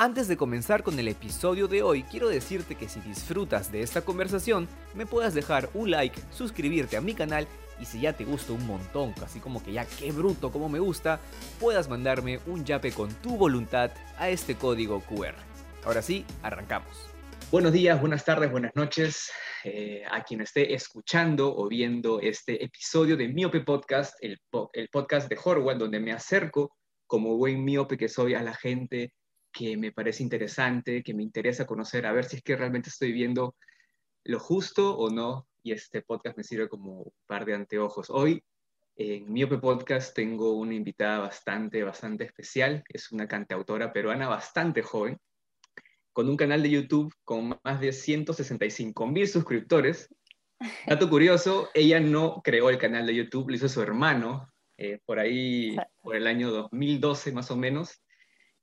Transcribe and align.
Antes 0.00 0.28
de 0.28 0.36
comenzar 0.36 0.84
con 0.84 0.96
el 1.00 1.08
episodio 1.08 1.66
de 1.66 1.82
hoy, 1.82 2.04
quiero 2.04 2.28
decirte 2.28 2.76
que 2.76 2.88
si 2.88 3.00
disfrutas 3.00 3.72
de 3.72 3.82
esta 3.82 4.02
conversación, 4.02 4.68
me 4.94 5.06
puedas 5.06 5.34
dejar 5.34 5.70
un 5.74 5.90
like, 5.90 6.20
suscribirte 6.30 6.96
a 6.96 7.00
mi 7.00 7.14
canal 7.14 7.48
y 7.80 7.84
si 7.84 8.02
ya 8.02 8.12
te 8.12 8.24
gusta 8.24 8.52
un 8.52 8.64
montón, 8.64 9.12
así 9.24 9.40
como 9.40 9.60
que 9.60 9.72
ya 9.72 9.84
qué 9.84 10.12
bruto 10.12 10.52
como 10.52 10.68
me 10.68 10.78
gusta, 10.78 11.18
puedas 11.58 11.88
mandarme 11.88 12.38
un 12.46 12.64
yape 12.64 12.92
con 12.92 13.12
tu 13.14 13.36
voluntad 13.36 13.90
a 14.18 14.28
este 14.28 14.54
código 14.54 15.00
QR. 15.00 15.34
Ahora 15.84 16.00
sí, 16.00 16.24
arrancamos. 16.44 17.10
Buenos 17.50 17.72
días, 17.72 18.00
buenas 18.00 18.24
tardes, 18.24 18.52
buenas 18.52 18.70
noches 18.76 19.32
eh, 19.64 20.04
a 20.08 20.22
quien 20.22 20.42
esté 20.42 20.74
escuchando 20.74 21.52
o 21.56 21.66
viendo 21.66 22.20
este 22.20 22.62
episodio 22.62 23.16
de 23.16 23.26
Miope 23.26 23.62
Podcast, 23.62 24.14
el, 24.20 24.38
podcast 24.92 25.28
de 25.28 25.36
Horwell, 25.42 25.76
donde 25.76 25.98
me 25.98 26.12
acerco 26.12 26.76
como 27.08 27.36
buen 27.36 27.64
miope 27.64 27.96
que 27.98 28.08
soy 28.08 28.34
a 28.34 28.42
la 28.44 28.54
gente 28.54 29.12
que 29.58 29.76
me 29.76 29.90
parece 29.90 30.22
interesante, 30.22 31.02
que 31.02 31.12
me 31.14 31.24
interesa 31.24 31.66
conocer, 31.66 32.06
a 32.06 32.12
ver 32.12 32.24
si 32.24 32.36
es 32.36 32.42
que 32.44 32.54
realmente 32.54 32.90
estoy 32.90 33.10
viendo 33.10 33.56
lo 34.22 34.38
justo 34.38 34.96
o 34.96 35.10
no, 35.10 35.48
y 35.64 35.72
este 35.72 36.00
podcast 36.00 36.36
me 36.36 36.44
sirve 36.44 36.68
como 36.68 37.00
un 37.00 37.12
par 37.26 37.44
de 37.44 37.54
anteojos. 37.54 38.08
Hoy 38.08 38.40
en 38.94 39.32
Miope 39.32 39.58
Podcast 39.58 40.14
tengo 40.14 40.52
una 40.52 40.74
invitada 40.74 41.18
bastante, 41.18 41.82
bastante 41.82 42.22
especial, 42.22 42.84
es 42.88 43.10
una 43.10 43.26
cantautora 43.26 43.92
peruana 43.92 44.28
bastante 44.28 44.82
joven, 44.82 45.18
con 46.12 46.28
un 46.28 46.36
canal 46.36 46.62
de 46.62 46.70
YouTube 46.70 47.12
con 47.24 47.58
más 47.64 47.80
de 47.80 47.92
165 47.92 49.08
mil 49.08 49.26
suscriptores. 49.26 50.08
Dato 50.86 51.10
curioso, 51.10 51.68
ella 51.74 51.98
no 51.98 52.42
creó 52.44 52.70
el 52.70 52.78
canal 52.78 53.06
de 53.06 53.16
YouTube, 53.16 53.50
lo 53.50 53.56
hizo 53.56 53.68
su 53.68 53.82
hermano, 53.82 54.52
eh, 54.76 55.00
por 55.04 55.18
ahí, 55.18 55.76
por 56.00 56.14
el 56.14 56.28
año 56.28 56.52
2012 56.52 57.32
más 57.32 57.50
o 57.50 57.56
menos. 57.56 58.00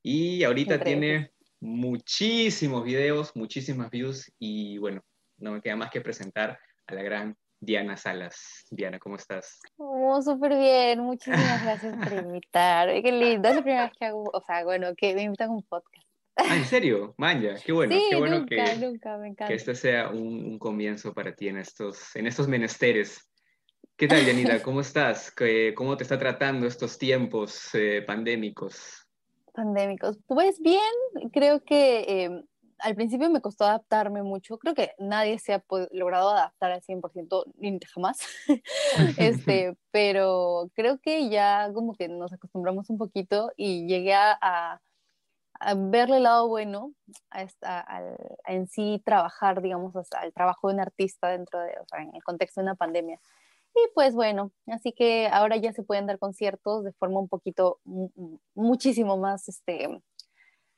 Y 0.08 0.44
ahorita 0.44 0.78
tiene 0.78 1.32
muchísimos 1.58 2.84
videos, 2.84 3.34
muchísimas 3.34 3.90
views 3.90 4.32
y 4.38 4.78
bueno, 4.78 5.02
no 5.36 5.50
me 5.50 5.60
queda 5.60 5.74
más 5.74 5.90
que 5.90 6.00
presentar 6.00 6.60
a 6.86 6.94
la 6.94 7.02
gran 7.02 7.36
Diana 7.58 7.96
Salas. 7.96 8.66
Diana, 8.70 9.00
¿cómo 9.00 9.16
estás? 9.16 9.58
Oh, 9.78 10.22
súper 10.22 10.56
bien, 10.56 11.00
muchísimas 11.00 11.60
gracias 11.64 11.96
por 11.96 12.12
invitar. 12.24 13.02
Qué 13.02 13.10
lindo, 13.10 13.48
es 13.48 13.56
la 13.56 13.62
primera 13.62 13.82
vez 13.86 13.92
que 13.98 14.04
hago, 14.04 14.30
o 14.32 14.40
sea, 14.46 14.62
bueno, 14.62 14.94
que 14.96 15.12
me 15.12 15.22
invitan 15.22 15.48
a 15.48 15.54
un 15.54 15.62
podcast. 15.64 16.06
Ah, 16.36 16.54
¿en 16.54 16.66
serio? 16.66 17.12
Manja, 17.18 17.56
qué 17.64 17.72
bueno, 17.72 17.92
sí, 17.92 18.06
qué 18.08 18.14
bueno 18.14 18.38
nunca, 18.38 18.64
que, 18.64 18.76
nunca, 18.76 19.18
me 19.18 19.26
encanta. 19.26 19.48
que 19.48 19.54
este 19.54 19.74
sea 19.74 20.10
un, 20.10 20.52
un, 20.52 20.58
comienzo 20.60 21.14
para 21.14 21.34
ti 21.34 21.48
en 21.48 21.58
estos, 21.58 22.14
en 22.14 22.28
estos 22.28 22.46
menesteres. 22.46 23.28
¿Qué 23.96 24.06
tal, 24.06 24.24
Dianita? 24.24 24.62
¿Cómo 24.62 24.82
estás? 24.82 25.34
¿Cómo 25.74 25.96
te 25.96 26.04
está 26.04 26.16
tratando 26.16 26.68
estos 26.68 26.96
tiempos 26.96 27.70
eh, 27.74 28.04
pandémicos? 28.06 29.05
Pandémicos? 29.56 30.18
Pues 30.26 30.60
bien, 30.60 30.82
creo 31.32 31.64
que 31.64 32.04
em, 32.24 32.44
al 32.78 32.94
principio 32.94 33.30
me 33.30 33.40
costó 33.40 33.64
adaptarme 33.64 34.22
mucho. 34.22 34.58
Creo 34.58 34.74
que 34.74 34.92
nadie 34.98 35.38
se 35.38 35.54
ha 35.54 35.64
logrado 35.92 36.30
adaptar 36.30 36.72
al 36.72 36.82
100%, 36.82 37.44
ni 37.56 37.78
jamás. 37.92 38.18
este, 39.18 39.76
pero 39.90 40.70
creo 40.74 40.98
que 40.98 41.28
ya 41.28 41.70
como 41.72 41.94
que 41.94 42.08
nos 42.08 42.32
acostumbramos 42.32 42.90
un 42.90 42.98
poquito 42.98 43.50
y 43.56 43.86
llegué 43.86 44.14
a, 44.14 44.38
a, 44.40 44.80
verle 45.74 46.18
el 46.18 46.24
lado 46.24 46.48
bueno 46.48 46.92
a 47.30 47.42
esta, 47.42 47.80
al, 47.80 48.16
en 48.44 48.68
sí 48.68 49.02
trabajar, 49.04 49.62
digamos, 49.62 49.94
al 50.12 50.32
trabajo 50.32 50.68
de 50.68 50.74
un 50.74 50.80
artista 50.80 51.28
dentro 51.28 51.60
de, 51.60 51.72
o 51.80 51.86
sea, 51.88 52.02
en 52.02 52.14
el 52.14 52.22
contexto 52.22 52.60
de 52.60 52.66
una 52.66 52.74
pandemia. 52.74 53.18
Y 53.76 53.90
pues 53.94 54.14
bueno, 54.14 54.52
así 54.68 54.92
que 54.92 55.28
ahora 55.28 55.58
ya 55.58 55.74
se 55.74 55.82
pueden 55.82 56.06
dar 56.06 56.18
conciertos 56.18 56.82
de 56.82 56.92
forma 56.92 57.20
un 57.20 57.28
poquito, 57.28 57.78
muchísimo 58.54 59.18
más, 59.18 59.50
este, 59.50 60.00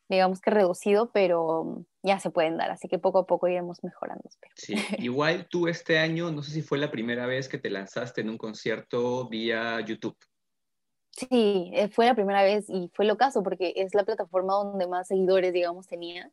digamos 0.08 0.40
que 0.40 0.50
reducido, 0.50 1.12
pero 1.12 1.84
ya 2.02 2.18
se 2.18 2.30
pueden 2.30 2.56
dar, 2.56 2.72
así 2.72 2.88
que 2.88 2.98
poco 2.98 3.20
a 3.20 3.26
poco 3.26 3.46
iremos 3.46 3.84
mejorando. 3.84 4.24
Espero. 4.28 4.52
Sí, 4.56 4.74
igual 4.98 5.46
tú 5.48 5.68
este 5.68 5.98
año, 5.98 6.32
no 6.32 6.42
sé 6.42 6.50
si 6.50 6.62
fue 6.62 6.78
la 6.78 6.90
primera 6.90 7.26
vez 7.26 7.48
que 7.48 7.58
te 7.58 7.70
lanzaste 7.70 8.22
en 8.22 8.30
un 8.30 8.38
concierto 8.38 9.28
vía 9.28 9.80
YouTube. 9.80 10.18
Sí, 11.12 11.70
eh, 11.74 11.88
fue 11.88 12.06
la 12.06 12.16
primera 12.16 12.42
vez 12.42 12.66
y 12.68 12.90
fue 12.94 13.04
lo 13.04 13.16
caso 13.16 13.44
porque 13.44 13.74
es 13.76 13.94
la 13.94 14.04
plataforma 14.04 14.54
donde 14.54 14.88
más 14.88 15.06
seguidores, 15.06 15.52
digamos, 15.52 15.86
tenía. 15.86 16.32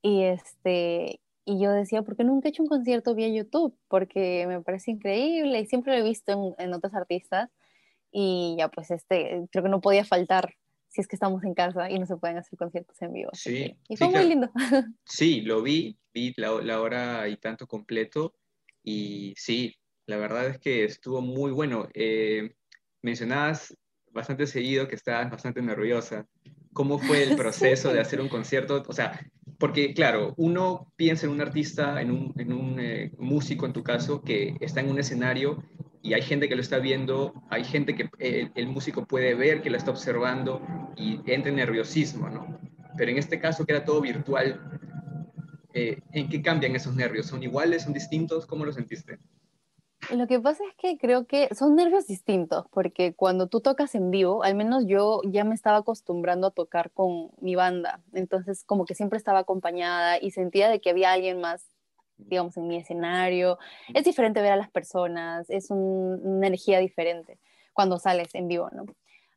Y, 0.00 0.22
este, 0.22 1.20
y 1.48 1.58
yo 1.58 1.72
decía, 1.72 2.02
¿por 2.02 2.14
qué 2.14 2.24
nunca 2.24 2.46
he 2.46 2.50
hecho 2.50 2.62
un 2.62 2.68
concierto 2.68 3.14
vía 3.14 3.26
YouTube? 3.28 3.74
Porque 3.88 4.44
me 4.46 4.60
parece 4.60 4.90
increíble 4.90 5.60
y 5.60 5.66
siempre 5.66 5.94
lo 5.94 6.04
he 6.04 6.06
visto 6.06 6.54
en, 6.58 6.74
otros 6.74 6.92
artistas. 6.92 7.48
Y 8.12 8.56
ya, 8.58 8.68
pues, 8.68 8.90
este, 8.90 9.48
creo 9.50 9.64
que 9.64 9.70
no 9.70 9.80
podía 9.80 10.04
faltar 10.04 10.54
si 10.88 11.00
es 11.00 11.08
que 11.08 11.16
estamos 11.16 11.42
en 11.44 11.54
casa 11.54 11.90
y 11.90 11.98
no 11.98 12.04
se 12.04 12.18
pueden 12.18 12.36
hacer 12.36 12.58
conciertos 12.58 13.00
en 13.00 13.14
vivo. 13.14 13.30
Sí. 13.32 13.74
y 13.88 13.96
fue 13.96 14.08
muy 14.08 14.26
lindo. 14.26 14.50
Sí, 15.06 15.40
lo 15.40 15.62
vi, 15.62 15.96
vi 16.12 16.34
la, 16.36 16.52
la, 16.60 16.82
hora 16.82 17.26
y 17.28 17.38
tanto 17.38 17.66
completo. 17.66 18.34
Y 18.82 19.32
sí, 19.38 19.74
la 20.04 20.18
verdad 20.18 20.48
es 20.48 20.58
que 20.58 20.84
estuvo 20.84 21.22
muy 21.22 21.50
bueno. 21.50 21.88
Eh, 21.94 22.56
mencionabas 23.00 23.74
bastante 24.10 24.46
seguido 24.46 24.86
que 24.86 24.96
estabas 24.96 25.30
bastante 25.30 25.62
nerviosa. 25.62 26.26
¿Cómo 26.74 26.98
fue 26.98 27.22
el 27.22 27.36
proceso 27.38 27.90
de 27.90 28.00
hacer 28.00 28.20
un 28.20 28.28
concierto? 28.28 28.82
O 28.86 28.92
sea, 28.92 29.18
porque 29.58 29.92
claro, 29.92 30.34
uno 30.36 30.92
piensa 30.96 31.26
en 31.26 31.32
un 31.32 31.40
artista, 31.40 32.00
en 32.00 32.10
un, 32.10 32.34
en 32.38 32.52
un 32.52 32.80
eh, 32.80 33.12
músico 33.18 33.66
en 33.66 33.72
tu 33.72 33.82
caso, 33.82 34.22
que 34.22 34.56
está 34.60 34.80
en 34.80 34.90
un 34.90 34.98
escenario 34.98 35.62
y 36.00 36.14
hay 36.14 36.22
gente 36.22 36.48
que 36.48 36.54
lo 36.54 36.62
está 36.62 36.78
viendo, 36.78 37.34
hay 37.50 37.64
gente 37.64 37.94
que 37.94 38.08
eh, 38.18 38.50
el 38.54 38.68
músico 38.68 39.04
puede 39.04 39.34
ver 39.34 39.60
que 39.60 39.70
lo 39.70 39.76
está 39.76 39.90
observando 39.90 40.62
y 40.96 41.20
entra 41.26 41.50
en 41.50 41.56
nerviosismo, 41.56 42.30
¿no? 42.30 42.58
Pero 42.96 43.10
en 43.10 43.18
este 43.18 43.40
caso 43.40 43.66
que 43.66 43.72
era 43.72 43.84
todo 43.84 44.00
virtual, 44.00 44.60
eh, 45.74 46.00
¿en 46.12 46.28
qué 46.28 46.40
cambian 46.40 46.74
esos 46.76 46.94
nervios? 46.94 47.26
¿Son 47.26 47.42
iguales? 47.42 47.82
¿Son 47.82 47.92
distintos? 47.92 48.46
¿Cómo 48.46 48.64
lo 48.64 48.72
sentiste? 48.72 49.18
Lo 50.14 50.26
que 50.26 50.40
pasa 50.40 50.62
es 50.64 50.74
que 50.76 50.96
creo 50.96 51.26
que 51.26 51.48
son 51.54 51.74
nervios 51.74 52.06
distintos, 52.06 52.64
porque 52.70 53.14
cuando 53.14 53.48
tú 53.48 53.60
tocas 53.60 53.94
en 53.94 54.10
vivo, 54.10 54.42
al 54.42 54.54
menos 54.54 54.84
yo 54.86 55.20
ya 55.24 55.44
me 55.44 55.54
estaba 55.54 55.78
acostumbrando 55.78 56.46
a 56.46 56.50
tocar 56.50 56.90
con 56.92 57.30
mi 57.40 57.56
banda, 57.56 58.00
entonces 58.14 58.64
como 58.64 58.86
que 58.86 58.94
siempre 58.94 59.18
estaba 59.18 59.40
acompañada 59.40 60.18
y 60.20 60.30
sentía 60.30 60.70
de 60.70 60.80
que 60.80 60.90
había 60.90 61.12
alguien 61.12 61.40
más, 61.40 61.66
digamos, 62.16 62.56
en 62.56 62.68
mi 62.68 62.76
escenario. 62.76 63.58
Es 63.92 64.04
diferente 64.04 64.40
ver 64.40 64.52
a 64.52 64.56
las 64.56 64.70
personas, 64.70 65.50
es 65.50 65.70
una 65.70 66.46
energía 66.46 66.78
diferente 66.78 67.38
cuando 67.74 67.98
sales 67.98 68.34
en 68.34 68.48
vivo, 68.48 68.70
¿no? 68.72 68.86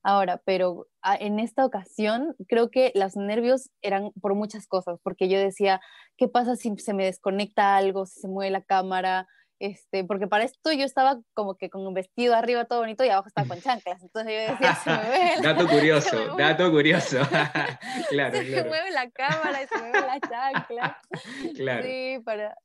Ahora, 0.04 0.42
pero 0.46 0.88
ah, 1.02 1.16
en 1.20 1.40
esta 1.40 1.66
ocasión 1.66 2.36
creo 2.48 2.72
que 2.72 2.92
los 2.96 3.16
nervios 3.16 3.70
eran 3.82 4.12
por 4.22 4.36
muchas 4.36 4.68
cosas, 4.68 5.00
porque 5.04 5.28
yo 5.28 5.38
decía, 5.38 5.82
¿qué 6.18 6.28
pasa 6.28 6.56
si 6.56 6.76
se 6.78 6.94
me 6.94 7.06
desconecta 7.06 7.76
algo, 7.76 8.06
si 8.06 8.22
se 8.22 8.28
mueve 8.28 8.52
la 8.52 8.64
cámara? 8.64 9.28
Este, 9.62 10.04
porque 10.04 10.26
para 10.26 10.44
esto 10.44 10.72
yo 10.72 10.84
estaba 10.84 11.20
como 11.36 11.54
que 11.54 11.70
con 11.70 11.86
un 11.86 11.94
vestido 11.94 12.34
arriba 12.34 12.66
todo 12.66 12.80
bonito 12.80 13.06
y 13.06 13.10
abajo 13.10 13.28
estaba 13.28 13.48
con 13.48 13.62
chanclas. 13.62 14.02
Entonces 14.02 14.34
yo 14.34 14.54
decía, 14.54 14.74
se 14.74 14.90
me 14.90 15.10
ve. 15.10 15.32
dato 15.44 15.68
curioso, 15.68 16.36
dato 16.36 16.72
curioso. 16.72 17.20
claro, 18.10 18.38
se 18.38 18.44
me 18.44 18.64
mueve 18.64 18.90
la 18.90 19.12
cámara 19.12 19.62
y 19.62 19.68
se 19.68 19.78
me 19.78 19.92
ve 19.92 20.02
la 20.02 20.20
chancla. 20.20 21.02
Claro. 21.56 21.84
Sí, 21.84 22.18
para, 22.26 22.58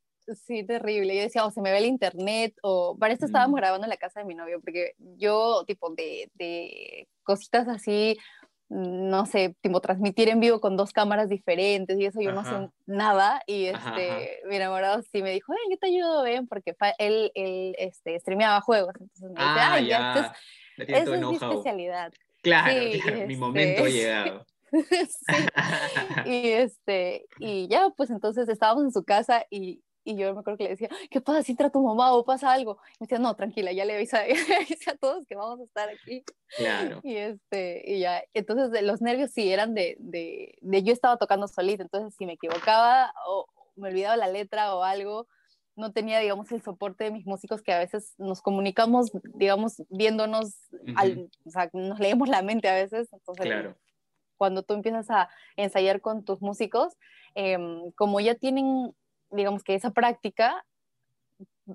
sí, 0.46 0.64
terrible. 0.64 1.14
Yo 1.14 1.20
decía, 1.20 1.44
o 1.44 1.50
se 1.50 1.60
me 1.60 1.70
ve 1.70 1.78
el 1.78 1.84
internet, 1.84 2.54
o 2.62 2.96
para 2.98 3.12
esto 3.12 3.26
estábamos 3.26 3.52
mm. 3.52 3.60
grabando 3.60 3.84
en 3.84 3.90
la 3.90 3.98
casa 3.98 4.20
de 4.20 4.26
mi 4.26 4.34
novio, 4.34 4.58
porque 4.62 4.94
yo, 4.98 5.64
tipo, 5.66 5.90
de, 5.94 6.30
de 6.32 7.08
cositas 7.24 7.68
así, 7.68 8.16
no 8.68 9.26
sé, 9.26 9.54
tipo 9.60 9.80
transmitir 9.80 10.28
en 10.28 10.40
vivo 10.40 10.60
con 10.60 10.76
dos 10.76 10.92
cámaras 10.92 11.28
diferentes 11.28 11.98
y 11.98 12.06
eso 12.06 12.20
yo 12.20 12.32
no 12.32 12.44
sé 12.44 12.68
nada 12.86 13.40
y 13.46 13.66
este, 13.66 14.40
mi 14.48 14.56
enamorado 14.56 15.02
sí 15.02 15.22
me 15.22 15.30
dijo, 15.30 15.54
yo 15.70 15.78
te 15.78 15.86
ayudo, 15.86 16.22
ven, 16.22 16.48
porque 16.48 16.74
él, 16.98 17.30
él 17.34 17.76
este, 17.78 18.18
streameaba 18.18 18.60
juegos, 18.60 18.94
entonces 18.98 19.22
me 19.22 19.28
dice, 19.30 19.42
ah, 19.44 19.72
ay, 19.72 19.86
ya, 19.86 20.34
esa 20.78 21.14
es, 21.14 21.20
mi 21.20 21.34
especialidad. 21.36 22.12
Claro, 22.42 22.74
mi 22.74 22.94
este, 22.94 23.36
momento 23.36 23.84
ha 23.84 23.88
llegado. 23.88 24.46
sí. 24.72 26.26
y 26.26 26.48
este, 26.48 27.26
y 27.38 27.68
ya, 27.68 27.88
pues 27.96 28.10
entonces 28.10 28.48
estábamos 28.48 28.84
en 28.84 28.92
su 28.92 29.04
casa 29.04 29.46
y, 29.48 29.82
y 30.06 30.16
yo 30.16 30.32
me 30.32 30.40
acuerdo 30.40 30.56
que 30.56 30.64
le 30.64 30.70
decía, 30.70 30.88
¿qué 31.10 31.20
pasa 31.20 31.42
si 31.42 31.52
entra 31.52 31.68
tu 31.68 31.82
mamá 31.82 32.14
o 32.14 32.24
pasa 32.24 32.52
algo? 32.52 32.78
Y 32.90 33.00
me 33.00 33.06
decía, 33.06 33.18
no, 33.18 33.34
tranquila, 33.34 33.72
ya 33.72 33.84
le 33.84 33.96
avisé, 33.96 34.16
a 34.86 34.96
todos 34.96 35.26
que 35.26 35.34
vamos 35.34 35.58
a 35.58 35.64
estar 35.64 35.88
aquí. 35.88 36.24
Claro. 36.56 37.00
Y, 37.02 37.16
este, 37.16 37.82
y 37.84 37.98
ya, 37.98 38.22
entonces 38.32 38.82
los 38.84 39.02
nervios 39.02 39.32
sí 39.32 39.52
eran 39.52 39.74
de, 39.74 39.96
de, 39.98 40.56
de, 40.60 40.82
yo 40.84 40.92
estaba 40.92 41.16
tocando 41.16 41.48
solita, 41.48 41.82
entonces 41.82 42.14
si 42.16 42.24
me 42.24 42.34
equivocaba 42.34 43.12
o 43.26 43.46
me 43.74 43.88
olvidaba 43.88 44.16
la 44.16 44.28
letra 44.28 44.76
o 44.76 44.84
algo, 44.84 45.26
no 45.74 45.92
tenía, 45.92 46.20
digamos, 46.20 46.50
el 46.52 46.62
soporte 46.62 47.04
de 47.04 47.10
mis 47.10 47.26
músicos 47.26 47.60
que 47.60 47.72
a 47.72 47.80
veces 47.80 48.14
nos 48.16 48.40
comunicamos, 48.40 49.10
digamos, 49.34 49.82
viéndonos, 49.90 50.56
al, 50.94 51.28
o 51.44 51.50
sea, 51.50 51.68
nos 51.72 51.98
leemos 51.98 52.28
la 52.28 52.42
mente 52.42 52.68
a 52.68 52.74
veces. 52.74 53.12
Entonces, 53.12 53.44
claro. 53.44 53.76
cuando 54.36 54.62
tú 54.62 54.74
empiezas 54.74 55.10
a 55.10 55.28
ensayar 55.56 56.00
con 56.00 56.24
tus 56.24 56.40
músicos, 56.40 56.94
eh, 57.34 57.58
como 57.96 58.20
ya 58.20 58.36
tienen 58.36 58.94
digamos 59.30 59.62
que 59.62 59.74
esa 59.74 59.90
práctica, 59.90 60.64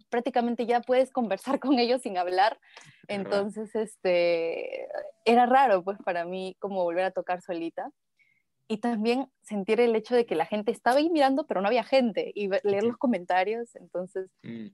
prácticamente 0.10 0.66
ya 0.66 0.82
puedes 0.82 1.12
conversar 1.12 1.60
con 1.60 1.80
ellos 1.80 2.02
sin 2.02 2.18
hablar. 2.18 2.60
Entonces, 3.08 3.76
este, 3.76 4.88
era 5.26 5.46
raro 5.46 5.84
pues 5.84 5.98
para 6.04 6.26
mí 6.26 6.56
como 6.60 6.84
volver 6.84 7.06
a 7.06 7.12
tocar 7.12 7.42
solita. 7.42 7.92
y 8.68 8.78
también 8.78 9.28
sentir 9.42 9.82
el 9.82 9.96
hecho 9.98 10.16
de 10.16 10.26
que 10.26 10.36
la 10.36 10.46
gente 10.46 10.72
estaba 10.72 10.98
ahí 10.98 11.10
mirando, 11.10 11.46
pero 11.46 11.60
no 11.60 11.68
había 11.68 11.84
gente, 11.84 12.32
y 12.34 12.48
leer 12.64 12.84
los 12.84 12.98
comentarios, 12.98 13.76
entonces... 13.76 14.30
Mm. 14.44 14.68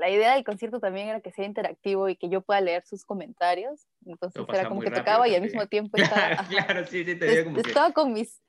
La 0.00 0.10
idea 0.10 0.34
del 0.34 0.44
concierto 0.44 0.80
también 0.80 1.08
era 1.08 1.20
que 1.20 1.30
sea 1.30 1.44
interactivo 1.44 2.08
y 2.08 2.16
que 2.16 2.28
yo 2.28 2.40
pueda 2.40 2.60
leer 2.60 2.84
sus 2.84 3.04
comentarios. 3.04 3.86
Entonces 4.04 4.42
era 4.52 4.68
como 4.68 4.80
que 4.80 4.90
tocaba 4.90 5.28
y 5.28 5.34
al 5.34 5.42
mismo 5.42 5.66
tiempo 5.66 5.96
estaba. 5.96 6.44
Claro, 6.48 6.84
sí, 6.86 7.04
sí, 7.04 7.14
te 7.14 7.44
como 7.44 7.58
Estaba 7.58 7.92
con 7.92 8.12
mis 8.12 8.42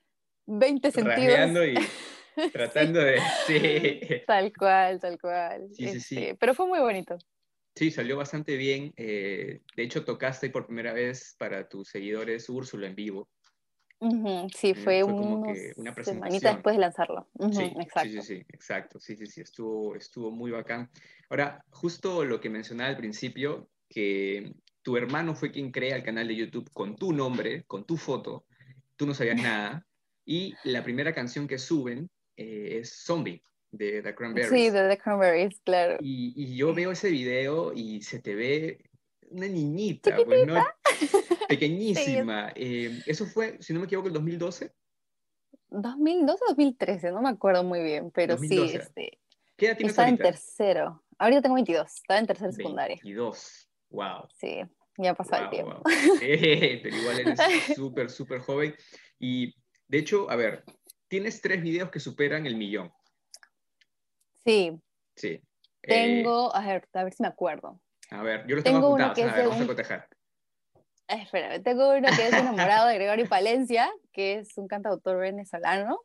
20 0.46 0.90
sentidos. 0.90 1.50
y 1.68 1.74
tratando 2.52 3.00
de. 3.00 3.18
Sí. 3.46 4.00
Tal 4.26 4.52
cual, 4.52 5.00
tal 5.00 5.18
cual. 5.20 5.68
Sí, 5.72 5.88
sí, 5.88 6.00
sí. 6.00 6.16
Este, 6.16 6.34
pero 6.36 6.54
fue 6.54 6.66
muy 6.66 6.80
bonito. 6.80 7.18
Sí, 7.74 7.90
salió 7.90 8.16
bastante 8.16 8.56
bien. 8.56 8.92
Eh, 8.96 9.60
de 9.76 9.82
hecho, 9.82 10.04
tocaste 10.04 10.50
por 10.50 10.66
primera 10.66 10.92
vez 10.92 11.34
para 11.38 11.68
tus 11.68 11.88
seguidores 11.88 12.48
Úrsula 12.48 12.86
en 12.86 12.94
vivo. 12.94 13.28
sí, 14.54 14.70
eh, 14.70 14.74
fue, 14.74 15.02
una 15.04 15.94
semanita 16.02 16.52
después 16.52 16.76
de 16.76 16.80
lanzarlo. 16.80 17.28
sí, 17.50 17.72
exacto. 17.80 18.10
Sí, 18.10 18.22
sí, 18.22 18.44
exacto. 18.48 19.00
Sí, 19.00 19.16
sí, 19.16 19.26
sí, 19.26 19.40
estuvo, 19.40 19.96
estuvo 19.96 20.30
muy 20.30 20.50
bacán. 20.50 20.90
Ahora, 21.30 21.64
justo 21.70 22.24
lo 22.24 22.40
que 22.40 22.50
mencionaba 22.50 22.90
al 22.90 22.96
principio, 22.96 23.70
que 23.88 24.52
tu 24.82 24.96
hermano 24.96 25.34
fue 25.34 25.50
quien 25.50 25.70
crea 25.70 25.96
el 25.96 26.02
canal 26.02 26.28
de 26.28 26.36
YouTube 26.36 26.70
con 26.72 26.96
tu 26.96 27.12
nombre, 27.12 27.64
con 27.64 27.86
tu 27.86 27.96
foto, 27.96 28.44
tú 28.96 29.06
no 29.06 29.14
sabías 29.14 29.40
nada, 29.40 29.86
y 30.24 30.54
la 30.64 30.84
primera 30.84 31.14
canción 31.14 31.46
que 31.46 31.58
suben 31.58 32.10
eh, 32.42 32.78
es 32.80 32.92
Zombie 33.04 33.42
de 33.70 34.02
The 34.02 34.14
Cranberries. 34.14 34.50
Sí, 34.50 34.70
de 34.70 34.88
The 34.88 34.98
Cranberries, 34.98 35.60
claro. 35.64 35.98
Y, 36.00 36.32
y, 36.36 36.56
yo 36.56 36.74
veo 36.74 36.92
ese 36.92 37.10
video 37.10 37.72
y 37.72 38.02
se 38.02 38.20
te 38.20 38.34
ve 38.34 38.90
una 39.30 39.48
niñita, 39.48 40.16
pues, 40.24 40.46
¿no? 40.46 40.62
pequeñísima. 41.48 42.52
Eh, 42.54 43.02
eso 43.06 43.26
fue, 43.26 43.56
si 43.60 43.72
no 43.72 43.80
me 43.80 43.86
equivoco, 43.86 44.08
el 44.08 44.14
2012. 44.14 44.72
2012 45.70 46.44
o 46.44 46.48
2013, 46.48 47.12
no 47.12 47.22
me 47.22 47.30
acuerdo 47.30 47.64
muy 47.64 47.82
bien, 47.82 48.10
pero 48.10 48.36
sí. 48.36 48.72
Este, 48.74 49.18
¿Qué 49.56 49.66
edad 49.66 49.76
tienes 49.76 49.92
Estaba 49.92 50.08
en 50.08 50.18
tercero. 50.18 51.02
Ahorita 51.18 51.42
tengo 51.42 51.54
22, 51.54 51.86
estaba 51.86 52.20
en 52.20 52.26
tercero 52.26 52.52
secundaria. 52.52 52.96
22, 53.02 53.70
wow. 53.90 54.28
Sí, 54.36 54.60
ya 54.98 55.10
ha 55.10 55.14
pasado 55.14 55.44
el 55.44 55.50
tiempo. 55.50 55.82
Wow. 55.82 55.82
pero 56.20 56.96
igual 56.96 57.20
eres 57.20 57.38
súper, 57.74 58.10
súper 58.10 58.40
joven. 58.40 58.74
Y 59.18 59.54
de 59.88 59.98
hecho, 59.98 60.30
a 60.30 60.36
ver, 60.36 60.64
tienes 61.12 61.42
tres 61.42 61.60
videos 61.60 61.90
que 61.90 62.00
superan 62.00 62.46
el 62.46 62.56
millón. 62.56 62.90
Sí. 64.46 64.80
Sí. 65.14 65.42
Tengo, 65.82 66.56
a 66.56 66.66
ver, 66.66 66.88
a 66.94 67.04
ver 67.04 67.12
si 67.12 67.22
me 67.22 67.28
acuerdo. 67.28 67.78
A 68.08 68.22
ver, 68.22 68.46
yo 68.46 68.54
los 68.56 68.64
tengo, 68.64 68.78
tengo 68.78 68.94
apuntados, 68.94 69.18
a 69.30 69.36
ver, 69.36 69.46
vamos 69.46 69.62
a 69.62 69.66
cotejar. 69.66 70.08
Espera, 71.08 71.62
tengo 71.62 71.90
uno 71.90 72.08
que 72.16 72.28
es 72.28 72.32
enamorado 72.32 72.88
de 72.88 72.94
Gregorio 72.94 73.28
Palencia, 73.28 73.92
que 74.10 74.38
es 74.38 74.56
un 74.56 74.68
cantautor 74.68 75.18
venezolano. 75.18 76.00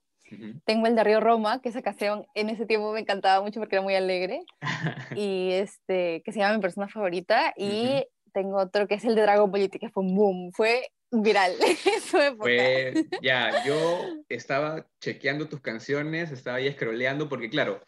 Tengo 0.65 0.87
el 0.87 0.95
de 0.97 1.05
Río 1.05 1.21
Roma, 1.21 1.61
que 1.61 1.69
esa 1.69 1.81
canción 1.81 2.25
en 2.33 2.49
ese 2.49 2.65
tiempo 2.65 2.91
me 2.91 2.99
encantaba 2.99 3.41
mucho 3.41 3.61
porque 3.61 3.77
era 3.77 3.83
muy 3.83 3.95
alegre. 3.95 4.41
y 5.15 5.51
este, 5.53 6.21
que 6.25 6.33
se 6.33 6.39
llama 6.39 6.55
Mi 6.55 6.61
persona 6.61 6.89
favorita. 6.89 7.53
Y 7.55 8.05
tengo 8.33 8.57
otro 8.57 8.89
que 8.89 8.95
es 8.95 9.05
el 9.05 9.15
de 9.15 9.21
Dragon 9.21 9.49
Ball 9.49 9.69
que 9.69 9.89
fue 9.89 10.03
un 10.03 10.13
boom. 10.13 10.51
Fue 10.51 10.91
viral 11.11 11.53
Fue, 12.37 13.05
ya, 13.21 13.65
yo 13.65 14.01
estaba 14.29 14.87
chequeando 14.99 15.47
tus 15.47 15.61
canciones, 15.61 16.31
estaba 16.31 16.57
ahí 16.57 16.71
scrolleando, 16.71 17.29
porque 17.29 17.49
claro, 17.49 17.81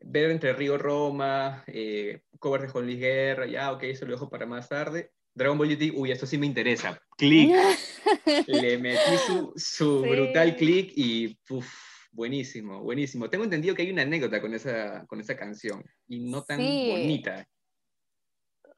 ver 0.00 0.30
entre 0.30 0.52
Río 0.52 0.78
Roma, 0.78 1.64
eh, 1.66 2.22
covers 2.38 2.64
de 2.64 2.68
Juan 2.70 2.86
Luis 2.86 2.98
Guerra, 2.98 3.46
ya, 3.46 3.72
ok, 3.72 3.84
eso 3.84 4.06
lo 4.06 4.12
dejo 4.12 4.28
para 4.28 4.46
más 4.46 4.68
tarde. 4.68 5.12
Dragon 5.34 5.58
Ball 5.58 5.68
GT, 5.68 5.92
uy, 5.94 6.10
esto 6.10 6.26
sí 6.26 6.38
me 6.38 6.46
interesa. 6.46 6.98
Click. 7.18 7.54
Le 8.46 8.78
metí 8.78 9.16
su, 9.26 9.52
su 9.54 10.00
brutal 10.00 10.56
click 10.56 10.92
y 10.96 11.38
uf, 11.50 11.70
buenísimo, 12.10 12.82
buenísimo. 12.82 13.28
Tengo 13.28 13.44
entendido 13.44 13.74
que 13.74 13.82
hay 13.82 13.90
una 13.90 14.02
anécdota 14.02 14.40
con 14.40 14.54
esa, 14.54 15.04
con 15.06 15.20
esa 15.20 15.36
canción 15.36 15.84
y 16.08 16.20
no 16.20 16.42
tan 16.42 16.58
bonita. 16.58 17.46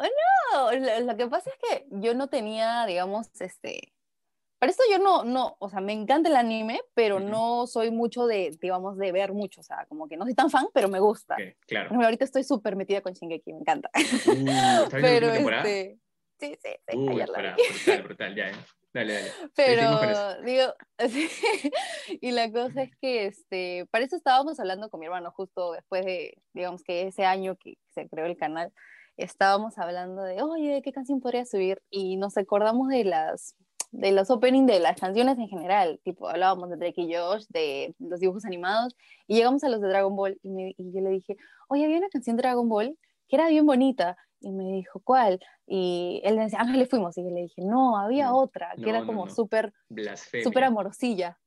Oh, 0.01 0.71
no, 0.73 1.01
lo, 1.01 1.17
que 1.17 1.27
pasa 1.27 1.51
es 1.51 1.57
que 1.59 1.87
yo 1.91 2.15
no 2.15 2.29
tenía, 2.29 2.87
digamos, 2.87 3.29
este, 3.41 3.93
para 4.59 4.71
esto 4.71 4.83
yo 4.91 4.99
no, 4.99 5.25
no, 5.25 5.57
o 5.61 5.69
sea, 5.69 5.81
me 5.81 5.93
encanta 5.93 6.29
el 6.29 6.37
anime, 6.37 6.81
pero 6.95 7.21
no 7.21 7.67
soy 7.67 7.91
mucho 7.91 8.27
de, 8.27 8.57
digamos, 8.61 8.97
de 8.97 9.13
ver 9.13 9.33
mucho, 9.33 9.61
o 9.61 9.65
sea, 9.65 9.87
como 9.87 10.09
que 10.09 10.17
no 10.17 10.25
soy 10.25 10.35
tan 10.35 10.51
fan, 10.51 10.67
pero 10.75 10.89
me 10.89 10.99
gusta. 10.99 11.37
claro. 11.67 11.95
ahorita 12.03 12.25
estoy 12.25 12.45
súper 12.45 12.75
metida 12.75 13.01
con 13.01 13.13
Shingeki, 13.13 13.53
me 13.53 13.61
encanta. 13.61 13.91
Uh, 14.27 14.89
pero 14.91 15.33
este, 15.33 15.99
sí, 16.41 16.59
sí, 16.63 16.71
sí. 16.89 16.97
Uh, 16.97 17.15
brutal, 17.15 17.57
brutal, 18.05 18.35
ya, 18.35 18.51
Dale, 18.93 19.15
dale. 19.15 19.31
Pero, 19.55 20.43
digo, 20.43 20.75
y 22.21 22.31
la 22.33 22.51
cosa 22.51 22.83
es 22.83 22.97
que, 23.01 23.27
este, 23.27 23.87
para 23.91 24.05
eso 24.05 24.17
estábamos 24.17 24.59
hablando 24.59 24.89
con 24.91 24.99
mi 24.99 25.07
hermano 25.07 25.31
justo 25.31 25.73
después 25.73 26.05
de, 26.05 26.37
digamos 26.53 26.83
que 26.83 27.03
ese 27.03 27.25
año 27.25 27.57
que 27.57 27.75
se 27.91 28.09
creó 28.09 28.27
el 28.27 28.37
canal, 28.37 28.73
estábamos 29.19 29.77
hablando 29.79 30.23
de, 30.23 30.43
oye, 30.43 30.81
¿qué 30.83 30.93
canción 30.93 31.21
podría 31.21 31.45
subir? 31.45 31.83
Y 31.91 32.17
nos 32.17 32.39
acordamos 32.39 32.89
de 32.89 33.05
las 33.05 33.55
de 33.91 34.13
los 34.13 34.31
openings 34.31 34.67
de 34.67 34.81
las 34.81 35.01
canciones 35.01 35.39
en 35.39 35.49
general, 35.49 35.99
tipo 36.05 36.29
hablábamos 36.29 36.69
de 36.69 36.77
Drake 36.77 37.01
y 37.01 37.15
Josh, 37.15 37.47
de 37.49 37.95
los 37.99 38.21
dibujos 38.21 38.45
animados, 38.45 38.95
y 39.27 39.37
llegamos 39.37 39.65
a 39.65 39.71
los 39.71 39.81
de 39.81 39.89
Dragon 39.89 40.15
Ball, 40.15 40.39
y, 40.43 40.75
y 40.77 40.93
yo 40.93 41.01
le 41.01 41.09
dije, 41.09 41.37
oye, 41.69 41.87
había 41.87 41.97
una 41.97 42.11
canción 42.11 42.37
de 42.37 42.43
Dragon 42.43 42.69
Ball 42.69 42.99
que 43.29 43.37
era 43.37 43.49
bien 43.49 43.65
bonita, 43.65 44.17
y 44.41 44.53
me 44.53 44.73
dijo, 44.73 45.01
¿cuál? 45.01 45.41
Y 45.67 46.21
él 46.25 46.37
me 46.37 46.45
decía, 46.45 46.61
Ángeles 46.61 46.89
fuimos, 46.89 47.17
y 47.19 47.25
yo 47.25 47.31
le 47.31 47.43
dije, 47.43 47.63
no, 47.63 47.97
había 47.97 48.33
otra, 48.35 48.75
que 48.77 48.89
era 48.89 49.05
como 49.05 49.29
súper, 49.29 49.73
súper 50.43 50.65
amorosilla. 50.65 51.39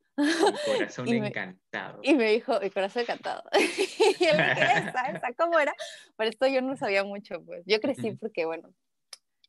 Corazón 0.66 1.08
encantado. 1.10 2.00
Y 2.04 2.14
me 2.16 2.32
dijo, 2.32 2.60
mi 2.60 2.70
corazón 2.70 3.04
encantado. 3.04 3.44
y 4.20 4.24
él 4.26 4.38
me 4.38 4.52
esa, 4.52 5.12
esa, 5.12 5.34
¿cómo 5.38 5.60
era? 5.60 5.74
Por 6.16 6.26
esto 6.26 6.48
yo 6.48 6.62
no 6.62 6.76
sabía 6.76 7.04
mucho, 7.04 7.44
pues. 7.44 7.64
Yo 7.66 7.80
crecí 7.80 8.12
porque, 8.12 8.46
bueno, 8.46 8.74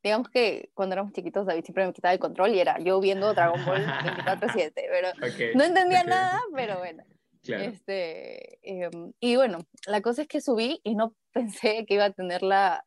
digamos 0.02 0.28
que 0.28 0.70
cuando 0.74 0.94
éramos 0.94 1.12
chiquitos 1.12 1.46
David 1.46 1.64
siempre 1.64 1.86
me 1.86 1.92
quitaba 1.92 2.12
el 2.12 2.20
control 2.20 2.54
y 2.54 2.60
era 2.60 2.78
yo 2.80 3.00
viendo 3.00 3.32
Dragon 3.34 3.64
Ball 3.64 3.86
24-7, 3.86 4.72
pero 4.74 5.08
no 5.54 5.64
entendía 5.64 6.04
nada, 6.04 6.40
pero 6.54 6.78
bueno. 6.78 7.04
Este, 7.44 8.58
em, 8.62 9.12
y 9.18 9.34
bueno, 9.34 9.58
la 9.86 10.00
cosa 10.00 10.22
es 10.22 10.28
que 10.28 10.40
subí 10.40 10.80
y 10.84 10.94
no 10.94 11.14
pensé 11.32 11.84
que 11.86 11.94
iba 11.94 12.04
a 12.04 12.12
tener 12.12 12.42
la, 12.42 12.84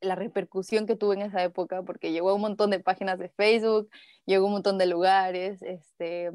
la 0.00 0.14
repercusión 0.14 0.86
que 0.86 0.94
tuve 0.96 1.16
en 1.16 1.22
esa 1.22 1.42
época, 1.42 1.82
porque 1.82 2.12
llegó 2.12 2.30
a 2.30 2.34
un 2.34 2.40
montón 2.40 2.70
de 2.70 2.78
páginas 2.78 3.18
de 3.18 3.30
Facebook, 3.30 3.90
llegó 4.26 4.44
a 4.44 4.46
un 4.46 4.52
montón 4.54 4.78
de 4.78 4.86
lugares, 4.86 5.60
este, 5.62 6.30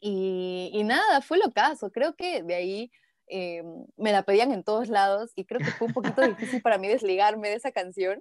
y, 0.00 0.70
y 0.72 0.84
nada, 0.84 1.20
fue 1.20 1.38
lo 1.38 1.52
caso. 1.52 1.90
Creo 1.90 2.14
que 2.14 2.42
de 2.42 2.54
ahí 2.54 2.90
eh, 3.30 3.62
me 3.96 4.12
la 4.12 4.22
pedían 4.22 4.52
en 4.52 4.64
todos 4.64 4.88
lados 4.88 5.32
y 5.34 5.44
creo 5.44 5.60
que 5.60 5.70
fue 5.72 5.88
un 5.88 5.92
poquito 5.92 6.22
difícil 6.22 6.62
para 6.62 6.78
mí 6.78 6.88
desligarme 6.88 7.48
de 7.48 7.56
esa 7.56 7.72
canción. 7.72 8.20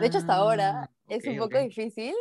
de 0.00 0.06
hecho, 0.06 0.18
hasta 0.18 0.34
ahora 0.34 0.84
ah, 0.84 0.90
es 1.08 1.26
un 1.26 1.36
poco 1.38 1.58
difícil, 1.58 2.14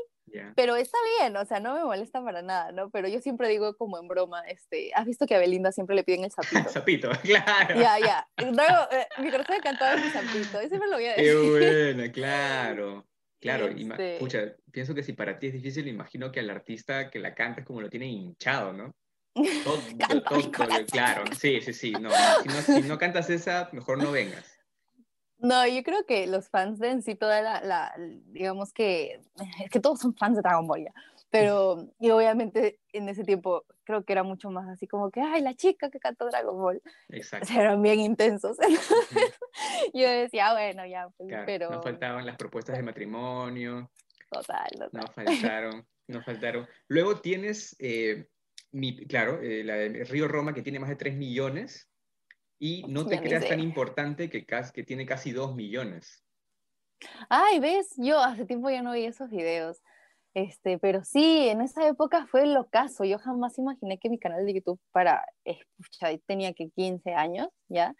pero 0.56 0.76
está 0.76 0.98
bien, 1.20 1.36
o 1.38 1.46
sea, 1.46 1.60
no 1.60 1.76
me 1.76 1.84
molesta 1.84 2.24
para 2.24 2.42
nada, 2.42 2.72
¿no? 2.72 2.90
Pero 2.90 3.08
yo 3.08 3.20
siempre 3.20 3.50
digo 3.50 3.76
como 3.78 4.00
en 4.00 4.08
broma, 4.08 4.42
este, 4.48 4.92
¿has 4.96 5.06
visto 5.06 5.28
que 5.28 5.36
a 5.36 5.40
Belinda 5.40 5.72
siempre 5.72 5.96
le 5.96 6.04
piden 6.04 6.24
el 6.24 6.32
sapito? 6.32 6.70
sapito, 6.70 7.10
claro. 7.22 7.80
Ya, 7.80 8.00
ya. 8.00 8.28
Luego, 8.38 8.92
eh, 8.92 9.08
mi 9.20 9.30
corazón 9.30 9.56
encantado 9.56 9.98
es 9.98 10.06
mi 10.06 10.12
sapito, 10.12 10.62
y 10.62 10.68
siempre 10.70 10.90
lo 10.90 10.96
voy 10.96 11.06
a 11.06 11.16
decir. 11.16 11.26
Qué 11.26 11.94
bueno, 11.94 12.12
claro. 12.14 13.06
Claro, 13.44 13.68
este... 13.68 14.14
escucha, 14.14 14.56
pienso 14.72 14.96
que 14.96 15.04
si 15.04 15.12
para 15.12 15.38
ti 15.38 15.48
es 15.48 15.54
difícil, 15.54 15.86
imagino 15.90 16.32
que 16.32 16.40
al 16.40 16.50
artista 16.50 17.10
que 17.10 17.20
la 17.20 17.36
canta 17.36 17.60
es 17.60 17.68
como 17.68 17.82
lo 17.82 17.90
tiene 17.90 18.08
hinchado, 18.08 18.72
¿no? 18.72 18.96
Todo, 19.66 19.80
todo, 20.22 20.52
claro, 20.86 21.24
sí, 21.38 21.60
sí, 21.60 21.74
sí. 21.74 21.92
No, 21.92 22.10
si, 22.12 22.48
no, 22.48 22.62
si 22.62 22.88
no 22.88 22.98
cantas 22.98 23.30
esa, 23.30 23.68
mejor 23.74 23.98
no 23.98 24.12
vengas. 24.12 24.46
No, 25.40 25.68
yo 25.68 25.84
creo 25.84 26.06
que 26.06 26.26
los 26.28 26.48
fans 26.48 26.80
de 26.80 26.92
en 26.92 27.02
sí, 27.02 27.16
toda 27.16 27.42
la, 27.42 27.62
la, 27.62 27.94
digamos 28.28 28.72
que, 28.72 29.20
es 29.62 29.70
que 29.70 29.80
todos 29.82 30.00
son 30.00 30.16
fans 30.16 30.38
de 30.38 30.42
Dragon 30.42 30.68
Ball 30.68 30.86
ya, 30.86 30.94
pero, 31.30 31.90
y 32.00 32.12
obviamente 32.12 32.80
en 32.94 33.10
ese 33.10 33.26
tiempo 33.26 33.66
creo 33.84 34.04
que 34.04 34.14
era 34.14 34.24
mucho 34.24 34.50
más 34.52 34.68
así 34.70 34.88
como 34.88 35.12
que, 35.12 35.22
ay, 35.22 35.42
la 35.42 35.54
chica 35.56 35.90
que 35.90 36.00
cantó 36.00 36.28
Dragon 36.28 36.58
Ball. 36.58 36.82
Exacto. 37.10 37.54
eran 37.54 37.82
bien 37.82 38.00
intensos. 38.00 38.58
yo 39.94 40.10
decía, 40.10 40.50
ah, 40.50 40.54
bueno, 40.54 40.86
ya, 40.86 41.10
pues, 41.18 41.34
pero... 41.46 41.70
No 41.70 41.82
faltaban 41.82 42.26
las 42.26 42.38
propuestas 42.38 42.78
de 42.78 42.84
matrimonio. 42.84 43.92
Total, 44.30 44.70
total. 44.72 44.90
No 45.02 45.08
faltaron, 45.08 45.88
no 46.08 46.22
faltaron. 46.24 46.68
Luego 46.88 47.20
tienes... 47.20 47.76
Eh, 47.80 48.28
claro, 49.08 49.40
eh, 49.42 49.64
la 49.64 49.76
de 49.76 50.04
Río 50.06 50.28
Roma, 50.28 50.54
que 50.54 50.64
tiene 50.64 50.80
más 50.80 50.90
de 50.90 50.96
3 50.96 51.16
millones, 51.16 51.92
y 52.58 52.84
no 52.88 53.06
te 53.06 53.22
creas 53.22 53.48
tan 53.48 53.60
importante 53.60 54.30
que, 54.30 54.46
que 54.46 54.84
tiene 54.84 55.06
casi 55.06 55.32
2 55.32 55.54
millones. 55.54 56.24
Ay, 57.30 57.60
ves, 57.60 57.94
yo 57.98 58.20
hace 58.20 58.46
tiempo 58.46 58.70
ya 58.70 58.82
no 58.82 58.94
vi 58.94 59.06
esos 59.06 59.30
videos. 59.30 59.82
Este, 60.34 60.80
pero 60.80 61.04
sí, 61.04 61.48
en 61.48 61.62
esa 61.62 61.88
época 61.88 62.26
fue 62.28 62.44
el 62.44 62.58
ocaso. 62.58 63.04
Yo 63.04 63.20
jamás 63.20 63.58
imaginé 63.60 64.00
que 64.00 64.10
mi 64.10 64.18
canal 64.18 64.46
de 64.46 64.54
YouTube 64.54 64.80
para, 64.92 65.26
escuchar 65.46 66.20
tenía 66.26 66.54
que 66.54 66.70
15 66.70 67.14
años, 67.14 67.50
¿ya? 67.70 67.96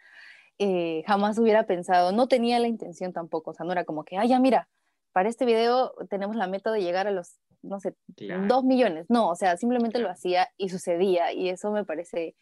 Eh, 0.58 1.02
jamás 1.06 1.38
hubiera 1.38 1.66
pensado, 1.66 2.12
no 2.12 2.28
tenía 2.28 2.58
la 2.60 2.68
intención 2.68 3.12
tampoco, 3.12 3.50
o 3.50 3.54
sea, 3.54 3.66
no 3.66 3.72
era 3.72 3.84
como 3.84 4.04
que, 4.04 4.16
ay, 4.16 4.28
ya 4.28 4.38
mira, 4.38 4.68
para 5.12 5.28
este 5.28 5.44
video 5.44 5.94
tenemos 6.10 6.36
la 6.36 6.46
meta 6.46 6.70
de 6.70 6.80
llegar 6.80 7.06
a 7.06 7.10
los 7.10 7.38
no 7.64 7.80
sé, 7.80 7.94
Claro. 8.16 8.46
dos 8.46 8.64
millones. 8.64 9.06
No, 9.08 9.30
o 9.30 9.34
sea, 9.34 9.56
simplemente 9.56 9.98
lo 9.98 10.10
hacía 10.10 10.48
y 10.56 10.68
sucedía 10.68 11.32
y 11.32 11.48
eso 11.48 11.70
me 11.70 11.84
parece 11.84 12.36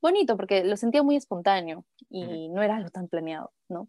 bonito 0.00 0.36
porque 0.36 0.64
lo 0.64 0.76
sentía 0.76 1.02
muy 1.02 1.16
espontáneo 1.16 1.84
y 2.08 2.48
no 2.48 2.62
era 2.62 2.76
algo 2.76 2.90
tan 2.90 3.08
planeado, 3.08 3.52
¿no? 3.68 3.88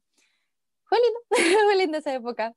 Fue 0.86 0.98
lindo, 0.98 1.20
fue 1.68 1.75
linda 1.78 2.00
esa 2.00 2.13
época. 2.13 2.56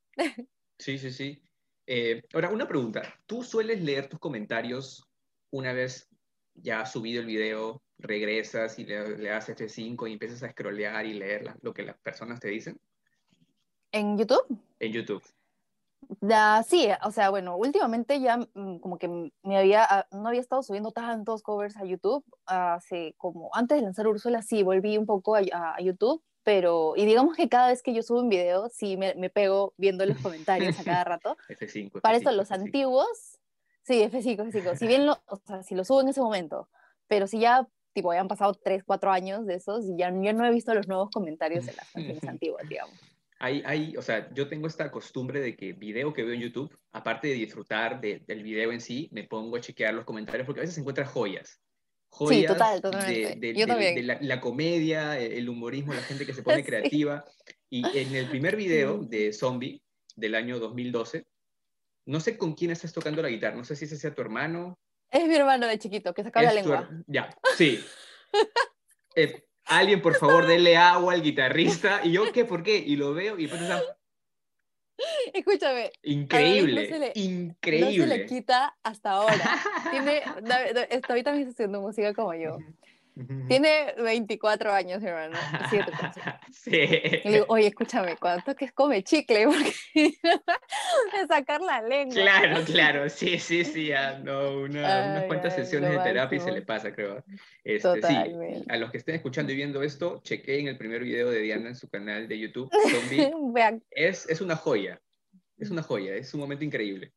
Sí, 0.79 0.99
sí, 0.99 1.13
sí. 1.13 1.43
Eh, 1.87 2.23
ahora, 2.33 2.51
una 2.51 2.69
pregunta. 2.69 3.03
¿Tú 3.27 3.43
sueles 3.43 3.83
leer 3.83 4.09
tus 4.09 4.21
comentarios 4.21 5.09
una 5.51 5.73
vez 5.73 6.09
ya 6.55 6.85
subido 6.87 7.21
el 7.21 7.27
video, 7.27 7.83
regresas 7.99 8.79
y 8.79 8.85
le, 8.85 9.17
le 9.19 9.29
das 9.31 9.49
F5 9.49 10.07
y 10.09 10.13
empiezas 10.13 10.43
a 10.43 10.51
scrollear 10.51 11.07
y 11.07 11.15
leer 11.15 11.45
la- 11.45 11.57
lo 11.63 11.73
que 11.73 11.83
las 11.83 11.99
personas 11.99 12.41
te 12.41 12.49
dicen 12.49 12.81
En 13.93 14.17
YouTube, 14.19 14.59
en 14.81 14.93
YouTube? 14.93 15.23
Da, 16.21 16.63
sí, 16.63 16.89
o 17.05 17.11
sea, 17.11 17.31
bueno, 17.31 17.57
últimamente 17.57 18.21
ya 18.21 18.37
mm, 18.37 18.79
como 18.81 18.99
que 18.99 19.09
me 19.43 19.57
había, 19.57 19.85
ah, 19.89 20.07
no 20.11 20.29
había 20.29 20.41
estado 20.41 20.63
subiendo 20.63 20.91
tantos 20.91 21.43
covers 21.43 21.77
a 21.77 21.85
YouTube, 21.85 22.25
hace 22.45 23.15
como, 23.19 23.51
antes 23.55 23.79
de 23.79 23.83
lanzar 23.83 24.09
Úrsula, 24.09 24.43
sí, 24.43 24.63
volví 24.63 24.99
un 24.99 25.07
poco 25.07 25.37
a 25.37 25.81
YouTube, 25.81 26.23
pero, 26.45 26.95
y 26.97 27.07
digamos 27.07 27.37
que 27.37 27.49
cada 27.49 27.69
vez 27.69 27.83
que 27.83 27.95
yo 27.95 28.03
subo 28.03 28.21
un 28.21 28.29
video, 28.29 28.69
sí 28.69 28.97
me, 28.97 29.15
me 29.15 29.31
pego 29.31 29.75
viendo 29.77 30.05
los 30.07 30.19
comentarios 30.23 30.79
a 30.79 30.85
cada 30.85 31.05
rato. 31.05 31.37
F5. 31.49 32.01
Para 32.01 32.17
esto, 32.17 32.31
F5, 32.31 32.37
los 32.37 32.51
F5. 32.51 32.55
antiguos, 32.55 33.39
sí, 33.83 34.03
F5, 34.03 34.51
F5, 34.51 34.77
si 34.77 34.87
bien 34.87 35.07
lo, 35.07 35.23
o 35.27 35.37
sea, 35.47 35.63
si 35.63 35.75
lo 35.75 35.85
subo 35.85 36.01
en 36.01 36.09
ese 36.09 36.21
momento, 36.21 36.69
pero 37.09 37.27
si 37.27 37.39
ya, 37.41 37.67
tipo, 37.93 38.11
hayan 38.11 38.29
pasado 38.29 38.55
3, 38.55 38.83
4 38.85 39.11
años 39.13 39.47
de 39.47 39.55
esos, 39.55 39.85
y 39.87 39.97
ya 39.97 40.11
yo 40.11 40.33
no 40.33 40.45
he 40.47 40.51
visto 40.51 40.75
los 40.75 40.89
nuevos 40.89 41.11
comentarios 41.11 41.67
de 41.67 41.75
las 41.75 41.91
canciones 41.91 42.25
antiguas, 42.29 42.67
digamos. 42.69 42.99
Hay, 43.39 43.61
hay, 43.67 43.97
o 43.97 44.03
sea, 44.03 44.33
yo 44.35 44.49
tengo 44.49 44.69
esta 44.69 44.91
costumbre 44.93 45.41
de 45.41 45.57
que 45.57 45.73
video 45.73 46.13
que 46.13 46.23
veo 46.23 46.33
en 46.35 46.41
YouTube, 46.41 46.79
aparte 46.93 47.27
de 47.27 47.35
disfrutar 47.35 48.01
de- 48.01 48.21
del 48.21 48.45
video 48.45 48.71
en 48.71 48.81
sí, 48.81 49.09
me 49.11 49.25
pongo 49.25 49.57
a 49.57 49.61
chequear 49.61 49.95
los 49.95 50.05
comentarios 50.05 50.47
porque 50.47 50.61
a 50.61 50.63
veces 50.63 50.77
se 50.77 50.81
encuentran 50.81 51.09
joyas. 51.09 51.61
Joyas 52.15 52.53
total, 52.53 52.81
de- 52.81 53.55
Yo 53.57 53.67
de- 53.67 53.95
de 53.95 54.03
la, 54.03 54.19
la 54.21 54.41
comedia, 54.41 55.19
el 55.19 55.49
humorismo, 55.49 55.95
la 55.95 56.03
gente 56.03 56.27
que 56.27 56.35
se 56.35 56.43
pone 56.57 56.59
Sí. 56.59 56.63
creativa. 56.65 57.25
Y 57.71 57.85
en 57.99 58.15
el 58.15 58.29
primer 58.29 58.55
video 58.55 59.01
Sí. 59.03 59.09
de 59.09 59.33
Zombie 59.33 59.83
del 60.15 60.35
año 60.35 60.59
2012, 60.59 61.25
no 62.05 62.21
sé 62.21 62.37
con 62.37 62.55
quién 62.55 62.71
estás 62.71 62.93
tocando 62.93 63.23
la 63.23 63.29
guitarra, 63.31 63.57
no 63.57 63.65
sé 63.65 63.77
si 63.77 63.87
ese 63.87 63.97
sea 63.97 64.15
tu 64.15 64.21
hermano. 64.23 64.79
Es 65.11 65.27
mi 65.27 65.35
hermano 65.35 65.67
de 65.67 65.79
chiquito, 65.79 66.13
que 66.13 66.23
sacaba 66.23 66.45
la 66.45 66.51
tu 66.51 66.57
lengua. 66.57 66.91
Ya, 67.07 67.31
sí. 67.57 67.81
Eh, 69.15 69.45
alguien, 69.67 70.01
por 70.01 70.15
favor, 70.17 70.47
denle 70.47 70.77
agua 70.77 71.13
al 71.13 71.23
guitarrista. 71.23 72.01
Y 72.03 72.13
yo, 72.13 72.33
¿qué? 72.33 72.45
¿Por 72.47 72.63
qué? 72.63 72.77
Y 72.79 72.97
lo 72.97 73.13
veo 73.13 73.39
y 73.39 73.47
Escúchame, 75.35 75.91
increíble, 76.03 76.83
no 76.83 76.89
se 76.89 76.99
le- 76.99 77.13
no 77.15 77.23
increíble. 77.23 77.99
se 77.99 78.07
le 78.07 78.27
quita 78.27 78.77
hasta 78.83 79.11
ahora. 79.13 79.61
Tiene, 79.91 80.23
David, 80.43 80.77
David 81.09 81.25
también 81.25 81.49
está 81.49 81.51
haciendo 81.53 81.81
música 81.81 82.13
como 82.15 82.35
yo. 82.35 82.59
Tiene 83.49 83.95
24 83.99 84.73
años, 84.73 85.03
hermano. 85.03 85.37
Sí. 86.53 86.71
Y 86.77 87.29
le 87.29 87.33
digo, 87.33 87.47
oye, 87.49 87.67
escúchame, 87.69 88.17
cuando 88.17 88.45
toques 88.45 88.73
come 88.73 89.03
chicle, 89.03 89.47
porque 89.49 89.75
de 89.93 91.27
sacar 91.29 91.61
la 91.61 91.83
lengua. 91.83 92.15
Claro, 92.15 92.63
claro, 92.65 93.09
sí, 93.09 93.39
sí, 93.39 93.65
sí, 93.65 93.87
ya, 93.89 94.19
no, 94.19 94.61
una- 94.61 94.69
unas 95.11 95.23
Ay, 95.23 95.27
cuantas 95.29 95.55
ay, 95.55 95.65
sesiones 95.65 95.91
de 95.91 95.99
terapia 95.99 96.37
y 96.37 96.41
se 96.41 96.53
le 96.53 96.63
pasa, 96.63 96.93
creo. 96.95 97.25
Este, 97.65 97.81
sí, 97.95 98.01
Totalmente. 98.01 98.73
a 98.73 98.77
los 98.77 98.91
que 98.91 98.99
estén 98.99 99.15
escuchando 99.17 99.51
y 99.53 99.57
viendo 99.57 99.83
esto, 99.83 100.21
chequeen 100.23 100.69
el 100.69 100.77
primer 100.79 101.03
video 101.03 101.31
de 101.31 101.41
Diana 101.41 101.69
en 101.71 101.75
su 101.77 101.89
canal 101.89 102.29
de 102.29 102.39
YouTube, 102.39 102.71
Zombie. 102.91 103.33
Vean, 103.53 103.83
Es, 103.91 104.29
es 104.29 104.41
una 104.41 104.55
joya, 104.57 105.01
es 105.59 105.71
una 105.71 105.83
joya, 105.83 106.15
es 106.15 106.33
un 106.35 106.41
momento 106.41 106.65
increíble. 106.65 107.13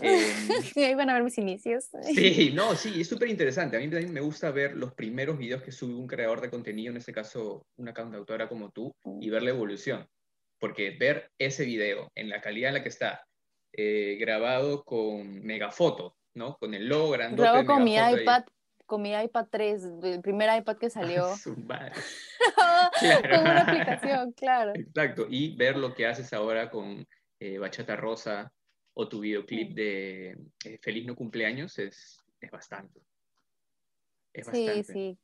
Em, 0.00 0.22
ahí 0.76 0.94
van 0.94 1.10
a 1.10 1.14
ver 1.14 1.24
mis 1.24 1.38
inicios. 1.38 1.88
Sí, 2.02 2.52
no, 2.54 2.74
sí, 2.74 3.00
es 3.00 3.08
súper 3.08 3.28
interesante. 3.28 3.76
A 3.76 3.80
mí 3.80 3.88
también 3.88 4.12
me 4.12 4.20
gusta 4.20 4.50
ver 4.50 4.76
los 4.76 4.94
primeros 4.94 5.38
videos 5.38 5.62
que 5.62 5.72
sube 5.72 5.94
un 5.94 6.06
creador 6.06 6.40
de 6.40 6.50
contenido, 6.50 6.90
en 6.90 6.96
este 6.96 7.12
caso 7.12 7.66
una 7.76 7.92
cantautora 7.92 8.48
como 8.48 8.70
tú, 8.70 8.94
y 9.20 9.28
ver 9.30 9.42
la 9.42 9.50
evolución. 9.50 10.06
Porque 10.58 10.96
ver 10.98 11.30
ese 11.38 11.64
video 11.64 12.10
en 12.14 12.28
la 12.28 12.40
calidad 12.40 12.68
en 12.68 12.74
la 12.74 12.82
que 12.82 12.88
está, 12.88 13.26
eh, 13.72 14.16
grabado 14.20 14.84
con 14.84 15.42
Megafoto, 15.42 16.16
¿no? 16.34 16.56
Con 16.58 16.74
el 16.74 16.88
logo 16.88 17.10
grandote 17.10 17.42
Grabo 17.42 17.58
de 17.58 17.66
con 17.66 17.84
mi 17.84 17.92
Megafoto 17.92 18.16
ahí. 18.16 18.22
iPad, 18.22 18.44
con 18.86 19.02
mi 19.02 19.12
iPad 19.12 19.46
3, 19.50 19.82
el 20.04 20.22
primer 20.22 20.58
iPad 20.58 20.76
que 20.76 20.90
salió. 20.90 21.28
Madre. 21.66 21.92
con 23.30 23.40
una 23.40 23.60
aplicación, 23.62 24.32
claro. 24.32 24.72
Exacto, 24.74 25.26
y 25.28 25.56
ver 25.56 25.76
lo 25.76 25.94
que 25.94 26.06
haces 26.06 26.32
ahora 26.32 26.70
con 26.70 27.06
eh, 27.40 27.58
Bachata 27.58 27.96
Rosa 27.96 28.52
o 28.94 29.08
tu 29.08 29.20
videoclip 29.20 29.74
de 29.74 30.36
eh, 30.64 30.78
Feliz 30.82 31.06
No 31.06 31.14
Cumpleaños 31.16 31.78
es, 31.78 32.20
es 32.40 32.50
bastante. 32.50 33.00
Es 34.32 34.46
Sí, 34.46 34.66
bastante. 34.66 34.92
sí. 34.92 35.18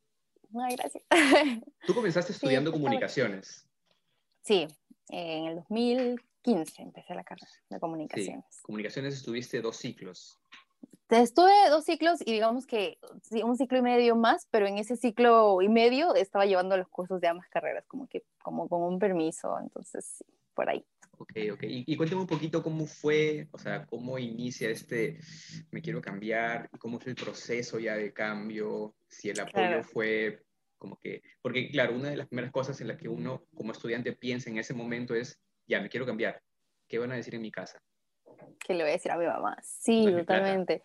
Gracias. 0.50 1.02
Tú 1.86 1.94
comenzaste 1.94 2.32
estudiando 2.32 2.72
comunicaciones. 2.72 3.66
Sí, 4.42 4.66
en 5.10 5.44
el 5.44 5.56
2015 5.56 6.82
empecé 6.82 7.14
la 7.14 7.24
carrera 7.24 7.46
de 7.68 7.76
Sí, 7.76 7.80
comunicaciones. 7.80 8.62
comunicaciones 8.62 9.14
estuviste 9.14 9.60
dos 9.60 9.76
ciclos. 9.76 10.38
Estuve 11.10 11.52
dos 11.70 11.84
ciclos 11.84 12.20
y 12.20 12.32
digamos 12.32 12.66
que 12.66 12.98
un 13.42 13.56
ciclo 13.56 13.78
y 13.78 13.82
medio 13.82 14.14
más, 14.14 14.46
pero 14.50 14.66
en 14.66 14.76
ese 14.78 14.96
ciclo 14.96 15.60
y 15.62 15.68
medio 15.68 16.14
estaba 16.14 16.44
llevando 16.44 16.76
los 16.76 16.88
cursos 16.88 17.20
de 17.20 17.28
ambas 17.28 17.48
carreras, 17.48 17.86
como 17.86 18.06
que 18.08 18.24
como 18.42 18.68
con 18.68 18.82
un 18.82 18.98
permiso, 18.98 19.58
entonces 19.58 20.04
sí, 20.18 20.24
por 20.54 20.68
ahí. 20.68 20.84
Ok, 21.18 21.32
ok. 21.52 21.62
Y, 21.64 21.84
y 21.92 21.96
cuéntame 21.96 22.20
un 22.22 22.26
poquito 22.28 22.62
cómo 22.62 22.86
fue, 22.86 23.48
o 23.50 23.58
sea, 23.58 23.84
cómo 23.86 24.18
inicia 24.18 24.70
este, 24.70 25.18
me 25.70 25.82
quiero 25.82 26.00
cambiar, 26.00 26.68
y 26.72 26.78
cómo 26.78 27.00
fue 27.00 27.10
el 27.10 27.16
proceso 27.16 27.78
ya 27.78 27.96
de 27.96 28.12
cambio, 28.12 28.94
si 29.08 29.30
el 29.30 29.40
apoyo 29.40 29.52
Claro. 29.52 29.82
fue 29.84 30.44
como 30.78 30.96
que, 30.96 31.22
porque 31.42 31.70
claro, 31.70 31.96
una 31.96 32.10
de 32.10 32.16
las 32.16 32.28
primeras 32.28 32.52
cosas 32.52 32.80
en 32.80 32.86
las 32.88 32.96
que 32.96 33.08
uno 33.08 33.42
como 33.54 33.72
estudiante 33.72 34.12
piensa 34.12 34.48
en 34.48 34.58
ese 34.58 34.74
momento 34.74 35.14
es, 35.14 35.40
ya, 35.66 35.80
me 35.80 35.88
quiero 35.88 36.06
cambiar, 36.06 36.40
¿qué 36.86 36.98
van 36.98 37.10
a 37.10 37.16
decir 37.16 37.34
en 37.34 37.42
mi 37.42 37.50
casa? 37.50 37.78
que 38.64 38.74
le 38.74 38.82
voy 38.84 38.90
a 38.90 38.92
decir 38.94 39.10
a 39.10 39.16
mi 39.16 39.26
mamá. 39.26 39.56
Sí, 39.62 40.02
No 40.04 40.10
es 40.10 40.14
mi 40.16 40.22
plata. 40.22 40.40
totalmente. 40.40 40.82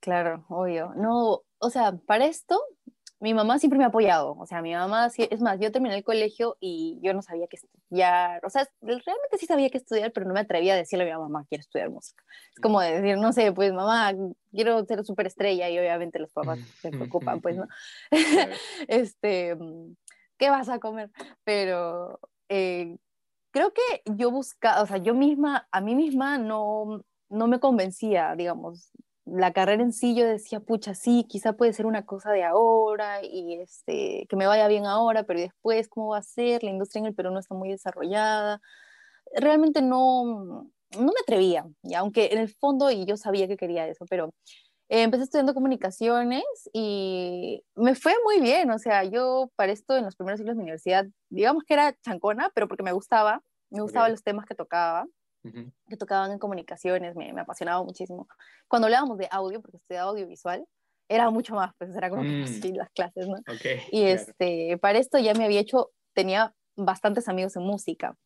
Claro, 0.00 0.44
obvio. 0.48 0.92
No, 0.96 1.42
o 1.58 1.70
sea, 1.70 1.92
para 2.06 2.26
esto, 2.26 2.60
mi 3.18 3.32
mamá 3.32 3.58
siempre 3.58 3.78
me 3.78 3.84
ha 3.84 3.88
apoyado. 3.88 4.36
O 4.38 4.46
sea, 4.46 4.60
mi 4.62 4.74
mamá, 4.74 5.08
es 5.16 5.40
más, 5.40 5.58
yo 5.58 5.72
terminé 5.72 5.96
el 5.96 6.04
colegio 6.04 6.56
y 6.60 6.98
yo 7.02 7.14
no 7.14 7.22
sabía 7.22 7.46
qué 7.46 7.56
estudiar. 7.56 8.44
O 8.44 8.50
sea, 8.50 8.68
realmente 8.82 9.38
sí 9.38 9.46
sabía 9.46 9.70
qué 9.70 9.78
estudiar, 9.78 10.12
pero 10.12 10.26
no 10.26 10.34
me 10.34 10.40
atrevía 10.40 10.74
a 10.74 10.76
decirle 10.76 11.10
a 11.10 11.16
mi 11.16 11.22
mamá, 11.22 11.46
quiero 11.48 11.60
estudiar 11.60 11.90
música. 11.90 12.22
Es 12.52 12.60
como 12.60 12.80
decir, 12.80 13.16
no 13.16 13.32
sé, 13.32 13.52
pues 13.52 13.72
mamá, 13.72 14.12
quiero 14.52 14.84
ser 14.84 15.04
superestrella 15.04 15.70
y 15.70 15.78
obviamente 15.78 16.18
los 16.18 16.32
papás 16.32 16.58
se 16.82 16.90
preocupan, 16.90 17.40
pues, 17.40 17.56
¿no? 17.56 17.66
Este, 18.88 19.54
mm, 19.54 19.96
¿qué 20.36 20.50
vas 20.50 20.68
a 20.68 20.78
comer? 20.78 21.10
Pero 21.44 22.20
eh, 22.48 22.96
creo 23.50 23.72
que 23.72 24.02
yo 24.04 24.30
buscaba, 24.30 24.82
o 24.82 24.86
sea, 24.86 24.98
yo 24.98 25.14
misma, 25.14 25.66
a 25.70 25.80
mí 25.80 25.94
misma 25.94 26.36
no, 26.36 27.02
no 27.30 27.46
me 27.48 27.60
convencía, 27.60 28.34
digamos, 28.36 28.90
la 29.26 29.52
carrera 29.52 29.82
en 29.82 29.92
sí, 29.92 30.14
yo 30.14 30.24
decía, 30.24 30.60
pucha, 30.60 30.94
sí, 30.94 31.26
quizá 31.28 31.54
puede 31.54 31.72
ser 31.72 31.86
una 31.86 32.06
cosa 32.06 32.30
de 32.30 32.44
ahora 32.44 33.24
y 33.24 33.60
este, 33.60 34.26
que 34.28 34.36
me 34.36 34.46
vaya 34.46 34.68
bien 34.68 34.86
ahora, 34.86 35.24
pero 35.24 35.40
¿y 35.40 35.42
después 35.42 35.88
cómo 35.88 36.10
va 36.10 36.18
a 36.18 36.22
ser? 36.22 36.62
La 36.62 36.70
industria 36.70 37.00
en 37.00 37.06
el 37.06 37.14
Perú 37.14 37.32
no 37.32 37.40
está 37.40 37.54
muy 37.54 37.70
desarrollada. 37.70 38.60
Realmente 39.34 39.82
no, 39.82 40.70
no 40.98 41.04
me 41.04 41.20
atrevía, 41.22 41.66
y 41.82 41.94
aunque 41.94 42.28
en 42.32 42.38
el 42.38 42.48
fondo 42.48 42.90
y 42.90 43.04
yo 43.04 43.16
sabía 43.16 43.48
que 43.48 43.56
quería 43.56 43.88
eso, 43.88 44.06
pero 44.08 44.32
eh, 44.88 45.02
empecé 45.02 45.24
estudiando 45.24 45.54
comunicaciones 45.54 46.44
y 46.72 47.64
me 47.74 47.96
fue 47.96 48.14
muy 48.24 48.40
bien, 48.40 48.70
o 48.70 48.78
sea, 48.78 49.02
yo 49.02 49.50
para 49.56 49.72
esto 49.72 49.96
en 49.96 50.04
los 50.04 50.14
primeros 50.14 50.38
ciclos 50.38 50.54
de 50.54 50.58
mi 50.58 50.64
universidad, 50.64 51.06
digamos 51.28 51.64
que 51.64 51.74
era 51.74 51.96
chancona, 52.02 52.50
pero 52.54 52.68
porque 52.68 52.84
me 52.84 52.92
gustaba, 52.92 53.42
me 53.70 53.82
gustaban 53.82 54.12
los 54.12 54.22
temas 54.22 54.46
que 54.46 54.54
tocaba, 54.54 55.06
Ujú. 55.48 55.72
que 55.88 55.96
tocaban 55.96 56.32
en 56.32 56.38
comunicaciones, 56.38 57.14
me, 57.16 57.32
me 57.32 57.40
apasionaba 57.42 57.82
muchísimo. 57.84 58.26
Cuando 58.68 58.86
hablábamos 58.86 59.18
de 59.18 59.28
audio, 59.30 59.60
porque 59.60 59.76
estudiaba 59.76 60.10
audiovisual, 60.10 60.66
era 61.08 61.30
mucho 61.30 61.54
más, 61.54 61.72
pues 61.78 61.94
era 61.94 62.10
como 62.10 62.22
que 62.22 62.28
Mm. 62.32 62.42
así 62.42 62.72
las 62.72 62.90
clases, 62.90 63.28
¿no? 63.28 63.36
Ok. 63.36 63.64
Y 63.92 64.02
claro. 64.02 64.20
este, 64.20 64.78
para 64.78 64.98
esto 64.98 65.18
ya 65.18 65.34
me 65.34 65.44
había 65.44 65.60
hecho, 65.60 65.90
tenía 66.14 66.52
bastantes 66.76 67.28
amigos 67.28 67.54
en 67.56 67.62
música. 67.62 68.16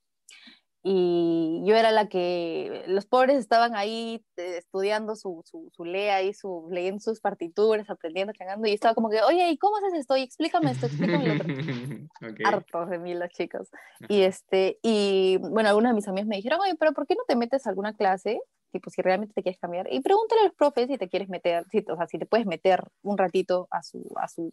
Y 0.83 1.63
yo 1.67 1.77
era 1.77 1.91
la 1.91 2.09
que, 2.09 2.85
los 2.87 3.05
pobres 3.05 3.37
estaban 3.37 3.77
ahí 3.77 4.25
eh, 4.39 4.57
estudiando 4.57 5.15
su, 5.15 5.43
su, 5.45 5.71
su 5.75 5.85
lea 5.85 6.23
y 6.23 6.33
su, 6.33 6.69
leyendo 6.71 7.01
sus 7.01 7.21
partituras, 7.21 7.91
aprendiendo, 7.91 8.33
cagando, 8.37 8.67
y 8.67 8.73
estaba 8.73 8.95
como 8.95 9.11
que, 9.11 9.21
oye, 9.21 9.51
¿y 9.51 9.59
cómo 9.59 9.77
haces 9.77 10.01
esto? 10.01 10.17
Y 10.17 10.23
explícame 10.23 10.71
esto, 10.71 10.87
explícame 10.87 11.27
lo 11.27 11.35
otro. 11.35 11.49
Ok. 12.23 12.41
Hartos 12.45 12.91
de 12.91 12.99
mí 12.99 13.15
los 13.15 13.31
chicos. 13.31 13.69
Y 14.09 14.23
este, 14.23 14.79
y 14.83 15.39
bueno, 15.39 15.71
algunos 15.71 15.91
de 15.91 15.95
mis 15.95 16.09
amigos 16.09 16.29
me 16.29 16.37
dijeron, 16.37 16.61
oye, 16.61 16.75
pero 16.79 16.93
¿por 16.93 17.07
qué 17.07 17.15
no 17.15 17.23
te 17.27 17.35
metes 17.35 17.67
a 17.67 17.71
alguna 17.71 17.95
clase? 17.95 18.41
Tipo, 18.73 18.91
si 18.91 19.01
realmente 19.01 19.33
te 19.35 19.43
quieres 19.43 19.59
cambiar. 19.59 19.91
Y 19.91 20.01
pregúntale 20.01 20.43
a 20.43 20.45
los 20.45 20.55
profes 20.55 20.89
si 20.89 20.99
te 20.99 21.09
quieres 21.09 21.29
meter, 21.29 21.65
si, 21.71 21.85
o 21.89 21.97
sea, 21.97 22.07
si 22.07 22.19
te 22.19 22.27
puedes 22.27 22.47
meter 22.47 22.85
un 23.03 23.17
ratito 23.17 23.69
a 23.71 23.83
su, 23.83 24.07
a 24.17 24.29
su 24.29 24.53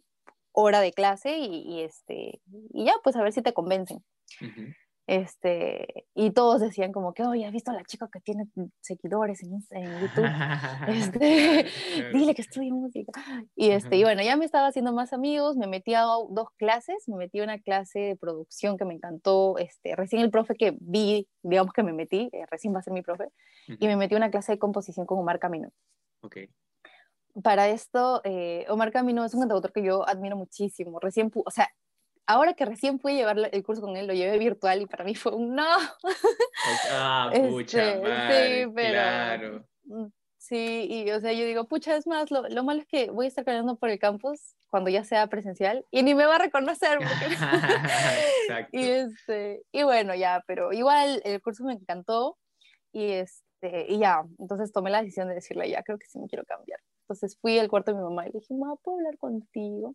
hora 0.52 0.80
de 0.80 0.92
clase 0.92 1.38
y, 1.38 1.62
y 1.62 1.80
este, 1.82 2.40
y 2.72 2.84
ya, 2.86 2.94
pues 3.04 3.16
a 3.16 3.22
ver 3.22 3.32
si 3.32 3.42
te 3.42 3.52
convencen. 3.52 4.02
Ujú. 4.40 4.72
Este, 5.08 6.04
y 6.14 6.32
todos 6.32 6.60
decían 6.60 6.92
como 6.92 7.14
que, 7.14 7.24
oye, 7.24 7.46
¿has 7.46 7.52
visto 7.52 7.70
a 7.70 7.74
la 7.74 7.82
chica 7.82 8.10
que 8.12 8.20
tiene 8.20 8.46
seguidores 8.82 9.42
en, 9.42 9.54
en 9.70 10.00
YouTube? 10.00 10.26
Este, 10.88 11.66
dile 12.12 12.34
que 12.34 12.42
estudie 12.42 12.70
música. 12.70 13.12
Y, 13.56 13.70
este, 13.70 13.96
y 13.96 14.02
bueno, 14.02 14.22
ya 14.22 14.36
me 14.36 14.44
estaba 14.44 14.66
haciendo 14.66 14.92
más 14.92 15.14
amigos, 15.14 15.56
me 15.56 15.66
metí 15.66 15.94
a 15.94 16.02
dos 16.02 16.48
clases, 16.58 17.08
me 17.08 17.16
metí 17.16 17.40
a 17.40 17.44
una 17.44 17.58
clase 17.58 18.00
de 18.00 18.16
producción 18.16 18.76
que 18.76 18.84
me 18.84 18.92
encantó, 18.92 19.56
este, 19.56 19.96
recién 19.96 20.20
el 20.20 20.30
profe 20.30 20.56
que 20.56 20.76
vi, 20.78 21.26
digamos 21.42 21.72
que 21.72 21.82
me 21.82 21.94
metí, 21.94 22.28
eh, 22.34 22.44
recién 22.50 22.74
va 22.74 22.80
a 22.80 22.82
ser 22.82 22.92
mi 22.92 23.00
profe, 23.00 23.28
y 23.66 23.86
me 23.86 23.96
metí 23.96 24.14
a 24.14 24.18
una 24.18 24.30
clase 24.30 24.52
de 24.52 24.58
composición 24.58 25.06
con 25.06 25.18
Omar 25.18 25.38
Camino. 25.38 25.70
Okay. 26.20 26.50
Para 27.42 27.68
esto, 27.68 28.20
eh, 28.24 28.66
Omar 28.68 28.92
Camino 28.92 29.24
es 29.24 29.32
un 29.32 29.40
cantautor 29.40 29.72
que 29.72 29.82
yo 29.82 30.06
admiro 30.06 30.36
muchísimo. 30.36 31.00
Recién, 31.00 31.30
o 31.34 31.50
sea, 31.50 31.70
ahora 32.28 32.52
que 32.52 32.66
recién 32.66 33.00
fui 33.00 33.12
a 33.12 33.16
llevar 33.16 33.50
el 33.50 33.62
curso 33.64 33.82
con 33.82 33.96
él, 33.96 34.06
lo 34.06 34.12
llevé 34.12 34.38
virtual 34.38 34.82
y 34.82 34.86
para 34.86 35.02
mí 35.02 35.14
fue 35.14 35.34
un 35.34 35.54
no. 35.54 35.64
Ah, 36.92 37.30
pucha, 37.34 37.94
este, 37.94 38.64
sí, 38.64 38.72
pero, 38.74 38.92
claro. 38.92 39.64
Mm, 39.84 40.06
sí, 40.36 40.86
y 40.90 41.10
o 41.10 41.20
sea, 41.20 41.32
yo 41.32 41.46
digo, 41.46 41.66
pucha, 41.66 41.96
es 41.96 42.06
más, 42.06 42.30
lo, 42.30 42.46
lo, 42.48 42.62
malo 42.62 42.80
es 42.80 42.86
que 42.86 43.10
voy 43.10 43.24
a 43.24 43.28
estar 43.28 43.44
caminando 43.44 43.76
por 43.76 43.88
el 43.88 43.98
campus 43.98 44.54
cuando 44.68 44.90
ya 44.90 45.04
sea 45.04 45.26
presencial 45.28 45.86
y 45.90 46.02
ni 46.02 46.14
me 46.14 46.26
va 46.26 46.36
a 46.36 46.38
reconocer. 46.38 46.98
Exacto. 48.42 48.76
y, 48.76 48.82
este, 48.82 49.62
y 49.72 49.82
bueno, 49.82 50.14
ya, 50.14 50.44
pero 50.46 50.72
igual 50.74 51.22
el 51.24 51.40
curso 51.40 51.64
me 51.64 51.72
encantó 51.72 52.36
y, 52.92 53.10
este, 53.12 53.86
y 53.88 53.98
ya, 54.00 54.22
entonces 54.38 54.70
tomé 54.70 54.90
la 54.90 55.00
decisión 55.00 55.28
de 55.28 55.34
decirle, 55.34 55.70
ya, 55.70 55.82
creo 55.82 55.98
que 55.98 56.06
sí 56.06 56.18
me 56.18 56.28
quiero 56.28 56.44
cambiar. 56.44 56.80
Entonces 57.04 57.38
fui 57.40 57.58
al 57.58 57.70
cuarto 57.70 57.92
de 57.92 57.96
mi 57.96 58.04
mamá 58.04 58.28
y 58.28 58.32
le 58.32 58.40
dije, 58.40 58.52
mamá, 58.52 58.76
¿puedo 58.82 58.98
hablar 58.98 59.16
contigo? 59.16 59.94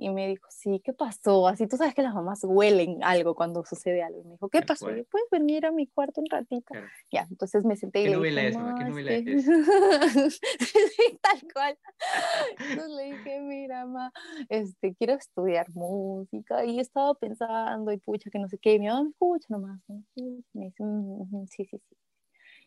Y 0.00 0.10
me 0.10 0.28
dijo, 0.28 0.46
sí, 0.48 0.80
¿qué 0.84 0.92
pasó? 0.92 1.48
Así 1.48 1.66
tú 1.66 1.76
sabes 1.76 1.92
que 1.92 2.02
las 2.02 2.14
mamás 2.14 2.44
huelen 2.44 3.02
algo 3.02 3.34
cuando 3.34 3.64
sucede 3.64 4.00
algo. 4.00 4.20
Y 4.20 4.24
me 4.24 4.30
dijo, 4.34 4.48
¿qué 4.48 4.62
pasó? 4.62 4.86
¿puedes 4.86 5.28
venir 5.32 5.66
a 5.66 5.72
mi 5.72 5.88
cuarto 5.88 6.20
un 6.20 6.28
ratito? 6.30 6.72
Ya, 7.10 7.26
entonces 7.28 7.64
me 7.64 7.76
senté 7.76 8.02
y 8.02 8.04
¿Qué 8.04 8.10
le 8.10 8.16
novela 8.16 8.42
dije, 8.42 8.50
es, 8.50 8.74
¿Qué 8.78 8.84
novela 8.84 9.12
es? 9.12 9.26
es? 9.26 10.40
tal 11.20 11.52
cual. 11.52 11.78
Entonces 12.70 12.96
le 12.96 13.02
dije, 13.12 13.40
mira, 13.40 13.86
ma, 13.86 14.12
este, 14.48 14.94
quiero 14.94 15.14
estudiar 15.14 15.68
música 15.74 16.64
y 16.64 16.78
estaba 16.78 17.14
pensando 17.14 17.90
y 17.90 17.98
pucha, 17.98 18.30
que 18.30 18.38
no 18.38 18.48
sé 18.48 18.58
qué. 18.58 18.74
Y 18.74 18.78
mi 18.78 18.86
mamá 18.86 19.02
me 19.02 19.10
escucha 19.10 19.46
nomás. 19.50 19.80
Me 19.88 20.66
dice, 20.66 20.84
mm, 20.84 21.46
sí, 21.48 21.64
sí, 21.64 21.78
sí 21.88 21.96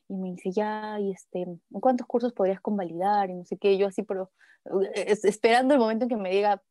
y 0.09 0.17
me 0.17 0.31
dice, 0.31 0.51
ya, 0.51 0.99
y 0.99 1.11
este, 1.11 1.45
¿cuántos 1.71 2.05
cursos 2.05 2.33
podrías 2.33 2.59
convalidar? 2.59 3.29
Y 3.29 3.33
no 3.33 3.45
sé 3.45 3.57
qué, 3.57 3.77
yo 3.77 3.87
así, 3.87 4.03
pero 4.03 4.29
esperando 5.23 5.73
el 5.73 5.79
momento 5.79 6.03
en 6.05 6.09
que 6.09 6.17
me 6.17 6.31
diga, 6.31 6.61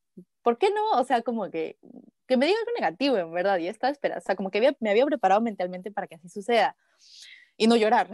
¿por 0.42 0.58
qué 0.58 0.70
no? 0.70 1.00
O 1.00 1.04
sea, 1.04 1.22
como 1.22 1.50
que, 1.50 1.78
que 2.26 2.36
me 2.36 2.46
diga 2.46 2.58
algo 2.58 2.72
negativo, 2.78 3.16
en 3.16 3.32
verdad, 3.32 3.58
y 3.58 3.68
estaba 3.68 3.90
esperando, 3.90 4.20
o 4.20 4.24
sea, 4.24 4.36
como 4.36 4.50
que 4.50 4.74
me 4.80 4.90
había 4.90 5.06
preparado 5.06 5.40
mentalmente 5.40 5.90
para 5.90 6.06
que 6.06 6.16
así 6.16 6.28
suceda 6.28 6.76
y 7.60 7.66
no 7.66 7.76
llorar. 7.76 8.08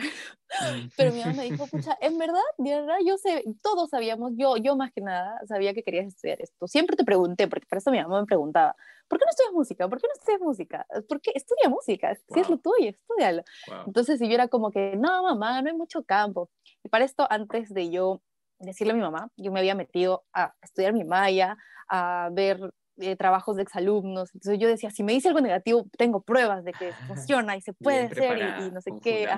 Pero 0.97 1.13
mi 1.13 1.21
mamá 1.21 1.35
me 1.35 1.45
dijo, 1.45 1.67
pucha, 1.69 1.97
en 2.01 2.19
verdad, 2.19 2.43
de 2.59 2.75
verdad, 2.75 2.97
yo 3.05 3.17
sé, 3.17 3.45
todos 3.63 3.91
sabíamos, 3.91 4.33
yo, 4.37 4.57
yo 4.57 4.77
más 4.77 4.93
que 4.93 5.01
nada, 5.01 5.41
sabía 5.47 5.73
que 5.73 5.85
querías 5.85 6.07
estudiar 6.07 6.41
esto. 6.41 6.67
Siempre 6.67 6.97
te 6.97 7.05
pregunté, 7.05 7.47
porque 7.47 7.65
para 7.67 7.79
eso 7.79 7.93
mi 7.93 8.03
mamá 8.03 8.21
me 8.21 8.27
preguntaba, 8.27 8.75
¿por 9.07 9.21
qué 9.21 9.25
no 9.25 9.31
estudias 9.31 9.53
música? 9.53 9.89
¿Por 9.89 10.01
qué 10.01 10.09
no 10.09 10.15
estudias 10.15 10.41
música? 10.41 10.87
¿Por 11.09 11.21
qué? 11.21 11.31
Estudia 11.33 11.69
música, 11.69 12.17
si 12.33 12.41
es 12.41 12.51
lo 12.51 12.59
tuyo, 12.59 12.91
estudialo. 12.91 13.45
Entonces, 13.87 14.19
si 14.19 14.27
yo 14.27 14.35
era 14.35 14.49
como 14.49 14.73
que, 14.73 14.97
no, 14.97 15.23
mamá, 15.23 15.63
no 15.63 15.69
hay 15.69 15.77
mucho 15.77 16.03
campo. 16.03 16.51
Y 16.83 16.89
para 16.89 17.05
esto, 17.05 17.25
antes 17.31 17.73
de 17.73 17.91
yo 17.91 18.23
decirle 18.59 18.93
a 18.93 18.97
mi 18.97 19.03
mamá, 19.03 19.29
yo 19.37 19.53
me 19.53 19.61
había 19.61 19.75
metido 19.75 20.25
a 20.33 20.55
estudiar 20.63 20.93
mi 20.93 21.05
maya, 21.05 21.57
a 21.89 22.31
ver 22.33 22.73
eh, 22.99 23.17
trabajos 23.17 23.57
de 23.57 23.63
exalumnos. 23.63 24.35
Entonces 24.35 24.59
yo 24.59 24.69
decía, 24.69 24.91
si 24.91 25.03
me 25.03 25.13
dice 25.13 25.29
algo 25.29 25.41
negativo, 25.41 25.87
tengo 25.99 26.23
pruebas 26.23 26.65
de 26.65 26.73
que 26.73 26.93
funciona 27.07 27.57
y 27.57 27.61
se 27.61 27.73
puede 27.75 28.07
hacer 28.07 28.39
y, 28.63 28.71
no 28.71 28.81
sé 28.81 28.93
qué. 29.03 29.29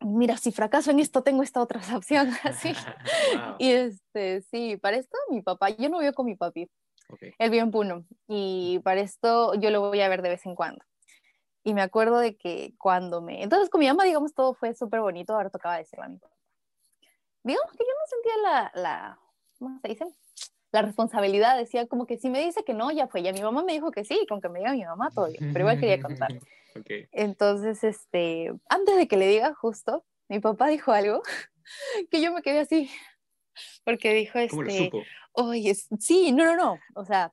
Mira, 0.00 0.36
si 0.36 0.52
fracaso 0.52 0.90
en 0.90 1.00
esto, 1.00 1.22
tengo 1.22 1.42
esta 1.42 1.60
otra 1.60 1.80
opción. 1.96 2.30
Así. 2.42 2.72
Y 3.58 3.70
este, 3.70 4.42
sí, 4.42 4.76
para 4.76 4.96
esto 4.96 5.16
mi 5.30 5.42
papá, 5.42 5.70
yo 5.70 5.88
no 5.88 5.98
vivo 5.98 6.12
con 6.12 6.26
mi 6.26 6.36
papi. 6.36 6.70
Él 7.38 7.50
vive 7.50 7.62
en 7.62 7.70
Puno. 7.70 8.04
Y 8.28 8.80
para 8.80 9.00
esto 9.00 9.54
yo 9.54 9.70
lo 9.70 9.80
voy 9.80 10.00
a 10.00 10.08
ver 10.08 10.22
de 10.22 10.30
vez 10.30 10.44
en 10.46 10.54
cuando. 10.54 10.84
Y 11.62 11.74
me 11.74 11.82
acuerdo 11.82 12.18
de 12.18 12.36
que 12.36 12.74
cuando 12.78 13.20
me... 13.20 13.42
Entonces 13.42 13.70
con 13.70 13.80
mi 13.80 13.88
mamá, 13.88 14.04
digamos, 14.04 14.34
todo 14.34 14.54
fue 14.54 14.74
súper 14.74 15.00
bonito. 15.00 15.34
Ahora 15.34 15.50
tocaba 15.50 15.76
decirle 15.76 16.04
a 16.04 16.08
mi 16.08 16.18
papá. 16.18 16.35
Digamos 17.46 17.72
que 17.72 17.84
yo 17.84 17.92
no 17.92 18.06
sentía 18.08 18.42
la, 18.42 18.72
la 18.74 19.18
¿cómo 19.58 19.78
se 19.80 19.88
dice? 19.88 20.04
la 20.72 20.82
responsabilidad, 20.82 21.56
decía 21.56 21.86
como 21.86 22.06
que 22.06 22.18
si 22.18 22.28
me 22.28 22.44
dice 22.44 22.64
que 22.64 22.74
no, 22.74 22.90
ya 22.90 23.06
fue, 23.06 23.22
ya 23.22 23.32
mi 23.32 23.40
mamá 23.40 23.62
me 23.62 23.72
dijo 23.72 23.90
que 23.90 24.04
sí, 24.04 24.26
con 24.28 24.40
que 24.40 24.48
me 24.48 24.58
diga 24.58 24.72
mi 24.72 24.84
mamá 24.84 25.10
todo 25.10 25.28
bien, 25.28 25.52
pero 25.52 25.60
igual 25.60 25.80
quería 25.80 26.00
contar. 26.00 26.28
Entonces, 27.12 27.82
este, 27.82 28.52
antes 28.68 28.96
de 28.96 29.08
que 29.08 29.16
le 29.16 29.26
diga 29.28 29.54
justo, 29.54 30.04
mi 30.28 30.40
papá 30.40 30.68
dijo 30.68 30.92
algo 30.92 31.22
que 32.10 32.20
yo 32.20 32.32
me 32.32 32.42
quedé 32.42 32.58
así, 32.58 32.90
porque 33.84 34.12
dijo, 34.12 34.38
este, 34.38 34.90
oye, 35.32 35.74
sí, 35.74 36.32
no, 36.32 36.44
no, 36.44 36.56
no, 36.56 36.78
o 36.94 37.04
sea, 37.04 37.32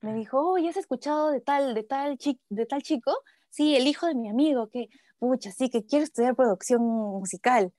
me 0.00 0.12
dijo, 0.12 0.46
oye, 0.50 0.68
¿has 0.68 0.76
escuchado 0.76 1.30
de 1.30 1.40
tal, 1.40 1.74
de 1.74 1.84
tal, 1.84 2.18
de 2.50 2.66
tal 2.66 2.82
chico? 2.82 3.16
Sí, 3.48 3.76
el 3.76 3.86
hijo 3.86 4.06
de 4.06 4.14
mi 4.14 4.28
amigo, 4.28 4.68
que, 4.68 4.88
pucha, 5.18 5.52
sí, 5.52 5.70
que 5.70 5.86
quiere 5.86 6.04
estudiar 6.04 6.34
producción 6.34 6.82
musical 6.82 7.72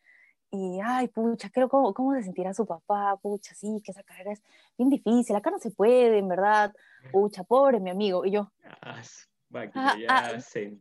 y, 0.56 0.80
ay, 0.84 1.08
pucha, 1.08 1.50
creo, 1.50 1.70
¿cómo, 1.70 1.94
¿cómo 1.94 2.14
se 2.16 2.24
sentirá 2.24 2.54
su 2.54 2.66
papá? 2.66 3.18
Pucha, 3.22 3.54
sí, 3.56 3.82
que 3.84 3.92
esa 3.92 4.04
carrera 4.04 4.32
es 4.32 4.42
bien 4.78 4.90
difícil, 4.90 5.36
acá 5.36 5.52
no 5.52 5.60
se 5.60 5.72
puede, 5.72 6.18
en 6.18 6.28
verdad, 6.28 6.74
pucha, 7.12 7.44
pobre 7.44 7.80
mi 7.80 7.90
amigo. 7.90 8.26
Y 8.26 8.32
yo, 8.32 8.52
ah, 8.82 9.02
ah, 9.74 9.98
ah 10.10 10.32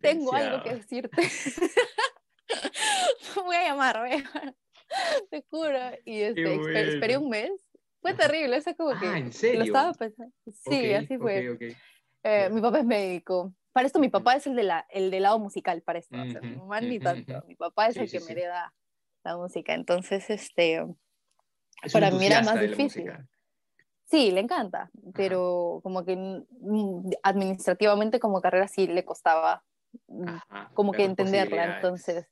tengo 0.01 0.35
algo 0.35 0.63
que 0.63 0.75
decirte. 0.75 1.23
voy 3.45 3.57
a 3.57 3.69
llamar, 3.69 3.99
voy 3.99 4.11
a 4.11 4.17
llamar. 4.17 4.55
te 5.31 5.45
juro. 5.51 5.79
Y 6.05 6.21
este, 6.21 6.95
esperé 6.95 7.17
un 7.17 7.29
mes. 7.29 7.51
Fue 8.01 8.15
terrible, 8.15 8.57
eso 8.57 8.75
como 8.77 8.99
que... 8.99 9.07
Ah, 9.07 9.19
¿en 9.19 9.33
serio? 9.33 9.61
Lo 9.61 9.65
estaba 9.65 9.93
pensando. 9.95 10.35
Sí, 10.53 10.93
así 10.93 11.17
fue. 11.17 11.51
Okay, 11.51 11.75
eh, 12.23 12.51
mi 12.51 12.61
papá 12.61 12.81
es 12.81 12.85
médico. 12.85 13.55
Para 13.73 13.87
esto 13.87 13.99
mi 13.99 14.09
papá 14.09 14.37
es 14.37 14.47
el, 14.47 14.55
de 14.55 14.63
la, 14.63 14.87
el 14.91 15.11
del 15.11 15.23
lado 15.23 15.39
musical, 15.39 15.83
para 15.83 15.99
esto. 15.99 16.17
o 16.17 16.31
sea, 16.31 16.81
ni 16.81 17.01
tanto. 17.01 17.43
Mi 17.49 17.57
papá 17.57 17.89
es 17.89 17.97
el 17.97 18.11
que 18.11 18.21
me 18.21 18.33
hereda 18.33 18.73
la 19.25 19.37
música. 19.37 19.75
Entonces, 19.75 20.29
este, 20.31 20.85
para 21.93 22.11
mí 22.11 22.27
era 22.27 22.43
más 22.43 22.61
difícil. 22.61 23.13
Sí, 24.07 24.31
le 24.31 24.41
encanta, 24.41 24.91
pero 25.15 25.81
como 25.83 26.05
que 26.05 26.15
mm, 26.17 27.11
administrativamente 27.23 28.21
como 28.21 28.41
carrera 28.41 28.69
sí 28.69 28.87
le 28.87 29.05
costaba 29.05 29.65
mm, 30.09 30.27
como 30.75 30.93
que 30.93 31.05
entenderla. 31.05 31.77
Entonces, 31.77 32.27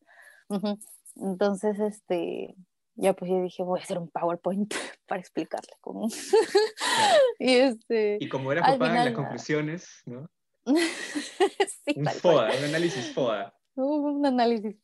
entonces, 1.16 1.80
este, 1.80 2.54
ya 2.94 3.14
pues 3.14 3.30
yo 3.30 3.42
dije, 3.42 3.62
voy 3.62 3.80
a 3.80 3.82
hacer 3.82 3.98
un 3.98 4.08
PowerPoint 4.08 4.72
para 5.06 5.20
explicarle 5.20 5.72
cómo. 5.80 6.08
y, 7.38 7.54
este, 7.56 8.18
y 8.20 8.28
como 8.28 8.52
era 8.52 8.62
papá 8.62 8.88
en 8.88 8.94
las 8.94 9.14
conclusiones, 9.14 10.02
¿no? 10.04 10.30
sí, 10.66 11.94
un 11.96 12.06
FODA, 12.06 12.50
un 12.58 12.64
análisis 12.64 13.12
FODA. 13.12 13.54
Un 13.74 14.26
análisis 14.26 14.76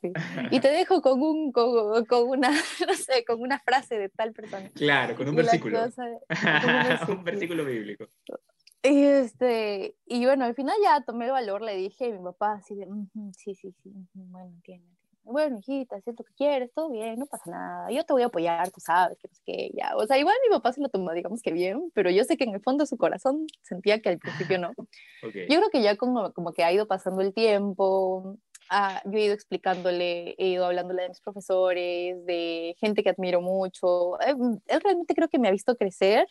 sí. 0.00 0.12
Y 0.50 0.60
te 0.60 0.68
dejo 0.68 1.02
con, 1.02 1.20
un, 1.20 1.50
con, 1.50 2.04
con, 2.04 2.28
una, 2.28 2.50
no 2.86 2.94
sé, 2.94 3.24
con 3.24 3.40
una 3.40 3.58
frase 3.58 3.98
de 3.98 4.08
tal 4.08 4.32
persona. 4.32 4.70
Claro, 4.74 5.16
con 5.16 5.28
un 5.28 5.36
versículo. 5.36 5.78
un, 7.08 7.24
versículo. 7.24 7.64
bíblico. 7.64 8.08
Y, 8.82 9.02
este, 9.02 9.96
y 10.06 10.24
bueno, 10.24 10.44
al 10.44 10.54
final 10.54 10.76
ya 10.82 11.02
tomé 11.02 11.26
el 11.26 11.32
valor, 11.32 11.62
le 11.62 11.76
dije 11.76 12.06
a 12.06 12.16
mi 12.16 12.22
papá 12.22 12.52
así 12.54 12.76
de, 12.76 12.86
sí, 13.36 13.54
sí, 13.54 13.72
sí, 13.82 13.92
bueno, 14.14 14.50
entiendo, 14.50 14.86
Bueno, 15.30 15.58
hijita, 15.58 16.00
si 16.00 16.10
es 16.10 16.18
lo 16.18 16.24
que 16.24 16.34
quieres, 16.34 16.72
todo 16.74 16.90
bien, 16.90 17.18
no 17.18 17.26
pasa 17.26 17.50
nada, 17.50 17.90
yo 17.90 18.04
te 18.04 18.12
voy 18.12 18.22
a 18.22 18.26
apoyar, 18.26 18.70
tú 18.70 18.80
sabes, 18.80 19.18
que 19.18 19.28
no 19.28 19.34
sé 19.34 19.42
qué, 19.44 19.70
ya. 19.74 19.96
O 19.96 20.06
sea, 20.06 20.18
igual 20.18 20.36
mi 20.42 20.54
papá 20.54 20.72
se 20.72 20.80
lo 20.80 20.88
tomó, 20.88 21.12
digamos 21.12 21.42
que 21.42 21.52
bien, 21.52 21.90
pero 21.94 22.10
yo 22.10 22.24
sé 22.24 22.36
que 22.36 22.44
en 22.44 22.54
el 22.54 22.60
fondo 22.60 22.84
de 22.84 22.88
su 22.88 22.96
corazón 22.96 23.46
sentía 23.62 24.00
que 24.00 24.08
al 24.08 24.18
principio 24.18 24.58
no. 24.58 24.72
Okay. 25.20 25.48
Yo 25.48 25.58
creo 25.58 25.70
que 25.70 25.82
ya 25.82 25.96
como, 25.96 26.32
como 26.32 26.52
que 26.52 26.62
ha 26.62 26.72
ido 26.72 26.86
pasando 26.86 27.22
el 27.22 27.34
tiempo, 27.34 28.38
Ah, 28.70 29.00
yo 29.06 29.18
he 29.18 29.24
ido 29.24 29.34
explicándole, 29.34 30.34
he 30.36 30.48
ido 30.48 30.66
hablándole 30.66 31.02
de 31.02 31.08
mis 31.08 31.20
profesores, 31.20 32.24
de 32.26 32.76
gente 32.78 33.02
que 33.02 33.10
admiro 33.10 33.40
mucho. 33.40 34.20
Eh, 34.20 34.34
mm, 34.34 34.58
él, 34.66 34.80
realmente 34.82 35.14
creo 35.14 35.28
que 35.28 35.38
me 35.38 35.48
ha 35.48 35.50
visto 35.52 35.76
crecer. 35.76 36.28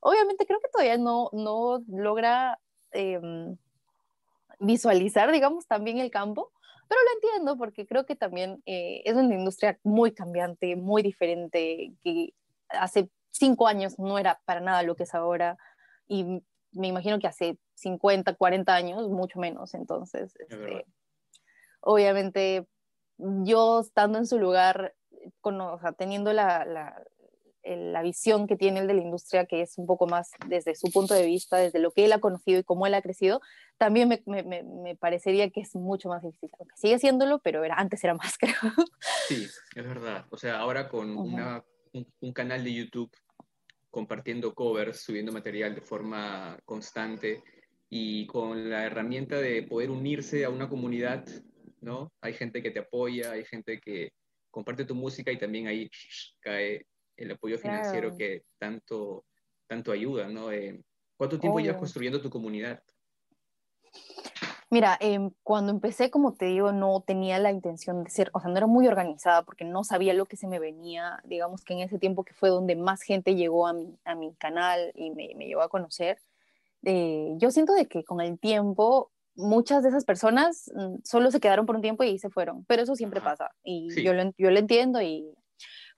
Obviamente 0.00 0.46
creo 0.46 0.60
que 0.60 0.68
todavía 0.68 0.98
no, 0.98 1.30
no 1.32 1.82
logra 1.88 2.58
em, 2.92 3.56
visualizar, 4.60 5.32
digamos, 5.32 5.66
también 5.66 5.98
el 5.98 6.10
campo, 6.10 6.52
pero 6.90 7.02
lo 7.04 7.12
entiendo 7.14 7.56
porque 7.56 7.86
creo 7.86 8.04
que 8.04 8.16
también 8.16 8.60
eh, 8.66 9.02
es 9.04 9.14
una 9.14 9.32
industria 9.32 9.78
muy 9.84 10.10
cambiante, 10.10 10.74
muy 10.74 11.02
diferente, 11.02 11.92
que 12.02 12.34
hace 12.68 13.08
cinco 13.30 13.68
años 13.68 13.96
no 14.00 14.18
era 14.18 14.40
para 14.44 14.60
nada 14.60 14.82
lo 14.82 14.96
que 14.96 15.04
es 15.04 15.14
ahora 15.14 15.56
y 16.08 16.42
me 16.72 16.88
imagino 16.88 17.20
que 17.20 17.28
hace 17.28 17.58
50, 17.74 18.34
40 18.34 18.74
años, 18.74 19.08
mucho 19.08 19.38
menos. 19.38 19.72
Entonces, 19.74 20.34
este, 20.40 20.84
obviamente 21.80 22.66
yo 23.18 23.82
estando 23.82 24.18
en 24.18 24.26
su 24.26 24.40
lugar, 24.40 24.92
con, 25.40 25.60
o 25.60 25.78
sea, 25.78 25.92
teniendo 25.92 26.32
la, 26.32 26.64
la, 26.64 27.00
la 27.64 28.02
visión 28.02 28.46
que 28.46 28.56
tiene 28.56 28.80
él 28.80 28.86
de 28.86 28.94
la 28.94 29.02
industria, 29.02 29.46
que 29.46 29.62
es 29.62 29.76
un 29.78 29.86
poco 29.86 30.06
más 30.06 30.30
desde 30.46 30.74
su 30.74 30.90
punto 30.90 31.14
de 31.14 31.26
vista, 31.26 31.58
desde 31.58 31.78
lo 31.78 31.92
que 31.92 32.04
él 32.04 32.12
ha 32.12 32.20
conocido 32.20 32.60
y 32.60 32.64
cómo 32.64 32.86
él 32.86 32.94
ha 32.94 33.02
crecido, 33.02 33.40
también 33.78 34.08
me, 34.08 34.22
me, 34.26 34.62
me 34.62 34.96
parecería 34.96 35.50
que 35.50 35.60
es 35.60 35.74
mucho 35.74 36.08
más 36.08 36.22
difícil. 36.22 36.50
Aunque 36.58 36.76
sigue 36.76 36.94
haciéndolo, 36.94 37.40
pero 37.40 37.64
era, 37.64 37.74
antes 37.76 38.02
era 38.02 38.14
más, 38.14 38.36
creo. 38.38 38.54
Sí, 39.28 39.46
es 39.74 39.84
verdad. 39.84 40.26
O 40.30 40.36
sea, 40.36 40.58
ahora 40.58 40.88
con 40.88 41.16
una, 41.16 41.64
un, 41.92 42.06
un, 42.20 42.32
canal 42.32 42.64
de 42.64 42.72
YouTube 42.72 43.10
compartiendo 43.90 44.54
covers, 44.54 45.00
subiendo 45.00 45.32
material 45.32 45.74
de 45.74 45.80
forma 45.80 46.58
constante 46.64 47.42
y 47.88 48.26
con 48.26 48.70
la 48.70 48.84
herramienta 48.84 49.36
de 49.38 49.64
poder 49.64 49.90
unirse 49.90 50.44
a 50.44 50.50
una 50.50 50.68
comunidad, 50.68 51.26
¿no? 51.80 52.12
Hay 52.20 52.34
gente 52.34 52.62
que 52.62 52.70
te 52.70 52.78
apoya, 52.78 53.32
hay 53.32 53.44
gente 53.44 53.80
que 53.80 54.12
comparte 54.50 54.84
tu 54.84 54.94
música 54.94 55.32
y 55.32 55.38
también 55.38 55.66
ahí 55.66 55.90
cae 56.40 56.86
el 57.20 57.32
apoyo 57.32 57.58
financiero 57.58 58.16
que 58.16 58.44
tanto, 58.58 59.24
tanto 59.66 59.92
ayuda, 59.92 60.28
¿no? 60.28 60.50
Eh, 60.50 60.82
¿Cuánto 61.16 61.38
tiempo 61.38 61.60
llevas 61.60 61.78
construyendo 61.78 62.20
tu 62.20 62.30
comunidad? 62.30 62.82
Mira, 64.70 64.96
em, 65.00 65.32
cuando 65.42 65.72
empecé, 65.72 66.10
como 66.10 66.32
te 66.32 66.46
digo, 66.46 66.72
no 66.72 67.02
tenía 67.04 67.38
la 67.38 67.50
intención 67.50 68.04
de 68.04 68.10
ser, 68.10 68.30
o 68.32 68.40
sea, 68.40 68.50
no 68.50 68.56
era 68.56 68.66
muy 68.66 68.86
organizada 68.86 69.42
porque 69.42 69.64
no 69.64 69.82
sabía 69.82 70.14
lo 70.14 70.26
que 70.26 70.36
se 70.36 70.46
me 70.46 70.60
venía. 70.60 71.20
Digamos 71.24 71.64
que 71.64 71.74
en 71.74 71.80
ese 71.80 71.98
tiempo 71.98 72.24
que 72.24 72.34
fue 72.34 72.50
donde 72.50 72.76
más 72.76 73.02
gente 73.02 73.34
llegó 73.34 73.66
a 73.66 73.72
mi, 73.72 73.98
a 74.04 74.14
mi 74.14 74.32
canal 74.36 74.92
y 74.94 75.10
me, 75.10 75.34
me 75.36 75.46
llevó 75.46 75.62
a 75.62 75.68
conocer, 75.68 76.18
eh, 76.84 77.34
yo 77.36 77.50
siento 77.50 77.74
de 77.74 77.86
que 77.86 78.04
con 78.04 78.20
el 78.20 78.38
tiempo 78.38 79.10
muchas 79.34 79.82
de 79.82 79.90
esas 79.90 80.04
personas 80.04 80.70
mm, 80.74 80.96
solo 81.04 81.30
se 81.30 81.40
quedaron 81.40 81.66
por 81.66 81.76
un 81.76 81.82
tiempo 81.82 82.04
y 82.04 82.18
se 82.18 82.30
fueron, 82.30 82.64
pero 82.64 82.82
eso 82.82 82.94
siempre 82.94 83.20
pasa 83.20 83.50
y 83.62 84.02
yo, 84.02 84.14
lo, 84.14 84.32
yo 84.38 84.50
lo 84.50 84.58
entiendo 84.58 85.00
y 85.02 85.34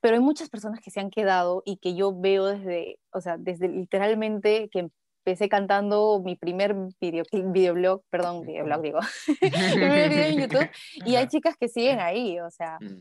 pero 0.02 0.16
hay 0.16 0.20
muchas 0.20 0.50
personas 0.50 0.80
que 0.80 0.90
se 0.90 1.00
han 1.00 1.10
quedado 1.10 1.62
y 1.64 1.76
que 1.76 1.94
yo 1.94 2.12
veo 2.12 2.46
desde, 2.46 2.98
o 3.12 3.20
sea, 3.20 3.36
desde 3.38 3.68
literalmente 3.68 4.68
que 4.70 4.90
empecé 5.24 5.48
cantando 5.48 6.20
mi 6.24 6.34
primer 6.34 6.74
video, 7.00 7.24
videoblog, 7.32 8.02
perdón, 8.10 8.44
videoblog 8.44 8.82
digo, 8.82 8.98
mi 9.40 9.50
primer 9.50 10.10
video 10.10 10.24
en 10.24 10.40
YouTube, 10.40 10.70
y 11.06 11.14
hay 11.14 11.28
chicas 11.28 11.56
que 11.56 11.68
siguen 11.68 12.00
ahí, 12.00 12.40
o 12.40 12.50
sea, 12.50 12.78
mm. 12.80 13.00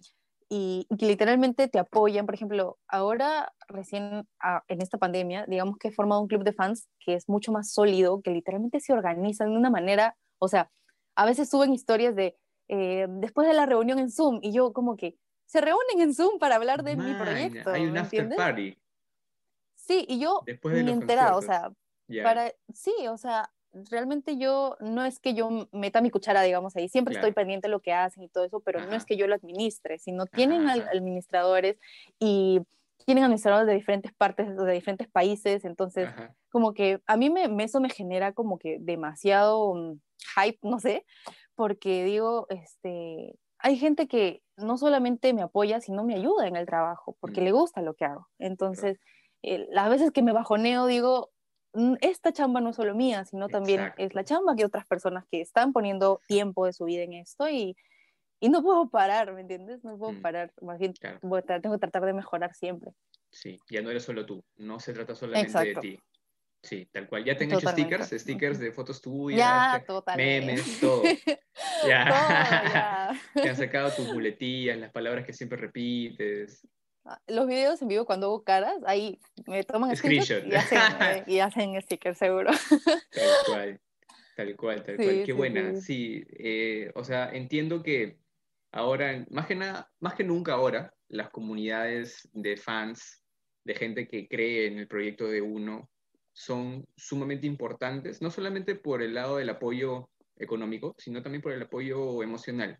y, 0.49 0.87
que 0.99 1.07
literalmente 1.07 1.67
te 1.67 1.79
apoyan, 1.79 2.27
por 2.27 2.35
ejemplo, 2.35 2.77
ahora 2.87 3.51
recién 3.67 4.27
ah, 4.39 4.63
en 4.67 4.81
esta 4.83 4.99
pandemia, 4.99 5.45
digamos 5.47 5.79
que 5.79 5.87
he 5.87 5.91
formado 5.91 6.21
un 6.21 6.27
club 6.27 6.43
de 6.43 6.53
fans 6.53 6.87
que 6.99 7.15
es 7.15 7.27
mucho 7.27 7.51
más 7.51 7.73
sólido, 7.73 8.21
que 8.21 8.29
literalmente 8.29 8.79
se 8.79 8.93
organizan 8.93 9.49
de 9.49 9.57
una 9.57 9.71
manera, 9.71 10.15
o 10.37 10.47
sea, 10.47 10.69
a 11.15 11.25
veces 11.25 11.49
suben 11.49 11.73
historias 11.73 12.15
de, 12.15 12.37
eh, 12.67 13.07
después 13.09 13.47
de 13.47 13.55
la 13.55 13.65
reunión 13.65 13.97
en 13.97 14.11
Zoom, 14.11 14.37
y 14.43 14.53
yo 14.53 14.71
como 14.71 14.95
que, 14.95 15.17
se 15.51 15.59
reúnen 15.59 15.99
en 15.99 16.13
Zoom 16.13 16.39
para 16.39 16.55
hablar 16.55 16.81
de 16.81 16.95
mi 16.95 17.13
proyecto. 17.13 17.71
Hay 17.71 17.85
un 17.85 17.97
after 17.97 18.33
party. 18.37 18.77
Sí, 19.75 20.05
y 20.07 20.17
yo 20.17 20.43
ni 20.63 20.91
enterada, 20.91 21.35
o 21.35 21.41
sea, 21.41 21.73
para, 22.23 22.53
sí, 22.73 22.93
o 23.09 23.17
sea, 23.17 23.51
realmente 23.73 24.37
yo, 24.37 24.77
no 24.79 25.03
es 25.03 25.19
que 25.19 25.33
yo 25.33 25.67
meta 25.73 25.99
mi 25.99 26.09
cuchara, 26.09 26.41
digamos, 26.41 26.77
ahí, 26.77 26.87
siempre 26.87 27.15
estoy 27.15 27.33
pendiente 27.33 27.67
de 27.67 27.71
lo 27.71 27.81
que 27.81 27.91
hacen 27.91 28.23
y 28.23 28.29
todo 28.29 28.45
eso, 28.45 28.61
pero 28.61 28.79
no 28.85 28.95
es 28.95 29.03
que 29.03 29.17
yo 29.17 29.27
lo 29.27 29.35
administre, 29.35 29.99
sino 29.99 30.25
tienen 30.25 30.69
administradores 30.69 31.77
y 32.17 32.61
tienen 33.05 33.25
administradores 33.25 33.67
de 33.67 33.73
diferentes 33.73 34.13
partes, 34.13 34.55
de 34.55 34.71
diferentes 34.71 35.09
países, 35.09 35.65
entonces, 35.65 36.07
como 36.49 36.73
que 36.73 37.01
a 37.07 37.17
mí 37.17 37.29
me, 37.29 37.49
eso 37.61 37.81
me 37.81 37.89
genera 37.89 38.31
como 38.31 38.57
que 38.57 38.77
demasiado 38.79 39.73
mm, 39.73 39.99
hype, 40.37 40.59
no 40.61 40.79
sé, 40.79 41.05
porque 41.55 42.05
digo, 42.05 42.47
este, 42.49 43.35
hay 43.57 43.77
gente 43.77 44.07
que 44.07 44.41
no 44.63 44.77
solamente 44.77 45.33
me 45.33 45.41
apoya, 45.41 45.81
sino 45.81 46.03
me 46.03 46.15
ayuda 46.15 46.47
en 46.47 46.55
el 46.55 46.65
trabajo, 46.65 47.15
porque 47.19 47.41
mm. 47.41 47.43
le 47.43 47.51
gusta 47.51 47.81
lo 47.81 47.93
que 47.93 48.05
hago. 48.05 48.27
Entonces, 48.39 48.99
las 49.41 49.89
veces 49.89 50.11
que 50.11 50.21
me 50.21 50.33
bajoneo, 50.33 50.85
digo, 50.85 51.31
mm, 51.73 51.95
esta 52.01 52.31
chamba 52.31 52.61
no 52.61 52.69
es 52.69 52.75
solo 52.75 52.95
mía, 52.95 53.25
sino 53.25 53.49
también 53.49 53.93
es 53.97 54.13
la 54.13 54.23
chamba 54.23 54.55
que 54.55 54.65
otras 54.65 54.85
personas 54.85 55.25
que 55.29 55.41
están 55.41 55.73
poniendo 55.73 56.21
tiempo 56.27 56.65
de 56.65 56.73
su 56.73 56.85
vida 56.85 57.03
en 57.03 57.13
esto 57.13 57.49
y, 57.49 57.75
y 58.39 58.49
no 58.49 58.61
puedo 58.61 58.89
parar, 58.89 59.33
¿me 59.33 59.41
entiendes? 59.41 59.83
No 59.83 59.97
puedo 59.97 60.13
mm. 60.13 60.21
parar, 60.21 60.53
más 60.61 60.79
bien 60.79 60.93
tengo 60.93 61.35
que 61.41 61.79
tratar 61.79 62.05
de 62.05 62.13
mejorar 62.13 62.53
siempre. 62.53 62.91
Sí, 63.29 63.59
ya 63.69 63.81
no 63.81 63.89
eres 63.89 64.03
solo 64.03 64.25
tú, 64.25 64.43
no 64.57 64.79
se 64.79 64.93
trata 64.93 65.15
solamente 65.15 65.57
de 65.57 65.75
ti. 65.75 65.99
Sí, 66.63 66.87
tal 66.91 67.07
cual. 67.07 67.25
Ya 67.25 67.35
te 67.35 67.45
han 67.45 67.51
hecho 67.51 67.69
stickers, 67.69 68.09
stickers 68.09 68.59
de 68.59 68.71
fotos 68.71 69.01
tuyas, 69.01 69.39
ya, 69.39 69.83
memes, 70.15 70.79
todo. 70.81 71.03
ya. 71.87 73.19
te 73.33 73.49
han 73.49 73.55
sacado 73.55 73.91
tus 73.91 74.13
muletillas, 74.13 74.77
las 74.77 74.91
palabras 74.91 75.25
que 75.25 75.33
siempre 75.33 75.57
repites. 75.57 76.67
Ah, 77.03 77.19
los 77.27 77.47
videos 77.47 77.81
en 77.81 77.87
vivo 77.87 78.05
cuando 78.05 78.27
hago 78.27 78.43
caras, 78.43 78.75
ahí 78.85 79.19
me 79.47 79.63
toman 79.63 79.95
screenshot, 79.95 80.45
y, 80.45 80.53
hacen, 80.53 80.79
y 81.27 81.39
hacen 81.39 81.81
stickers 81.81 82.19
seguro. 82.19 82.51
Tal 83.09 83.29
cual, 83.47 83.81
tal 84.35 84.55
cual, 84.55 84.83
tal 84.83 84.95
cual. 84.97 85.23
Qué 85.25 85.33
buena, 85.33 85.75
sí. 85.81 86.23
Eh, 86.29 86.91
o 86.93 87.03
sea, 87.03 87.31
entiendo 87.33 87.81
que 87.81 88.19
ahora, 88.71 89.25
más 89.31 89.47
que, 89.47 89.55
nada, 89.55 89.91
más 89.99 90.13
que 90.13 90.23
nunca 90.23 90.53
ahora, 90.53 90.93
las 91.09 91.31
comunidades 91.31 92.29
de 92.33 92.55
fans, 92.55 93.23
de 93.63 93.73
gente 93.73 94.07
que 94.07 94.27
cree 94.27 94.67
en 94.67 94.77
el 94.77 94.87
proyecto 94.87 95.27
de 95.27 95.41
uno, 95.41 95.89
son 96.33 96.85
sumamente 96.95 97.47
importantes, 97.47 98.21
no 98.21 98.31
solamente 98.31 98.75
por 98.75 99.01
el 99.01 99.13
lado 99.13 99.37
del 99.37 99.49
apoyo 99.49 100.09
económico, 100.37 100.95
sino 100.97 101.21
también 101.21 101.41
por 101.41 101.51
el 101.51 101.61
apoyo 101.61 102.23
emocional, 102.23 102.79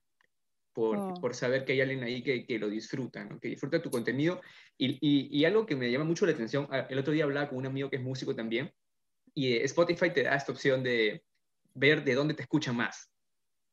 por, 0.74 0.98
oh. 0.98 1.14
por 1.16 1.36
saber 1.36 1.66
que 1.66 1.74
hay 1.74 1.82
alguien 1.82 2.04
ahí 2.04 2.24
que, 2.24 2.46
que 2.46 2.60
lo 2.60 2.70
disfruta, 2.70 3.28
que 3.42 3.50
disfruta 3.50 3.82
tu 3.82 3.90
contenido. 3.90 4.42
Y, 4.78 4.98
y, 5.02 5.46
algo 5.46 5.66
que 5.66 5.76
me 5.76 5.92
llama 5.92 6.06
mucho 6.06 6.26
la 6.26 6.32
atención, 6.32 6.68
ah, 6.72 6.88
el 6.90 6.98
otro 6.98 7.14
día 7.14 7.26
hablaba 7.26 7.50
con 7.50 7.60
un 7.60 7.68
amigo 7.68 7.90
que 7.90 7.98
es 7.98 8.02
músico 8.02 8.36
también, 8.36 8.72
y 9.34 9.54
eh, 9.54 9.64
Spotify 9.66 10.12
te 10.12 10.24
da 10.24 10.36
esta 10.36 10.52
opción 10.52 10.82
de 10.84 11.24
ver 11.74 12.04
de 12.04 12.16
dónde 12.16 12.34
te 12.34 12.42
escuchan 12.42 12.76
más. 12.76 13.12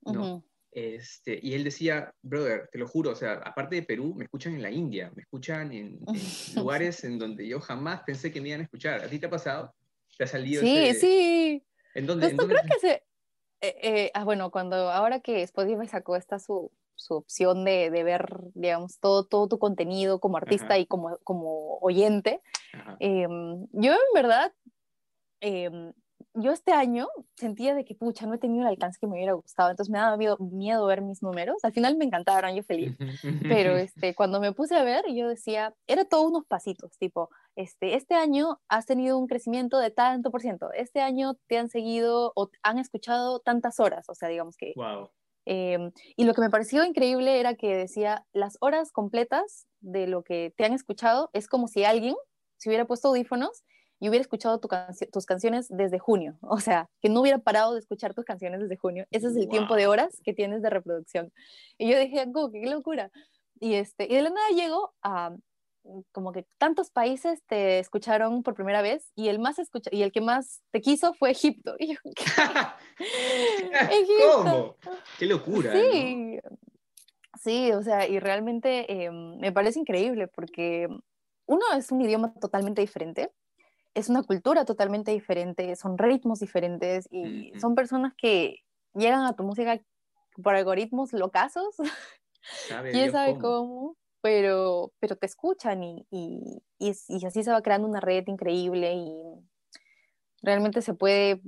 ¿no? 0.03 0.45
Este, 0.70 1.38
y 1.42 1.54
él 1.54 1.64
decía, 1.64 2.12
brother, 2.22 2.68
te 2.70 2.78
lo 2.78 2.87
juro, 2.87 3.11
o 3.11 3.14
sea, 3.14 3.35
aparte 3.44 3.76
de 3.76 3.83
Perú, 3.83 4.14
me 4.16 4.24
escuchan 4.24 4.54
en 4.54 4.62
la 4.62 4.70
India, 4.70 5.11
me 5.14 5.22
escuchan 5.22 5.72
en, 5.72 5.98
lugares 6.57 7.04
en 7.04 7.18
donde 7.18 7.48
yo 7.48 7.61
jamás 7.61 8.02
pensé 8.07 8.31
que 8.31 8.40
me 8.40 8.48
iban 8.48 8.61
a 8.61 8.64
escuchar. 8.64 9.00
¿A 9.02 9.09
ti 9.09 9.18
te 9.18 9.26
ha 9.26 9.31
pasado? 9.31 9.74
¿Te 10.16 10.24
ha 10.24 10.26
salido? 10.26 10.62
Sí, 10.62 10.94
sí. 10.94 11.64
¿En 11.94 12.07
dónde? 12.07 12.31
Pues 12.35 12.48
creo 12.48 12.62
que 12.62 12.78
se... 12.81 13.02
Eh, 13.61 13.76
eh, 13.83 14.11
ah, 14.14 14.22
bueno, 14.22 14.50
cuando 14.52 14.76
ahora 14.90 15.18
que 15.18 15.42
Spotify 15.42 15.88
sacó 15.88 16.14
esta 16.14 16.38
su, 16.38 16.70
su 16.94 17.14
opción 17.14 17.64
de, 17.64 17.90
de, 17.90 18.04
ver, 18.04 18.26
digamos, 18.54 19.00
todo, 19.00 19.24
todo 19.24 19.48
tu 19.48 19.59
contenido 19.59 20.20
como 20.20 20.37
artista 20.37 20.78
y 20.78 20.87
como, 20.87 21.18
como 21.24 21.78
oyente, 21.78 22.40
em, 23.00 23.66
yo 23.72 23.92
en 23.92 24.14
verdad 24.14 24.52
em, 25.40 25.92
yo 26.35 26.52
este 26.52 26.72
año 26.72 27.09
sentía 27.35 27.74
de 27.74 27.85
que, 27.85 27.94
pucha, 27.94 28.26
no 28.26 28.35
he 28.35 28.38
tenido 28.38 28.62
el 28.62 28.68
alcance 28.68 28.98
que 29.00 29.07
me 29.07 29.14
hubiera 29.14 29.33
gustado, 29.33 29.70
entonces 29.70 29.90
me 29.90 29.98
daba 29.98 30.16
miedo, 30.16 30.37
miedo 30.38 30.87
ver 30.87 31.02
mis 31.02 31.22
números. 31.22 31.57
Al 31.62 31.72
final 31.72 31.96
me 31.96 32.04
encantaron, 32.04 32.54
yo 32.54 32.62
feliz. 32.62 32.96
Pero 33.42 33.76
este, 33.76 34.14
cuando 34.14 34.40
me 34.40 34.52
puse 34.52 34.76
a 34.76 34.83
ver, 34.83 35.04
yo 35.12 35.28
decía, 35.28 35.74
era 35.87 36.04
todo 36.04 36.22
unos 36.22 36.44
pasitos, 36.46 36.96
tipo, 36.98 37.31
este, 37.57 37.94
este 37.94 38.14
año 38.14 38.61
has 38.68 38.87
tenido 38.87 39.18
un 39.18 39.26
crecimiento 39.26 39.78
de 39.78 39.90
tanto 39.90 40.31
por 40.31 40.40
ciento, 40.40 40.72
este 40.72 41.00
año 41.00 41.35
te 41.48 41.59
han 41.59 41.68
seguido 41.68 42.33
o 42.37 42.50
han 42.62 42.78
escuchado 42.78 43.40
tantas 43.40 43.81
horas, 43.81 44.09
o 44.09 44.14
sea, 44.14 44.28
digamos 44.28 44.57
que... 44.57 44.72
Wow. 44.76 45.11
Em, 45.50 45.92
y 46.14 46.24
lo 46.24 46.35
que 46.35 46.42
me 46.42 46.50
pareció 46.50 46.85
increíble 46.85 47.40
era 47.40 47.54
que 47.54 47.74
decía, 47.74 48.26
las 48.35 48.59
horas 48.61 48.92
completas 48.92 49.66
de 49.81 50.07
lo 50.07 50.22
que 50.22 50.52
te 50.54 50.66
han 50.66 50.74
escuchado 50.74 51.31
es 51.33 51.48
como 51.48 51.68
si 51.68 51.85
alguien 51.85 52.14
se 52.59 52.68
hubiera 52.68 52.85
puesto 52.87 53.09
audífonos 53.09 53.64
y 54.01 54.09
hubiera 54.09 54.23
escuchado 54.23 54.61
tus 54.61 55.27
canciones 55.27 55.67
desde 55.69 55.99
junio, 55.99 56.39
o 56.43 56.61
sea, 56.61 56.89
que 57.01 57.09
no 57.09 57.21
hubiera 57.21 57.39
parado 57.39 57.75
de 57.75 57.81
escuchar 57.81 58.15
tus 58.15 58.25
canciones 58.25 58.61
desde 58.61 58.77
junio, 58.77 59.07
ese 59.11 59.29
es 59.29 59.37
el 59.37 59.49
tiempo 59.49 59.77
de 59.77 59.87
horas 59.87 60.21
que 60.25 60.33
tienes 60.33 60.63
de 60.63 60.71
reproducción. 60.71 61.33
Y 61.79 61.91
yo 61.91 61.99
dije, 61.99 62.25
qué 62.53 62.71
locura. 62.71 63.11
Y, 63.61 63.75
este, 63.75 64.05
y 64.05 64.15
de 64.15 64.23
la 64.23 64.31
nada 64.31 64.49
llego 64.51 64.95
a 65.03 65.35
como 66.13 66.33
que 66.33 66.47
tantos 66.59 66.91
países 66.91 67.43
te 67.47 67.79
escucharon 67.79 68.43
por 68.43 68.55
primera 68.55 68.83
vez 68.83 69.11
y 69.15 69.29
el 69.29 69.39
más 69.39 69.59
escucha 69.59 69.91
y 69.93 70.03
el 70.03 70.13
que 70.13 70.21
más 70.21 70.61
te 70.71 70.81
quiso 70.81 71.15
fue 71.15 71.31
Egipto. 71.31 71.77
Y 71.79 71.95
yo, 71.95 71.99
¿Cómo? 74.33 74.77
Qué 75.19 75.27
locura. 75.27 75.73
Sí, 75.73 76.39
sí, 77.41 77.73
o 77.73 77.83
sea, 77.83 78.09
y 78.09 78.19
realmente 78.19 79.05
em, 79.05 79.39
me 79.39 79.53
parece 79.53 79.79
increíble 79.79 80.29
porque 80.29 80.89
uno 81.47 81.65
es 81.77 81.93
un 81.93 82.01
idioma 82.01 82.35
totalmente 82.35 82.81
diferente 82.81 83.31
es 83.99 84.09
una 84.09 84.23
cultura 84.23 84.65
totalmente 84.65 85.11
diferente, 85.11 85.75
son 85.77 85.99
ritmos 85.99 86.41
diferentes 86.41 87.09
y 87.11 87.53
son 87.61 87.75
personas 87.75 88.15
que 88.17 88.61
llegan 88.95 89.25
a 89.25 89.35
tu 89.35 89.43
música 89.43 89.81
por 90.43 90.55
algoritmos 90.55 91.13
locazos. 91.13 91.77
¿Quién 92.91 93.13
sabe 93.13 93.39
cómo? 93.39 93.97
pero, 94.21 94.93
pero 94.99 95.17
te 95.17 95.27
escuchan 95.27 95.83
y, 95.83 96.07
y, 96.11 96.63
y, 96.79 97.27
así 97.27 97.43
se 97.43 97.51
va 97.51 97.63
creando 97.63 97.89
una 97.89 98.01
red 98.01 98.25
increíble 98.27 98.93
y 98.95 99.13
realmente 100.43 100.83
se 100.83 100.95
puede 100.95 101.41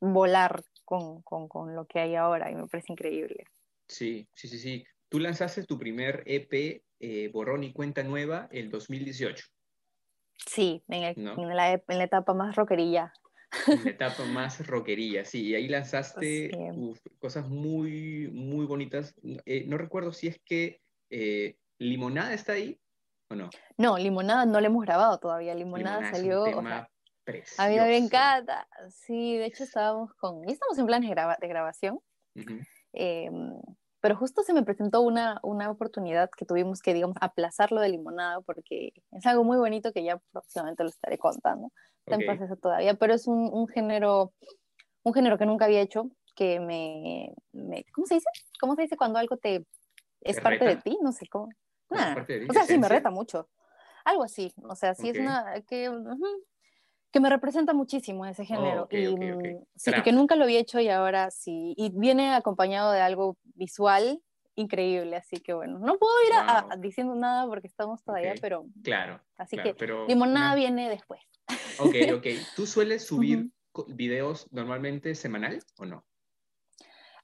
volar 0.00 0.62
con, 0.84 1.22
con, 1.22 1.48
con, 1.48 1.74
lo 1.74 1.86
que 1.86 2.00
hay 2.00 2.14
ahora 2.14 2.50
y 2.50 2.54
me 2.54 2.66
parece 2.66 2.92
increíble. 2.92 3.44
Sí, 3.86 4.28
sí, 4.34 4.48
sí, 4.48 4.58
sí. 4.58 4.84
Tú 5.08 5.18
lanzaste 5.18 5.64
tu 5.64 5.78
primer 5.78 6.22
EP, 6.26 6.82
eh, 7.00 7.28
Borrón 7.32 7.64
y 7.64 7.72
Cuenta 7.72 8.02
Nueva, 8.02 8.48
el 8.50 8.70
2018. 8.70 9.44
Sí, 10.46 10.82
en, 10.88 11.56
la, 11.56 11.72
en 11.72 11.98
la 11.98 12.04
etapa 12.04 12.34
más 12.34 12.56
rockerilla. 12.56 13.12
En 13.66 13.84
la 13.84 13.90
etapa 13.90 14.24
más 14.24 14.66
rockerilla, 14.66 15.24
sí. 15.24 15.48
Y 15.48 15.54
ahí 15.54 15.68
lanzaste 15.68 16.50
cosas 17.18 17.48
muy, 17.48 18.28
muy 18.32 18.66
bonitas. 18.66 19.14
Eh, 19.44 19.64
no 19.66 19.76
recuerdo 19.78 20.12
si 20.12 20.28
es 20.28 20.40
que 20.44 20.80
eh, 21.10 21.56
Limonada 21.78 22.32
está 22.34 22.52
ahí 22.52 22.80
o 23.28 23.34
no. 23.34 23.50
No, 23.76 23.98
Limonada 23.98 24.46
no 24.46 24.60
la 24.60 24.66
hemos 24.66 24.84
grabado 24.84 25.18
todavía. 25.18 25.54
Limonada, 25.54 26.10
salió. 26.10 26.46
Es 26.46 26.54
un 26.54 26.64
tema 26.64 26.88
a 27.58 27.68
mí 27.68 27.76
me 27.76 27.96
encanta. 27.96 28.68
Sí, 28.88 29.36
de 29.36 29.46
hecho 29.46 29.64
estábamos 29.64 30.14
con. 30.14 30.48
Estamos 30.48 30.78
en 30.78 30.86
planes 30.86 31.10
de, 31.10 31.16
de 31.40 31.48
grabación. 31.48 32.00
Em, 32.92 33.60
pero 34.00 34.16
justo 34.16 34.42
se 34.42 34.54
me 34.54 34.62
presentó 34.62 35.02
una, 35.02 35.40
una 35.42 35.70
oportunidad 35.70 36.30
que 36.30 36.46
tuvimos 36.46 36.80
que, 36.80 36.94
digamos, 36.94 37.16
aplazarlo 37.20 37.80
de 37.80 37.90
limonada 37.90 38.40
porque 38.40 38.92
es 39.12 39.26
algo 39.26 39.44
muy 39.44 39.58
bonito 39.58 39.92
que 39.92 40.02
ya 40.02 40.20
próximamente 40.32 40.82
lo 40.82 40.88
estaré 40.88 41.18
contando. 41.18 41.70
Está 42.06 42.16
en 42.16 42.26
proceso 42.26 42.56
todavía, 42.56 42.94
pero 42.94 43.14
es 43.14 43.26
un, 43.26 43.50
un, 43.52 43.68
género, 43.68 44.32
un 45.02 45.12
género 45.12 45.36
que 45.36 45.46
nunca 45.46 45.66
había 45.66 45.80
hecho, 45.80 46.10
que 46.34 46.58
me, 46.58 47.34
me, 47.52 47.84
¿cómo 47.92 48.06
se 48.06 48.14
dice? 48.14 48.28
¿Cómo 48.58 48.74
se 48.74 48.82
dice 48.82 48.96
cuando 48.96 49.18
algo 49.18 49.36
te 49.36 49.66
es 50.22 50.40
parte 50.40 50.64
de 50.64 50.76
ti? 50.76 50.98
No 51.02 51.12
sé 51.12 51.26
cómo. 51.28 51.48
o 51.90 52.52
sea, 52.52 52.64
sí, 52.66 52.78
me 52.78 52.88
reta 52.88 53.10
mucho. 53.10 53.48
Algo 54.04 54.24
así, 54.24 54.52
o 54.62 54.74
sea, 54.74 54.94
sí 54.94 55.10
es 55.10 55.18
una, 55.18 55.60
que, 55.68 55.90
que 57.10 57.20
me 57.20 57.28
representa 57.28 57.72
muchísimo 57.74 58.24
ese 58.26 58.44
género. 58.44 58.88
y, 58.90 59.08
mm, 59.08 59.64
sí, 59.74 59.92
que 60.04 60.12
nunca 60.12 60.36
lo 60.36 60.44
había 60.44 60.60
hecho 60.60 60.80
y 60.80 60.88
ahora 60.88 61.30
sí. 61.30 61.74
Y 61.76 61.90
viene 61.94 62.34
acompañado 62.34 62.92
de 62.92 63.00
algo 63.00 63.36
visual 63.54 64.20
increíble, 64.56 65.16
así 65.16 65.38
que 65.38 65.52
bueno, 65.52 65.78
no 65.78 65.98
puedo 65.98 66.12
ir 66.28 66.34
a, 66.34 66.76
diciendo 66.78 67.14
nada 67.14 67.46
porque 67.46 67.66
estamos 67.66 68.02
todavía, 68.02 68.34
pero... 68.40 68.66
Claro. 68.82 69.20
Así 69.36 69.56
que 69.56 69.74
pero, 69.74 70.06
limonada 70.06 70.54
viene 70.54 70.88
después. 70.88 71.20
Ok, 71.78 71.94
ok. 72.16 72.26
¿Tú 72.56 72.66
sueles 72.66 73.06
subir 73.06 73.50
videos 73.88 74.46
normalmente 74.52 75.14
semanal 75.14 75.60
o 75.78 75.86
no? 75.86 76.04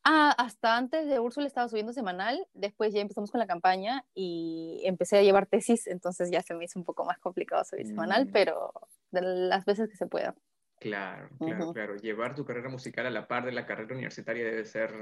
Ah, 0.08 0.32
hasta 0.38 0.76
antes 0.76 1.08
de 1.08 1.18
Úrsula 1.18 1.48
estaba 1.48 1.68
subiendo 1.68 1.92
semanal, 1.92 2.46
después 2.54 2.94
ya 2.94 3.00
empezamos 3.00 3.32
con 3.32 3.40
la 3.40 3.46
campaña 3.48 4.04
y 4.14 4.80
empecé 4.84 5.18
a 5.18 5.22
llevar 5.22 5.46
tesis, 5.46 5.88
entonces 5.88 6.30
ya 6.30 6.42
se 6.42 6.54
me 6.54 6.64
hizo 6.64 6.78
un 6.78 6.84
poco 6.84 7.04
más 7.04 7.18
complicado 7.18 7.64
subir 7.64 7.88
semanal, 7.88 8.26
mm. 8.26 8.30
pero 8.30 8.72
de 9.10 9.22
las 9.22 9.64
veces 9.64 9.88
que 9.88 9.96
se 9.96 10.06
pueda. 10.06 10.34
Claro, 10.78 11.30
claro, 11.38 11.72
claro. 11.72 11.96
Llevar 11.96 12.34
tu 12.34 12.44
carrera 12.44 12.68
musical 12.68 13.06
a 13.06 13.10
la 13.10 13.26
par 13.26 13.46
de 13.46 13.52
la 13.52 13.66
carrera 13.66 13.94
universitaria 13.94 14.44
debe 14.44 14.64
ser 14.64 14.92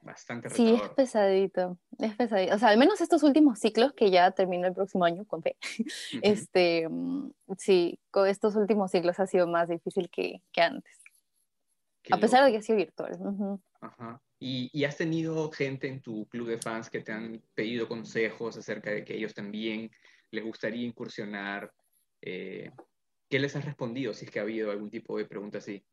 bastante 0.00 0.48
retador. 0.48 0.78
Sí, 0.78 0.82
es 0.82 0.88
pesadito, 0.90 1.78
es 1.98 2.14
pesadito. 2.14 2.54
O 2.54 2.58
sea, 2.58 2.68
al 2.68 2.78
menos 2.78 3.00
estos 3.00 3.22
últimos 3.22 3.58
ciclos 3.58 3.92
que 3.92 4.10
ya 4.10 4.30
termino 4.30 4.66
el 4.66 4.74
próximo 4.74 5.04
año, 5.04 5.24
con 5.24 5.42
fe, 5.42 5.56
este, 6.22 6.88
mm, 6.88 7.32
sí, 7.58 7.98
con 8.10 8.28
estos 8.28 8.56
últimos 8.56 8.90
ciclos 8.90 9.18
ha 9.18 9.26
sido 9.26 9.46
más 9.46 9.68
difícil 9.68 10.08
que, 10.10 10.40
que 10.52 10.62
antes. 10.62 10.96
a 12.10 12.18
pesar 12.18 12.44
de 12.44 12.52
que 12.52 12.58
ha 12.58 12.62
sido 12.62 12.78
virtual. 12.78 13.18
Ajá. 13.80 14.20
¿Y, 14.42 14.84
has 14.84 14.96
tenido 14.96 15.50
gente 15.50 15.86
en 15.86 16.00
tu 16.00 16.26
club 16.28 16.48
de 16.48 16.58
fans 16.58 16.88
que 16.88 17.00
te 17.00 17.12
han 17.12 17.42
pedido 17.54 17.86
consejos 17.86 18.56
acerca 18.56 18.90
de 18.90 19.04
que 19.04 19.14
ellos 19.14 19.34
también 19.34 19.90
les 20.30 20.42
gustaría 20.42 20.86
incursionar? 20.86 21.70
Eh, 22.22 22.70
¿Qué 23.30 23.38
les 23.38 23.54
has 23.54 23.64
respondido 23.64 24.12
si 24.12 24.24
es 24.24 24.30
que 24.32 24.40
ha 24.40 24.42
habido 24.42 24.72
algún 24.72 24.90
tipo 24.90 25.16
de 25.16 25.24
pregunta 25.24 25.58
así? 25.58 25.84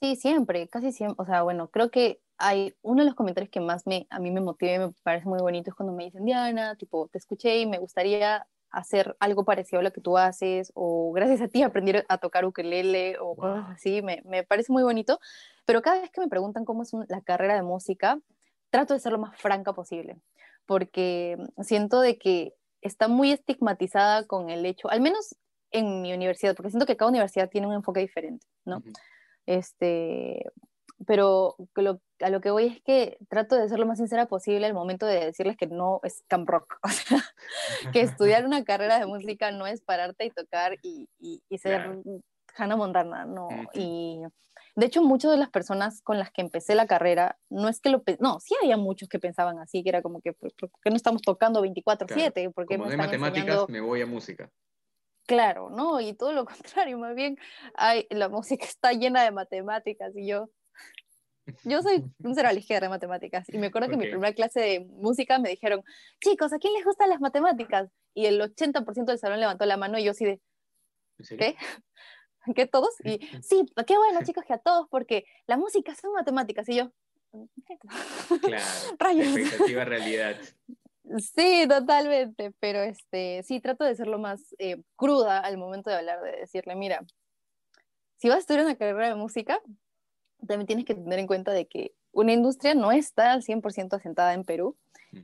Sí, 0.00 0.14
siempre, 0.14 0.68
casi 0.68 0.92
siempre. 0.92 1.16
O 1.18 1.26
sea, 1.26 1.42
bueno, 1.42 1.68
creo 1.68 1.90
que 1.90 2.20
hay 2.38 2.74
uno 2.80 3.02
de 3.02 3.06
los 3.06 3.16
comentarios 3.16 3.50
que 3.50 3.60
más 3.60 3.88
me, 3.88 4.06
a 4.08 4.20
mí 4.20 4.30
me 4.30 4.40
motiva 4.40 4.72
y 4.72 4.78
me 4.78 4.92
parece 5.02 5.26
muy 5.26 5.40
bonito 5.40 5.70
es 5.70 5.74
cuando 5.74 5.92
me 5.92 6.04
dicen, 6.04 6.24
Diana, 6.24 6.76
tipo, 6.76 7.08
te 7.08 7.18
escuché 7.18 7.58
y 7.58 7.66
me 7.66 7.78
gustaría 7.78 8.46
hacer 8.70 9.16
algo 9.18 9.44
parecido 9.44 9.80
a 9.80 9.82
lo 9.82 9.92
que 9.92 10.00
tú 10.00 10.16
haces, 10.16 10.70
o 10.74 11.12
gracias 11.12 11.40
a 11.40 11.48
ti 11.48 11.62
aprendí 11.62 11.92
a 12.08 12.18
tocar 12.18 12.44
ukelele, 12.44 13.18
o 13.18 13.34
cosas 13.34 13.70
así, 13.70 14.00
me, 14.02 14.22
me, 14.24 14.44
parece 14.44 14.72
muy 14.72 14.84
bonito. 14.84 15.18
Pero 15.64 15.82
cada 15.82 16.00
vez 16.00 16.10
que 16.12 16.20
me 16.20 16.28
preguntan 16.28 16.64
cómo 16.64 16.84
es 16.84 16.92
la 17.08 17.20
carrera 17.20 17.54
de 17.54 17.62
música, 17.62 18.20
trato 18.70 18.94
de 18.94 19.00
ser 19.00 19.10
lo 19.10 19.18
más 19.18 19.36
franca 19.40 19.72
posible, 19.72 20.20
porque 20.66 21.36
siento 21.62 22.00
de 22.00 22.16
que 22.16 22.54
está 22.80 23.08
muy 23.08 23.32
estigmatizada 23.32 24.24
con 24.26 24.50
el 24.50 24.64
hecho, 24.66 24.90
al 24.90 25.00
menos 25.00 25.36
en 25.74 26.02
mi 26.02 26.14
universidad, 26.14 26.54
porque 26.54 26.70
siento 26.70 26.86
que 26.86 26.96
cada 26.96 27.10
universidad 27.10 27.50
tiene 27.50 27.66
un 27.66 27.74
enfoque 27.74 28.00
diferente, 28.00 28.46
¿no? 28.64 28.82
Este, 29.44 30.44
pero 31.04 31.56
a 32.20 32.30
lo 32.30 32.40
que 32.40 32.50
voy 32.52 32.66
es 32.66 32.82
que 32.82 33.18
trato 33.28 33.56
de 33.56 33.68
ser 33.68 33.80
lo 33.80 33.86
más 33.86 33.98
sincera 33.98 34.26
posible 34.26 34.66
al 34.66 34.72
momento 34.72 35.04
de 35.04 35.26
decirles 35.26 35.56
que 35.56 35.66
no 35.66 36.00
es 36.04 36.22
camp 36.28 36.48
rock, 36.48 36.78
o 36.84 36.88
sea, 36.88 37.22
que 37.92 38.00
estudiar 38.02 38.46
una 38.46 38.64
carrera 38.64 39.00
de 39.00 39.06
música 39.06 39.50
no 39.50 39.66
es 39.66 39.82
pararte 39.82 40.24
y 40.24 40.30
tocar 40.30 40.78
y, 40.80 41.08
y, 41.18 41.58
ser 41.58 41.98
Hannah 42.56 42.76
Montana, 42.76 43.24
no, 43.24 43.48
y 43.74 44.20
de 44.76 44.86
hecho 44.86 45.02
muchas 45.02 45.32
de 45.32 45.36
las 45.36 45.50
personas 45.50 46.02
con 46.02 46.20
las 46.20 46.30
que 46.30 46.40
empecé 46.40 46.76
la 46.76 46.86
carrera, 46.86 47.36
no 47.50 47.68
es 47.68 47.80
que 47.80 47.90
lo, 47.90 48.04
no, 48.20 48.38
sí 48.38 48.54
había 48.62 48.76
muchos 48.76 49.08
que 49.08 49.18
pensaban 49.18 49.58
así, 49.58 49.82
que 49.82 49.88
era 49.88 50.02
como 50.02 50.20
que, 50.20 50.34
¿por 50.34 50.52
qué 50.54 50.90
no 50.90 50.96
estamos 50.96 51.20
tocando 51.22 51.64
24/7? 51.64 52.52
Porque 52.54 52.78
como 52.78 52.88
de 52.88 52.96
matemáticas 52.96 53.68
me 53.68 53.80
voy 53.80 54.02
a 54.02 54.06
música. 54.06 54.52
Claro, 55.26 55.70
no, 55.70 56.00
y 56.00 56.14
todo 56.14 56.32
lo 56.32 56.44
contrario, 56.86 56.98
más 56.98 57.14
bien, 57.14 57.38
ay, 57.74 58.06
la 58.10 58.28
música 58.28 58.64
está 58.64 58.92
llena 58.92 59.22
de 59.22 59.30
matemáticas 59.30 60.12
y 60.16 60.26
yo, 60.26 60.50
yo 61.64 61.82
soy 61.82 62.04
un 62.18 62.34
cero 62.34 62.48
a 62.48 62.52
la 62.52 62.58
izquierda 62.58 62.86
de 62.86 62.90
matemáticas 62.90 63.46
y 63.48 63.58
me 63.58 63.68
acuerdo 63.68 63.88
que 63.88 63.94
en 63.94 64.00
mi 64.00 64.08
primera 64.08 64.34
clase 64.34 64.60
de 64.60 64.80
música 64.80 65.38
me 65.38 65.50
dijeron, 65.50 65.82
chicos, 66.20 66.52
¿a 66.52 66.58
quién 66.58 66.74
les 66.74 66.84
gustan 66.84 67.10
las 67.10 67.20
matemáticas? 67.20 67.90
Y 68.14 68.26
el 68.26 68.40
80% 68.40 69.04
del 69.04 69.18
salón 69.18 69.40
levantó 69.40 69.66
la 69.66 69.76
mano 69.76 69.98
y 69.98 70.04
yo 70.04 70.12
así 70.12 70.24
de, 70.24 70.40
¿qué? 71.38 71.56
¿Qué 72.54 72.66
todos? 72.66 72.94
Y 73.04 73.20
sí, 73.42 73.64
qué 73.86 73.96
bueno 73.96 74.20
chicos 74.22 74.44
que 74.46 74.52
a 74.52 74.58
todos 74.58 74.86
porque 74.90 75.24
la 75.46 75.56
música 75.56 75.94
son 75.94 76.12
matemáticas 76.12 76.68
y 76.68 76.76
yo, 76.76 76.92
claro, 78.42 78.64
expectativa 79.22 79.84
realidad. 79.84 80.36
Sí, 81.18 81.66
totalmente, 81.68 82.52
pero 82.60 82.80
este, 82.80 83.42
sí, 83.42 83.60
trato 83.60 83.84
de 83.84 83.94
ser 83.94 84.06
lo 84.06 84.18
más 84.18 84.54
eh, 84.58 84.82
cruda 84.96 85.40
al 85.40 85.58
momento 85.58 85.90
de 85.90 85.96
hablar, 85.96 86.22
de 86.22 86.32
decirle, 86.32 86.74
mira, 86.76 87.04
si 88.16 88.28
vas 88.28 88.36
a 88.36 88.40
estudiar 88.40 88.64
una 88.64 88.76
carrera 88.76 89.08
de 89.08 89.14
música, 89.14 89.60
también 90.46 90.66
tienes 90.66 90.84
que 90.86 90.94
tener 90.94 91.18
en 91.18 91.26
cuenta 91.26 91.52
de 91.52 91.66
que 91.66 91.92
una 92.12 92.32
industria 92.32 92.74
no 92.74 92.90
está 92.90 93.32
al 93.32 93.42
100% 93.42 93.94
asentada 93.94 94.32
en 94.34 94.44
Perú 94.44 94.76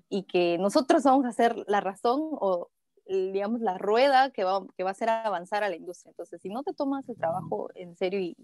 y 0.08 0.24
que 0.24 0.58
nosotros 0.58 1.02
vamos 1.04 1.24
a 1.24 1.32
ser 1.32 1.56
la 1.66 1.80
razón 1.80 2.20
o, 2.32 2.68
digamos, 3.06 3.60
la 3.60 3.78
rueda 3.78 4.30
que 4.30 4.44
va, 4.44 4.66
que 4.76 4.82
va 4.82 4.90
a 4.90 4.92
hacer 4.92 5.08
avanzar 5.08 5.64
a 5.64 5.68
la 5.68 5.76
industria. 5.76 6.10
Entonces, 6.10 6.40
si 6.42 6.50
no 6.50 6.62
te 6.62 6.74
tomas 6.74 7.08
el 7.08 7.16
trabajo 7.16 7.70
en 7.74 7.96
serio 7.96 8.20
y, 8.20 8.36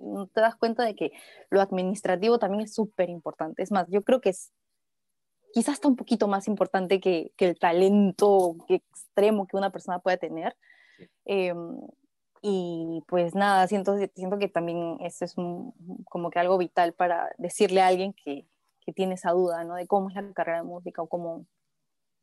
no 0.00 0.28
te 0.28 0.40
das 0.40 0.54
cuenta 0.54 0.84
de 0.84 0.94
que 0.94 1.10
lo 1.50 1.60
administrativo 1.60 2.38
también 2.38 2.62
es 2.62 2.74
súper 2.74 3.10
importante. 3.10 3.62
Es 3.62 3.72
más, 3.72 3.88
yo 3.88 4.02
creo 4.02 4.20
que 4.20 4.30
es 4.30 4.52
quizás 5.52 5.74
está 5.74 5.88
un 5.88 5.96
poquito 5.96 6.28
más 6.28 6.48
importante 6.48 7.00
que, 7.00 7.32
que 7.36 7.46
el 7.46 7.58
talento 7.58 8.56
extremo 8.68 9.46
que 9.46 9.56
una 9.56 9.70
persona 9.70 9.98
puede 9.98 10.18
tener. 10.18 10.56
Em, 11.24 11.80
y 12.40 13.02
pues 13.08 13.34
nada, 13.34 13.66
siento, 13.66 13.96
siento 14.14 14.38
que 14.38 14.48
también 14.48 14.98
eso 15.00 15.24
es 15.24 15.34
como 15.34 16.30
que 16.30 16.38
algo 16.38 16.56
vital 16.58 16.92
para 16.92 17.30
decirle 17.38 17.80
a 17.80 17.88
alguien 17.88 18.12
que, 18.12 18.46
que, 18.80 18.92
tiene 18.92 19.14
esa 19.14 19.32
duda, 19.32 19.64
¿no? 19.64 19.74
De 19.74 19.86
cómo 19.86 20.08
es 20.08 20.14
la 20.14 20.32
carrera 20.32 20.58
de 20.58 20.64
música 20.64 21.02
o 21.02 21.08
cómo, 21.08 21.46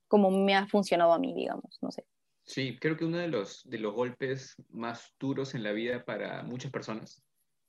cómo 0.07 0.31
me 0.31 0.55
ha 0.55 0.67
funcionado 0.67 1.13
a 1.13 1.19
mí, 1.19 1.33
digamos, 1.33 1.77
no 1.81 1.91
sé. 1.91 2.05
Sí, 2.43 2.77
creo 2.79 2.95
que 2.95 3.05
uno 3.05 3.17
de 3.17 3.27
los, 3.27 3.63
de 3.65 3.79
los 3.79 3.93
golpes 3.93 4.55
más 4.69 5.13
duros 5.19 5.55
en 5.55 5.63
la 5.63 5.71
vida 5.71 6.05
para 6.05 6.43
muchas 6.43 6.71
personas 6.71 7.23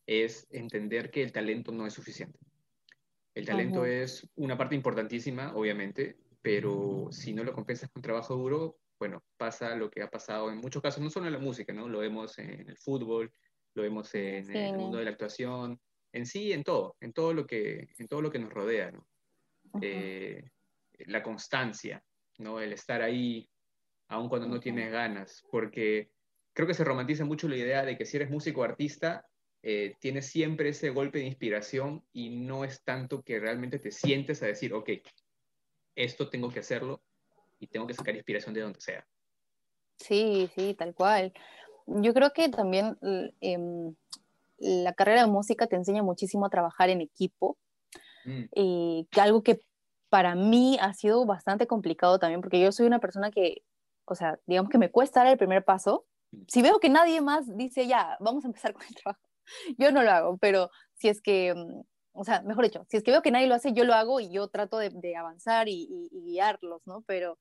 es 0.07 0.47
entender 0.51 1.11
que 1.11 1.23
el 1.23 1.33
talento 1.33 1.73
no 1.73 1.87
es 1.87 1.95
suficiente. 1.95 2.39
El 3.37 3.45
talento 3.45 3.85
es 3.85 4.27
una 4.37 4.57
parte 4.57 4.75
importantísima, 4.75 5.55
obviamente, 5.55 6.17
pero 6.41 7.09
si 7.11 7.35
no 7.35 7.45
lo 7.45 7.53
compensas 7.53 7.91
con 7.91 8.01
trabajo 8.01 8.35
duro, 8.35 8.79
bueno, 8.99 9.23
pasa 9.37 9.77
lo 9.77 9.91
que 9.91 10.03
ha 10.03 10.09
pasado 10.09 10.51
en 10.51 10.57
muchos 10.57 10.81
casos, 10.81 11.03
no 11.03 11.11
solo 11.11 11.27
en 11.27 11.35
la 11.35 11.39
música, 11.39 11.71
¿no? 11.75 11.87
Lo 11.87 11.99
vemos 11.99 12.39
en 12.39 12.67
el 12.67 12.79
fútbol, 12.79 13.31
lo 13.75 13.83
vemos 13.83 14.15
en 14.15 14.57
el 14.57 14.79
mundo 14.79 14.97
de 14.97 15.05
la 15.05 15.11
actuación, 15.11 15.79
en 16.13 16.25
sí, 16.25 16.51
en 16.55 16.65
todo, 16.65 16.97
en 16.99 17.13
todo 17.13 17.35
lo 17.35 17.47
que, 17.47 17.91
en 17.99 18.09
todo 18.09 18.23
lo 18.23 18.31
que 18.31 18.39
nos 18.39 18.51
rodea, 18.51 18.91
¿no? 18.91 19.07
Eh, 19.83 20.43
la 21.01 21.23
constancia, 21.23 22.03
¿no? 22.39 22.59
El 22.59 22.73
estar 22.73 23.03
ahí, 23.03 23.47
aun 24.09 24.31
cuando 24.31 24.49
no 24.49 24.61
tienes 24.61 24.91
ganas, 24.91 25.45
porque 25.51 26.11
creo 26.55 26.67
que 26.67 26.73
se 26.73 26.85
romantiza 26.85 27.27
mucho 27.27 27.49
la 27.49 27.57
idea 27.59 27.85
de 27.85 27.99
que 27.99 28.07
si 28.07 28.17
eres 28.17 28.31
músico 28.31 28.63
o 28.63 28.65
artista, 28.65 29.26
eh, 29.69 29.97
tienes 29.99 30.27
siempre 30.27 30.69
ese 30.69 30.91
golpe 30.91 31.19
de 31.19 31.25
inspiración 31.25 32.05
y 32.13 32.31
no 32.31 32.65
es 32.65 32.85
tanto 32.85 33.23
que 33.23 33.41
realmente 33.41 33.81
te 33.81 33.91
sientes 33.91 34.41
a 34.43 34.47
decir, 34.47 34.73
ok, 34.73 34.91
esto 35.97 36.31
tengo 36.31 36.51
que 36.51 36.61
hacerlo, 36.61 37.03
y 37.59 37.67
tengo 37.67 37.87
que 37.87 37.95
sacar 37.95 38.15
inspiración 38.15 38.55
de 38.55 38.61
donde 38.61 38.81
sea. 38.81 39.07
Sí, 39.97 40.51
sí, 40.55 40.75
tal 40.75 40.95
cual. 40.95 41.33
Yo 41.87 42.13
creo 42.13 42.33
que 42.33 42.49
también 42.49 42.99
em, 43.41 43.95
la 44.59 44.93
carrera 44.93 45.23
de 45.23 45.31
música 45.31 45.67
te 45.67 45.77
enseña 45.77 46.03
muchísimo 46.03 46.45
a 46.45 46.51
trabajar 46.51 46.91
en 46.91 47.01
equipo, 47.01 47.57
mm. 48.25 48.45
y 48.55 49.09
que 49.11 49.21
algo 49.21 49.43
que 49.43 49.63
para 50.11 50.35
mí 50.35 50.79
ha 50.81 50.95
sido 50.95 51.27
bastante 51.27 51.67
complicado 51.67 52.19
también, 52.19 52.41
porque 52.41 52.61
yo 52.61 52.71
soy 52.73 52.87
una 52.87 53.01
persona 53.01 53.31
que 53.31 53.63
o 54.07 54.15
sea, 54.15 54.39
digamos 54.47 54.71
que 54.71 54.79
me 54.79 54.91
cuesta 54.91 55.21
dar 55.21 55.33
el 55.33 55.39
primer 55.39 55.65
paso, 55.65 56.07
si 56.49 56.63
veo 56.63 56.79
que 56.79 56.89
nadie 56.89 57.21
más 57.21 57.57
dice, 57.57 57.87
ya, 57.87 58.17
vamos 58.21 58.45
a 58.45 58.49
empezar 58.49 58.73
con 58.73 58.83
el 58.87 58.95
trabajo, 58.95 59.26
yo 59.79 59.93
no 59.93 60.03
lo 60.03 60.11
hago, 60.11 60.39
pero 60.39 60.71
si 60.95 61.09
es 61.09 61.21
que, 61.21 61.55
mm, 61.55 61.83
o 62.13 62.25
sea, 62.25 62.43
mejor 62.43 62.65
dicho, 62.65 62.85
si 62.89 62.97
es 62.97 63.03
que 63.03 63.11
veo 63.11 63.23
que 63.23 63.31
nadie 63.31 63.47
lo 63.47 63.55
hace, 63.55 63.73
yo 63.73 63.85
lo 63.85 63.95
hago 63.95 64.21
y 64.21 64.31
yo 64.31 64.49
trato 64.49 64.79
de, 64.79 65.17
avanzar 65.17 65.69
y, 65.69 66.09
guiarlos, 66.13 66.83
¿no? 66.87 67.03
Pero 67.03 67.39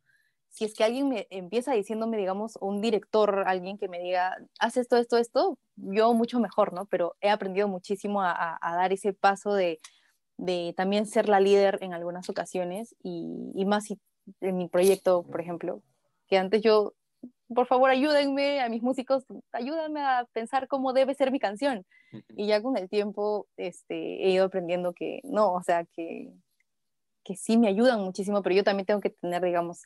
si 0.50 0.65
es 0.65 0.74
que 0.74 0.84
alguien 0.84 1.10
me 1.10 1.28
empieza 1.30 1.74
diciéndome, 1.74 2.18
digamos, 2.18 2.58
un 2.62 2.82
director, 2.82 3.44
alguien 3.48 3.78
que 3.78 3.89
me 3.89 4.00
diga, 4.00 4.38
haz 4.60 4.78
esto, 4.78 4.98
esto, 4.98 5.18
esto, 5.18 5.60
yo 5.76 6.13
mucho 6.13 6.39
mejor, 6.39 6.74
¿no? 6.74 6.86
Pero 6.86 7.15
he 7.22 7.30
aprendido 7.30 7.68
muchísimo 7.68 8.22
a, 8.22 8.60
dar 8.62 8.94
ese 8.94 9.13
paso 9.13 9.54
de, 9.54 9.80
de, 10.38 10.74
también 10.78 11.06
ser 11.06 11.30
la 11.30 11.39
líder 11.39 11.80
en 11.82 11.94
algunas 11.94 12.30
ocasiones 12.30 12.96
y, 13.04 13.52
y 13.56 13.65
más 13.65 13.86
si, 13.86 14.00
en 14.41 14.58
mi 14.58 14.68
proyecto, 14.68 15.24
por 15.24 15.41
ejemplo, 15.41 15.82
que 16.28 16.38
antes 16.38 16.62
yo 16.62 16.94
por 17.54 17.68
favor 17.68 17.90
ayúdenme 17.90 18.62
a 18.62 18.70
mis 18.70 18.82
músicos, 18.82 19.26
ayúdenme 19.52 20.02
a 20.02 20.28
pensar 20.34 20.68
cómo 20.68 20.94
debe 20.94 21.14
ser 21.14 21.32
mi 21.32 21.40
canción. 21.40 21.86
Y 22.36 22.48
ya 22.48 22.62
con 22.62 22.78
el 22.78 22.90
tiempo 22.90 23.48
este, 23.58 24.26
he 24.26 24.32
ido 24.32 24.46
aprendiendo 24.46 24.94
que 24.94 25.22
no, 25.24 25.54
o 25.54 25.62
sea, 25.62 25.86
que, 25.86 26.32
que 27.24 27.36
sí 27.36 27.58
me 27.58 27.68
ayudan 27.68 28.02
muchísimo, 28.02 28.42
pero 28.42 28.56
yo 28.56 28.64
también 28.64 28.86
tengo 28.86 29.02
que 29.02 29.10
tener, 29.10 29.44
digamos, 29.44 29.84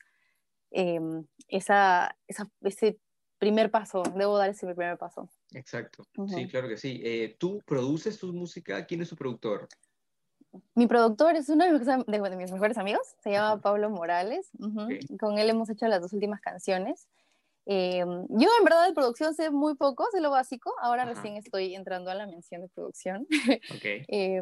em, 0.72 1.26
esa, 1.48 2.16
ese 2.62 3.00
primer 3.40 3.72
paso, 3.72 4.04
debo 4.16 4.38
dar 4.38 4.50
ese 4.50 4.68
primer 4.68 4.98
paso. 4.98 5.30
Exacto, 5.54 6.04
sí, 6.28 6.48
claro 6.48 6.68
que 6.68 6.78
sí. 6.78 7.02
Eh, 7.04 7.36
¿Tú 7.40 7.62
produces 7.66 8.20
tu 8.20 8.32
música? 8.34 8.86
¿Quién 8.86 9.02
es 9.02 9.10
tu 9.10 9.16
productor? 9.16 9.68
Mi 10.76 10.88
productor 10.88 11.36
es 11.36 11.50
uno 11.50 11.66
de 11.66 12.36
mis, 12.36 12.52
mejores 12.52 12.78
amigos, 12.78 13.16
se 13.24 13.32
llama 13.32 13.62
Pablo 13.62 13.90
Morales. 13.90 14.50
Con 15.20 15.38
él 15.38 15.50
hemos 15.50 15.70
hecho 15.70 15.88
las 15.88 16.02
dos 16.02 16.14
últimas 16.14 16.42
canciones. 16.42 17.08
Eh, 17.72 18.04
yo 18.04 18.50
en 18.58 18.64
verdad 18.64 18.88
de 18.88 18.96
producción 18.96 19.36
sé 19.36 19.52
muy 19.52 19.76
poco, 19.76 20.08
sé 20.12 20.22
lo 20.22 20.32
básico, 20.32 20.74
ahora 20.82 21.06
recién 21.06 21.38
estoy 21.38 21.76
entrando 21.76 22.10
a 22.10 22.16
la 22.16 22.26
mención 22.26 22.62
de 22.62 22.70
producción 22.70 23.28
okay. 23.76 24.06
eh, 24.08 24.42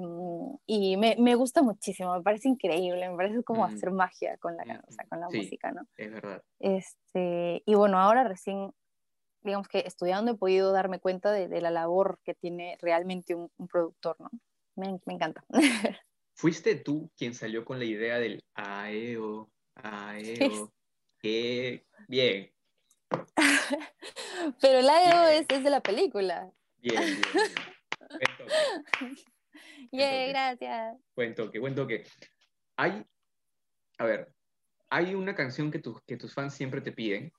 y 0.65 0.95
me, 0.95 1.17
me, 1.19 1.35
gusta 1.35 1.61
muchísimo, 1.61 2.15
me 2.15 2.23
parece 2.23 2.47
increíble, 2.47 3.09
me 3.09 3.17
parece 3.17 3.43
como 3.43 3.67
mm. 3.67 3.73
hacer 3.73 3.91
magia 3.91 4.37
con 4.37 4.55
la, 4.55 4.81
o 4.87 4.91
sea, 4.93 5.05
con 5.09 5.19
la 5.19 5.27
música, 5.29 5.73
¿no? 5.73 5.81
Es 5.97 6.09
verdad. 6.09 6.41
Este, 6.59 7.63
y 7.65 7.73
bueno, 7.73 7.99
ahora 7.99 8.23
recién, 8.23 8.71
digamos 9.41 9.67
que 9.67 9.79
estudiando 9.79 10.31
he 10.31 10.37
podido 10.37 10.71
darme 10.71 11.01
cuenta 11.01 11.33
de, 11.33 11.49
de 11.49 11.59
la 11.59 11.69
labor 11.69 12.19
que 12.23 12.33
tiene 12.33 12.77
realmente 12.81 13.35
un, 13.35 13.51
un 13.57 13.67
productor, 13.67 14.15
¿no? 14.21 14.29
Me, 14.77 15.01
me 15.05 15.15
encanta. 15.15 15.43
¿Fuiste 16.33 16.75
tú 16.75 17.11
quien 17.17 17.33
salió 17.33 17.65
con 17.65 17.77
la 17.77 17.85
idea 17.85 18.19
del 18.19 18.41
AEO, 18.53 19.49
AEO? 19.75 20.71
Qué 21.19 21.85
bien, 22.07 22.53
Pero 24.61 24.79
el 24.79 24.89
AEO 24.89 25.27
es, 25.29 25.45
es, 25.49 25.63
de 25.63 25.69
la 25.69 25.81
película. 25.81 26.51
Bien, 26.81 27.03
bien. 27.03 27.21
bien. 29.91 30.29
gracias. 30.29 30.97
Buen 31.15 31.35
toque, 31.35 31.59
buen 31.59 31.75
toque. 31.75 32.03
Hay, 32.75 33.05
a 33.97 34.05
ver, 34.05 34.31
hay 34.89 35.15
una 35.15 35.35
canción 35.35 35.71
que, 35.71 35.81
que 36.05 36.17
tus 36.17 36.33
fans 36.33 36.53
siempre 36.53 36.81
te 36.81 36.91
piden, 36.91 37.31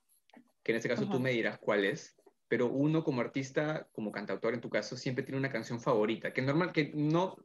que 0.63 0.71
en 0.71 0.77
este 0.77 0.89
caso 0.89 1.09
tú 1.09 1.19
me 1.19 1.31
dirás 1.31 1.57
cuál 1.59 1.85
es, 1.85 2.15
pero 2.47 2.67
uno 2.67 3.03
como 3.03 3.21
artista, 3.21 3.87
como 3.91 4.11
cantautor 4.11 4.53
en 4.53 4.61
tu 4.61 4.69
caso, 4.69 4.97
siempre 4.97 5.23
tiene 5.23 5.37
una 5.37 5.51
canción 5.51 5.79
favorita, 5.79 6.33
que 6.33 6.41
normal, 6.41 6.71
que 6.71 6.91
no, 6.93 7.37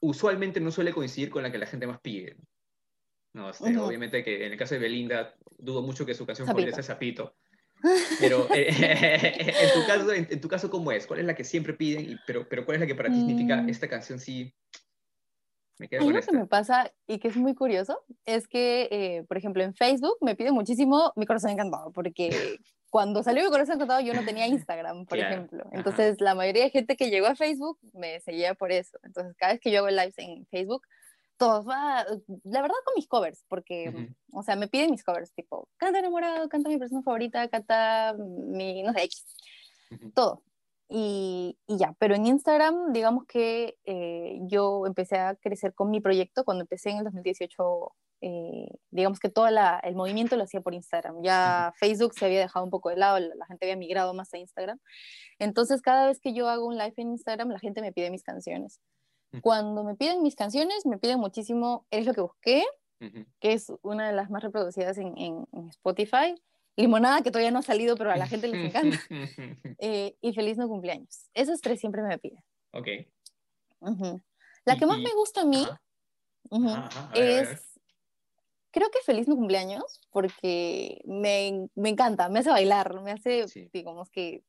usualmente 0.00 0.60
no 0.60 0.70
suele 0.70 0.92
coincidir 0.92 1.30
con 1.30 1.42
la 1.42 1.52
que 1.52 1.58
la 1.58 1.66
gente 1.66 1.86
más 1.86 2.00
pide. 2.00 2.36
No, 3.32 3.50
este, 3.50 3.76
obviamente 3.78 4.24
que 4.24 4.46
en 4.46 4.52
el 4.52 4.58
caso 4.58 4.74
de 4.74 4.80
Belinda, 4.80 5.34
dudo 5.58 5.82
mucho 5.82 6.04
que 6.04 6.14
su 6.14 6.26
canción 6.26 6.46
favorita 6.46 6.72
sea 6.72 6.82
Zapito. 6.82 7.36
Pero 8.20 8.46
eh, 8.54 8.68
en, 9.62 9.80
tu 9.80 9.86
caso, 9.86 10.12
en, 10.12 10.40
tu 10.40 10.48
caso, 10.48 10.70
¿cómo 10.70 10.92
es? 10.92 11.06
¿Cuál 11.06 11.20
es 11.20 11.26
la 11.26 11.34
que 11.34 11.44
siempre 11.44 11.72
piden? 11.72 12.10
Y, 12.10 12.16
pero, 12.26 12.46
pero 12.48 12.66
¿cuál 12.66 12.76
es 12.76 12.80
la 12.80 12.86
que 12.86 12.94
para 12.94 13.08
ti 13.08 13.16
significa 13.16 13.56
mm. 13.56 13.68
esta 13.70 13.88
canción 13.88 14.20
sí? 14.20 14.54
Me 15.78 15.88
quedo 15.88 16.04
con 16.04 16.14
esta. 16.14 16.30
que 16.30 16.36
me 16.36 16.46
pasa 16.46 16.92
y 17.06 17.18
que 17.18 17.28
es 17.28 17.36
muy 17.36 17.54
curioso 17.54 18.04
es 18.26 18.46
que, 18.46 18.88
eh, 18.90 19.24
por 19.26 19.38
ejemplo, 19.38 19.62
en 19.62 19.74
Facebook 19.74 20.18
me 20.20 20.36
piden 20.36 20.52
muchísimo 20.52 21.10
Mi 21.16 21.24
Corazón 21.24 21.52
Encantado, 21.52 21.90
porque 21.92 22.28
cuando 22.90 23.22
salió 23.22 23.42
Mi 23.44 23.50
Corazón 23.50 23.76
Encantado 23.76 24.00
yo 24.00 24.12
no 24.12 24.22
tenía 24.26 24.46
Instagram, 24.46 25.06
por 25.06 25.18
ejemplo. 25.18 25.64
Entonces, 25.72 26.20
la 26.20 26.34
mayoría 26.34 26.64
de 26.64 26.70
gente 26.70 26.96
que 26.96 27.08
llegó 27.08 27.28
a 27.28 27.34
Facebook 27.34 27.78
me 27.94 28.20
seguía 28.20 28.52
por 28.52 28.72
eso. 28.72 28.98
Entonces, 29.04 29.34
cada 29.38 29.52
vez 29.52 29.60
que 29.62 29.70
yo 29.70 29.78
hago 29.78 29.88
lives 29.88 30.18
en 30.18 30.44
Facebook, 30.48 30.82
todos, 31.40 31.64
la 31.64 32.04
verdad 32.60 32.74
con 32.84 32.94
mis 32.94 33.08
covers, 33.08 33.46
porque, 33.48 34.10
o 34.30 34.42
sea, 34.42 34.56
me 34.56 34.68
piden 34.68 34.90
mis 34.90 35.02
covers, 35.02 35.32
tipo, 35.32 35.70
canta 35.78 35.98
enamorado, 35.98 36.50
canta 36.50 36.68
mi 36.68 36.76
persona 36.76 37.00
favorita, 37.00 37.48
canta 37.48 38.14
mi, 38.18 38.82
no 38.82 38.92
sé, 38.92 39.04
X, 39.04 39.24
todo. 40.14 40.42
Y, 40.90 41.56
y, 41.66 41.78
ya, 41.78 41.94
pero 41.98 42.14
en 42.14 42.26
Instagram, 42.26 42.92
digamos 42.92 43.24
que 43.24 43.78
eh, 43.84 44.38
yo 44.42 44.84
empecé 44.86 45.16
a 45.16 45.34
crecer 45.34 45.72
con 45.72 45.88
mi 45.88 46.00
proyecto 46.00 46.44
cuando 46.44 46.62
empecé 46.62 46.90
en 46.90 46.98
el 46.98 47.04
2018. 47.04 47.92
Eh, 48.22 48.68
digamos 48.90 49.18
que 49.18 49.30
todo 49.30 49.48
la, 49.48 49.80
el 49.82 49.94
movimiento 49.94 50.36
lo 50.36 50.42
hacía 50.42 50.60
por 50.60 50.74
Instagram. 50.74 51.22
Ya 51.22 51.72
Facebook 51.78 52.12
se 52.12 52.26
había 52.26 52.40
dejado 52.40 52.66
un 52.66 52.70
poco 52.70 52.90
de 52.90 52.96
lado, 52.96 53.18
la, 53.18 53.46
gente 53.46 53.64
había 53.64 53.76
migrado 53.76 54.12
más 54.12 54.34
a 54.34 54.38
Instagram. 54.38 54.78
Entonces, 55.38 55.80
cada 55.80 56.06
vez 56.06 56.20
que 56.20 56.34
yo 56.34 56.50
hago 56.50 56.66
un 56.66 56.76
live 56.76 56.92
en 56.98 57.12
Instagram, 57.12 57.48
la 57.48 57.60
gente 57.60 57.80
me 57.80 57.92
pide 57.92 58.10
mis 58.10 58.24
canciones. 58.24 58.78
Cuando 59.42 59.84
me 59.84 59.94
piden 59.94 60.22
mis 60.22 60.34
canciones, 60.34 60.86
me 60.86 60.98
piden 60.98 61.20
muchísimo 61.20 61.86
Eres 61.90 62.06
lo 62.06 62.14
que 62.14 62.20
busqué, 62.20 62.64
que 62.98 63.52
es 63.52 63.72
una 63.82 64.08
de 64.08 64.12
las 64.12 64.30
más 64.30 64.42
reproducidas 64.42 64.98
en, 64.98 65.16
en, 65.16 65.68
Spotify. 65.70 66.34
Limonada, 66.76 67.22
que 67.22 67.30
todavía 67.30 67.50
no 67.50 67.58
ha 67.58 67.62
salido, 67.62 67.96
pero 67.96 68.10
a 68.10 68.16
la 68.16 68.26
gente 68.26 68.48
les 68.48 68.66
encanta. 68.66 68.98
Eh, 69.78 70.16
y 70.20 70.32
Feliz 70.32 70.56
no 70.58 70.68
cumpleaños. 70.68 71.30
Esos 71.34 71.60
tres 71.60 71.80
siempre 71.80 72.02
me 72.02 72.18
piden. 72.18 72.42
Ok. 72.72 72.88
La 74.64 74.76
que 74.76 74.86
más 74.86 74.98
me 74.98 75.12
gusta 75.14 75.42
a 75.42 75.44
mí 75.44 75.66
es... 77.14 77.66
Creo 78.72 78.88
que 78.90 79.00
Feliz 79.04 79.26
no 79.26 79.34
cumpleaños, 79.34 80.00
porque 80.10 81.02
me, 81.04 81.68
me, 81.74 81.88
encanta, 81.88 82.28
me 82.28 82.38
hace 82.38 82.50
bailar, 82.50 83.00
me 83.02 83.10
hace, 83.10 83.46
digamos 83.72 84.10
que 84.10 84.44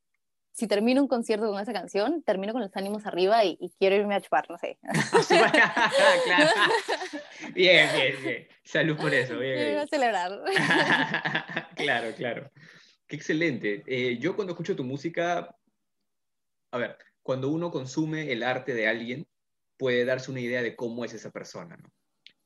si 0.54 0.68
termino 0.68 1.02
un 1.02 1.08
concierto 1.08 1.50
con 1.50 1.62
esa 1.62 1.74
canción, 1.74 2.24
termino 2.24 2.54
con 2.54 2.62
los 2.62 2.76
ánimos 2.76 3.06
arriba 3.06 3.44
y, 3.46 3.58
quiero 3.80 3.96
irme 3.96 4.16
a 4.16 4.22
chupar, 4.22 4.50
no 4.50 4.58
sé. 4.58 4.78
claro. 6.26 6.50
Bien, 7.54 7.90
bien, 7.96 8.16
bien. 8.22 8.48
Salud 8.64 8.98
por 8.98 9.14
eso. 9.14 9.40
Bien, 9.40 9.56
quiero 9.56 9.88
celebrar. 9.88 10.42
claro, 11.76 12.14
claro. 12.16 12.52
Qué 13.08 13.16
excelente. 13.16 13.84
Eh, 13.88 14.18
yo 14.20 14.36
cuando 14.36 14.52
escucho 14.52 14.76
tu 14.76 14.84
música, 14.84 15.56
a 16.72 16.78
ver, 16.78 16.98
cuando 17.22 17.50
uno 17.50 17.72
consume 17.72 18.32
el 18.32 18.44
arte 18.44 18.74
de 18.74 18.88
alguien, 18.88 19.28
puede 19.78 20.06
darse 20.06 20.32
una 20.32 20.42
idea 20.42 20.62
de 20.62 20.76
cómo 20.76 21.06
es 21.06 21.14
esa 21.14 21.32
persona, 21.32 21.78
¿no? 21.78 21.90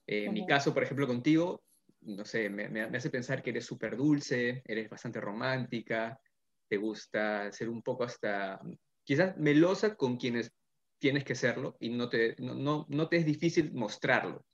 Eh, 0.08 0.26
en 0.26 0.34
mi 0.34 0.46
caso, 0.46 0.74
por 0.74 0.84
ejemplo, 0.84 1.08
contigo, 1.08 1.64
no 2.02 2.24
sé, 2.24 2.50
me, 2.50 2.70
me 2.70 2.82
hace 2.82 3.10
pensar 3.10 3.42
que 3.42 3.50
eres 3.50 3.66
súper 3.66 3.98
dulce, 3.98 4.62
eres 4.66 4.88
bastante 4.88 5.20
romántica, 5.20 6.20
te 6.68 6.78
gusta 6.78 7.52
ser 7.52 7.70
un 7.70 7.82
poco 7.82 8.04
hasta, 8.04 8.60
quizás 9.04 9.38
melosa 9.38 9.96
con 9.96 10.18
quienes 10.18 10.52
tienes 11.00 11.24
que 11.24 11.36
serlo 11.36 11.78
y 11.80 11.90
no 11.90 12.10
te, 12.10 12.36
no, 12.40 12.86
no, 12.90 13.08
te 13.08 13.18
es 13.18 13.26
difícil 13.26 13.74
mostrarlo. 13.74 14.46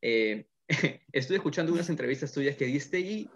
Eh, 0.00 0.46
estuve 1.12 1.36
escuchando 1.36 1.72
unas 1.72 1.90
entrevistas 1.90 2.32
tuyas 2.32 2.56
que 2.56 2.66
diste 2.66 3.00
y 3.00 3.30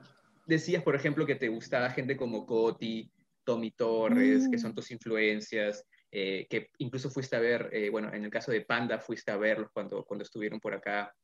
decías, 0.47 0.83
por 0.83 0.97
ejemplo, 0.97 1.27
que 1.27 1.35
te 1.35 1.49
gustaba 1.49 1.91
gente 1.91 2.17
como 2.17 2.47
Coti, 2.47 3.11
Tommy 3.45 3.73
Torres, 3.73 4.49
que 4.51 4.59
son 4.59 4.73
mm. 4.73 4.75
tus 4.75 4.91
influencias, 4.91 5.85
eh, 6.11 6.47
que 6.49 6.71
incluso 6.79 7.11
fuiste 7.11 7.37
a 7.37 7.41
ver, 7.41 7.69
eh, 7.73 7.91
bueno, 7.91 8.13
en 8.13 8.25
el 8.25 8.31
caso 8.31 8.51
de 8.51 8.63
Panda, 8.63 8.99
fuiste 8.99 9.31
a 9.31 9.37
verlos 9.37 9.71
cuando, 9.73 10.05
cuando 10.05 10.25
estuvieron 10.25 10.61
por 10.61 10.75
acá. 10.75 11.15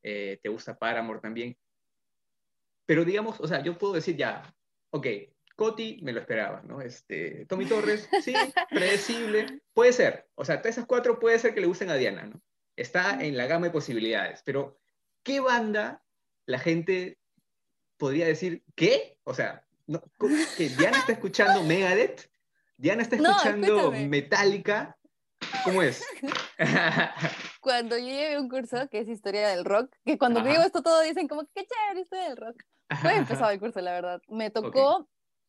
te 0.00 0.48
gusta 0.48 0.78
Paramore 0.78 1.20
también. 1.20 1.56
Pero 2.86 3.04
digamos, 3.04 3.40
o 3.40 3.48
sea, 3.48 3.62
yo 3.62 3.76
puedo 3.76 3.94
decir 3.94 4.16
ya, 4.16 4.54
ok, 4.90 5.06
Coti 5.58 5.98
me 6.02 6.12
lo 6.12 6.20
esperaba, 6.20 6.62
¿no? 6.62 6.80
Este, 6.80 7.44
Tommy 7.46 7.66
Torres, 7.66 8.08
sí, 8.22 8.32
predecible, 8.70 9.60
puede 9.74 9.92
ser. 9.92 10.28
O 10.36 10.44
sea, 10.44 10.62
esas 10.64 10.86
cuatro 10.86 11.18
puede 11.18 11.36
ser 11.40 11.52
que 11.52 11.60
le 11.60 11.66
gusten 11.66 11.90
a 11.90 11.96
Diana, 11.96 12.26
¿no? 12.26 12.40
Está 12.76 13.20
en 13.20 13.36
la 13.36 13.46
gama 13.46 13.66
de 13.66 13.72
posibilidades, 13.72 14.42
pero 14.44 14.78
¿qué 15.24 15.40
banda 15.40 16.04
la 16.46 16.60
gente 16.60 17.18
podría 17.96 18.26
decir, 18.26 18.62
¿qué? 18.76 19.18
O 19.24 19.34
sea, 19.34 19.66
que 20.56 20.68
Diana 20.68 20.98
está 20.98 21.10
escuchando 21.10 21.64
Megadeth, 21.64 22.30
Diana 22.76 23.02
está 23.02 23.16
escuchando 23.16 23.90
Metallica, 23.90 24.96
¿cómo 25.64 25.82
es? 25.82 26.06
cuando 27.60 27.98
yo 27.98 28.06
llevé 28.06 28.38
un 28.38 28.48
curso 28.48 28.88
que 28.88 29.00
es 29.00 29.08
historia 29.08 29.48
del 29.48 29.64
rock, 29.64 29.92
que 30.04 30.16
cuando 30.18 30.40
digo 30.40 30.62
esto 30.62 30.82
todo 30.82 31.00
dicen 31.02 31.26
como, 31.26 31.48
qué 31.52 31.66
chévere 31.66 32.02
historia 32.02 32.28
del 32.28 32.36
rock. 32.36 32.62
Fue 33.00 33.16
empezado 33.16 33.50
el 33.50 33.58
curso, 33.58 33.80
la 33.80 33.90
verdad. 33.90 34.22
Me 34.28 34.50
tocó 34.50 35.08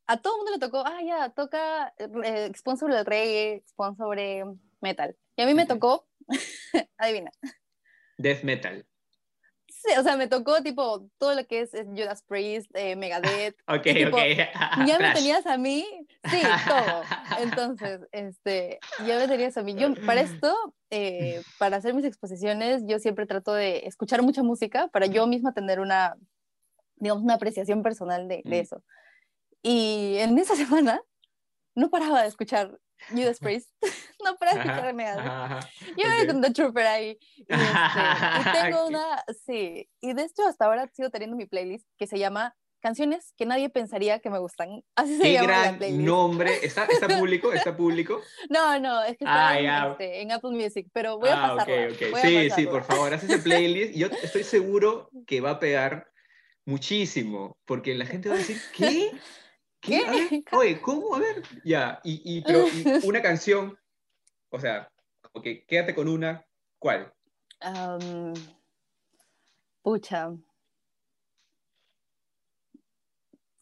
a 0.09 0.17
todo 0.17 0.33
el 0.33 0.37
mundo 0.37 0.51
le 0.53 0.59
tocó, 0.59 0.83
ah, 0.87 1.01
ya, 1.05 1.29
toca, 1.29 1.93
eh, 1.99 2.45
expon 2.49 2.77
sobre 2.77 2.97
el 2.97 3.05
reggae, 3.05 3.53
expon 3.57 3.95
sobre 3.95 4.43
metal. 4.81 5.15
Y 5.35 5.43
a 5.43 5.45
mí 5.45 5.53
me 5.53 5.67
tocó, 5.67 6.07
adivina. 6.97 7.29
Death 8.17 8.41
metal. 8.43 8.87
Sí, 9.67 9.93
o 9.99 10.01
sea, 10.03 10.17
me 10.17 10.27
tocó 10.27 10.63
tipo 10.63 11.07
todo 11.19 11.35
lo 11.35 11.45
que 11.45 11.61
es, 11.61 11.75
es 11.75 11.85
Judas 11.85 12.23
Priest, 12.23 12.71
eh, 12.73 12.95
Megadeth. 12.95 13.55
Ok, 13.67 13.85
y, 13.85 13.93
tipo, 13.93 14.17
ok. 14.17 14.23
Ya 14.87 14.97
me 14.97 15.13
tenías 15.13 15.45
a 15.45 15.59
mí, 15.59 15.85
sí, 16.27 16.41
todo. 16.67 17.03
Entonces, 17.39 18.01
este, 18.11 18.79
ya 19.05 19.19
me 19.19 19.27
tenías 19.27 19.57
a 19.57 19.61
mí. 19.61 19.75
Yo, 19.75 19.93
para 20.07 20.21
esto, 20.21 20.73
eh, 20.89 21.43
para 21.59 21.77
hacer 21.77 21.93
mis 21.93 22.05
exposiciones, 22.05 22.81
yo 22.87 22.97
siempre 22.97 23.27
trato 23.27 23.53
de 23.53 23.85
escuchar 23.85 24.23
mucha 24.23 24.41
música 24.41 24.87
para 24.87 25.05
yo 25.05 25.27
misma 25.27 25.53
tener 25.53 25.79
una, 25.79 26.15
digamos, 26.95 27.23
una 27.23 27.35
apreciación 27.35 27.83
personal 27.83 28.27
de, 28.27 28.41
de 28.43 28.57
Mm. 28.57 28.61
eso. 28.63 28.83
Y 29.61 30.17
en 30.19 30.37
esa 30.37 30.55
semana 30.55 31.01
no 31.75 31.89
paraba 31.89 32.21
de 32.21 32.27
escuchar 32.27 32.77
Judas 33.09 33.39
Priest, 33.39 33.69
no 34.25 34.35
paraba 34.37 34.63
de 34.63 34.69
escuchar 34.69 35.19
ajá. 35.29 35.59
Yo 35.97 36.09
voy 36.17 36.27
con 36.27 36.41
The 36.41 36.51
Trooper 36.51 36.85
ahí. 36.87 37.17
Y, 37.37 37.43
este, 37.47 37.55
y 37.55 38.51
tengo 38.63 38.87
una, 38.87 39.23
sí, 39.45 39.89
y 40.01 40.13
de 40.13 40.23
hecho 40.23 40.45
hasta 40.47 40.65
ahora 40.65 40.89
sigo 40.93 41.09
teniendo 41.09 41.37
mi 41.37 41.45
playlist 41.45 41.87
que 41.97 42.07
se 42.07 42.19
llama 42.19 42.55
Canciones 42.81 43.33
que 43.37 43.45
nadie 43.45 43.69
pensaría 43.69 44.19
que 44.19 44.29
me 44.29 44.39
gustan. 44.39 44.81
Así 44.95 45.17
se 45.17 45.23
Qué 45.23 45.33
llama 45.33 45.47
la 45.51 45.61
gran 45.63 45.77
playlist. 45.79 46.01
nombre. 46.01 46.65
¿Está, 46.65 46.85
¿Está 46.85 47.07
público? 47.09 47.51
¿Está 47.51 47.75
público? 47.75 48.21
No, 48.49 48.79
no, 48.79 49.01
es 49.03 49.17
que 49.17 49.25
está 49.25 49.49
Ah, 49.49 49.57
en, 49.59 49.63
ya. 49.65 49.87
este, 49.91 50.21
en 50.21 50.31
Apple 50.31 50.51
Music, 50.51 50.87
pero 50.93 51.19
voy 51.19 51.27
a 51.27 51.33
ah, 51.45 51.51
ok, 51.53 51.57
pasarla. 51.59 51.87
ok. 51.91 51.99
voy 52.11 52.19
a 52.19 52.23
Sí, 52.23 52.29
sí, 52.43 52.49
pasarla. 52.49 52.71
por 52.71 52.83
favor, 52.85 53.13
haz 53.13 53.23
ese 53.25 53.39
playlist. 53.39 53.93
Yo 53.95 54.07
estoy 54.07 54.43
seguro 54.45 55.09
que 55.27 55.41
va 55.41 55.51
a 55.51 55.59
pegar 55.59 56.07
muchísimo, 56.65 57.57
porque 57.65 57.95
la 57.95 58.05
gente 58.05 58.29
va 58.29 58.35
a 58.35 58.37
decir, 58.37 58.61
¿qué? 58.75 59.11
¿Qué? 59.81 60.01
Oye, 60.51 60.81
¿cómo? 60.81 61.15
A 61.15 61.19
ver, 61.19 61.43
ya. 61.63 61.99
Y, 62.03 62.21
y, 62.23 62.41
pero, 62.41 62.67
y 62.67 62.83
una 63.07 63.21
canción, 63.21 63.77
o 64.49 64.59
sea, 64.59 64.91
quédate 65.67 65.95
con 65.95 66.07
una, 66.07 66.45
¿cuál? 66.77 67.13
Pucha. 69.81 70.31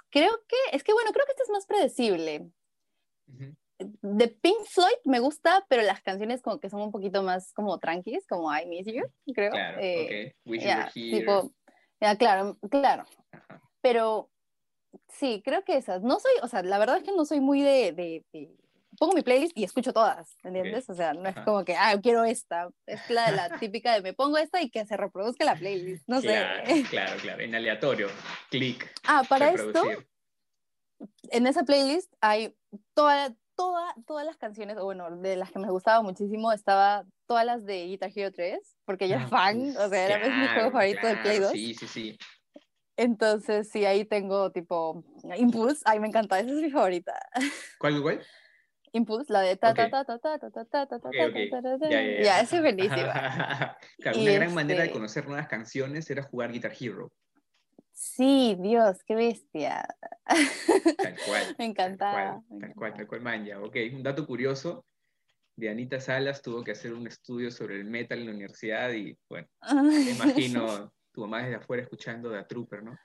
Creo 0.09 0.32
que, 0.47 0.55
es 0.72 0.84
que 0.84 0.93
bueno, 0.93 1.11
creo 1.11 1.26
que 1.26 1.32
esta 1.32 1.43
es 1.43 1.49
más 1.49 1.65
predecible. 1.65 2.49
Ujú. 3.28 3.55
De 4.01 4.28
Pink 4.30 4.65
Floyd 4.65 4.97
me 5.05 5.20
gusta, 5.20 5.63
pero 5.70 5.84
las 5.84 6.01
canciones 6.01 6.41
como 6.41 6.59
que 6.59 6.70
son 6.70 6.82
un 6.82 6.91
poquito 6.91 7.22
más 7.22 7.53
como 7.53 7.78
tranquis, 7.78 8.26
como 8.26 8.51
I 8.55 8.65
Miss 8.65 8.88
You, 8.88 9.03
creo. 9.36 9.51
Claro, 9.51 9.78
Eh, 9.80 10.34
ok. 10.34 10.51
Wish 10.51 10.63
ya, 10.63 10.70
You 10.70 10.80
Were 10.80 10.91
Here. 10.95 11.20
tipo, 11.20 11.51
ya, 12.01 12.18
claro, 12.18 12.57
claro. 12.72 13.05
Ajá. 13.32 13.61
Pero 13.82 14.32
sí, 15.10 15.42
creo 15.44 15.64
que 15.64 15.78
esas. 15.78 16.02
No 16.02 16.20
soy, 16.20 16.32
o 16.42 16.48
sea, 16.48 16.64
la 16.64 16.78
verdad 16.80 16.98
es 16.98 17.04
que 17.04 17.12
no 17.16 17.26
soy 17.26 17.40
muy 17.40 17.62
de, 17.62 17.92
de- 17.94 18.26
de- 18.34 18.56
Pongo 19.00 19.14
mi 19.14 19.22
playlist 19.22 19.56
y 19.56 19.64
escucho 19.64 19.94
todas, 19.94 20.38
¿entiendes? 20.44 20.90
O 20.90 20.96
sea, 20.96 21.14
no 21.14 21.30
es 21.30 21.36
como 21.42 21.64
que, 21.64 21.76
ah, 21.76 21.94
quiero 22.02 22.24
esta. 22.24 22.70
Es 22.88 23.08
la, 23.10 23.30
la 23.32 23.60
típica 23.60 23.94
de 23.94 24.02
me 24.02 24.14
pongo 24.14 24.38
esta 24.38 24.60
y 24.62 24.72
que 24.72 24.86
se 24.86 24.98
reproduzca 24.98 25.46
la 25.46 25.56
playlist. 25.56 26.08
No 26.08 26.20
claro, 26.20 26.66
sé. 26.66 26.84
claro, 26.90 27.20
claro. 27.22 27.44
En 27.44 27.54
aleatorio. 27.54 28.08
Clic. 28.50 28.90
Ah, 29.08 29.24
para 29.30 29.52
esto, 29.52 29.84
en 31.30 31.46
esa 31.48 31.64
playlist 31.64 32.12
hay 32.22 32.56
toda, 32.96 33.36
toda, 33.56 33.94
todas 34.08 34.26
las 34.26 34.38
canciones, 34.38 34.78
o 34.78 34.86
bueno, 34.86 35.16
de 35.18 35.36
las 35.36 35.52
que 35.52 35.60
me 35.60 35.70
gustaba 35.70 36.02
muchísimo, 36.02 36.52
estaba 36.52 37.06
todas 37.28 37.46
las 37.46 37.66
de 37.66 37.86
Guitar 37.88 38.12
Hero 38.16 38.32
3, 38.32 38.78
porque 38.86 39.08
yo 39.10 39.16
era 39.16 39.26
Ah, 39.26 39.30
fan, 39.30 39.60
uf, 39.62 39.78
o 39.78 39.90
sea, 39.90 40.06
era 40.06 40.16
es 40.26 40.30
mi 40.34 40.48
juego 40.48 40.54
claro, 40.54 40.72
favorito 40.72 41.08
de 41.08 41.16
Play 41.18 41.38
claro, 41.38 41.44
2. 41.44 41.52
Sí, 41.52 41.74
sí, 41.76 41.88
sí. 41.88 42.18
Entonces, 42.98 43.70
sí, 43.70 43.86
ahí 43.86 44.06
tengo 44.06 44.52
tipo 44.52 45.04
Impulse, 45.38 45.84
ay, 45.86 46.00
me 46.00 46.08
encanta, 46.08 46.39
esa 46.39 46.50
es 46.50 46.56
mi 46.56 46.70
favorita. 46.72 47.14
¿Cuál, 47.80 48.02
cuál? 48.02 48.22
Impulse, 48.93 49.32
la 49.32 49.41
de 49.41 49.56
ta 49.56 49.74
ta 49.74 49.89
ta 49.89 50.04
ta 50.04 50.18
ta 50.18 50.39
ta 50.39 50.50
ta 50.50 50.66
ta 50.66 50.86
ta 50.88 51.00
ta 51.00 51.10
Ok, 51.10 51.16
ta 51.16 51.26
ok. 51.28 51.36
ta 51.52 51.62
ta 51.62 51.78
ta. 51.80 51.89
Ya, 51.89 52.41
esa 52.41 52.56
es 52.56 52.62
buenísima. 52.62 53.78
claro, 54.00 54.20
una 54.20 54.32
gran 54.32 54.54
manera 54.54 54.80
de 54.80 54.86
este- 54.88 54.93
conocer 54.98 55.28
nuevas 55.28 55.48
canciones 55.48 56.10
era 56.10 56.24
jugar 56.24 56.52
Guitar 56.52 56.74
Hero. 56.80 57.12
Sí, 57.91 58.56
Dios, 58.60 59.04
qué 59.06 59.16
bestia. 59.16 59.88
Tal 60.26 61.16
cual. 61.26 61.56
Me 61.58 61.66
encantaba. 61.66 62.41
Tal 62.41 62.43
cual, 62.48 62.60
tal 62.60 62.74
cual, 62.76 62.93
tal 62.93 63.08
cual, 63.08 63.22
man, 63.22 63.45
ya. 63.45 63.60
Ok, 63.60 63.76
un 63.93 64.04
dato 64.04 64.26
curioso. 64.26 64.86
De 65.56 65.70
Anita 65.70 66.00
Salas 66.00 66.43
tuvo 66.43 66.64
que 66.64 66.72
hacer 66.72 66.93
un 66.93 67.08
estudio 67.08 67.50
sobre 67.50 67.76
el 67.78 67.86
metal 67.86 68.20
en 68.20 68.26
la 68.28 68.32
universidad 68.32 68.91
y, 68.93 69.18
bueno, 69.28 69.48
me 69.84 70.12
imagino 70.12 70.93
tu 71.18 71.22
mamá 71.22 71.41
desde 71.41 71.55
afuera 71.55 71.82
escuchando 71.82 72.30
de 72.30 72.38
a 72.38 72.47
Trooper, 72.47 72.84
¿no? 72.84 72.95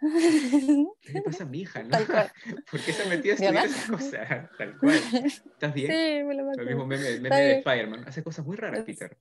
¿Qué 1.02 1.12
le 1.12 1.20
pasa 1.20 1.44
a 1.44 1.46
mi 1.46 1.60
hija, 1.60 1.82
no? 1.82 1.90
¿Por 2.70 2.80
qué 2.80 2.90
se 2.94 3.06
metió 3.06 3.34
a 3.34 3.36
¿Mi 3.36 3.46
mamá? 3.48 3.64
estudiar 3.64 3.66
esas 3.66 3.90
cosas? 3.90 4.50
Tal 4.56 4.78
cual. 4.78 4.94
¿Estás 4.94 5.74
bien? 5.74 5.92
Sí, 5.92 6.24
me 6.24 6.34
lo 6.34 6.52
El 6.52 6.66
mismo 6.66 6.84
imagino. 6.84 6.86
meme, 6.86 7.20
meme 7.20 7.36
de. 7.36 7.58
Spider-Man. 7.58 8.04
Hace 8.08 8.24
cosas 8.24 8.46
muy 8.46 8.56
raras, 8.56 8.82
Peter. 8.84 9.14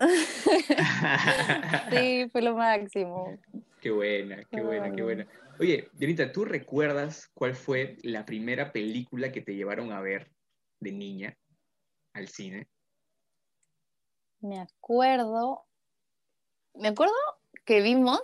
Sí, 1.90 2.28
fue 2.30 2.42
lo 2.42 2.56
máximo. 2.56 3.38
Qué 3.80 3.90
buena, 3.90 4.44
qué 4.50 4.60
buena, 4.60 4.92
qué 4.94 5.02
buena. 5.02 5.26
Oye, 5.58 5.88
Dianita, 5.94 6.30
¿tú 6.30 6.44
recuerdas 6.44 7.30
cuál 7.32 7.54
fue 7.54 7.96
la 8.02 8.26
primera 8.26 8.70
película 8.72 9.32
que 9.32 9.40
te 9.40 9.54
llevaron 9.54 9.92
a 9.92 10.00
ver 10.02 10.30
de 10.80 10.92
niña 10.92 11.38
al 12.12 12.28
cine? 12.28 12.68
Me 14.40 14.60
acuerdo. 14.60 15.64
Me 16.74 16.88
acuerdo 16.88 17.12
que 17.64 17.80
vimos. 17.80 18.20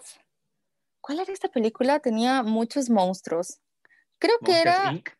¿Cuál 1.01 1.21
era 1.21 1.33
esta 1.33 1.49
película? 1.49 2.01
Tenía 2.01 2.43
muchos 2.43 2.91
monstruos. 2.91 3.61
Creo 4.19 4.39
que 4.45 4.61
era. 4.61 4.93
Inc. 4.93 5.11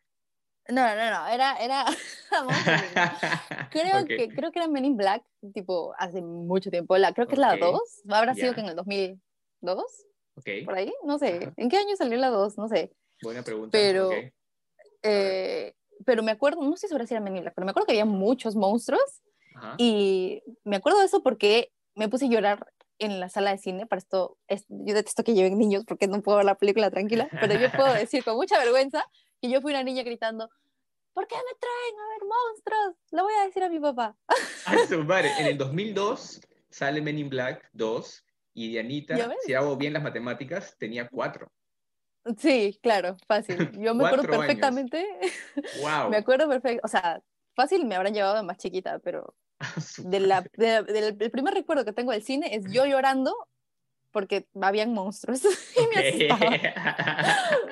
No, 0.67 0.83
no, 0.95 1.09
no, 1.09 1.27
era. 1.27 1.57
era... 1.57 1.85
Creo, 3.71 4.01
Ok, 4.01 4.07
que, 4.07 4.29
creo 4.29 4.51
que 4.51 4.59
era 4.59 4.67
Men 4.67 4.85
in 4.85 4.97
Black, 4.97 5.23
tipo, 5.53 5.93
hace 5.97 6.21
mucho 6.21 6.69
tiempo. 6.69 6.97
La, 6.97 7.13
creo 7.13 7.27
que 7.27 7.33
es 7.33 7.39
la 7.39 7.53
Ok, 7.55 7.59
2. 7.59 7.81
Habrá 8.09 8.33
sido 8.35 8.47
ya. 8.47 8.55
que 8.55 8.61
en 8.61 8.67
el 8.67 8.75
2002, 8.75 9.83
ok, 10.35 10.47
por 10.65 10.75
ahí. 10.75 10.93
No 11.03 11.17
sé. 11.17 11.51
¿En 11.57 11.69
qué 11.69 11.77
año 11.77 11.95
salió 11.95 12.17
la 12.17 12.29
2? 12.29 12.57
No 12.57 12.67
sé. 12.67 12.91
buena 13.21 13.41
pregunta. 13.43 13.71
Pero-. 13.71 14.11
Eh, 15.01 15.73
pero 16.05 16.23
me 16.23 16.31
acuerdo, 16.31 16.61
no 16.61 16.75
sé 16.77 16.87
si 16.87 16.93
ahora 16.93 17.05
sí 17.07 17.13
era 17.13 17.21
Men 17.21 17.35
in 17.37 17.41
Black, 17.43 17.53
pero 17.55 17.65
me 17.65 17.71
acuerdo 17.71 17.87
que 17.87 17.93
había 17.93 18.05
muchos 18.05 18.55
monstruos. 18.55 19.21
Y 19.77 20.41
me 20.63 20.77
acuerdo 20.77 20.99
de 20.99 21.05
eso 21.05 21.21
porque 21.21 21.73
me 21.93 22.07
puse 22.07 22.25
a 22.25 22.29
llorar 22.29 22.65
en 22.99 23.19
la 23.19 23.29
sala 23.29 23.51
de 23.51 23.57
cine. 23.57 23.87
Para 23.87 23.99
esto, 23.99 24.37
es- 24.47 24.65
yo 24.69 24.93
detesto 24.93 25.23
que 25.23 25.33
lleven 25.33 25.57
niños 25.57 25.83
porque 25.87 26.07
no 26.07 26.21
puedo 26.21 26.37
ver 26.37 26.45
la 26.45 26.55
película 26.55 26.91
tranquila, 26.91 27.27
pero 27.41 27.55
yo 27.55 27.71
puedo 27.71 27.93
decir 28.07 28.23
con 28.23 28.35
mucha 28.35 28.57
vergüenza 28.59 29.03
que 29.41 29.49
yo 29.49 29.61
fui 29.61 29.71
una 29.71 29.83
niña 29.83 30.03
gritando, 30.03 30.49
¿por 31.13 31.27
qué 31.27 31.35
me 31.35 31.57
traen 31.59 31.99
a 31.99 32.09
ver 32.09 32.27
monstruos? 32.27 32.95
Lo 33.11 33.23
voy 33.23 33.33
a 33.41 33.45
decir 33.45 33.63
a 33.63 33.69
mi 33.69 33.79
papá. 33.79 34.15
En 35.39 35.47
el 35.47 35.57
2002 35.57 36.41
sale 36.69 37.01
Men 37.01 37.17
in 37.17 37.29
Black 37.29 37.69
2 37.73 38.23
y 38.53 38.67
¿Ya 38.73 38.81
Dianita, 38.81 39.35
si 39.45 39.53
hago 39.53 39.77
bien 39.77 39.93
las 39.93 40.03
matemáticas, 40.03 40.75
tenía 40.77 41.07
4. 41.07 41.51
Sí, 42.37 42.77
claro, 42.81 43.15
fácil. 43.27 43.57
Yo 43.79 43.95
me 43.95 44.05
acuerdo 44.05 44.27
Cuatro 44.27 44.37
perfectamente, 44.39 45.07
¡Wow! 45.81 46.09
me 46.11 46.17
acuerdo 46.17 46.47
perfecto, 46.47 46.81
o 46.83 46.87
sea, 46.87 47.21
fácil 47.55 47.85
me 47.85 47.95
habrán 47.95 48.13
llevado 48.13 48.43
más 48.43 48.57
chiquita, 48.57 48.99
pero 48.99 49.33
de 50.03 50.19
la, 50.19 50.41
de- 50.57 50.83
del 50.83 51.17
el 51.19 51.31
primer 51.31 51.53
recuerdo 51.53 51.85
que 51.85 51.93
tengo 51.93 52.11
del 52.11 52.23
cine 52.23 52.55
es 52.55 52.65
yo 52.71 52.85
llorando 52.85 53.35
porque 54.11 54.47
habían 54.61 54.93
monstruos 54.93 55.41
y 55.75 55.95
me 55.95 56.01
asustaba. 56.27 56.55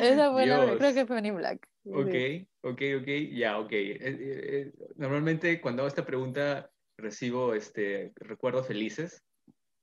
Esa 0.00 0.32
fue 0.32 0.46
la, 0.46 0.76
creo 0.78 0.94
que 0.94 1.06
fue 1.06 1.18
in 1.26 1.36
Black. 1.36 1.68
Sí. 1.84 1.90
Ok, 1.92 2.72
ok, 2.72 2.82
ok, 3.02 3.08
ya, 3.32 3.58
ok. 3.58 3.72
Eh, 3.72 3.98
eh, 4.00 4.00
eh, 4.00 4.72
normalmente 4.96 5.60
cuando 5.60 5.82
hago 5.82 5.88
esta 5.88 6.04
pregunta 6.06 6.70
recibo 6.98 7.54
este, 7.54 8.12
recuerdos 8.16 8.66
felices, 8.66 9.22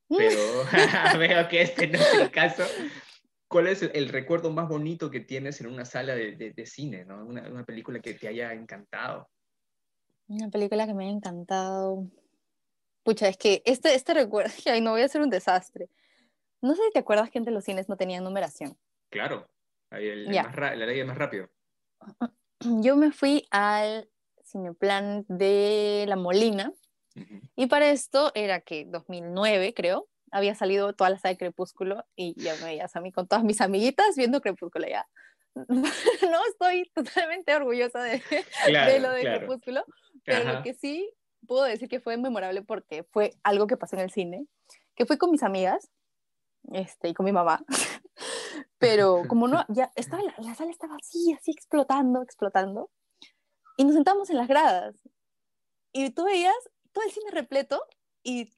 pero 0.09 0.37
veo 1.19 1.47
que 1.47 1.61
este 1.61 1.87
no 1.87 1.97
es 1.99 2.13
el 2.15 2.31
caso. 2.31 2.63
¿Cuál 3.47 3.67
es 3.67 3.83
el, 3.83 3.91
el 3.93 4.09
recuerdo 4.09 4.51
más 4.51 4.67
bonito 4.67 5.09
que 5.11 5.19
tienes 5.21 5.61
en 5.61 5.67
una 5.67 5.85
sala 5.85 6.15
de, 6.15 6.35
de- 6.35 6.51
de 6.51 6.65
cine, 6.65 7.05
¿no? 7.05 7.23
Una, 7.25 7.47
una 7.49 7.63
película 7.63 7.99
que 7.99 8.15
te 8.15 8.27
haya 8.27 8.51
encantado. 8.51 9.29
Una 10.27 10.49
película 10.49 10.85
que 10.85 10.93
me 10.93 11.05
ha 11.05 11.09
encantado. 11.09 12.07
Pucha, 13.03 13.27
es 13.27 13.37
que 13.37 13.61
este, 13.65 13.93
este 13.95 14.13
recuerdo, 14.13 14.51
ay, 14.71 14.81
no 14.81 14.91
voy 14.91 15.01
a 15.01 15.05
hacer 15.05 15.21
un 15.21 15.29
desastre. 15.29 15.89
No 16.61 16.75
sé 16.75 16.81
si 16.87 16.91
te 16.93 16.99
acuerdas 16.99 17.29
que 17.29 17.39
antes 17.39 17.53
los 17.53 17.63
cines 17.65 17.89
no 17.89 17.97
tenían 17.97 18.23
numeración. 18.23 18.77
Claro, 19.09 19.49
el 19.91 20.29
más 20.29 20.55
la 20.55 20.75
ley 20.75 20.99
es 20.99 21.05
más 21.05 21.17
rápido. 21.17 21.49
Yo 22.81 22.95
me 22.95 23.11
fui 23.11 23.45
al 23.51 24.09
Cineplan 24.45 25.25
de 25.27 26.05
La 26.07 26.15
Molina 26.15 26.71
Ujú. 27.15 27.41
y 27.55 27.67
para 27.67 27.91
esto 27.91 28.31
era 28.33 28.61
que 28.61 28.85
2009, 28.85 29.73
creo, 29.73 30.07
había 30.31 30.55
salido 30.55 30.93
toda 30.93 31.09
la 31.09 31.17
saga 31.17 31.33
de 31.33 31.37
Crepúsculo 31.37 32.05
y 32.15 32.41
ya 32.41 32.55
me 32.55 32.65
veías 32.65 32.95
a 32.95 33.01
mí 33.01 33.11
con 33.11 33.27
todas 33.27 33.43
mis 33.43 33.61
amiguitas 33.61 34.15
viendo 34.15 34.41
Crepúsculo 34.41 34.87
ya. 34.87 35.07
No 36.31 36.45
estoy 36.49 36.89
totalmente 36.93 37.55
orgullosa 37.55 38.01
de, 38.01 38.21
Claro, 38.65 38.91
de 38.91 38.99
lo 38.99 39.11
de 39.11 39.21
claro. 39.21 39.39
Crepúsculo, 39.39 39.85
pero 40.23 40.43
Ajá. 40.43 40.53
lo 40.53 40.63
que 40.63 40.73
sí 40.73 41.11
puedo 41.47 41.63
decir 41.63 41.89
que 41.89 41.99
fue 41.99 42.17
memorable 42.17 42.61
porque 42.61 43.03
fue 43.03 43.33
algo 43.43 43.67
que 43.67 43.77
pasó 43.77 43.95
en 43.95 44.01
el 44.03 44.11
cine, 44.11 44.47
que 44.95 45.05
fui 45.05 45.17
con 45.17 45.31
mis 45.31 45.43
amigas 45.43 45.91
este, 46.71 47.09
y 47.09 47.13
con 47.13 47.25
mi 47.25 47.31
mamá, 47.31 47.63
pero 48.77 49.23
como 49.27 49.47
no, 49.47 49.65
ya 49.67 49.91
estaba, 49.95 50.23
la, 50.23 50.33
la 50.37 50.55
sala 50.55 50.71
estaba 50.71 50.95
así, 50.95 51.33
así 51.33 51.51
explotando, 51.51 52.21
explotando, 52.21 52.89
y 53.75 53.83
nos 53.83 53.95
sentamos 53.95 54.29
en 54.29 54.37
las 54.37 54.47
gradas, 54.47 54.95
y 55.91 56.09
tú 56.11 56.23
veías 56.23 56.55
todo 56.93 57.03
el 57.03 57.11
cine 57.11 57.31
repleto, 57.31 57.85
y 58.23 58.53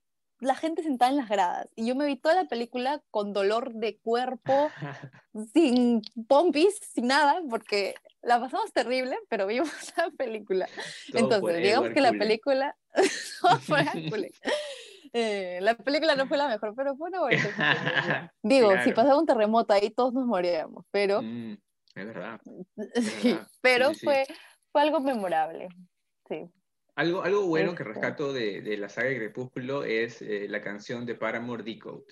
la 0.46 0.56
gente 0.56 0.84
sentada 0.84 1.12
en 1.12 1.18
las 1.18 1.28
gradas. 1.28 1.70
Y 1.76 1.88
yo 1.88 1.96
me 1.96 2.06
vi 2.06 2.16
toda 2.16 2.36
la 2.36 2.46
película 2.46 3.02
con 3.12 3.34
dolor 3.34 3.74
de 3.74 3.98
cuerpo, 3.98 4.70
sin 5.54 6.02
pompis, 6.28 6.80
sin 6.94 7.08
nada, 7.08 7.42
porque 7.50 7.96
la 8.22 8.40
pasamos 8.40 8.72
terrible, 8.72 9.18
pero 9.28 9.48
vimos 9.48 9.70
la 9.98 10.10
película. 10.12 10.68
Entonces, 11.14 11.58
digamos 11.58 11.90
que 11.90 12.02
la 12.02 12.12
película... 12.12 12.78
eh, 15.14 15.60
la 15.62 15.76
película 15.76 16.16
no 16.16 16.28
fue 16.28 16.38
la 16.38 16.48
mejor, 16.48 16.74
pero 16.76 16.96
fue 16.96 17.10
una 17.10 17.22
buena 17.22 18.32
Digo, 18.42 18.72
si 18.84 18.94
pasaba 18.94 19.20
un 19.20 19.26
terremoto 19.26 19.74
ahí, 19.74 19.90
todos 19.90 20.14
nos 20.14 20.26
moríamos, 20.26 20.86
pero... 20.92 21.22
Mm, 21.22 21.58
es 21.96 22.06
verdad. 22.06 22.40
pero 23.62 23.94
Fue, 23.94 24.26
fue 24.72 24.82
algo 24.82 25.00
memorable. 25.00 25.70
Sí. 26.28 26.50
Algo, 26.96 27.24
algo 27.24 27.46
bueno 27.46 27.76
que 27.76 27.84
este. 27.84 27.94
rescato 27.94 28.32
de, 28.32 28.62
de, 28.62 28.78
la 28.78 28.90
saga 28.90 29.10
de 29.10 29.18
Crepúsculo 29.18 29.84
es 29.84 30.22
eh, 30.22 30.48
la 30.50 30.62
canción 30.62 31.06
de 31.06 31.16
Paramore 31.16 31.64
Decode. 31.64 32.06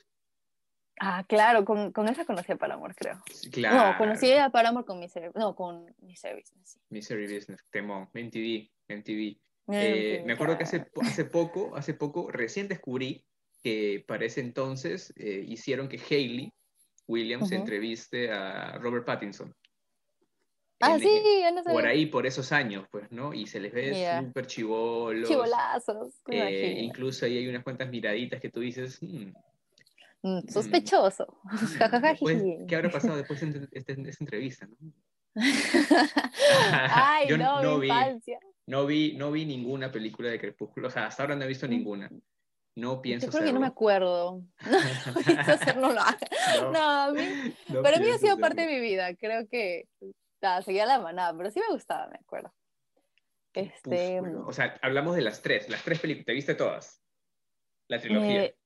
Ah, 0.99 1.25
claro, 1.27 1.65
con, 1.65 1.91
con, 1.91 2.07
esa 2.07 2.25
conocí 2.25 2.51
a 2.51 2.55
Paramore, 2.55 2.93
creo. 2.93 3.21
Claro. 3.51 3.91
No, 3.91 3.97
conocí 3.97 4.31
a 4.33 4.49
Paramore 4.49 4.85
con 4.85 4.99
Misery, 4.99 5.31
no, 5.35 5.55
con 5.55 5.85
Misery 5.99 6.41
Business. 6.41 6.79
Misery 6.89 7.33
Business, 7.33 7.65
temón, 7.71 8.09
MTV, 8.13 8.69
MTV. 8.89 9.37
Eh, 9.71 10.23
me 10.25 10.33
acuerdo 10.33 10.57
que 10.57 10.63
hace, 10.63 10.85
hace 11.01 11.25
poco, 11.25 11.75
hace 11.75 11.93
poco, 11.93 12.29
recién 12.29 12.67
descubrí 12.67 13.25
que 13.63 14.03
para 14.05 14.25
ese 14.25 14.41
entonces 14.41 15.13
eh, 15.15 15.43
hicieron 15.47 15.87
que 15.87 15.97
Hayley 15.97 16.53
Williams 17.07 17.51
entreviste 17.51 18.31
a 18.31 18.77
Robert 18.79 19.05
Pattinson. 19.05 19.55
Ah, 20.83 20.99
sí, 20.99 21.43
no 21.53 21.63
sé. 21.63 21.69
Por 21.71 21.85
ahí, 21.85 22.05
por 22.07 22.25
esos 22.25 22.51
años, 22.51 22.85
pues, 22.91 23.11
¿no? 23.11 23.33
Y 23.33 23.47
se 23.47 23.59
les 23.59 23.71
ve 23.71 24.19
súper 24.19 24.47
chivolos. 24.47 25.29
Chivolazos. 25.29 26.13
Eh, 26.29 26.79
incluso 26.81 27.25
ahí 27.25 27.37
hay 27.37 27.47
unas 27.47 27.63
cuantas 27.63 27.89
miraditas 27.89 28.41
que 28.41 28.49
tú 28.49 28.59
dices. 28.59 29.01
Hmm, 29.01 29.31
mm, 30.21 30.37
mm, 30.37 30.47
sospechoso. 30.49 31.39
¿Qué 32.67 32.75
habrá 32.75 32.89
pasado 32.89 33.17
después 33.17 33.39
de 33.41 33.67
esta, 33.71 33.93
entrevista? 33.93 34.67
¿no? 34.67 34.75
Ay, 36.71 37.27
Yo 37.29 37.37
no, 37.37 37.61
no 37.61 37.79
vi, 37.79 37.89
No 38.67 38.85
vi, 38.85 39.13
no 39.15 39.31
vi 39.31 39.45
ninguna 39.45 39.91
película 39.91 40.29
de 40.29 40.39
Crepúsculo. 40.39 40.89
O 40.89 40.91
sea, 40.91 41.07
hasta 41.07 41.23
ahora 41.23 41.35
no 41.35 41.45
he 41.45 41.47
visto 41.47 41.67
mm. 41.67 41.69
ninguna. 41.69 42.11
No 42.75 43.01
pienso 43.01 43.27
Yo 43.27 43.31
creo 43.31 43.45
que 43.45 43.53
no 43.53 43.59
me 43.59 43.67
acuerdo. 43.67 44.41
No, 44.65 44.77
pienso 45.25 45.51
hacerlo. 45.51 45.93
No, 45.93 46.71
no, 46.71 46.79
a 46.79 47.11
mí, 47.11 47.53
para 47.83 47.99
mí 47.99 48.09
ha 48.09 48.17
sido 48.17 48.37
parte 48.39 48.61
de 48.61 48.67
mi 48.67 48.79
vida. 48.79 49.15
Creo 49.15 49.47
que 49.47 49.87
seguía 50.63 50.85
la 50.85 50.99
manada, 50.99 51.35
pero 51.35 51.51
sí 51.51 51.59
me 51.59 51.73
gustaba, 51.73 52.07
me 52.07 52.17
acuerdo. 52.17 52.53
Este... 53.53 54.19
o 54.19 54.51
sea, 54.51 54.79
hablamos 54.81 55.15
de 55.15 55.21
las 55.21 55.41
tres, 55.41 55.69
las 55.69 55.83
tres 55.83 55.99
películas, 55.99 56.25
¿te 56.25 56.33
viste 56.33 56.55
todas? 56.55 57.01
La 57.87 57.99
trilogía. 57.99 58.45
Eh, 58.45 58.57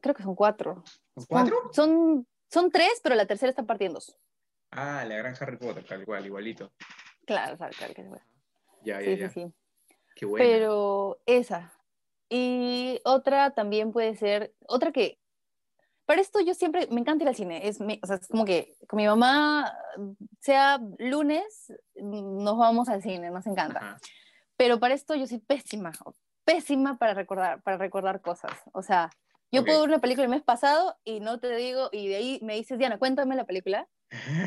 creo 0.00 0.14
que 0.14 0.22
son 0.22 0.34
cuatro. 0.34 0.82
¿Son 1.14 1.26
cuatro? 1.28 1.56
Son, 1.72 2.26
son, 2.50 2.70
tres, 2.70 3.00
pero 3.02 3.14
la 3.14 3.26
tercera 3.26 3.50
está 3.50 3.62
partiendo 3.62 3.94
dos. 3.94 4.18
Ah, 4.70 5.04
la 5.06 5.16
gran 5.16 5.34
Harry 5.40 5.56
Potter, 5.56 5.84
tal 5.84 6.04
cual, 6.04 6.26
igualito. 6.26 6.72
Claro, 7.26 7.56
que 7.58 8.02
es 8.02 8.08
bueno. 8.08 8.24
Ya, 8.82 9.00
ya, 9.00 9.14
ya. 9.14 9.30
Sí, 9.30 9.42
sí. 9.42 9.52
Qué 10.14 10.26
bueno. 10.26 10.44
Pero 10.44 11.20
esa. 11.26 11.72
Y 12.28 13.00
otra 13.04 13.52
también 13.52 13.92
puede 13.92 14.16
ser, 14.16 14.52
otra 14.66 14.92
que 14.92 15.18
para 16.08 16.22
esto 16.22 16.40
yo 16.40 16.54
siempre, 16.54 16.88
me 16.90 17.02
encanta 17.02 17.24
ir 17.24 17.28
al 17.28 17.34
cine, 17.34 17.68
es, 17.68 17.82
o 17.82 18.06
sea, 18.06 18.16
es 18.16 18.28
como 18.28 18.46
que 18.46 18.72
con 18.88 18.96
mi 18.96 19.06
mamá, 19.06 19.70
sea 20.40 20.80
lunes, 20.98 21.70
nos 21.96 22.56
vamos 22.56 22.88
al 22.88 23.02
cine, 23.02 23.30
nos 23.30 23.46
encanta. 23.46 23.98
Pero 24.56 24.80
para 24.80 24.94
esto 24.94 25.14
yo 25.16 25.26
soy 25.26 25.36
pésima, 25.36 25.92
pésima 26.46 26.96
para 26.96 27.12
recordar, 27.12 27.60
para 27.60 27.76
recordar 27.76 28.22
cosas. 28.22 28.52
O 28.72 28.82
sea, 28.82 29.10
yo 29.52 29.66
puedo 29.66 29.80
ver 29.80 29.90
una 29.90 29.98
película 29.98 30.24
el 30.24 30.30
mes 30.30 30.42
pasado 30.42 30.96
y 31.04 31.20
no 31.20 31.40
te 31.40 31.54
digo, 31.54 31.90
y 31.92 32.08
de 32.08 32.16
ahí 32.16 32.38
me 32.42 32.54
dices, 32.54 32.78
Diana, 32.78 32.96
cuéntame 32.96 33.36
la 33.36 33.44
película. 33.44 33.86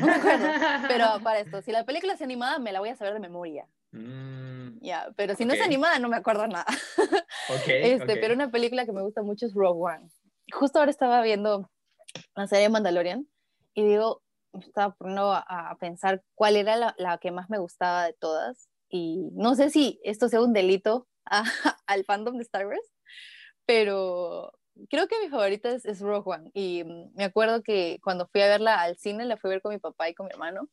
No 0.00 0.06
me 0.06 0.14
acuerdo, 0.14 0.44
pero 0.88 1.06
para 1.22 1.38
esto, 1.38 1.62
si 1.62 1.70
la 1.70 1.84
película 1.84 2.14
es 2.14 2.22
animada, 2.22 2.58
me 2.58 2.72
la 2.72 2.80
voy 2.80 2.88
a 2.88 2.96
saber 2.96 3.14
de 3.14 3.20
memoria. 3.20 3.68
Mm. 3.92 4.80
Ya, 4.80 5.12
pero 5.14 5.36
si 5.36 5.44
no 5.44 5.54
es 5.54 5.60
animada, 5.60 6.00
no 6.00 6.08
me 6.08 6.16
acuerdo 6.16 6.44
nada. 6.48 6.66
este, 7.68 8.16
Pero 8.16 8.34
una 8.34 8.50
película 8.50 8.84
que 8.84 8.90
me 8.90 9.02
gusta 9.02 9.22
mucho 9.22 9.46
es 9.46 9.54
Rogue 9.54 9.94
One 9.94 10.10
justo 10.52 10.78
ahora 10.78 10.90
estaba 10.90 11.22
viendo 11.22 11.70
la 12.36 12.46
serie 12.46 12.68
Mandalorian 12.68 13.26
y 13.74 13.84
digo, 13.84 14.22
estaba 14.52 14.94
poniendo 14.94 15.32
a, 15.32 15.76
pensar 15.80 16.22
cuál 16.34 16.56
era 16.56 16.94
la, 16.96 17.18
que 17.18 17.30
más 17.30 17.48
me 17.50 17.58
gustaba 17.58 18.04
de 18.04 18.12
todas. 18.12 18.68
Y 18.88 19.30
no 19.32 19.54
sé 19.54 19.70
si 19.70 20.00
esto 20.04 20.28
sea 20.28 20.42
un 20.42 20.52
delito 20.52 21.08
al 21.86 22.04
fandom 22.04 22.36
de 22.36 22.42
Star 22.42 22.66
Wars, 22.66 22.92
pero 23.64 24.52
creo 24.90 25.08
que 25.08 25.18
mi 25.20 25.30
favorita 25.30 25.70
es, 25.70 25.84
es, 25.86 26.00
Rogue 26.00 26.30
One. 26.30 26.50
Y 26.54 26.84
me 27.14 27.24
acuerdo 27.24 27.62
que 27.62 27.98
cuando 28.02 28.28
fui 28.28 28.42
a 28.42 28.48
verla 28.48 28.82
al 28.82 28.98
cine, 28.98 29.24
la 29.24 29.36
fui 29.36 29.50
a 29.50 29.54
ver 29.54 29.62
con 29.62 29.72
mi 29.72 29.78
papá 29.78 30.08
y 30.08 30.14
con 30.14 30.26
mi 30.26 30.32
hermano. 30.32 30.68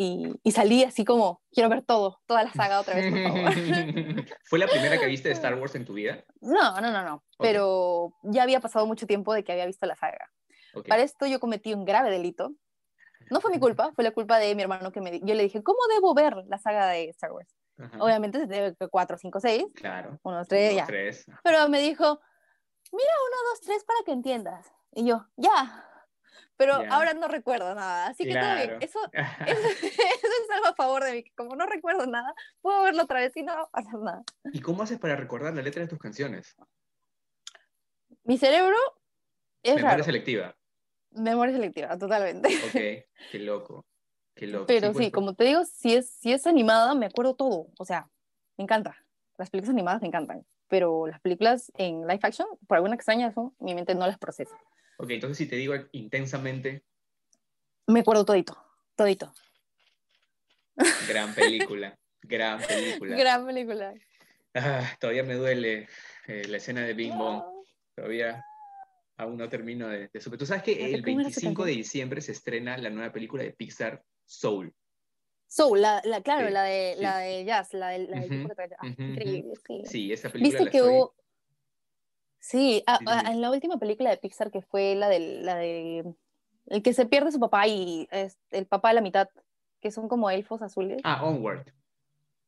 Y, 0.00 0.32
y, 0.44 0.52
salí 0.52 0.84
así 0.84 1.04
como, 1.04 1.42
quiero 1.50 1.68
ver 1.68 1.82
todo, 1.82 2.20
toda 2.26 2.44
la 2.44 2.52
saga 2.52 2.78
otra 2.78 2.94
vez, 2.94 3.10
por 3.10 3.20
favor. 3.20 4.24
¿Fue 4.44 4.60
la 4.60 4.68
primera 4.68 4.96
que 4.96 5.06
viste 5.06 5.28
de 5.28 5.34
Star 5.34 5.56
Wars 5.56 5.74
en 5.74 5.84
tu 5.84 5.94
vida? 5.94 6.24
No, 6.40 6.80
no, 6.80 6.92
no, 6.92 7.02
no. 7.02 7.24
Pero 7.36 8.14
ya 8.22 8.44
había 8.44 8.60
pasado 8.60 8.86
mucho 8.86 9.08
tiempo 9.08 9.34
de 9.34 9.42
que 9.42 9.50
había 9.50 9.66
visto 9.66 9.86
la 9.86 9.96
saga. 9.96 10.30
Para 10.86 11.02
esto 11.02 11.26
yo 11.26 11.40
cometí 11.40 11.74
un 11.74 11.84
grave 11.84 12.12
delito. 12.12 12.52
No 13.28 13.40
fue 13.40 13.50
mi 13.50 13.58
culpa, 13.58 13.90
fue 13.96 14.04
la 14.04 14.12
culpa 14.12 14.38
de 14.38 14.54
mi 14.54 14.62
hermano 14.62 14.92
que 14.92 15.00
me... 15.00 15.18
Yo 15.18 15.34
le 15.34 15.42
dije, 15.42 15.64
¿cómo 15.64 15.78
debo 15.92 16.14
ver 16.14 16.36
la 16.46 16.58
saga 16.58 16.86
de 16.86 17.08
Star 17.08 17.32
Wars? 17.32 17.52
Obviamente 17.98 18.38
se 18.38 18.46
debe 18.46 18.76
4, 18.76 19.18
5, 19.18 19.40
6. 19.40 19.64
Claro. 19.74 20.20
1, 20.22 20.44
3, 20.44 20.74
ya. 20.76 20.86
Pero 21.42 21.68
me 21.68 21.80
dijo, 21.80 22.20
mira 22.92 23.12
1, 23.26 23.36
2, 23.50 23.60
3 23.62 23.84
para 23.84 23.98
que 24.06 24.12
entiendas. 24.12 24.72
Y 24.92 25.06
yo, 25.06 25.26
ya, 25.36 25.87
pero 26.56 26.74
ahora 26.90 27.14
no 27.14 27.28
recuerdo 27.28 27.74
nada, 27.74 28.08
así 28.08 28.24
que 28.24 28.34
todo 28.34 28.54
bien. 28.54 28.76
Eso, 28.80 28.98
eso, 29.12 29.68
es 29.68 30.50
algo 30.54 30.66
a 30.66 30.74
favor 30.74 31.04
de 31.04 31.12
mí, 31.12 31.22
que 31.22 31.32
como 31.34 31.56
no 31.56 31.66
recuerdo 31.66 32.06
nada, 32.06 32.34
puedo 32.60 32.82
verlo 32.82 33.04
otra 33.04 33.20
vez 33.20 33.36
y 33.36 33.42
no 33.42 33.68
hacer 33.72 33.94
nada. 33.94 34.22
¿Y 34.52 34.60
cómo 34.60 34.82
haces 34.82 34.98
para 34.98 35.16
recordar 35.16 35.54
la 35.54 35.62
letra 35.62 35.82
de 35.82 35.88
tus 35.88 35.98
canciones? 35.98 36.56
Mi 38.24 38.36
cerebro 38.38 38.76
es 39.62 39.76
Memoria 39.76 40.04
selectiva. 40.04 40.56
Memoria 41.12 41.54
selectiva, 41.54 41.98
totalmente. 41.98 42.48
Ok, 42.48 42.72
qué 43.32 43.38
loco, 43.38 43.86
qué 44.34 44.46
loco. 44.46 44.66
Pero 44.66 44.88
sí, 44.88 44.94
pues, 44.94 45.12
como 45.12 45.34
te 45.34 45.44
digo, 45.44 45.64
si 45.64 45.94
es, 45.94 46.10
si 46.10 46.32
es 46.32 46.46
animada, 46.46 46.94
me 46.94 47.06
acuerdo 47.06 47.34
todo, 47.34 47.68
o 47.78 47.84
sea, 47.84 48.08
me 48.56 48.64
encanta. 48.64 48.96
Las 49.36 49.50
películas 49.50 49.72
animadas 49.72 50.02
me 50.02 50.08
encantan, 50.08 50.44
pero 50.68 51.06
las 51.06 51.20
películas 51.20 51.72
en 51.76 52.02
live 52.02 52.20
action, 52.22 52.48
por 52.66 52.76
alguna 52.76 52.96
extraña 52.96 53.28
razón, 53.28 53.54
mi 53.60 53.74
mente 53.74 53.94
no 53.94 54.06
las 54.06 54.18
procesa. 54.18 54.56
Ok, 55.00 55.10
entonces 55.10 55.38
si 55.38 55.46
te 55.46 55.56
digo 55.56 55.74
intensamente. 55.92 56.82
Me 57.86 58.00
acuerdo 58.00 58.24
todito, 58.24 58.56
todito. 58.96 59.32
Gran 61.08 61.34
película, 61.34 61.96
gran 62.20 62.60
película. 62.60 63.16
Gran 63.18 63.46
película. 63.46 63.94
Ah, 64.54 64.96
todavía 65.00 65.22
me 65.22 65.34
duele 65.34 65.88
eh, 66.26 66.46
la 66.48 66.56
escena 66.56 66.82
de 66.82 66.94
Bing 66.94 67.16
Bong. 67.16 67.42
Todavía 67.94 68.44
aún 69.16 69.36
no 69.36 69.48
termino 69.48 69.88
de, 69.88 70.08
de 70.12 70.36
Tú 70.38 70.46
sabes 70.46 70.62
que 70.62 70.94
el 70.94 71.02
25 71.02 71.64
de 71.64 71.72
diciembre 71.72 72.20
se 72.20 72.32
estrena 72.32 72.76
la 72.76 72.90
nueva 72.90 73.12
película 73.12 73.42
de 73.42 73.52
Pixar, 73.52 74.02
Soul. 74.24 74.74
Soul, 75.46 75.80
la, 75.80 76.02
claro, 76.24 76.50
la, 76.50 76.64
de, 76.64 76.96
la 76.98 77.18
de 77.18 77.44
jazz, 77.44 77.72
la 77.72 77.88
de, 77.90 77.98
la 78.00 78.18
ah, 78.78 78.86
increíble. 78.86 79.54
Sí. 79.66 79.82
sí, 79.84 80.12
esa 80.12 80.28
película. 80.28 80.58
¿Viste 80.58 80.70
que 80.70 80.82
hubo, 80.82 81.14
Sí, 82.40 82.82
ah, 82.86 82.98
ah, 83.06 83.22
en 83.30 83.40
la 83.40 83.50
última 83.50 83.78
película 83.78 84.10
de 84.10 84.16
Pixar 84.16 84.50
que 84.50 84.62
fue 84.62 84.94
la 84.94 85.08
de, 85.08 85.18
la 85.42 85.56
de 85.56 86.04
el 86.66 86.82
que 86.82 86.92
se 86.92 87.06
pierde 87.06 87.32
su 87.32 87.40
papá 87.40 87.66
y 87.66 88.08
es 88.10 88.38
el 88.50 88.66
papá 88.66 88.88
de 88.88 88.96
la 88.96 89.00
mitad, 89.00 89.28
que 89.80 89.90
son 89.90 90.08
como 90.08 90.30
elfos 90.30 90.62
azules. 90.62 91.00
Ah, 91.04 91.24
Onward. 91.24 91.66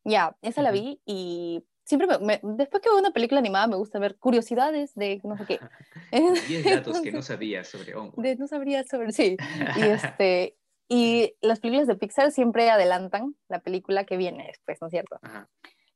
Ya, 0.04 0.36
esa 0.42 0.62
la 0.62 0.70
vi 0.70 1.00
y 1.04 1.64
siempre 1.84 2.06
me, 2.20 2.40
después 2.42 2.82
que 2.82 2.88
veo 2.88 2.98
una 2.98 3.10
película 3.10 3.40
animada 3.40 3.66
me 3.66 3.76
gusta 3.76 3.98
ver 3.98 4.16
curiosidades 4.16 4.94
de 4.94 5.20
no 5.24 5.36
sé 5.36 5.44
qué. 5.46 5.60
10 6.48 6.64
datos 6.64 7.00
que 7.00 7.12
no 7.12 7.22
sabía 7.22 7.64
sobre 7.64 7.94
Onward. 7.94 8.38
no 8.38 8.46
sabría 8.46 8.84
sobre, 8.84 9.12
sí. 9.12 9.36
Y, 9.76 9.82
este, 9.82 10.56
y 10.88 11.34
las 11.40 11.60
películas 11.60 11.86
de 11.86 11.96
Pixar 11.96 12.30
siempre 12.32 12.70
adelantan 12.70 13.36
la 13.48 13.60
película 13.60 14.04
que 14.04 14.16
viene 14.16 14.46
después, 14.46 14.78
¿no 14.80 14.88
es 14.88 14.92
cierto? 14.92 15.18
Ajá. 15.22 15.48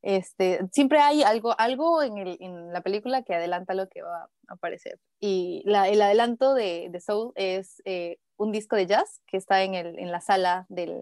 Este, 0.07 0.61
siempre 0.71 0.99
hay 0.99 1.23
algo, 1.23 1.59
algo 1.59 2.03
en, 2.03 2.19
el, 2.19 2.37
en, 2.39 2.75
la 2.75 2.83
película 2.83 3.23
que 3.23 3.35
adelanta 3.35 3.73
lo 3.73 3.89
que 3.89 4.03
va 4.03 4.25
a 4.25 4.29
aparecer. 4.49 5.01
Y 5.19 5.63
la, 5.65 5.89
el 5.89 6.03
adelanto 6.03 6.53
de, 6.53 6.89
de 6.91 7.01
Soul 7.01 7.33
es 7.37 7.81
eh, 7.87 8.19
un 8.37 8.53
disco 8.53 8.77
de 8.77 8.87
jazz 8.87 9.23
que 9.27 9.39
está 9.39 9.63
en, 9.63 9.75
el, 9.75 9.99
en 9.99 10.13
la 10.13 10.21
sala 10.21 10.67
del, 10.69 10.95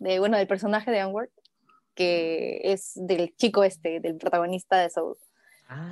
de, 0.00 0.18
bueno, 0.18 0.36
del 0.36 0.48
personaje 0.48 0.90
de 0.90 1.04
Onward, 1.04 1.30
que 1.94 2.60
es 2.64 2.90
del 2.96 3.36
chico 3.36 3.62
este, 3.62 4.00
del 4.00 4.16
protagonista 4.16 4.80
de 4.80 4.90
Soul. 4.90 5.16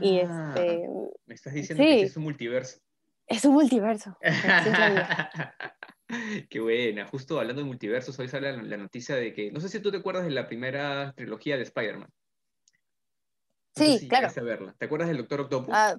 y 0.01 0.19
ah, 0.19 0.53
este, 0.57 0.89
me 1.27 1.35
estás 1.35 1.53
diciendo 1.53 1.85
que 1.85 2.03
es 2.03 2.17
un 2.17 2.25
multiverso. 2.25 2.81
Es 3.29 3.45
un 3.45 3.55
multiverso. 3.55 4.19
Qué 6.51 6.61
buena. 6.61 7.07
Justo 7.07 7.39
hablando 7.41 7.63
de 7.63 7.67
multiversos, 7.69 8.19
hoy 8.19 8.29
sale 8.29 8.57
la, 8.63 8.77
noticia 8.77 9.17
de 9.17 9.33
que, 9.33 9.51
no 9.51 9.61
sé 9.61 9.69
si 9.69 9.81
tú 9.81 9.91
te 9.91 9.99
acuerdas 9.99 10.25
de 10.25 10.31
la 10.31 10.47
primera 10.47 11.13
trilogía 11.17 11.57
de 11.57 11.63
Spider-Man. 11.63 12.09
No 13.77 13.85
Sí, 13.85 13.99
si 13.99 14.09
claro. 14.09 14.29
a 14.29 14.41
verla. 14.43 14.75
¿Te 14.79 14.87
acuerdas 14.87 15.09
del 15.09 15.19
Doctor 15.19 15.41
Octopus? 15.43 15.75
Ah, 15.75 15.97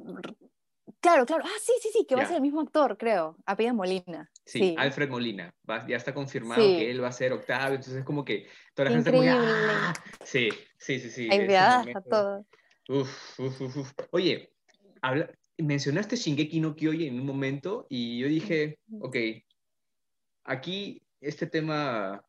claro, 1.02 1.26
claro. 1.26 1.44
Ah, 1.46 1.60
sí, 1.62 1.74
sí, 1.82 1.90
sí, 1.92 2.06
que 2.08 2.16
va 2.16 2.24
a 2.24 2.26
ser 2.26 2.38
el 2.38 2.42
mismo 2.42 2.62
actor, 2.62 2.98
creo. 2.98 3.38
Apellida 3.46 3.74
Molina. 3.74 4.32
Sí, 4.46 4.60
Sí. 4.60 4.76
Alfred 4.78 5.10
Molina. 5.10 5.54
Va- 5.70 5.86
ya 5.88 5.98
está 5.98 6.14
confirmado 6.14 6.62
Sí. 6.62 6.78
que 6.78 6.92
él 6.92 7.04
va 7.04 7.10
a 7.10 7.12
ser 7.12 7.34
Octavio, 7.34 7.76
entonces 7.76 7.96
es 7.96 8.06
como 8.06 8.24
que 8.24 8.48
toda 8.74 8.90
la 8.90 8.96
gente 8.96 9.10
está 9.10 9.20
como. 9.20 9.30
"Ah". 9.30 9.94
Sí, 10.24 10.50
sí, 10.78 11.00
sí, 11.00 11.10
sí. 11.10 11.28
Hay 11.30 11.54
a 11.54 11.80
momento. 11.80 12.02
todo. 12.10 12.46
Uf, 12.88 13.40
uf, 13.40 13.62
uf, 13.62 13.78
uf. 13.78 13.94
Oye, 14.12 14.54
habla- 15.02 15.30
mencionaste 15.58 16.16
Shingeki 16.16 16.60
no 16.60 16.76
Kyojin 16.76 17.14
en 17.14 17.20
un 17.20 17.26
momento 17.26 17.88
y 17.90 18.20
yo 18.20 18.28
dije, 18.28 18.80
ok, 19.00 19.16
aquí 20.46 21.02
este 21.22 21.48
tema, 21.48 22.24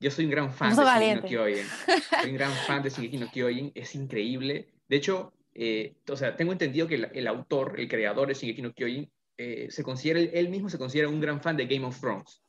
yo 0.00 0.10
soy 0.10 0.24
un 0.26 0.30
gran 0.30 0.52
fan 0.52 0.70
de 0.70 0.76
Puso 0.76 0.88
Shingeki 0.88 1.14
no 1.22 1.28
Kyojin. 1.28 1.66
Soy 2.22 2.30
un 2.30 2.36
gran 2.36 2.52
fan 2.52 2.82
de 2.82 2.90
Shingeki 2.90 3.16
no 3.18 3.30
Kyojin, 3.30 3.72
es 3.74 3.94
increíble. 3.94 4.68
De 4.88 4.96
hecho, 4.96 5.32
eh, 5.54 5.96
o 6.08 6.16
sea, 6.16 6.36
tengo 6.36 6.52
entendido 6.52 6.86
que 6.86 6.96
el, 6.96 7.10
el 7.14 7.26
autor, 7.26 7.78
el 7.78 7.88
creador 7.88 8.28
de 8.28 8.34
Shingeki 8.34 8.62
no 8.62 8.72
Kyojin, 8.74 9.10
eh, 9.38 9.68
se 9.70 9.82
considera, 9.82 10.20
él, 10.20 10.48
mismo 10.48 10.68
se 10.68 10.78
considera 10.78 11.08
un 11.08 11.20
gran 11.20 11.40
fan 11.40 11.56
de 11.56 11.66
Game 11.66 11.86
of 11.86 11.98
Thrones. 12.00 12.40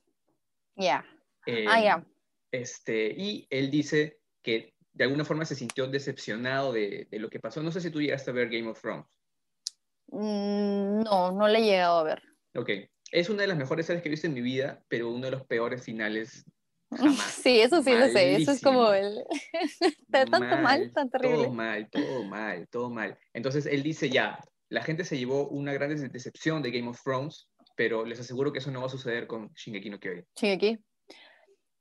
Ya. 0.76 1.06
Eh, 1.46 1.66
Ah, 1.68 1.80
ya. 1.82 2.06
este, 2.52 3.14
y 3.16 3.48
él 3.50 3.70
dice 3.72 4.20
que 4.42 4.74
de 4.94 5.04
alguna 5.04 5.26
forma 5.26 5.46
se 5.46 5.56
sintió 5.56 5.88
decepcionado 5.88 6.72
de, 6.74 7.08
de 7.10 7.20
lo 7.20 7.30
que 7.30 7.40
pasó. 7.40 7.62
No 7.62 7.72
sé 7.72 7.82
si 7.82 7.90
tú 7.92 8.02
llegaste 8.02 8.32
a 8.32 8.34
ver 8.34 8.50
Game 8.50 8.68
of 8.70 8.80
Thrones. 8.82 9.06
Mm, 10.08 11.02
No, 11.04 11.32
no 11.32 11.48
le 11.48 11.60
he 11.60 11.64
llegado 11.64 12.00
a 12.00 12.04
ver. 12.04 12.24
Ok, 12.56 12.70
es 13.16 13.30
una 13.30 13.42
de 13.44 13.48
las 13.48 13.58
mejores 13.58 13.86
series 13.86 14.04
que 14.04 14.10
he 14.10 14.12
visto 14.12 14.28
en 14.28 14.34
mi 14.34 14.42
vida, 14.42 14.84
pero 14.90 15.10
uno 15.10 15.26
de 15.26 15.32
los 15.32 15.46
peores 15.46 15.84
finales 15.84 16.46
jamás. 16.92 17.16
Sí, 17.44 17.62
eso 17.62 17.82
sí 17.82 17.92
lo 17.94 18.08
sé. 18.10 18.36
Eso 18.36 18.52
es 18.52 18.62
como 18.62 18.84
Malísimo. 18.84 19.26
el. 19.52 19.92
Está 20.02 20.26
tanto 20.26 20.58
mal, 20.58 20.92
tan 20.94 21.10
terrible. 21.10 21.38
Todo 21.38 21.54
mal, 21.54 21.90
todo 21.90 22.24
mal, 22.24 22.68
todo 22.68 22.90
mal. 22.90 23.18
Entonces 23.34 23.66
él 23.66 23.84
dice 23.84 24.10
ya, 24.10 24.40
la 24.70 24.84
gente 24.84 25.06
se 25.06 25.18
llevó 25.18 25.48
una 25.48 25.74
gran 25.74 25.90
decepción 26.12 26.62
de 26.62 26.72
Game 26.72 26.90
of 26.90 27.02
Thrones, 27.02 27.50
pero 27.78 28.06
les 28.06 28.20
aseguro 28.20 28.52
que 28.52 28.60
eso 28.60 28.72
no 28.72 28.82
va 28.82 28.88
a 28.88 28.90
suceder 28.90 29.28
con 29.28 29.50
Shingeki 29.54 29.90
no 29.90 30.00
Kyojin. 30.00 30.26
Shingeki. 30.36 30.80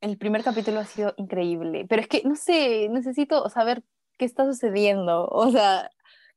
El 0.00 0.18
primer 0.18 0.44
capítulo 0.44 0.80
ha 0.80 0.84
sido 0.84 1.14
increíble, 1.16 1.86
pero 1.88 2.02
es 2.02 2.08
que 2.08 2.22
no 2.24 2.36
sé, 2.36 2.88
necesito 2.90 3.48
saber 3.48 3.82
qué 4.18 4.24
está 4.24 4.44
sucediendo. 4.44 5.26
O 5.26 5.50
sea, 5.50 5.90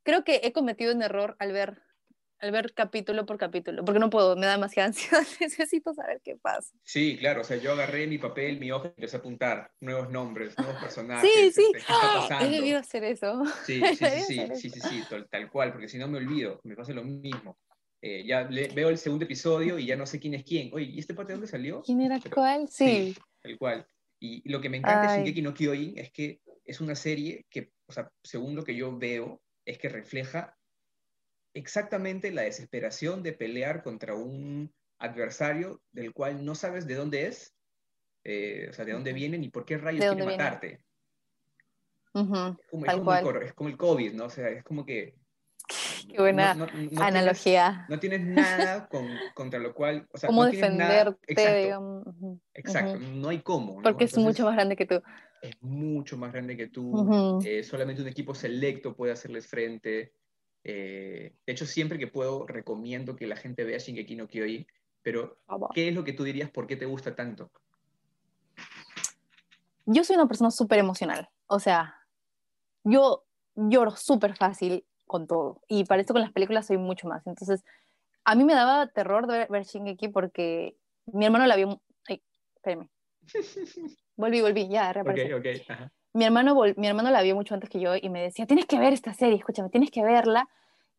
creo 0.03 0.23
que 0.23 0.41
he 0.43 0.53
cometido 0.53 0.95
un 0.95 1.03
error 1.03 1.35
al 1.39 1.51
ver, 1.51 1.81
al 2.39 2.51
ver 2.51 2.73
capítulo 2.73 3.25
por 3.25 3.37
capítulo, 3.37 3.83
porque 3.83 3.99
no 3.99 4.09
puedo, 4.09 4.35
me 4.35 4.45
da 4.45 4.53
demasiada 4.53 4.87
ansiedad, 4.89 5.23
necesito 5.39 5.93
saber 5.93 6.21
qué 6.23 6.35
pasa. 6.35 6.73
Sí, 6.83 7.17
claro, 7.17 7.41
o 7.41 7.43
sea, 7.43 7.57
yo 7.57 7.71
agarré 7.73 8.05
mi 8.07 8.17
papel, 8.17 8.59
mi 8.59 8.71
hoja 8.71 8.87
y 8.87 8.89
empecé 8.89 9.17
a 9.17 9.19
apuntar 9.19 9.71
nuevos 9.79 10.09
nombres, 10.09 10.57
nuevos 10.57 10.75
personajes. 10.81 11.29
Sí, 11.31 11.51
sí, 11.51 11.61
este, 11.65 11.71
¿Qué 11.73 11.77
está 11.79 11.93
¡Ah! 11.93 12.13
he 12.25 12.29
pasando? 12.29 12.55
debido 12.55 12.79
hacer 12.79 13.03
eso. 13.03 13.43
Sí, 13.65 13.81
sí, 13.95 13.95
sí, 13.95 14.21
sí, 14.21 14.47
sí, 14.55 14.69
sí, 14.69 14.79
sí, 14.81 15.03
tal, 15.09 15.27
tal 15.29 15.49
cual, 15.49 15.71
porque 15.71 15.87
si 15.89 15.97
no 15.97 16.07
me 16.07 16.17
olvido, 16.17 16.59
me 16.63 16.75
pasa 16.75 16.93
lo 16.93 17.03
mismo. 17.03 17.57
Eh, 18.01 18.23
ya 18.27 18.43
le- 18.43 18.67
veo 18.67 18.89
el 18.89 18.97
segundo 18.99 19.25
episodio 19.25 19.79
y 19.79 19.87
ya 19.87 19.95
no 19.95 20.05
sé 20.05 20.19
quién 20.19 20.35
es 20.35 20.43
quién. 20.43 20.69
Oye, 20.73 20.85
¿y 20.85 20.99
este 20.99 21.15
parte 21.15 21.31
de 21.33 21.37
dónde 21.37 21.47
salió? 21.47 21.81
¿Quién 21.81 22.01
era 22.01 22.19
Pero- 22.21 22.35
cuál? 22.35 22.67
Sí. 22.69 23.15
Tal 23.41 23.57
cual. 23.57 23.87
Y, 24.19 24.41
y 24.47 24.51
lo 24.51 24.61
que 24.61 24.69
me 24.69 24.77
encanta 24.77 25.11
de. 25.13 25.17
Shingeki 25.19 25.41
no 25.41 25.53
Kyojin 25.53 25.97
es 25.97 26.11
que 26.11 26.41
es 26.65 26.79
una 26.81 26.95
serie 26.95 27.45
que, 27.49 27.71
o 27.87 27.93
sea, 27.93 28.11
según 28.23 28.55
lo 28.55 28.63
que 28.63 28.75
yo 28.75 28.95
veo, 28.97 29.41
es 29.65 29.77
que 29.79 29.89
refleja 29.89 30.56
exactamente 31.57 32.31
la 32.31 32.43
desesperación 32.43 33.23
de 33.23 33.33
pelear 33.33 33.83
contra 33.83 34.13
un 34.15 34.71
adversario 34.99 35.81
del 35.91 36.13
cual 36.13 36.43
no 36.45 36.55
sabes 36.55 36.87
de 36.87 36.95
dónde 36.95 37.27
es, 37.27 37.55
eh, 38.23 38.67
o 38.69 38.73
sea, 38.73 38.85
de 38.85 38.93
dónde 38.93 39.13
viene 39.13 39.37
ni 39.37 39.49
por 39.49 39.65
qué 39.65 39.77
rayos 39.77 40.01
¿De 40.01 40.07
quiere 40.09 40.25
viene? 40.25 40.37
matarte. 40.37 40.83
Ujú, 42.13 42.57
Es 42.59 42.67
como, 42.69 42.85
es 42.85 42.93
como 42.93 43.13
el 43.13 43.43
es 43.43 43.53
como 43.53 43.69
el 43.69 43.77
COVID, 43.77 44.13
¿no? 44.13 44.25
O 44.25 44.29
sea, 44.29 44.49
es 44.49 44.63
como 44.63 44.85
que... 44.85 45.15
Qué 46.09 46.17
buena 46.21 46.53
no- 46.53 46.65
no- 46.65 46.71
no 46.71 46.77
tienes- 46.89 47.01
analogía. 47.01 47.85
no 47.89 47.99
tienes 47.99 48.21
nada 48.21 48.87
con- 48.87 49.19
contra 49.33 49.59
lo 49.59 49.73
cual, 49.73 50.07
o 50.11 50.17
sea, 50.17 50.27
¿Cómo 50.27 50.47
tienes 50.49 50.71
nada- 50.73 51.03
defenderte? 51.03 51.33
exacto, 51.33 51.61
digamos? 51.63 52.07
Ujú, 52.07 52.41
exacto, 52.53 52.99
no 52.99 53.29
hay 53.29 53.41
cómo. 53.41 53.81
Porque 53.81 54.05
es 54.05 54.11
Entonces, 54.13 54.23
mucho 54.23 54.45
más 54.45 54.55
grande 54.55 54.75
que 54.75 54.85
tú. 54.85 55.01
es 55.41 55.61
mucho 55.61 56.17
más 56.17 56.31
grande 56.33 56.57
que 56.57 56.67
tú, 56.67 56.91
Ujú. 57.01 57.39
eh, 57.45 57.63
solamente 57.63 58.01
un 58.01 58.07
equipo 58.07 58.33
selecto 58.33 58.95
puede 58.95 59.11
hacerles 59.13 59.47
frente. 59.47 60.13
Eh, 60.69 61.33
de 61.45 61.53
hecho, 61.53 61.65
siempre 61.65 61.97
que 61.97 62.07
puedo, 62.07 62.45
recomiendo 62.45 63.15
que 63.15 63.25
la 63.25 63.37
gente 63.37 63.63
vea 63.63 63.77
Shingeki 63.77 64.17
no 64.17 64.27
Kyojin, 64.27 64.67
pero 65.01 65.37
¿qué 65.73 65.87
es 65.87 65.95
lo 65.95 66.03
que 66.03 66.11
tú 66.11 66.25
dirías 66.25 66.49
por 66.49 66.67
qué 66.67 66.75
te 66.75 66.85
gusta 66.85 67.15
tanto? 67.15 67.49
Yo 69.85 70.03
soy 70.03 70.17
una 70.17 70.27
persona 70.27 70.51
súper 70.51 70.79
emocional. 70.79 71.29
O 71.47 71.61
sea, 71.61 71.95
yo 72.83 73.23
lloro 73.55 73.91
súper 73.91 74.35
fácil 74.35 74.83
con 75.05 75.25
todo. 75.25 75.61
Y 75.69 75.85
para 75.85 76.01
esto 76.01 76.13
con 76.13 76.21
las 76.21 76.33
películas 76.33 76.67
soy 76.67 76.77
mucho 76.77 77.07
más. 77.07 77.25
Entonces, 77.25 77.63
a 78.25 78.35
mí 78.35 78.43
me 78.43 78.53
daba 78.53 78.87
terror 78.87 79.25
ver, 79.25 79.47
ver 79.49 79.63
Shingeki 79.63 80.09
porque 80.09 80.75
mi 81.05 81.25
hermano 81.25 81.47
la 81.47 81.55
vio... 81.55 81.81
Ay, 82.09 82.21
espérame. 82.55 82.89
Volví, 84.17 84.41
volví, 84.41 84.67
ya, 84.67 84.89
Ok, 84.89 84.95
reapareció. 84.95 85.37
ok, 85.37 85.45
ajá. 85.69 85.91
Mi 86.17 86.25
hermano, 86.25 86.59
mi 86.75 86.87
hermano 86.87 87.11
la 87.11 87.21
vio 87.21 87.35
mucho 87.35 87.53
antes 87.53 87.69
que 87.69 87.79
yo 87.79 87.95
y 87.95 88.09
me 88.09 88.21
decía, 88.23 88.45
tienes 88.47 88.65
que 88.65 88.79
ver 88.79 88.91
esta 88.93 89.13
serie, 89.13 89.37
escúchame, 89.37 89.69
tienes 89.69 89.91
que 89.91 90.03
verla. 90.03 90.47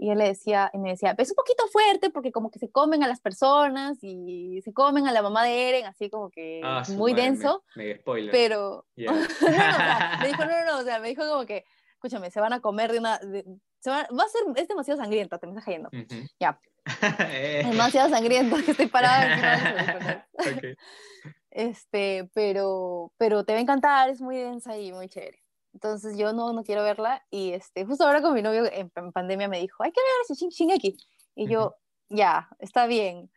Y 0.01 0.11
él 0.11 0.19
le 0.19 0.27
decía, 0.29 0.71
y 0.73 0.79
me 0.79 0.91
decía, 0.91 1.13
es 1.19 1.31
un 1.31 1.35
poquito 1.35 1.67
fuerte 1.67 2.11
porque 2.11 2.31
como 2.31 2.53
que 2.53 2.61
se 2.61 2.71
comen 2.71 3.03
a 3.03 3.09
las 3.09 3.21
personas 3.21 3.99
y 4.01 4.61
se 4.63 4.73
comen 4.73 5.09
a 5.09 5.13
la 5.13 5.23
mamá 5.23 5.43
de 5.43 5.69
Eren, 5.71 5.87
así 5.87 6.09
como 6.09 6.31
que 6.31 6.61
Ah, 6.63 6.85
muy 6.91 7.11
madre, 7.13 7.25
me- 7.25 7.37
denso, 7.37 7.65
Mega 7.75 7.99
spoiler. 7.99 8.31
pero... 8.31 8.87
No, 8.97 9.13
o 9.13 9.25
sea, 9.27 10.19
me 10.21 10.29
dijo, 10.29 10.45
no, 10.45 10.51
no, 10.51 10.65
no, 10.73 10.79
o 10.79 10.83
sea, 10.85 11.01
me 11.01 11.09
dijo 11.09 11.29
como 11.29 11.45
que, 11.47 11.65
escúchame, 11.95 12.31
se 12.31 12.39
van 12.41 12.53
a 12.53 12.61
comer 12.61 12.93
de 12.93 12.99
una... 13.01 13.19
de- 13.19 13.45
se 13.81 13.91
van- 13.91 14.07
va 14.17 14.23
a 14.23 14.29
ser, 14.29 14.43
es 14.55 14.69
demasiado 14.69 15.01
sangrienta, 15.01 15.39
te 15.39 15.47
me 15.49 15.53
estás 15.53 15.65
cayendo. 15.65 15.91
Ya. 16.39 16.61
Eh, 17.31 17.65
Demasiado 17.69 18.09
sangriento 18.09 18.57
que 18.65 18.71
estoy 18.71 18.87
parada 18.87 19.27
encima 19.27 19.51
de 19.51 19.63
los 19.63 19.73
audífonos. 20.07 20.57
ok. 20.57 21.35
Este, 21.59 22.31
pero, 22.35 23.13
pero 23.17 23.45
te 23.45 23.53
va 23.53 23.59
a 23.59 23.63
encantar, 23.63 24.11
es 24.11 24.21
muy 24.21 24.37
densa 24.37 24.79
y 24.79 24.93
muy 24.93 25.09
chévere. 25.09 25.43
Entonces 25.75 26.17
yo 26.17 26.33
no, 26.33 26.53
no 26.53 26.63
quiero 26.63 26.85
verla 26.85 27.27
y 27.31 27.51
este, 27.51 27.85
justo 27.85 28.05
ahora 28.05 28.23
con 28.23 28.33
mi 28.33 28.43
novio 28.43 28.65
en, 28.73 28.93
en 28.95 29.13
pandemia 29.13 29.49
me 29.49 29.59
dijo, 29.59 29.83
hay 29.83 29.91
que 29.91 30.01
ver 30.01 30.09
ese 30.23 30.35
Shin- 30.35 30.51
Shingeki. 30.51 30.97
Y 31.35 31.49
yo, 31.49 31.75
ya, 32.09 32.49
está 32.61 32.87
bien. 32.87 33.29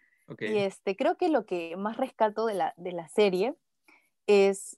Y 0.54 0.58
este, 0.60 0.96
creo 0.96 1.18
que 1.18 1.30
lo 1.30 1.48
que 1.48 1.76
más 1.78 1.98
rescato 1.98 2.46
de 2.46 2.54
la, 2.54 2.76
de 2.78 2.92
la 2.92 3.08
serie 3.10 3.56
es, 4.28 4.78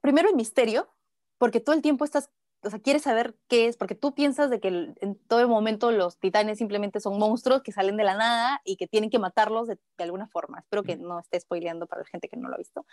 primero 0.00 0.28
el 0.28 0.36
misterio, 0.36 0.88
porque 1.36 1.58
todo 1.58 1.74
el 1.74 1.82
tiempo 1.82 2.04
estás, 2.04 2.30
o 2.64 2.70
sea, 2.70 2.78
quieres 2.78 3.02
saber 3.02 3.36
qué 3.48 3.66
es, 3.66 3.76
porque 3.76 3.94
tú 3.94 4.14
piensas 4.14 4.50
de 4.50 4.60
que 4.60 4.68
el- 4.68 4.94
en 5.00 5.16
todo 5.28 5.46
momento 5.48 5.90
los 5.90 6.18
titanes 6.18 6.58
simplemente 6.58 7.00
son 7.00 7.18
monstruos 7.18 7.62
que 7.62 7.72
salen 7.72 7.96
de 7.96 8.04
la 8.04 8.14
nada 8.16 8.60
y 8.64 8.76
que 8.76 8.86
tienen 8.86 9.10
que 9.10 9.18
matarlos 9.18 9.68
de, 9.68 9.78
de 9.98 10.04
alguna 10.04 10.26
forma. 10.26 10.58
Espero 10.60 10.82
que 10.82 10.96
no 10.96 11.18
esté 11.20 11.38
spoileando 11.40 11.86
para 11.86 12.02
la 12.02 12.08
gente 12.08 12.28
que 12.28 12.36
no 12.36 12.48
lo 12.48 12.54
ha 12.54 12.58
visto. 12.58 12.86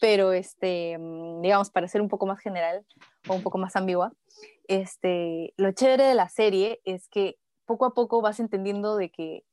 Pero, 0.00 0.32
este, 0.32 0.96
mm, 0.98 1.42
digamos, 1.42 1.70
para 1.70 1.88
ser 1.88 2.00
un 2.00 2.08
poco 2.08 2.26
más 2.26 2.40
general 2.40 2.86
o 3.28 3.34
un 3.34 3.42
poco 3.42 3.58
más 3.58 3.76
ambigua, 3.76 4.12
este, 4.68 5.52
lo 5.56 5.72
chévere 5.72 6.04
de 6.04 6.14
la 6.14 6.28
serie 6.28 6.80
es 6.84 7.08
que 7.08 7.38
poco 7.66 7.84
a 7.84 7.94
poco 7.94 8.22
vas 8.22 8.40
entendiendo 8.40 8.96
de 8.96 9.10
que 9.10 9.44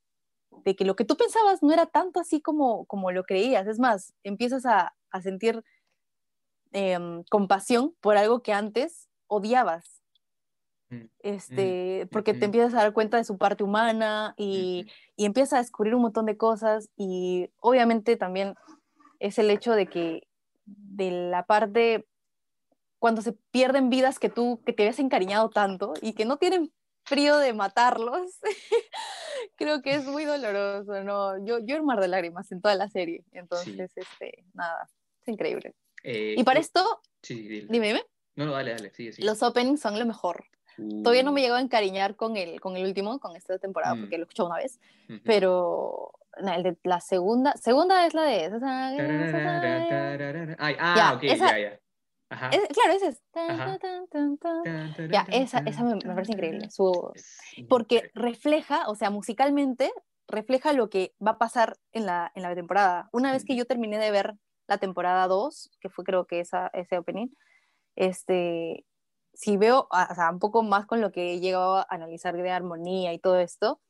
de 0.63 0.75
que 0.75 0.85
lo 0.85 0.95
que 0.95 1.05
tú 1.05 1.15
pensabas 1.17 1.61
no 1.61 1.71
era 1.71 1.85
tanto 1.85 2.19
así 2.19 2.41
como, 2.41 2.85
como 2.85 3.11
lo 3.11 3.23
creías. 3.25 3.67
Es 3.67 3.79
más, 3.79 4.13
empiezas 4.23 4.65
a, 4.65 4.95
a 5.11 5.21
sentir 5.21 5.63
em, 6.71 7.23
compasión 7.29 7.95
por 8.01 8.17
algo 8.17 8.41
que 8.41 8.53
antes 8.53 9.07
odiabas. 9.27 10.01
Mm, 10.89 11.05
Este, 11.19 12.07
porque 12.11 12.31
ujú. 12.31 12.39
te 12.39 12.45
empiezas 12.45 12.73
a 12.73 12.77
dar 12.77 12.93
cuenta 12.93 13.17
de 13.17 13.23
su 13.23 13.37
parte 13.37 13.63
humana 13.63 14.33
y, 14.37 14.87
y 15.15 15.25
empiezas 15.25 15.53
a 15.53 15.61
descubrir 15.61 15.95
un 15.95 16.01
montón 16.03 16.25
de 16.25 16.37
cosas 16.37 16.89
y 16.95 17.49
obviamente 17.59 18.15
también 18.15 18.55
es 19.19 19.37
el 19.39 19.49
hecho 19.49 19.73
de 19.73 19.87
que 19.87 20.27
de 20.65 21.11
la 21.11 21.45
parte 21.45 22.07
cuando 22.99 23.21
se 23.21 23.33
pierden 23.51 23.89
vidas 23.89 24.19
que 24.19 24.29
tú 24.29 24.61
que 24.65 24.73
te 24.73 24.83
habías 24.83 24.99
encariñado 24.99 25.49
tanto 25.49 25.93
y 26.01 26.13
que 26.13 26.25
no 26.25 26.37
tienen 26.37 26.73
frío 27.03 27.37
de 27.37 27.53
matarlos 27.53 28.39
creo 29.55 29.81
que 29.81 29.95
es 29.95 30.05
muy 30.05 30.25
doloroso 30.25 31.03
no 31.03 31.43
yo 31.45 31.59
yo 31.59 31.75
en 31.75 31.85
mar 31.85 31.99
de 31.99 32.07
lágrimas 32.07 32.51
en 32.51 32.61
toda 32.61 32.75
la 32.75 32.89
serie 32.89 33.23
entonces 33.31 33.91
este 33.95 34.45
nada 34.53 34.87
es 35.21 35.27
increíble. 35.27 35.75
Eh, 36.03 36.35
y 36.37 36.43
para 36.43 36.59
esto 36.59 37.01
Sí, 37.21 37.47
dime 37.67 37.87
dime 37.87 38.03
No, 38.37 38.45
no, 38.45 38.53
dale, 38.53 38.71
dale, 38.71 38.89
sigue, 38.91 39.11
sigue. 39.11 39.27
los 39.27 39.43
openings 39.43 39.81
son 39.81 39.99
lo 39.99 40.05
mejor 40.05 40.45
todavía 41.03 41.23
no 41.23 41.31
me 41.31 41.41
Uh, 41.41 41.43
llego 41.43 41.55
a 41.55 41.61
encariñar 41.61 42.15
con 42.15 42.37
el 42.37 42.61
con 42.61 42.77
el 42.77 42.85
último 42.85 43.19
con 43.19 43.35
esta 43.35 43.57
temporada 43.57 43.95
Mm. 43.95 43.99
porque 44.01 44.17
lo 44.17 44.21
he 44.21 44.25
escuchado 44.25 44.49
una 44.49 44.57
vez 44.59 44.79
ujú. 45.09 45.19
pero 45.25 46.11
no, 46.41 46.53
el 46.53 46.63
de 46.63 46.77
la 46.83 47.01
segunda 47.01 47.53
segunda 47.53 48.05
es 48.05 48.13
la 48.13 48.23
de 48.23 48.49
tararara. 48.49 50.55
Ay, 50.59 50.75
ah, 50.79 50.93
Ya, 50.95 51.13
ok, 51.15 51.23
esa- 51.23 51.59
ya, 51.59 51.69
ya. 51.71 51.79
Ajá. 52.29 52.49
Es- 52.49 52.67
claro, 52.73 52.91
ese 52.93 53.07
es. 53.07 53.21
Tan, 53.31 53.79
tan, 54.09 54.37
tan, 54.37 54.63
Ya, 55.09 55.25
esa, 55.31 55.59
esa 55.65 55.83
me, 55.83 55.95
me 55.95 56.13
parece 56.13 56.33
increíble. 56.33 56.69
Su, 56.69 57.11
porque 57.69 58.11
refleja, 58.13 58.87
o 58.89 58.95
sea, 58.95 59.09
musicalmente, 59.09 59.91
refleja 60.27 60.73
lo 60.73 60.89
que 60.89 61.15
va 61.25 61.31
a 61.31 61.37
pasar 61.37 61.77
en 61.93 62.05
la, 62.05 62.31
en 62.35 62.43
la 62.43 62.53
temporada. 62.53 63.07
Una 63.13 63.31
vez 63.31 63.45
que 63.45 63.55
yo 63.55 63.65
terminé 63.65 63.97
de 63.97 64.11
ver 64.11 64.35
la 64.67 64.77
temporada 64.77 65.25
2, 65.27 65.71
que 65.79 65.89
fue 65.89 66.03
creo 66.03 66.25
que 66.27 66.41
esa, 66.41 66.67
ese 66.73 66.97
opening, 66.97 67.27
este, 67.97 68.85
si 69.33 69.57
veo, 69.57 69.89
o 69.91 70.15
sea, 70.15 70.31
un 70.31 70.39
poco 70.39 70.63
más 70.63 70.85
con 70.85 71.01
lo 71.01 71.11
que 71.11 71.33
he 71.33 71.39
llegado 71.39 71.77
a 71.77 71.87
analizar 71.89 72.37
de 72.37 72.49
armonía 72.49 73.11
y 73.13 73.19
todo 73.19 73.39
esto, 73.39 73.81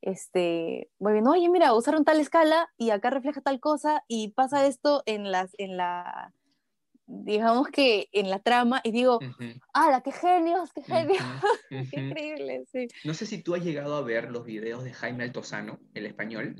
este, 0.00 0.88
voy 0.98 1.14
viendo, 1.14 1.32
oye, 1.32 1.48
mira, 1.48 1.74
usaron 1.74 2.04
tal 2.04 2.20
escala 2.20 2.70
y 2.78 2.90
acá 2.90 3.10
refleja 3.10 3.40
tal 3.40 3.60
cosa 3.60 4.04
y 4.08 4.28
pasa 4.28 4.66
esto 4.66 5.02
en, 5.04 5.32
las, 5.32 5.50
en 5.58 5.76
la, 5.76 6.32
digamos 7.06 7.68
que 7.68 8.08
en 8.12 8.30
la 8.30 8.38
trama 8.38 8.80
y 8.84 8.92
digo, 8.92 9.18
¡ah, 9.74 10.00
qué 10.04 10.12
genios, 10.12 10.72
qué 10.72 10.82
genios! 10.82 11.22
qué 11.90 12.00
increíble, 12.00 12.64
sí. 12.70 12.86
No 13.04 13.14
sé 13.14 13.26
si 13.26 13.42
tú 13.42 13.54
has 13.54 13.64
llegado 13.64 13.96
a 13.96 14.02
ver 14.02 14.30
los 14.30 14.44
videos 14.44 14.84
de 14.84 14.92
Jaime 14.92 15.24
Altozano, 15.24 15.80
el 15.94 16.06
español. 16.06 16.54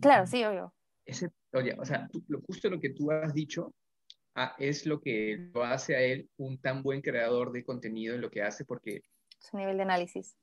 Claro, 0.00 0.26
sí, 0.26 0.42
obvio. 0.44 0.72
Ese, 1.04 1.30
o 1.52 1.84
sea, 1.84 2.08
lo, 2.28 2.40
justo 2.42 2.70
lo 2.70 2.80
que 2.80 2.90
tú 2.90 3.10
has 3.10 3.34
dicho 3.34 3.74
ah, 4.44 4.56
es 4.58 4.86
lo 4.86 5.00
que 5.00 5.50
lo 5.52 5.64
hace 5.64 5.96
a 5.96 6.00
él 6.00 6.28
un 6.36 6.60
tan 6.60 6.82
buen 6.82 7.00
creador 7.00 7.52
de 7.52 7.64
contenido 7.64 8.14
en 8.14 8.20
lo 8.20 8.30
que 8.30 8.42
hace 8.42 8.64
porque... 8.64 9.02
Su 9.38 9.56
nivel 9.56 9.76
de 9.76 9.82
análisis. 9.82 10.36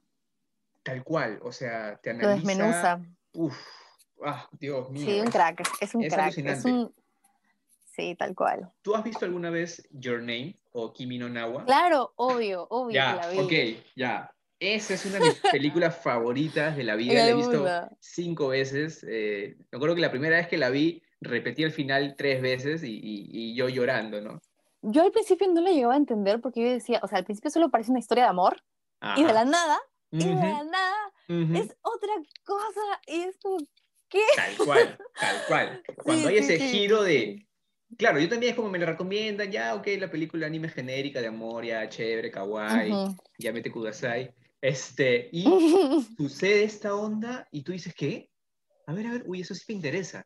Tal 0.84 1.04
cual, 1.04 1.39
o 1.43 1.52
sea, 1.52 1.98
te 2.02 2.12
analiza... 2.12 2.30
Lo 2.30 2.36
desmenuza. 2.36 3.02
Uf, 3.34 3.58
ah, 4.26 4.48
Dios 4.60 4.89
mío. 4.89 5.06
Sí, 5.06 5.20
un 5.20 5.32
crack, 5.32 5.64
es 5.82 5.95
un 5.95 6.08
crack. 6.08 6.38
Es 6.38 6.66
un, 6.66 6.93
Sí, 7.98 8.16
tal 8.16 8.36
cual. 8.36 8.72
¿Tú 8.84 8.95
has 8.95 9.04
visto 9.04 9.26
alguna 9.26 9.50
vez 9.50 9.88
Your 9.89 10.20
Name 10.20 10.56
o 10.72 10.93
Kimi 10.93 11.18
no 11.18 11.28
Nawa? 11.30 11.66
Claro, 11.66 12.14
obvio, 12.16 12.68
obvio. 12.70 12.93
Ya, 12.93 13.16
la 13.16 13.30
vi. 13.30 13.39
ok, 13.39 13.84
ya. 13.95 14.32
Esa 14.60 14.93
es 14.93 15.06
una 15.06 15.18
de 15.20 15.30
mis 15.30 15.39
películas 15.52 15.98
favoritas 15.98 16.78
de 16.78 16.84
la 16.84 16.95
vida. 16.95 17.14
La 17.14 17.30
he 17.30 17.34
visto 17.34 17.66
cinco 18.00 18.50
veces. 18.50 19.04
Eh, 19.08 19.56
me 19.72 19.78
acuerdo 19.78 19.95
que 19.95 20.02
la 20.02 20.12
primera 20.12 20.38
vez 20.38 20.48
que 20.48 20.58
la 20.58 20.70
vi, 20.70 21.02
repetí 21.22 21.63
el 21.63 21.72
final 21.72 22.15
tres 22.18 22.41
veces 22.41 22.84
y, 22.84 22.99
y, 23.01 23.55
yo 23.55 23.70
llorando, 23.70 24.22
¿no? 24.22 24.39
Yo 24.82 25.03
al 25.03 25.11
principio 25.11 25.47
no 25.47 25.61
la 25.61 25.72
llegaba 25.72 25.95
a 25.95 25.97
entender 25.97 26.39
porque 26.39 26.61
yo 26.61 26.70
decía, 26.70 26.99
o 27.03 27.07
sea, 27.07 27.18
al 27.18 27.26
principio 27.26 27.49
solo 27.49 27.70
parece 27.70 27.91
una 27.91 27.99
historia 27.99 28.26
de 28.26 28.30
amor 28.30 28.61
y 29.15 29.24
de 29.24 29.34
la 29.34 29.45
nada, 29.45 29.80
y 30.11 30.20
de 30.20 30.36
la 30.36 30.63
nada 30.63 31.13
es 31.28 31.76
otra 31.82 32.13
cosa 32.45 32.82
y 33.07 33.22
es 33.22 33.38
como, 33.38 33.57
¿qué? 34.09 34.22
Tal 34.36 34.65
cual, 34.65 34.97
tal 35.20 35.38
cual. 35.47 35.84
Cuando 36.03 36.30
hay 36.30 36.38
ese 36.38 36.59
giro 36.59 37.03
de, 37.03 37.47
Claro, 37.95 38.20
yo 38.20 38.28
también 38.28 38.51
es 38.51 38.55
como 38.55 38.70
me 38.70 38.80
lo 38.80 38.86
recomiendan, 38.86 39.49
ya, 39.49 39.74
ok, 39.74 39.88
la 39.97 40.11
película 40.11 40.45
anime 40.45 40.68
genérica 40.68 41.22
de 41.22 41.28
amor, 41.28 41.63
ya, 41.63 41.88
chévere, 41.88 42.30
kawaii, 42.30 42.91
ya 43.39 43.53
mete 43.53 43.72
kudasai. 43.72 44.34
Este, 44.59 45.30
y 45.32 45.43
sucede 46.18 46.63
esta 46.63 46.95
onda 46.95 47.47
y 47.51 47.63
tú 47.63 47.72
dices, 47.72 47.93
¿qué? 47.95 48.30
A 48.88 48.93
ver, 48.93 49.07
a 49.07 49.11
ver, 49.11 49.24
uy, 49.26 49.41
eso 49.41 49.55
sí 49.55 49.63
me 49.70 49.76
interesa. 49.76 50.26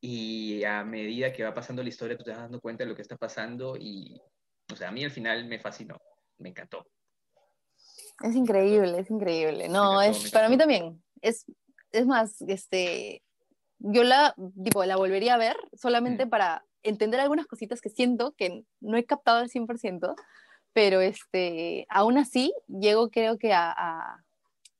Y 0.00 0.62
a 0.64 0.84
medida 0.84 1.32
que 1.32 1.42
va 1.42 1.54
pasando 1.54 1.82
la 1.82 1.88
historia, 1.88 2.16
tú 2.16 2.24
te 2.24 2.30
vas 2.30 2.40
dando 2.40 2.60
cuenta 2.60 2.84
de 2.84 2.90
lo 2.90 2.96
que 2.96 3.02
está 3.02 3.16
pasando 3.16 3.76
y, 3.76 4.20
o 4.72 4.76
sea, 4.76 4.88
a 4.88 4.92
mí 4.92 5.04
al 5.04 5.10
final 5.10 5.46
me 5.46 5.58
fascinó, 5.58 5.98
me 6.38 6.50
encantó. 6.50 6.86
Es 8.22 8.34
increíble, 8.34 9.00
es 9.00 9.10
increíble. 9.10 9.68
No, 9.68 10.00
es, 10.00 10.30
para 10.30 10.48
mí 10.48 10.56
también. 10.56 11.02
Es, 11.20 11.44
es 11.92 12.06
más, 12.06 12.40
este, 12.42 13.22
yo 13.78 14.04
la, 14.04 14.34
tipo, 14.62 14.84
la 14.84 14.96
volvería 14.96 15.34
a 15.34 15.38
ver 15.38 15.56
solamente 15.74 16.26
para 16.26 16.64
entender 16.82 17.20
algunas 17.20 17.46
cositas 17.46 17.80
que 17.80 17.90
siento 17.90 18.32
que 18.36 18.64
no 18.80 18.96
he 18.96 19.04
captado 19.04 19.38
al 19.38 19.50
100%, 19.50 20.14
pero 20.72 21.00
este, 21.00 21.86
aún 21.88 22.18
así 22.18 22.54
llego 22.68 23.10
creo 23.10 23.38
que 23.38 23.52
a, 23.52 24.24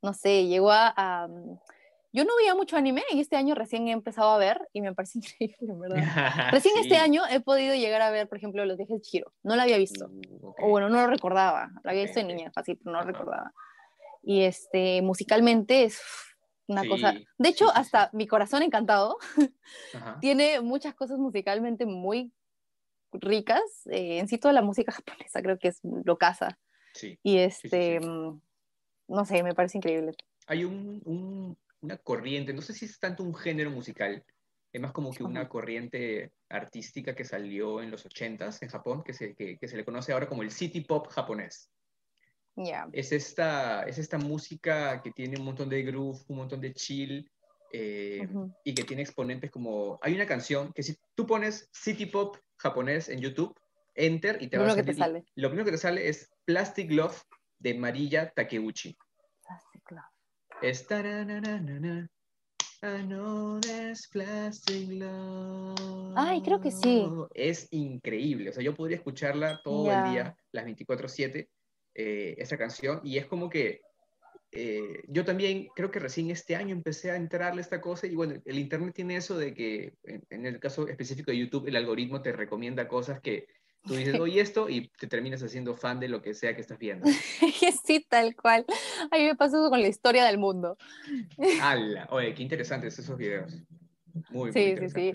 no 0.03 0.15
sé, 0.15 0.47
llego 0.47 0.71
a, 0.71 1.29
Yo 2.17 2.25
no 2.25 2.35
veía 2.39 2.55
mucho 2.55 2.79
anime 2.79 3.03
y 3.11 3.21
este 3.21 3.37
año 3.37 3.55
recién 3.55 3.89
he 3.89 3.91
empezado 3.93 4.31
a 4.31 4.39
ver 4.39 4.67
y 4.73 4.81
me 4.81 4.95
parece 4.95 5.19
increíble, 5.39 5.75
verdad. 5.79 5.99
Recién 6.51 6.79
este 6.79 6.97
año 6.97 7.23
he 7.31 7.41
podido 7.41 7.75
llegar 7.75 8.01
a 8.01 8.11
ver, 8.11 8.27
por 8.27 8.39
ejemplo, 8.39 8.65
Los 8.65 8.79
viajes 8.79 8.97
de 8.97 9.03
Chihiro. 9.03 9.35
No 9.43 9.55
la 9.55 9.65
había 9.65 9.77
visto. 9.77 10.09
Uh, 10.09 10.55
o 10.59 10.69
bueno, 10.71 10.89
no 10.89 11.03
lo 11.03 11.09
recordaba. 11.09 11.71
La 11.85 11.91
había 11.91 12.05
visto 12.05 12.19
de 12.19 12.25
niña, 12.25 12.51
fácil, 12.53 12.79
pero 12.79 12.93
no 12.93 13.01
lo 13.03 13.07
recordaba. 13.07 13.53
Y 14.23 14.45
este, 14.45 15.03
musicalmente 15.03 15.85
es 15.85 16.01
una 16.69 16.89
cosa. 16.89 17.13
De 17.37 17.49
hecho, 17.51 17.71
hasta 17.75 18.09
Mi 18.15 18.27
Corazón 18.27 18.63
Encantado 18.63 19.19
tiene 20.23 20.63
muchas 20.63 20.95
cosas 20.95 21.19
musicalmente 21.19 21.85
muy 21.85 22.33
ricas. 23.13 23.61
Eh, 23.91 24.21
en 24.21 24.29
sí, 24.29 24.39
toda 24.39 24.55
la 24.55 24.63
música 24.63 24.91
japonesa 24.91 25.43
creo 25.43 25.59
que 25.59 25.69
es 25.69 25.81
lo 25.83 26.17
casa. 26.17 26.59
Y 27.23 27.37
este, 27.37 28.01
mm, 28.01 28.41
no 29.09 29.25
sé, 29.27 29.43
me 29.43 29.55
parece 29.55 29.77
increíble. 29.77 30.13
Hay 30.47 30.65
un, 30.65 31.59
una 31.87 31.99
corriente, 31.99 32.53
no 32.53 32.63
sé 32.63 32.73
si 32.73 32.85
es 32.85 32.99
tanto 32.99 33.23
un 33.23 33.35
género 33.35 33.71
musical, 33.71 34.25
es 34.73 34.81
más 34.81 34.93
como 34.93 35.13
que 35.13 35.23
una 35.23 35.49
corriente 35.49 36.33
artística 36.49 37.15
que 37.15 37.25
salió 37.25 37.81
en 37.83 37.91
los 37.91 38.05
80s 38.05 38.59
en 38.63 38.69
Japón, 38.69 39.03
que 39.03 39.15
se, 39.15 39.35
que 39.35 39.69
se 39.69 39.77
le 39.77 39.85
conoce 39.85 40.13
ahora 40.13 40.29
como 40.29 40.43
el 40.43 40.51
city 40.51 40.83
pop 40.83 41.09
japonés. 41.09 41.71
Es, 42.93 43.13
esta, 43.13 43.83
es 43.83 43.99
esta 43.99 44.19
música 44.19 45.03
que 45.03 45.11
tiene 45.11 45.39
un 45.39 45.45
montón 45.45 45.69
de 45.69 45.83
groove, 45.83 46.19
un 46.29 46.39
montón 46.39 46.61
de 46.61 46.73
chill 46.73 47.31
eh, 47.73 48.27
y 48.65 48.75
que 48.75 48.85
tiene 48.85 49.03
exponentes 49.03 49.51
como... 49.51 49.99
Hay 50.01 50.15
una 50.15 50.27
canción 50.27 50.73
que 50.73 50.83
si 50.83 50.97
tú 51.15 51.27
pones 51.27 51.69
City 51.73 52.07
Pop 52.07 52.37
japonés 52.57 53.11
en 53.11 53.21
YouTube, 53.21 53.55
enter 53.95 54.39
y 54.41 54.49
te 54.49 54.57
va 54.57 54.69
a 54.69 54.75
salir... 54.75 54.95
sale. 54.95 55.25
Lo 55.35 55.49
primero 55.49 55.67
que 55.67 55.73
te 55.73 55.79
sale 55.79 56.09
es 56.09 56.31
Plastic 56.47 56.91
Love 56.91 57.23
de 57.59 57.75
Marilla 57.75 58.33
Takeuchi. 58.35 58.97
Es 60.63 60.87
there's 63.61 64.09
plastic 64.09 64.89
love. 64.91 66.15
Ay, 66.17 66.41
creo 66.43 66.61
que 66.61 66.71
sí. 66.71 67.07
Es 67.35 67.69
increíble. 67.71 68.51
O 68.51 68.53
sea, 68.53 68.63
yo 68.63 68.75
podría 68.75 68.97
escucharla 68.97 69.61
todo 69.63 69.91
el 69.91 70.13
día, 70.13 70.37
las 70.53 70.65
24-7, 70.67 71.49
eh, 71.95 72.35
esa 72.39 72.59
canción 72.59 73.01
y 73.05 73.17
es 73.17 73.27
como 73.27 73.49
que 73.49 73.81
eh, 74.53 75.03
yo 75.09 75.25
también 75.25 75.69
creo 75.75 75.91
que 75.91 75.99
recién 75.99 76.31
este 76.31 76.55
año 76.55 76.75
empecé 76.75 77.11
a 77.11 77.17
enterarle 77.17 77.61
esta 77.61 77.81
cosa 77.81 78.07
y 78.07 78.15
bueno, 78.15 78.35
el 78.45 78.59
Internet 78.59 78.95
tiene 78.95 79.17
eso 79.17 79.39
de 79.39 79.55
que 79.55 79.95
en, 80.05 80.47
el 80.47 80.61
caso 80.61 80.89
específico 80.89 81.31
de 81.31 81.39
YouTube 81.39 81.69
el 81.69 81.77
algoritmo 81.77 82.23
te 82.23 82.33
recomienda 82.33 82.87
cosas 82.87 83.21
que 83.21 83.47
tú 83.87 83.95
dices, 83.95 84.19
oye 84.21 84.41
esto 84.41 84.69
y 84.69 84.89
te 84.89 85.07
terminas 85.07 85.43
haciendo 85.43 85.75
fan 85.75 86.01
de 86.01 86.09
lo 86.09 86.23
que 86.23 86.35
sea 86.35 86.55
que 86.55 86.61
estás 86.61 86.79
viendo. 86.79 87.07
sí, 87.85 88.05
tal 88.09 88.35
cual. 88.37 88.65
A 89.11 89.17
mí 89.17 89.25
me 89.25 89.37
pasó 89.37 89.71
con 89.71 89.81
la 89.81 89.89
historia 89.89 90.25
del 90.25 90.39
mundo. 90.39 90.77
¡Hala! 91.61 92.09
Oye, 92.11 92.35
qué 92.35 92.43
interesantes 92.43 92.99
esos 92.99 93.17
videos. 93.17 93.53
Muy, 94.31 94.53
sí, 94.53 94.75
sí, 94.79 94.91
sí. 94.91 95.13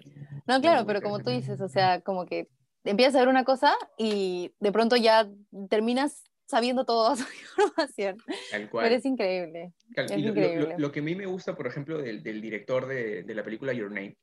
No, 0.47 0.61
claro, 0.61 0.85
pero 0.85 1.01
como 1.01 1.19
tú 1.19 1.31
dices, 1.31 1.59
o 1.59 1.67
sea, 1.67 2.01
como 2.01 2.25
que 2.25 2.47
empiezas 2.83 3.15
a 3.15 3.19
ver 3.19 3.29
una 3.29 3.43
cosa 3.43 3.73
y 3.97 4.53
de 4.59 4.71
pronto 4.71 4.95
ya 4.95 5.29
terminas 5.69 6.23
sabiendo 6.45 6.85
toda 6.85 7.15
su 7.15 7.25
información. 7.57 8.17
Pero 8.51 8.95
es 8.95 9.05
increíble. 9.05 9.73
Es 9.95 10.11
increíble. 10.11 10.75
Lo, 10.77 10.91
que 10.91 10.99
a 10.99 11.03
mí 11.03 11.15
me 11.15 11.25
gusta, 11.25 11.55
por 11.55 11.67
ejemplo, 11.67 11.97
del, 11.97 12.21
del 12.21 12.41
director 12.41 12.87
de, 12.87 13.23
de, 13.23 13.35
la 13.35 13.43
película 13.43 13.73
Your 13.73 13.89
Name, 13.89 14.17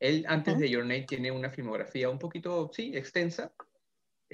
él 0.00 0.24
antes 0.28 0.58
de 0.58 0.68
Your 0.68 0.82
Name 0.82 1.04
tiene 1.04 1.30
una 1.30 1.48
filmografía 1.48 2.10
un 2.10 2.18
poquito, 2.18 2.70
sí, 2.72 2.90
extensa. 2.94 3.52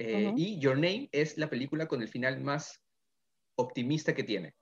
Eh, 0.01 0.33
y 0.35 0.59
Your 0.59 0.75
Name 0.75 1.09
es 1.11 1.37
la 1.37 1.49
película 1.49 1.87
con 1.87 2.01
el 2.01 2.07
final 2.07 2.39
más 2.39 2.81
optimista 3.55 4.13
que 4.13 4.23
tiene. 4.23 4.55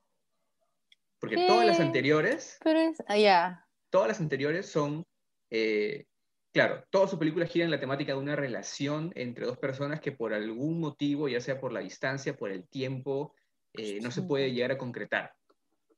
Porque 1.20 1.46
todas 1.48 1.66
las 1.66 1.80
anteriores... 1.80 2.58
Pero 2.64 2.80
es... 2.80 2.98
allá. 3.08 3.46
Ah, 3.46 3.68
todas 3.90 4.08
las 4.08 4.20
anteriores 4.20 4.68
son 4.70 5.06
eh, 5.50 6.06
claro, 6.58 6.84
toda 6.90 7.08
su 7.08 7.20
película 7.20 7.46
gira 7.46 7.66
en 7.66 7.72
la 7.72 7.80
temática 7.80 8.14
de 8.14 8.20
una 8.20 8.36
relación 8.36 9.12
entre 9.16 9.46
dos 9.46 9.58
personas 9.58 10.00
que 10.00 10.12
por 10.12 10.34
algún 10.34 10.80
motivo, 10.80 11.28
ya 11.28 11.40
sea 11.40 11.60
por 11.60 11.72
la 11.72 11.82
distancia, 11.82 12.36
por 12.36 12.52
el 12.52 12.68
tiempo, 12.68 13.36
eh, 13.74 14.00
no 14.02 14.12
se 14.12 14.24
puede 14.24 14.52
llegar 14.52 14.72
a 14.72 14.78
concretar. 14.78 15.34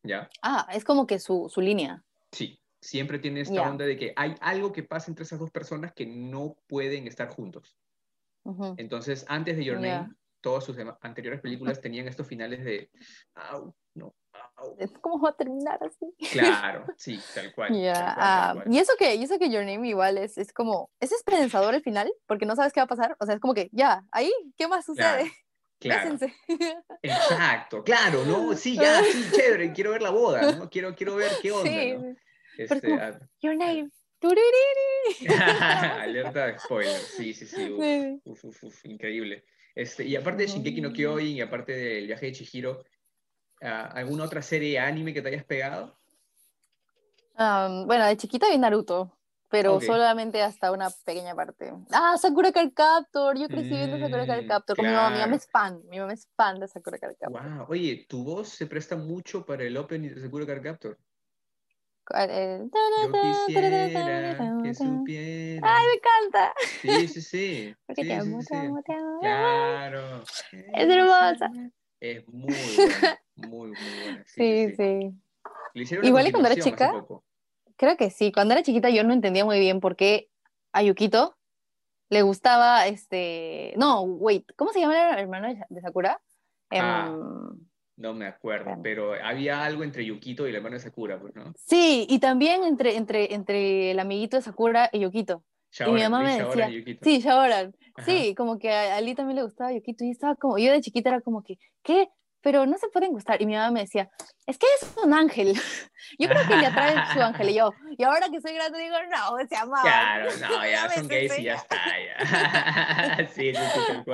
¿Ya? 0.03 0.29
Ah, 0.41 0.67
es 0.73 0.83
como 0.83 1.07
que 1.07 1.19
su, 1.19 1.49
línea. 1.57 2.03
Sí, 2.31 2.59
siempre 2.81 3.19
tiene 3.19 3.41
esta 3.41 3.69
onda 3.69 3.85
de 3.85 3.97
que 3.97 4.13
hay 4.15 4.35
algo 4.39 4.71
que 4.71 4.83
pasa 4.83 5.11
entre 5.11 5.23
esas 5.23 5.39
dos 5.39 5.51
personas 5.51 5.93
que 5.93 6.05
no 6.05 6.57
pueden 6.67 7.07
estar 7.07 7.27
juntos. 7.29 7.77
Entonces, 8.77 9.25
antes 9.27 9.57
de 9.57 9.65
Your 9.65 9.79
Name, 9.79 10.09
todas 10.41 10.63
sus 10.63 10.77
anteriores 11.01 11.41
películas 11.41 11.81
tenían 11.81 12.07
estos 12.07 12.27
finales 12.27 12.63
de, 12.63 12.89
no, 13.95 14.15
¿Cómo 15.01 15.21
va 15.21 15.29
a 15.29 15.35
terminar 15.35 15.79
así? 15.81 16.13
Claro, 16.31 16.85
sí, 16.97 17.19
tal 17.33 17.53
cual. 17.53 17.71
Ah, 17.95 18.63
y 18.69 18.77
eso 18.77 18.93
que, 18.97 19.15
y 19.15 19.23
eso 19.23 19.39
que 19.39 19.49
Your 19.49 19.65
Name 19.65 19.87
igual 19.87 20.17
es, 20.17 20.37
es 20.37 20.51
como, 20.53 20.89
es 20.99 21.11
esperanzador 21.11 21.73
el 21.75 21.81
final, 21.81 22.11
porque 22.25 22.45
no 22.45 22.55
sabes 22.55 22.73
qué 22.73 22.79
va 22.79 22.85
a 22.85 22.87
pasar. 22.87 23.15
O 23.19 23.25
sea, 23.25 23.35
es 23.35 23.41
como 23.41 23.53
que, 23.53 23.69
ya, 23.71 24.03
ahí, 24.11 24.31
¿qué 24.57 24.67
más 24.67 24.85
sucede? 24.85 25.31
Claro. 25.79 26.17
Exacto, 27.01 27.83
claro, 27.83 28.25
¿no? 28.25 28.53
Sí, 28.55 28.75
ya, 28.75 29.01
sí, 29.03 29.29
chévere, 29.31 29.71
quiero 29.71 29.91
ver 29.91 30.01
la 30.01 30.11
boda, 30.11 30.51
¿no? 30.53 30.69
Quiero, 30.69 30.93
quiero 30.95 31.15
ver 31.15 31.31
qué 31.41 31.51
onda, 31.51 31.69
sí. 31.69 31.93
¿no? 31.93 32.15
Este, 32.57 32.93
ah, 32.93 33.17
Your 33.41 33.55
Name. 33.55 33.89
Alerta 36.01 36.47
de 36.47 36.59
spoiler, 36.59 37.01
sí, 37.01 37.33
sí, 37.33 37.45
sí, 37.45 37.69
uf, 38.25 38.45
uf, 38.45 38.63
uf, 38.63 38.85
increíble. 38.85 39.43
Este, 39.75 40.03
y 40.03 40.15
aparte 40.15 40.43
de 40.43 40.47
Shingeki 40.49 40.81
no 40.81 40.91
Kyojin 40.91 41.37
y 41.37 41.41
aparte 41.41 41.71
del 41.73 42.07
viaje 42.07 42.27
de 42.27 42.31
Chihiro, 42.33 42.83
¿Alguna 43.61 44.23
otra 44.23 44.41
serie 44.41 44.79
anime 44.79 45.13
que 45.13 45.21
te 45.21 45.27
hayas 45.29 45.43
pegado? 45.43 45.97
bueno, 47.35 48.05
de 48.05 48.17
chiquita 48.17 48.49
vi 48.49 48.57
Naruto. 48.57 49.15
pero 49.49 49.75
Ok. 49.75 49.83
solamente 49.83 50.41
hasta 50.43 50.71
una 50.71 50.89
pequeña 50.91 51.33
parte. 51.35 51.73
Ah, 51.91 52.15
Sakura 52.21 52.51
Card 52.51 52.71
Captor, 52.73 53.37
yo 53.37 53.47
crecí 53.47 53.69
viendo 53.69 53.97
Sakura 53.97 54.25
Card 54.27 54.43
Mm, 54.43 54.47
Captor. 54.47 54.77
con 54.77 54.85
mi 54.85 54.91
mamá, 54.93 55.09
mi 55.09 55.15
mamá 55.15 55.25
claro. 55.25 55.35
es 55.37 55.49
fan, 55.49 55.81
mi 55.89 55.99
mamá 55.99 56.13
es 56.13 56.27
fan 56.37 56.59
de 56.59 56.67
Sakura 56.67 56.99
Card 56.99 57.15
Captor. 57.19 57.41
Wow. 57.57 57.65
Oye, 57.69 58.05
tu 58.07 58.23
voz 58.23 58.49
se 58.49 58.67
presta 58.67 58.95
mucho 58.95 59.43
para 59.45 59.63
el 59.63 59.75
opening 59.75 60.09
de 60.13 60.21
Sakura 60.21 60.45
Card 60.45 60.61
Captor. 60.61 60.97
Yo 62.09 63.11
quisiera 63.11 64.37
que 64.63 64.73
supiera. 64.73 65.67
¡Ay, 65.67 65.85
me 65.87 65.93
encanta! 65.93 66.53
Sí, 66.81 67.07
sí, 67.07 67.21
sí. 67.21 67.75
Porque 67.87 68.01
Sí, 68.03 68.07
te 68.07 68.13
amo, 68.15 68.41
sí, 68.41 68.47
te 68.47 68.55
sí. 68.55 68.65
amo, 68.65 68.81
te 68.83 68.93
amo. 68.93 69.19
Claro. 69.19 70.23
Es 70.51 70.89
hermosa. 70.89 71.51
Es 71.99 72.27
muy 72.27 72.53
buena, 72.53 73.19
muy, 73.35 73.49
muy 73.49 73.75
buena. 74.03 74.23
Sí, 74.25 74.73
Sí. 74.75 75.11
Le 75.73 76.07
Igual 76.07 76.27
y 76.27 76.31
cuando 76.31 76.49
era 76.49 76.61
chica. 76.61 76.91
Creo 77.77 77.95
que 77.95 78.09
sí. 78.09 78.31
Cuando 78.31 78.53
era 78.53 78.63
chiquita 78.63 78.89
yo 78.89 79.03
no 79.03 79.13
entendía 79.13 79.45
muy 79.45 79.59
bien 79.59 79.79
por 79.79 79.95
qué 79.95 80.29
a 80.73 80.81
Yukito 80.83 81.37
le 82.09 82.23
gustaba 82.23 82.87
este. 82.87 83.73
No, 83.77 84.01
wait, 84.01 84.45
¿cómo 84.55 84.71
se 84.71 84.79
llama 84.79 85.11
el 85.13 85.19
hermano 85.19 85.47
de 85.69 85.81
Sakura? 85.81 86.19
Em, 86.71 86.83
Ah. 86.83 87.51
No 87.99 88.13
me 88.13 88.27
acuerdo, 88.27 88.77
pero 88.81 89.13
había 89.21 89.65
algo 89.65 89.83
entre 89.83 90.05
Yukito 90.05 90.47
y 90.47 90.51
el 90.51 90.55
hermano 90.55 90.75
de 90.75 90.79
Sakura, 90.79 91.19
pues, 91.19 91.35
¿no? 91.35 91.53
Sí, 91.57 92.07
y 92.09 92.19
también 92.19 92.63
entre, 92.63 92.95
entre, 92.95 93.33
entre 93.33 93.91
el 93.91 93.99
amiguito 93.99 94.37
de 94.37 94.41
Sakura 94.41 94.89
y 94.93 95.01
Yukito. 95.01 95.43
Shaoran, 95.69 96.09
mamá 96.09 96.23
Lee 96.23 96.29
me 96.29 96.37
Shaoran 96.37 96.57
decía, 96.57 96.69
y 96.69 96.79
Yukito. 96.79 96.99
Sí, 97.03 97.19
Shaoran. 97.19 97.75
Ajá. 97.95 98.05
Sí, 98.05 98.33
como 98.35 98.57
que 98.57 98.71
a 98.71 98.95
Ali 98.95 99.15
también 99.15 99.35
le 99.35 99.43
gustaba 99.43 99.73
Yukito 99.73 100.05
y 100.05 100.11
estaba 100.11 100.35
como, 100.35 100.57
yo 100.57 100.71
de 100.71 100.79
chiquita 100.79 101.09
era 101.09 101.19
como 101.19 101.43
que, 101.43 101.57
¿qué? 101.83 102.07
Pero 102.41 102.65
no 102.65 102.77
se 102.77 102.87
pueden 102.87 103.11
gustar. 103.11 103.41
Y 103.41 103.45
mi 103.45 103.55
mamá 103.55 103.69
me 103.71 103.81
decía, 103.81 104.09
es 104.45 104.57
que 104.57 104.65
es 104.81 104.95
un 105.03 105.13
ángel. 105.13 105.53
Yo 106.17 106.29
creo 106.29 106.47
que 106.47 106.55
le 106.55 106.67
atrae 106.67 106.95
su 107.13 107.21
ángel. 107.21 107.49
Y 107.49 107.55
yo, 107.55 107.73
y 107.97 108.03
ahora 108.03 108.29
que 108.31 108.39
soy 108.39 108.53
grande 108.53 108.79
digo, 108.79 108.95
no, 109.11 109.45
se 109.45 109.55
amaba. 109.57 109.81
Claro, 109.81 110.29
no, 110.39 110.65
ya 110.65 110.87
me 110.87 110.95
son 110.95 111.07
gays 111.09 111.37
y 111.37 111.43
ya 111.43 111.55
está, 111.55 111.75
ya. 111.75 113.27
sí, 113.27 113.53
sí, 113.53 113.61
sí, 113.75 114.13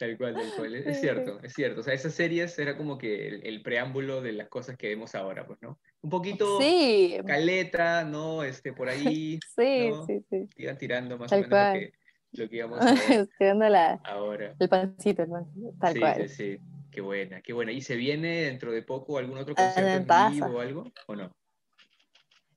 tal 0.00 0.18
cual. 0.18 0.34
Tal 0.34 0.52
cual. 0.56 0.74
Es, 0.74 1.00
cierto, 1.00 1.38
es 1.42 1.52
cierto. 1.52 1.80
O 1.80 1.84
sea, 1.84 1.94
esas 1.94 2.14
series 2.14 2.58
era 2.58 2.76
como 2.76 2.98
que 2.98 3.28
el, 3.28 3.46
el 3.46 3.62
preámbulo 3.62 4.22
de 4.22 4.32
las 4.32 4.48
cosas 4.48 4.76
que 4.76 4.88
vemos 4.88 5.14
ahora, 5.14 5.46
pues, 5.46 5.58
¿no? 5.62 5.78
Un 6.00 6.10
poquito 6.10 6.58
Sí, 6.60 7.18
caleta, 7.26 8.04
¿no? 8.04 8.42
Este, 8.42 8.72
por 8.72 8.88
ahí, 8.88 9.38
sí, 9.56 9.90
¿no? 9.90 10.06
sí, 10.06 10.24
sí. 10.30 10.48
iban 10.56 10.78
tirando 10.78 11.18
más 11.18 11.30
Tal 11.30 11.40
o 11.40 11.42
menos 11.48 11.66
lo 11.66 11.80
que, 11.80 11.92
lo 12.32 12.48
que 12.48 12.56
íbamos 12.56 12.80
a 12.80 12.92
ver 12.94 13.28
Estoy 13.30 13.70
la, 13.70 14.00
ahora. 14.04 14.56
el 14.58 14.68
pancito, 14.68 15.22
el 15.22 15.28
pancito, 15.28 15.72
tal 15.78 15.92
sí, 15.92 16.00
cual. 16.00 16.28
sí, 16.28 16.28
sí. 16.28 16.58
Qué 16.90 17.00
buena, 17.02 17.40
qué 17.40 17.52
buena. 17.52 17.70
¿Y 17.70 17.82
se 17.82 17.94
viene 17.94 18.42
dentro 18.42 18.72
de 18.72 18.82
poco 18.82 19.18
algún 19.18 19.38
otro 19.38 19.54
Ah, 19.56 19.64
concierto 19.64 19.96
en 19.98 20.32
vivo 20.32 20.56
o 20.56 20.60
algo? 20.60 20.92
¿O 21.06 21.14
no? 21.14 21.30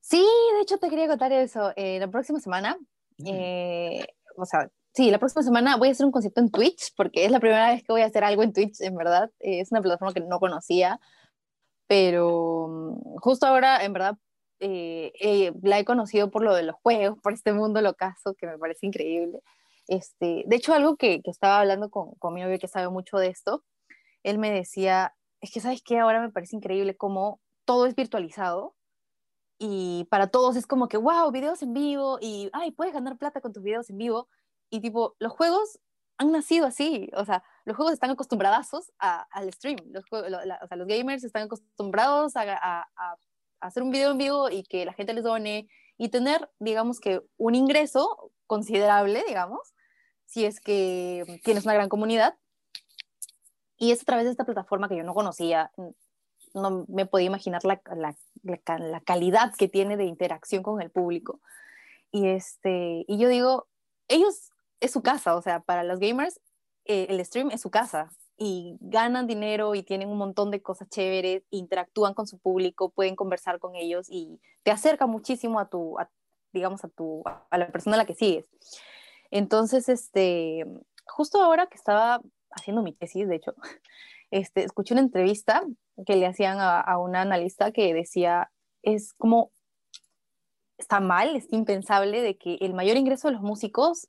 Sí, 0.00 0.26
de 0.56 0.60
hecho 0.62 0.78
te 0.78 0.88
quería 0.90 1.06
contar 1.06 1.32
eso. 1.32 1.72
Eh, 1.76 1.98
la 2.00 2.08
próxima 2.08 2.40
semana, 2.40 2.76
Mm, 3.16 3.28
eh, 3.28 4.06
o 4.36 4.44
sea, 4.44 4.68
sí, 4.94 5.10
la 5.10 5.18
próxima 5.18 5.42
semana 5.42 5.76
voy 5.76 5.88
a 5.88 5.92
hacer 5.92 6.06
un 6.06 6.12
concierto 6.12 6.40
en 6.40 6.50
Twitch, 6.50 6.94
porque 6.96 7.24
es 7.24 7.30
la 7.30 7.40
primera 7.40 7.70
vez 7.70 7.82
que 7.82 7.92
voy 7.92 8.02
a 8.02 8.06
hacer 8.06 8.24
algo 8.24 8.42
en 8.42 8.52
Twitch, 8.52 8.80
en 8.80 8.94
verdad. 8.96 9.30
Eh, 9.40 9.60
es 9.60 9.72
una 9.72 9.82
plataforma 9.82 10.14
que 10.14 10.20
no 10.20 10.40
conocía, 10.40 11.00
pero 11.86 12.68
mm, 12.68 13.16
justo 13.18 13.46
ahora, 13.46 13.84
en 13.84 13.92
verdad, 13.92 14.16
eh, 14.60 15.12
eh, 15.20 15.52
la 15.62 15.78
he 15.78 15.84
conocido 15.84 16.30
por 16.30 16.42
lo 16.42 16.54
de 16.54 16.62
los 16.62 16.76
juegos, 16.76 17.18
por 17.22 17.32
este 17.32 17.52
mundo 17.52 17.80
locazo 17.82 18.34
que 18.34 18.46
me 18.46 18.58
parece 18.58 18.86
increíble. 18.86 19.40
Este, 19.88 20.44
de 20.46 20.56
hecho, 20.56 20.74
algo 20.74 20.96
que, 20.96 21.20
que 21.22 21.30
estaba 21.30 21.60
hablando 21.60 21.90
con, 21.90 22.14
con 22.14 22.34
mi 22.34 22.40
novio 22.42 22.58
que 22.58 22.68
sabe 22.68 22.88
mucho 22.88 23.18
de 23.18 23.28
esto, 23.28 23.64
él 24.22 24.38
me 24.38 24.50
decía, 24.50 25.14
es 25.40 25.52
que 25.52 25.60
sabes 25.60 25.82
que 25.82 25.98
ahora 25.98 26.20
me 26.20 26.30
parece 26.32 26.56
increíble 26.56 26.96
cómo 26.96 27.40
todo 27.66 27.86
es 27.86 27.94
virtualizado 27.94 28.74
y 29.58 30.06
para 30.10 30.28
todos 30.28 30.56
es 30.56 30.66
como 30.66 30.88
que, 30.88 30.96
wow, 30.96 31.30
videos 31.30 31.62
en 31.62 31.74
vivo 31.74 32.18
y, 32.20 32.50
ay, 32.52 32.72
puedes 32.72 32.94
ganar 32.94 33.18
plata 33.18 33.40
con 33.40 33.52
tus 33.52 33.62
videos 33.62 33.90
en 33.90 33.98
vivo. 33.98 34.28
Y 34.70 34.80
tipo, 34.80 35.14
los 35.18 35.32
juegos 35.32 35.78
han 36.18 36.30
nacido 36.32 36.66
así, 36.66 37.10
o 37.16 37.24
sea, 37.24 37.42
los 37.64 37.76
juegos 37.76 37.92
están 37.92 38.10
acostumbrados 38.10 38.68
al 38.98 39.52
stream, 39.52 39.78
los, 39.90 40.04
lo- 40.10 40.44
la- 40.44 40.60
o 40.62 40.68
sea, 40.68 40.76
los 40.76 40.86
gamers 40.86 41.24
están 41.24 41.42
acostumbrados 41.44 42.36
a, 42.36 42.42
a- 42.42 42.88
a- 42.96 43.16
hacer 43.60 43.82
un 43.82 43.90
video 43.90 44.12
en 44.12 44.18
vivo 44.18 44.48
y 44.50 44.62
que 44.62 44.84
la 44.84 44.92
gente 44.92 45.12
les 45.14 45.24
done 45.24 45.68
y 45.96 46.08
tener, 46.10 46.50
digamos 46.58 47.00
que, 47.00 47.22
un 47.36 47.54
ingreso 47.54 48.30
considerable, 48.46 49.24
digamos, 49.26 49.74
si 50.26 50.44
es 50.44 50.60
que 50.60 51.40
tienes 51.44 51.64
una 51.64 51.74
gran 51.74 51.88
comunidad. 51.88 52.36
Y 53.76 53.90
es 53.92 54.02
a 54.02 54.04
través 54.04 54.24
de 54.24 54.30
esta 54.30 54.44
plataforma 54.44 54.88
que 54.88 54.96
yo 54.96 55.02
no 55.04 55.14
conocía, 55.14 55.72
no 56.54 56.84
me 56.88 57.06
podía 57.06 57.26
imaginar 57.26 57.64
la, 57.64 57.80
la, 57.96 58.16
la 58.78 59.00
calidad 59.00 59.52
que 59.56 59.68
tiene 59.68 59.96
de 59.96 60.04
interacción 60.04 60.62
con 60.62 60.80
el 60.80 60.90
público. 60.90 61.40
Y, 62.12 62.28
este, 62.28 63.04
y 63.08 63.18
yo 63.18 63.28
digo, 63.28 63.66
ellos 64.08 64.50
es 64.84 64.92
su 64.92 65.02
casa, 65.02 65.34
o 65.36 65.42
sea, 65.42 65.60
para 65.60 65.82
los 65.84 65.98
gamers 65.98 66.40
eh, 66.84 67.06
el 67.08 67.24
stream 67.24 67.50
es 67.50 67.60
su 67.62 67.70
casa 67.70 68.10
y 68.36 68.76
ganan 68.80 69.26
dinero 69.26 69.74
y 69.74 69.82
tienen 69.82 70.08
un 70.08 70.18
montón 70.18 70.50
de 70.50 70.60
cosas 70.60 70.88
chéveres, 70.90 71.44
interactúan 71.50 72.14
con 72.14 72.26
su 72.26 72.38
público, 72.38 72.90
pueden 72.90 73.16
conversar 73.16 73.58
con 73.58 73.76
ellos 73.76 74.06
y 74.10 74.40
te 74.62 74.70
acerca 74.70 75.06
muchísimo 75.06 75.58
a 75.60 75.68
tu, 75.68 75.98
a- 75.98 76.10
digamos, 76.52 76.84
a, 76.84 76.88
tu, 76.88 77.22
a 77.24 77.58
la 77.58 77.68
persona 77.68 77.94
a 77.96 77.98
la 77.98 78.04
que 78.04 78.14
sigues. 78.14 78.46
Entonces, 79.30 79.88
este, 79.88 80.64
justo 81.06 81.42
ahora 81.42 81.66
que 81.66 81.76
estaba 81.76 82.20
haciendo 82.50 82.82
mi 82.82 82.92
tesis, 82.92 83.28
de 83.28 83.36
hecho, 83.36 83.54
este, 84.30 84.64
escuché 84.64 84.94
una 84.94 85.00
entrevista 85.02 85.62
que 86.06 86.16
le 86.16 86.26
hacían 86.26 86.58
a, 86.60 86.80
a 86.80 86.98
una 86.98 87.22
analista 87.22 87.72
que 87.72 87.94
decía, 87.94 88.50
es 88.82 89.14
como, 89.14 89.52
está 90.76 91.00
mal, 91.00 91.36
es 91.36 91.46
impensable 91.50 92.20
de 92.20 92.36
que 92.36 92.56
el 92.60 92.74
mayor 92.74 92.96
ingreso 92.96 93.28
de 93.28 93.34
los 93.34 93.42
músicos, 93.42 94.08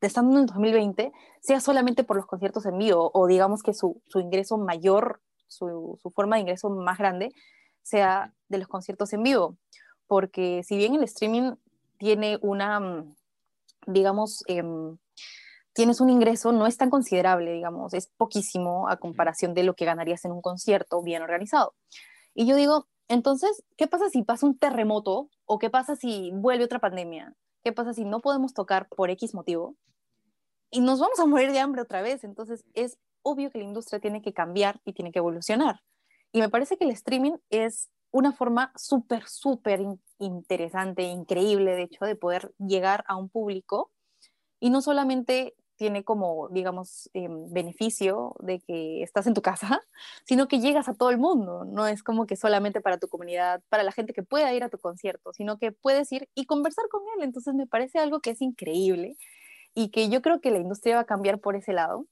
estando 0.00 0.32
en 0.32 0.40
el 0.40 0.46
2020, 0.46 1.12
sea 1.40 1.60
solamente 1.60 2.04
por 2.04 2.16
los 2.16 2.26
conciertos 2.26 2.66
en 2.66 2.78
vivo, 2.78 3.10
o 3.14 3.26
digamos 3.26 3.62
que 3.62 3.74
su, 3.74 4.02
su 4.06 4.20
ingreso 4.20 4.58
mayor, 4.58 5.20
su, 5.46 5.98
su 6.02 6.10
forma 6.10 6.36
de 6.36 6.42
ingreso 6.42 6.70
más 6.70 6.98
grande, 6.98 7.32
sea 7.82 8.34
de 8.48 8.58
los 8.58 8.68
conciertos 8.68 9.12
en 9.12 9.22
vivo. 9.22 9.56
Porque 10.06 10.62
si 10.64 10.76
bien 10.76 10.94
el 10.94 11.04
streaming 11.04 11.52
tiene 11.98 12.38
una, 12.42 12.80
mm, 12.80 13.14
digamos, 13.86 14.44
em, 14.46 14.98
tienes 15.72 16.00
un 16.00 16.10
ingreso, 16.10 16.52
no 16.52 16.66
es 16.66 16.76
tan 16.76 16.90
considerable, 16.90 17.52
digamos, 17.52 17.94
es 17.94 18.06
poquísimo 18.16 18.88
a 18.88 18.96
comparación 18.96 19.54
de 19.54 19.64
lo 19.64 19.74
que 19.74 19.84
ganarías 19.84 20.24
en 20.24 20.32
un 20.32 20.40
concierto 20.40 21.02
bien 21.02 21.22
organizado. 21.22 21.74
Y 22.34 22.46
yo 22.46 22.56
digo, 22.56 22.86
entonces, 23.08 23.64
¿qué 23.76 23.86
pasa 23.86 24.08
si 24.08 24.22
pasa 24.22 24.46
un 24.46 24.58
terremoto 24.58 25.28
o 25.46 25.58
qué 25.58 25.70
pasa 25.70 25.96
si 25.96 26.30
vuelve 26.32 26.64
otra 26.64 26.78
pandemia? 26.78 27.34
¿Qué 27.64 27.72
pasa 27.72 27.94
si 27.94 28.04
no 28.04 28.20
podemos 28.20 28.52
tocar 28.52 28.88
por 28.88 29.08
X 29.10 29.34
motivo? 29.34 29.74
Y 30.70 30.80
nos 30.80 31.00
vamos 31.00 31.18
a 31.18 31.26
morir 31.26 31.50
de 31.50 31.60
hambre 31.60 31.80
otra 31.80 32.02
vez. 32.02 32.22
Entonces, 32.22 32.64
es 32.74 32.98
obvio 33.22 33.50
que 33.50 33.58
la 33.58 33.64
industria 33.64 34.00
tiene 34.00 34.20
que 34.20 34.34
cambiar 34.34 34.80
y 34.84 34.92
tiene 34.92 35.12
que 35.12 35.18
evolucionar. 35.18 35.80
Y 36.30 36.40
me 36.40 36.50
parece 36.50 36.76
que 36.76 36.84
el 36.84 36.90
streaming 36.90 37.38
es 37.48 37.90
una 38.10 38.32
forma 38.32 38.72
súper, 38.76 39.26
súper 39.26 39.80
in- 39.80 40.02
interesante, 40.18 41.02
increíble, 41.04 41.74
de 41.74 41.84
hecho, 41.84 42.04
de 42.04 42.16
poder 42.16 42.54
llegar 42.58 43.02
a 43.08 43.16
un 43.16 43.30
público 43.30 43.90
y 44.60 44.70
no 44.70 44.82
solamente 44.82 45.54
tiene 45.76 46.04
como, 46.04 46.48
digamos, 46.50 47.10
em, 47.14 47.52
beneficio 47.52 48.34
de 48.40 48.60
que 48.60 49.02
estás 49.02 49.26
en 49.26 49.34
tu 49.34 49.42
casa, 49.42 49.80
sino 50.24 50.48
que 50.48 50.60
llegas 50.60 50.88
a 50.88 50.94
todo 50.94 51.10
el 51.10 51.18
mundo. 51.18 51.64
No 51.64 51.86
es 51.86 52.02
como 52.02 52.26
que 52.26 52.36
solamente 52.36 52.80
para 52.80 52.98
tu 52.98 53.08
comunidad, 53.08 53.62
para 53.68 53.82
la 53.82 53.92
gente 53.92 54.12
que 54.12 54.22
pueda 54.22 54.52
ir 54.54 54.64
a 54.64 54.68
tu 54.70 54.78
concierto, 54.78 55.32
sino 55.32 55.58
que 55.58 55.72
puedes 55.72 56.10
ir 56.12 56.28
y 56.34 56.46
conversar 56.46 56.86
con 56.90 57.02
él. 57.16 57.24
Entonces 57.24 57.54
me 57.54 57.66
parece 57.66 57.98
algo 57.98 58.20
que 58.20 58.30
es 58.30 58.42
increíble 58.42 59.16
y 59.74 59.90
que 59.90 60.08
yo 60.08 60.22
creo 60.22 60.40
que 60.40 60.50
la 60.50 60.58
industria 60.58 60.96
va 60.96 61.02
a 61.02 61.06
cambiar 61.06 61.40
por 61.40 61.56
ese 61.56 61.72
lado 61.72 62.06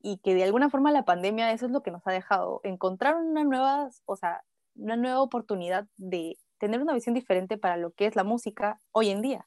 y 0.00 0.18
que 0.18 0.34
de 0.34 0.44
alguna 0.44 0.70
forma 0.70 0.92
la 0.92 1.04
pandemia 1.04 1.52
eso 1.52 1.66
es 1.66 1.72
lo 1.72 1.82
que 1.82 1.90
nos 1.90 2.06
ha 2.06 2.12
dejado, 2.12 2.60
encontrar 2.62 3.16
una 3.16 3.42
nueva, 3.44 3.88
o 4.06 4.16
sea, 4.16 4.44
una 4.76 4.96
nueva 4.96 5.22
oportunidad 5.22 5.86
de 5.96 6.38
tener 6.58 6.80
una 6.80 6.94
visión 6.94 7.14
diferente 7.14 7.58
para 7.58 7.76
lo 7.76 7.92
que 7.92 8.06
es 8.06 8.16
la 8.16 8.24
música 8.24 8.80
hoy 8.92 9.10
en 9.10 9.22
día. 9.22 9.46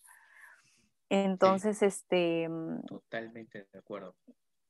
Entonces, 1.10 1.82
este, 1.82 2.50
Totalmente 2.88 3.68
de 3.72 3.80
acuerdo. 3.80 4.16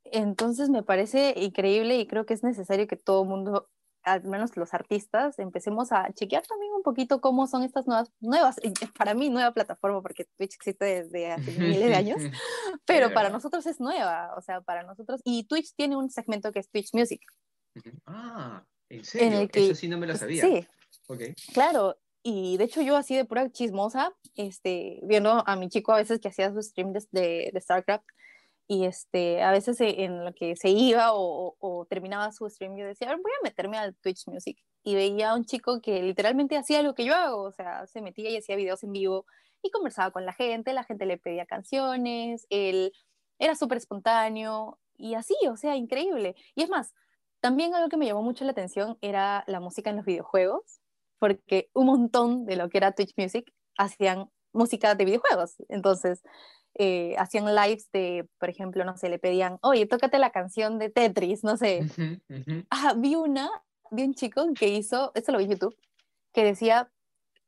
entonces 0.06 0.70
me 0.70 0.84
parece 0.84 1.34
increíble 1.38 1.98
y 1.98 2.08
creo 2.08 2.26
que 2.26 2.34
es 2.34 2.44
necesario 2.44 2.88
que 2.88 2.96
todo 2.96 3.24
el 3.24 3.30
mundo, 3.30 3.70
al 4.04 4.24
menos 4.24 4.56
los 4.56 4.74
artistas, 4.74 5.38
empecemos 5.40 5.92
a 5.92 6.14
chequear 6.14 6.44
también 6.48 6.72
un 6.74 6.84
poquito 6.84 7.20
cómo 7.22 7.48
son 7.48 7.64
estas 7.64 7.88
nuevas, 7.88 8.12
nuevas, 8.22 8.56
y 8.64 8.72
para 8.98 9.14
mí 9.16 9.30
nueva 9.30 9.52
plataforma, 9.54 10.02
porque 10.02 10.26
Twitch 10.38 10.56
existe 10.56 10.86
desde 10.86 11.32
hace 11.32 11.52
miles 11.60 11.90
de 11.90 11.96
años, 11.96 12.18
pero 12.86 13.14
para 13.14 13.30
nosotros 13.30 13.66
es 13.66 13.80
nueva, 13.80 14.34
o 14.38 14.42
sea, 14.42 14.62
para 14.62 14.84
nosotros, 14.84 15.22
y 15.26 15.46
Twitch 15.46 15.74
tiene 15.76 15.98
un 15.98 16.10
segmento 16.10 16.52
que 16.52 16.60
es 16.60 16.70
Twitch 16.70 16.94
Music. 16.94 17.22
Ah, 18.06 18.64
¿en 18.90 19.04
serio? 19.04 19.40
el 19.42 19.50
que- 19.52 19.66
Eso 19.66 19.76
sí 19.76 19.88
no 19.88 19.98
me 19.98 20.08
lo 20.08 20.16
sabía. 20.16 20.44
Sí, 20.44 20.68
Ok. 21.10 21.22
Claro, 21.54 21.96
y 22.24 22.57
de 22.57 22.65
hecho 22.65 22.82
yo 22.82 22.95
así 22.97 23.15
de 23.15 23.26
pura 23.26 23.49
chismosa, 23.49 24.13
este, 24.36 24.99
viendo 25.03 25.43
a 25.47 25.55
mi 25.55 25.70
chico 25.70 25.93
a 25.93 25.97
veces 25.97 26.20
que 26.20 26.30
hacía 26.30 26.51
su 26.53 26.61
stream 26.61 26.93
de, 26.93 27.03
de, 27.11 27.51
de 27.53 27.61
StarCraft, 27.61 28.05
y 28.68 28.86
este, 28.86 29.41
a 29.43 29.51
veces 29.51 29.78
en 29.80 30.26
lo 30.26 30.34
que 30.34 30.55
se 30.57 30.70
iba 30.70 31.11
o, 31.13 31.88
terminaba 31.89 32.32
su 32.34 32.49
stream, 32.49 32.76
yo 32.76 32.86
decía, 32.86 33.07
a 33.07 33.11
ver, 33.11 33.22
voy 33.24 33.32
a 33.39 33.43
meterme 33.43 33.78
al 33.78 33.95
Twitch 33.95 34.28
Music. 34.28 34.57
Y 34.84 34.95
veía 34.95 35.32
a 35.32 35.36
un 35.36 35.45
chico 35.45 35.82
que 35.82 36.01
literalmente 36.03 36.57
hacía 36.57 36.82
lo 36.84 36.93
que 36.93 37.05
yo 37.05 37.15
hago, 37.15 37.43
o 37.43 37.51
sea, 37.51 37.88
se 37.88 38.01
metía 38.01 38.30
y 38.30 38.38
hacía 38.38 38.55
videos 38.57 38.84
en 38.84 38.91
vivo 38.91 39.26
y 39.61 39.72
conversaba 39.72 40.11
con 40.11 40.26
la 40.26 40.34
gente, 40.34 40.74
la 40.74 40.84
gente 40.84 41.05
le 41.05 41.18
pedía 41.18 41.45
canciones, 41.45 42.45
él 42.49 42.91
era 43.39 43.55
súper 43.55 43.78
espontáneo 43.78 44.80
y 44.97 45.15
así, 45.15 45.36
o 45.49 45.55
sea, 45.57 45.76
increíble. 45.76 46.36
Y 46.55 46.63
es 46.63 46.70
más, 46.70 46.93
también 47.39 47.74
algo 47.74 47.89
que 47.89 47.97
me 47.97 48.05
llamó 48.05 48.22
mucho 48.22 48.45
la 48.45 48.51
atención 48.51 48.97
era 49.01 49.43
la 49.47 49.59
música 49.59 49.89
en 49.89 49.97
los 49.97 50.05
videojuegos, 50.05 50.82
porque 51.20 51.70
un 51.74 51.88
montón 51.88 52.45
de 52.45 52.55
lo 52.55 52.70
que 52.70 52.78
era 52.78 52.91
Twitch 52.91 53.13
Music 53.18 53.51
hacían 53.78 54.30
música 54.53 54.95
de 54.95 55.05
videojuegos. 55.05 55.55
Entonces, 55.70 56.22
eh, 56.76 57.15
hacían 57.18 57.55
lives 57.55 57.89
de, 57.91 58.28
por 58.39 58.49
ejemplo, 58.49 58.84
no 58.86 58.97
sé, 58.97 59.09
le 59.09 59.20
pedían, 59.20 59.57
oye, 59.61 59.86
tócate 59.86 60.20
la 60.20 60.32
canción 60.32 60.78
de 60.78 60.89
Tetris, 60.89 61.43
no 61.43 61.57
sé. 61.57 61.82
Ah, 62.70 62.93
vi 62.95 63.15
una, 63.15 63.49
vi 63.91 64.03
un 64.03 64.13
chico 64.13 64.45
que 64.53 64.70
hizo, 64.70 65.11
esto 65.15 65.32
lo 65.32 65.39
vi 65.39 65.45
en 65.45 65.51
YouTube, 65.51 65.76
que 66.34 66.43
decía 66.43 66.91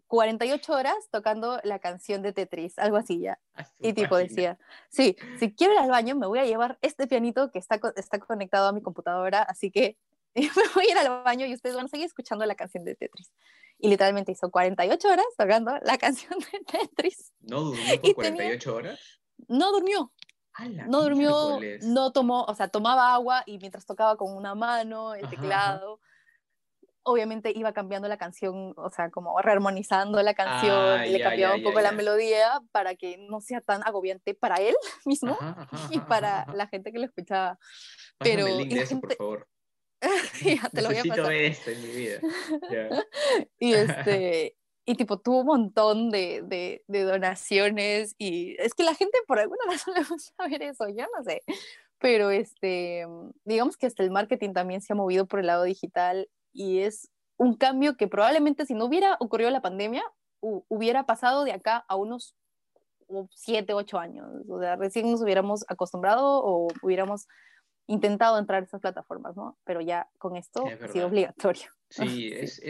48 0.08 0.74
horas 0.74 0.96
tocando 1.12 1.60
la 1.64 1.78
canción 1.78 2.24
de 2.24 2.34
Tetris, 2.34 2.80
algo 2.80 2.98
así 2.98 3.20
ya. 3.20 3.40
Y 3.80 3.94
tipo 3.94 4.18
decía, 4.18 4.58
sí, 4.90 5.16
si 5.38 5.54
quiero 5.54 5.74
ir 5.74 5.80
al 5.80 5.90
baño, 5.90 6.16
me 6.16 6.26
voy 6.26 6.40
a 6.40 6.46
llevar 6.46 6.80
este 6.82 7.06
pianito 7.06 7.52
que 7.52 7.60
está, 7.60 7.80
está 7.96 8.18
conectado 8.18 8.68
a 8.68 8.72
mi 8.74 8.82
computadora, 8.82 9.44
así 9.44 9.70
que 9.70 9.98
me 10.36 10.64
voy 10.76 10.86
a 10.86 10.92
ir 10.92 10.98
al 10.98 11.24
baño 11.24 11.46
y 11.46 11.54
ustedes 11.54 11.76
van 11.76 11.86
a 11.86 11.90
seguir 11.90 12.06
escuchando 12.06 12.46
la 12.46 12.56
canción 12.56 12.84
de 12.84 12.96
Tetris. 12.96 13.32
Y 13.78 13.90
literalmente 13.90 14.32
hizo 14.32 14.52
48 14.52 15.08
horas 15.08 15.26
tocando 15.38 15.74
la 15.82 15.98
canción 16.00 16.38
de 16.40 16.60
Tetris. 16.66 17.34
¿No 17.42 17.62
durmió 17.62 18.02
por 18.02 18.16
48 18.16 18.76
horas? 18.76 19.00
no 19.48 19.72
durmió. 19.72 20.12
No 20.88 21.04
durmió, 21.04 21.60
no 21.84 22.12
tomó, 22.12 22.44
o 22.44 22.54
sea, 22.54 22.68
tomaba 22.68 23.14
agua 23.14 23.44
y 23.46 23.60
mientras 23.60 23.86
tocaba 23.86 24.18
con 24.18 24.36
una 24.36 24.56
mano 24.56 25.16
el 25.16 25.30
teclado, 25.30 26.02
obviamente 27.04 27.52
iba 27.56 27.72
cambiando 27.72 28.08
la 28.08 28.18
canción, 28.18 28.74
o 28.76 28.90
sea, 28.90 29.10
como 29.10 29.40
rearmonizando 29.40 30.22
la 30.22 30.34
canción, 30.34 31.06
y 31.06 31.12
le 31.12 31.22
cambiaba 31.22 31.56
un 31.56 31.64
poco 31.64 31.80
la 31.80 31.92
melodía 31.92 32.60
para 32.72 32.96
que 32.96 33.18
no 33.18 33.40
sea 33.40 33.62
tan 33.62 33.84
agobiante 33.84 34.34
para 34.34 34.58
él 34.58 34.76
mismo 35.06 35.38
y 35.92 36.00
para 36.00 36.46
la 36.54 36.68
gente 36.68 36.92
que 36.92 37.00
lo 37.00 37.06
escuchaba. 37.06 37.58
Pero 38.18 38.48
el 38.48 38.58
link 38.58 38.74
de 38.74 38.82
eso, 38.82 39.00
por 39.00 39.16
favor. 39.16 39.48
ya 40.44 40.70
te 40.70 40.82
lo 40.82 40.90
voy 40.90 40.98
a 40.98 41.04
pasar. 41.04 41.34
esto 41.34 41.72
en 41.72 41.82
mi 41.82 41.88
vida. 41.90 42.20
y 43.60 43.74
este 43.74 44.56
y 44.90 44.96
tipo 44.96 45.20
tuvo 45.20 45.42
un 45.42 45.46
montón 45.46 46.10
de, 46.10 46.42
de, 46.44 46.84
de, 46.88 47.04
donaciones 47.04 48.16
y 48.18 48.56
es 48.58 48.74
que 48.74 48.84
la 48.84 48.96
gente 48.96 49.20
por 49.28 49.38
alguna 49.38 49.62
razón 49.70 49.94
le 49.94 50.04
gusta 50.04 50.48
ver 50.48 50.64
eso, 50.64 50.88
yo 50.90 51.06
no 51.16 51.24
sé, 51.24 51.44
pero 52.00 52.32
este, 52.32 53.06
digamos 53.44 53.78
que 53.78 53.86
hasta 53.86 54.02
el 54.02 54.10
marketing 54.10 54.54
también 54.54 54.82
se 54.82 54.94
ha 54.94 54.96
movido 54.96 55.28
por 55.28 55.42
el 55.42 55.46
lado 55.46 55.64
digital 55.64 56.28
y 56.54 56.80
es 56.80 57.12
un 57.38 57.56
cambio 57.56 57.98
que 57.98 58.08
probablemente 58.08 58.66
si 58.66 58.74
no 58.74 58.86
hubiera 58.86 59.16
ocurrido 59.20 59.52
la 59.52 59.62
pandemia, 59.62 60.04
hubiera 60.42 61.06
pasado 61.06 61.44
de 61.44 61.52
acá 61.52 61.86
a 61.88 61.96
unos 61.96 62.36
siete, 63.32 63.74
ocho 63.74 64.00
años, 64.00 64.28
o 64.50 64.60
sea, 64.60 64.76
recién 64.76 65.12
nos 65.12 65.22
hubiéramos 65.22 65.66
acostumbrado 65.68 66.44
o 66.44 66.68
hubiéramos 66.82 67.28
intentado 67.90 68.38
entrar 68.38 68.62
a 68.62 68.66
esas 68.66 68.82
plataformas, 68.82 69.36
¿no? 69.36 69.58
Pero 69.66 69.82
ya 69.82 70.08
con 70.20 70.38
esto 70.38 70.64
ha 70.66 70.88
sido 70.88 71.08
obligatorio. 71.08 71.70
Sí, 71.92 72.30
es, 72.32 72.62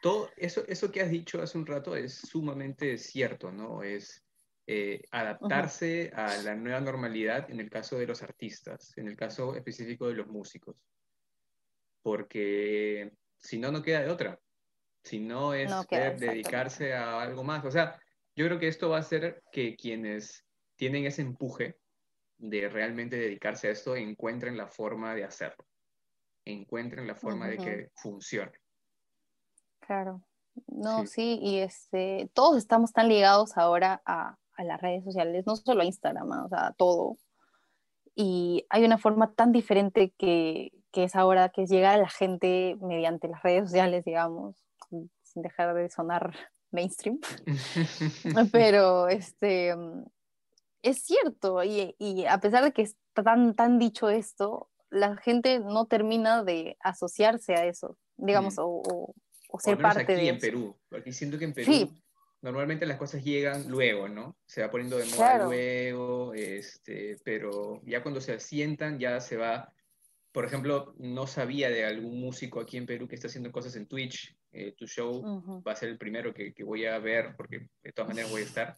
todo 0.00 0.30
eso, 0.36 0.62
eso 0.68 0.92
que 0.92 1.00
has 1.00 1.10
dicho 1.10 1.42
hace 1.42 1.58
un 1.58 1.66
rato 1.66 1.96
es 1.96 2.14
sumamente 2.14 2.96
cierto, 2.96 3.50
¿no? 3.50 3.82
Es 3.82 4.22
eh, 4.68 5.02
adaptarse 5.10 6.12
a 6.14 6.36
la 6.42 6.54
nueva 6.54 6.80
normalidad 6.80 7.50
en 7.50 7.58
el 7.58 7.68
caso 7.68 7.98
de 7.98 8.06
los 8.06 8.22
artistas, 8.22 8.96
en 8.96 9.08
el 9.08 9.16
caso 9.16 9.56
específico 9.56 10.06
de 10.06 10.14
los 10.14 10.28
músicos. 10.28 10.76
Porque 12.02 13.10
si 13.36 13.58
no, 13.58 13.72
no 13.72 13.82
queda 13.82 14.02
de 14.02 14.10
otra. 14.10 14.38
Si 15.02 15.18
no 15.18 15.54
es 15.54 15.68
dedicarse 15.88 16.94
a 16.94 17.20
algo 17.20 17.42
más. 17.42 17.64
O 17.64 17.70
sea, 17.72 18.00
yo 18.36 18.46
creo 18.46 18.60
que 18.60 18.68
esto 18.68 18.90
va 18.90 18.98
a 18.98 19.00
hacer 19.00 19.42
que 19.50 19.74
quienes 19.74 20.46
tienen 20.76 21.04
ese 21.04 21.22
empuje 21.22 21.81
de 22.42 22.68
realmente 22.68 23.16
dedicarse 23.16 23.68
a 23.68 23.70
esto 23.70 23.94
encuentren 23.94 24.56
la 24.56 24.66
forma 24.66 25.14
de 25.14 25.24
hacerlo. 25.24 25.64
Encuentren 26.44 27.06
la 27.06 27.14
forma 27.14 27.46
de 27.46 27.56
que 27.56 27.90
funcione. 27.94 28.52
Claro, 29.78 30.22
no, 30.66 31.06
sí. 31.06 31.38
y 31.40 31.58
este, 31.58 32.30
todos 32.34 32.56
estamos 32.56 32.92
tan 32.92 33.08
ligados 33.08 33.56
ahora 33.56 34.02
a, 34.04 34.36
a 34.56 34.64
las 34.64 34.80
redes 34.80 35.04
sociales, 35.04 35.46
no 35.46 35.54
solo 35.54 35.82
a 35.82 35.84
Instagram, 35.84 36.28
o 36.44 36.48
sea, 36.48 36.66
a 36.66 36.72
todo. 36.72 37.16
Y 38.16 38.66
hay 38.70 38.84
una 38.84 38.98
forma 38.98 39.32
tan 39.34 39.52
diferente 39.52 40.12
que, 40.18 40.72
que 40.90 41.04
es 41.04 41.14
ahora, 41.14 41.50
que 41.50 41.62
es 41.62 41.70
llegar 41.70 41.94
a 41.94 42.02
la 42.02 42.08
gente 42.08 42.76
mediante 42.80 43.28
las 43.28 43.42
redes 43.42 43.70
sociales, 43.70 44.04
digamos, 44.04 44.56
sin 45.22 45.42
dejar 45.42 45.74
de 45.74 45.88
sonar 45.90 46.34
mainstream. 46.72 47.20
Pero 48.52 49.06
este, 49.08 49.76
es 50.82 51.02
cierto, 51.04 51.62
y, 51.62 51.94
y, 51.98 52.26
a 52.26 52.38
pesar 52.38 52.64
de 52.64 52.72
que 52.72 52.82
está 52.82 53.22
tan, 53.22 53.54
tan 53.54 53.78
dicho 53.78 54.08
esto, 54.08 54.70
la 54.90 55.16
gente 55.16 55.60
no 55.60 55.86
termina 55.86 56.42
de 56.44 56.76
asociarse 56.80 57.54
a 57.54 57.66
eso, 57.66 57.96
digamos, 58.16 58.58
o, 58.58 59.14
o 59.48 59.60
ser 59.60 59.78
parte 59.78 60.02
aquí 60.02 60.28
en 60.28 60.38
Perú, 60.38 60.76
porque 60.88 61.12
siento 61.12 61.38
que 61.38 61.44
en 61.44 61.52
Perú 61.52 61.90
normalmente 62.42 62.86
las 62.86 62.98
cosas 62.98 63.24
llegan 63.24 63.68
luego, 63.68 64.08
¿no? 64.08 64.36
Se 64.44 64.62
va 64.62 64.70
poniendo 64.70 64.98
de 64.98 65.06
moda 65.06 65.44
luego, 65.44 66.34
este, 66.34 67.16
pero 67.24 67.80
ya 67.84 68.02
cuando 68.02 68.20
se 68.20 68.34
asientan 68.34 68.98
ya 68.98 69.20
se 69.20 69.36
va. 69.36 69.72
Por 70.32 70.44
ejemplo, 70.44 70.94
no 70.98 71.26
sabía 71.26 71.70
de 71.70 71.84
algún 71.84 72.20
músico 72.20 72.60
aquí 72.60 72.76
en 72.78 72.86
Perú 72.86 73.06
que 73.06 73.14
está 73.14 73.28
haciendo 73.28 73.52
cosas 73.52 73.76
en 73.76 73.86
Twitch. 73.86 74.36
Eh, 74.50 74.74
tu 74.76 74.86
show 74.86 75.62
va 75.66 75.72
a 75.72 75.76
ser 75.76 75.90
el 75.90 75.98
primero 75.98 76.34
que, 76.34 76.52
que, 76.52 76.64
voy 76.64 76.84
a 76.84 76.98
ver, 76.98 77.34
porque 77.36 77.68
de 77.82 77.92
todas 77.92 78.08
maneras 78.08 78.30
voy 78.30 78.42
a 78.42 78.44
estar. 78.44 78.76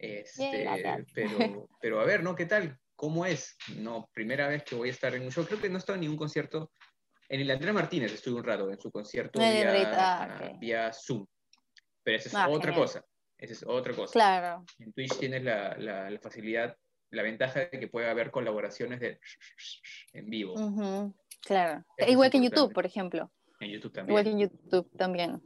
Este, 0.00 0.66
pero, 1.14 1.68
pero 1.80 2.00
a 2.00 2.04
ver, 2.04 2.22
¿no? 2.22 2.34
¿Qué 2.34 2.46
tal? 2.46 2.78
¿Cómo 2.96 3.26
es? 3.26 3.56
No, 3.76 4.08
primera 4.12 4.48
vez 4.48 4.64
que 4.64 4.74
voy 4.74 4.88
a 4.88 4.92
estar 4.92 5.14
en 5.14 5.22
un 5.22 5.30
show. 5.30 5.44
Creo 5.44 5.60
que 5.60 5.68
no 5.68 5.76
he 5.76 5.78
estado 5.78 5.94
en 5.94 6.02
ningún 6.02 6.18
concierto 6.18 6.70
en 7.30 7.40
el 7.40 7.50
Andrés 7.52 7.72
Martínez 7.72 8.12
estuve 8.12 8.40
un 8.40 8.44
rato 8.44 8.68
en 8.70 8.80
su 8.80 8.90
concierto 8.90 9.38
ah, 9.40 10.56
vía, 10.58 10.92
Zoom. 10.92 11.24
Pero 12.02 12.16
esa 12.16 12.28
es 12.28 12.34
ah, 12.34 12.48
otra 12.48 12.74
cosa. 12.74 13.04
Esa 13.38 13.52
es 13.52 13.64
otra 13.64 13.94
cosa. 13.94 14.12
Claro. 14.12 14.64
En 14.80 14.92
Twitch 14.92 15.16
tienes 15.16 15.44
la, 15.44 15.76
la, 15.78 16.18
facilidad, 16.20 16.76
la 17.10 17.22
ventaja 17.22 17.60
de 17.60 17.70
que 17.70 17.86
puede 17.86 18.10
haber 18.10 18.32
colaboraciones 18.32 18.98
de 18.98 19.20
en 20.12 20.28
vivo. 20.28 21.14
Claro. 21.42 21.84
Igual 21.98 22.32
que 22.32 22.38
en 22.38 22.44
YouTube, 22.44 22.72
por 22.72 22.84
ejemplo. 22.84 23.30
En 23.60 23.70
YouTube 23.70 23.92
también. 23.92 24.10
Igual 24.10 24.24
que 24.24 24.30
en 24.30 24.38
YouTube 24.40 24.90
también. 24.96 25.40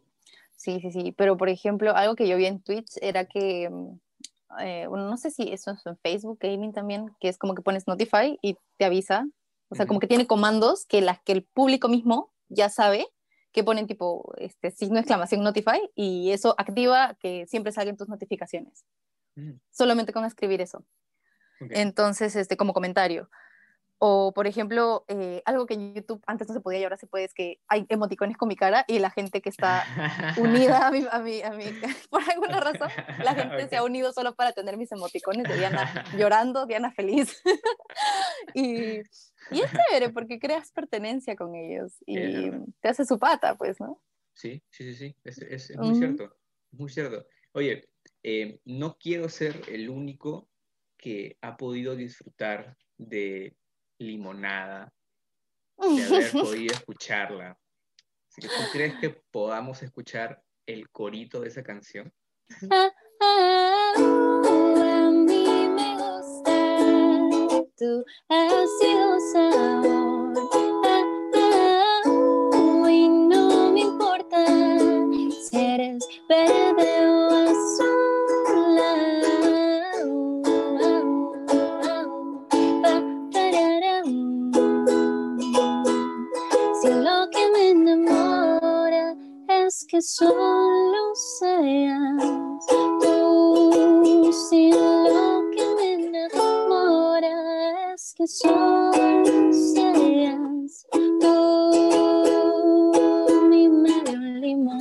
Sí, 0.56 0.80
sí, 0.80 0.90
sí. 0.90 1.14
Pero, 1.14 1.36
por 1.36 1.50
ejemplo, 1.50 1.94
algo 1.94 2.14
que 2.14 2.26
yo 2.26 2.38
vi 2.38 2.46
en 2.46 2.62
Twitch 2.62 2.96
era 3.02 3.26
que, 3.26 3.68
mm, 3.68 3.98
eh, 4.60 4.86
bueno, 4.88 5.08
no 5.08 5.16
sé 5.16 5.30
si 5.30 5.52
eso 5.52 5.72
es 5.72 5.84
en 5.86 5.96
Facebook 5.98 6.38
Gaming 6.40 6.72
también, 6.72 7.14
que 7.20 7.28
es 7.28 7.38
como 7.38 7.54
que 7.54 7.62
pones 7.62 7.86
Notify 7.86 8.38
y 8.42 8.56
te 8.78 8.84
avisa 8.84 9.26
o 9.68 9.74
sea, 9.74 9.86
como 9.86 10.00
que 10.00 10.06
tiene 10.06 10.26
comandos 10.26 10.86
que, 10.86 11.00
las, 11.00 11.20
que 11.22 11.32
el 11.32 11.42
público 11.42 11.88
mismo 11.88 12.32
ya 12.48 12.68
sabe 12.68 13.06
que 13.52 13.64
ponen 13.64 13.86
tipo 13.86 14.32
este 14.36 14.70
signo 14.70 14.94
de 14.94 15.00
exclamación 15.00 15.42
notify 15.42 15.80
y 15.94 16.30
eso 16.30 16.54
activa 16.58 17.16
que 17.20 17.46
siempre 17.46 17.72
salgan 17.72 17.96
tus 17.96 18.08
notificaciones. 18.08 18.84
Mm. 19.36 19.54
Solamente 19.70 20.12
con 20.12 20.24
escribir 20.24 20.60
eso. 20.60 20.84
Entonces, 21.70 22.36
este, 22.36 22.56
como 22.56 22.72
comentario. 22.72 23.30
O, 23.98 24.32
por 24.34 24.46
ejemplo, 24.46 25.04
eh, 25.08 25.42
algo 25.44 25.66
que 25.66 25.74
en 25.74 25.94
YouTube 25.94 26.22
antes 26.26 26.48
no 26.48 26.54
se 26.54 26.60
podía 26.60 26.80
y 26.80 26.82
ahora 26.84 26.96
se 26.96 27.06
puede, 27.06 27.24
es 27.24 27.34
que 27.34 27.60
hay 27.68 27.86
emoticones 27.88 28.36
con 28.36 28.48
mi 28.48 28.56
cara 28.56 28.84
y 28.88 28.98
la 28.98 29.10
gente 29.10 29.40
que 29.40 29.48
está 29.48 29.84
unida 30.36 30.88
a 30.88 30.90
mí, 30.90 31.06
a 31.10 31.18
mí, 31.20 31.42
a 31.42 31.50
mí 31.50 31.64
por 32.10 32.22
alguna 32.22 32.60
razón, 32.60 32.88
la 33.22 33.34
gente 33.34 33.68
se 33.68 33.76
ha 33.76 33.84
unido 33.84 34.12
solo 34.12 34.34
para 34.34 34.52
tener 34.52 34.76
mis 34.76 34.92
emoticones 34.92 35.48
de 35.48 35.56
Diana 35.56 36.04
llorando, 36.18 36.66
Diana 36.66 36.92
feliz. 36.92 37.40
y, 38.52 38.98
y 39.50 39.60
es 39.60 39.70
chévere 39.70 40.10
porque 40.12 40.38
creas 40.38 40.70
pertenencia 40.72 41.36
con 41.36 41.54
ellos 41.54 41.94
y 42.06 42.50
te 42.80 42.88
hace 42.88 43.04
su 43.04 43.18
pata, 43.18 43.54
pues, 43.56 43.80
¿no? 43.80 44.02
Sí, 44.34 44.62
sí, 44.68 44.92
sí, 44.92 44.94
sí, 44.94 45.16
es, 45.24 45.38
es, 45.38 45.76
muy 45.78 45.94
cierto, 45.94 46.36
muy 46.72 46.90
cierto. 46.90 47.24
Oye, 47.52 47.88
eh, 48.22 48.60
no 48.64 48.98
quiero 48.98 49.28
ser 49.28 49.62
el 49.68 49.88
único 49.88 50.48
que 50.96 51.38
ha 51.40 51.56
podido 51.56 51.94
disfrutar 51.94 52.76
de 52.96 53.56
limonada 53.98 54.92
de 55.78 56.04
haber 56.04 56.32
podido 56.32 56.74
escucharla. 56.74 57.58
¿tú 58.36 58.48
crees 58.72 58.94
que 59.00 59.10
podamos 59.30 59.82
escuchar 59.82 60.42
el 60.66 60.88
corito 60.90 61.40
de 61.40 61.48
esa 61.48 61.62
canción? 61.62 62.12
Ah, 62.70 62.90
ah, 63.20 63.94
a 63.96 65.10
mí 65.10 65.68
me 65.68 65.94
gusta, 65.94 66.78
sido 68.80 69.20
sabor. 69.32 70.34
Y 72.90 73.08
no 73.08 73.72
me 73.72 73.80
importa 73.80 74.44
si 75.48 75.56
eres 75.56 76.06
verde 76.28 77.06
o 77.08 77.23
solo 90.04 91.14
seas 91.14 92.22
tú. 93.00 94.32
Sin 94.50 94.70
lo 94.70 95.48
que 95.50 95.64
me 95.76 95.92
enamora 95.94 97.94
es 97.94 98.14
que 98.16 98.26
solo 98.26 98.92
seas 99.52 100.86
tú. 101.20 101.32
Mi 103.48 103.68
medio 103.68 104.18
limón. 104.40 104.80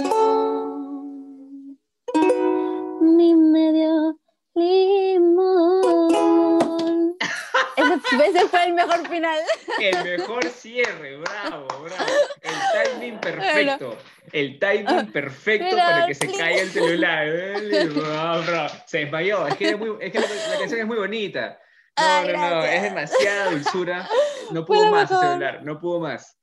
Mi 3.01 3.35
medio 3.35 4.17
limón. 4.55 6.13
Ese, 7.77 7.99
ese 8.27 8.47
fue 8.49 8.63
el 8.65 8.73
mejor 8.73 9.07
final. 9.07 9.39
El 9.79 10.03
mejor 10.03 10.43
cierre, 10.49 11.17
bravo, 11.17 11.67
bravo. 11.67 12.11
El 12.41 12.53
timing 12.91 13.19
perfecto. 13.19 13.95
El 14.33 14.57
timing 14.59 15.11
perfecto 15.11 15.75
para 15.77 16.07
que 16.07 16.15
se 16.15 16.27
caiga 16.31 16.61
el 16.61 16.69
celular. 16.69 17.27
Se 18.87 18.97
desmayó. 18.99 19.47
Es 19.47 19.55
que, 19.55 19.69
es 19.69 19.77
muy- 19.79 19.95
es 20.01 20.11
que 20.11 20.19
la, 20.19 20.27
la 20.27 20.57
canción 20.59 20.79
es 20.81 20.87
muy 20.87 20.97
bonita. 20.97 21.59
No, 21.97 22.03
Ay, 22.03 22.27
no, 22.27 22.33
no, 22.33 22.49
gracias. 22.49 22.73
es 22.75 22.81
demasiada 22.83 23.51
dulzura. 23.51 24.09
No 24.51 24.65
pudo 24.65 24.89
más 24.89 25.11
el 25.11 25.17
celular, 25.17 25.63
no 25.63 25.79
pudo 25.79 25.99
más. 25.99 26.37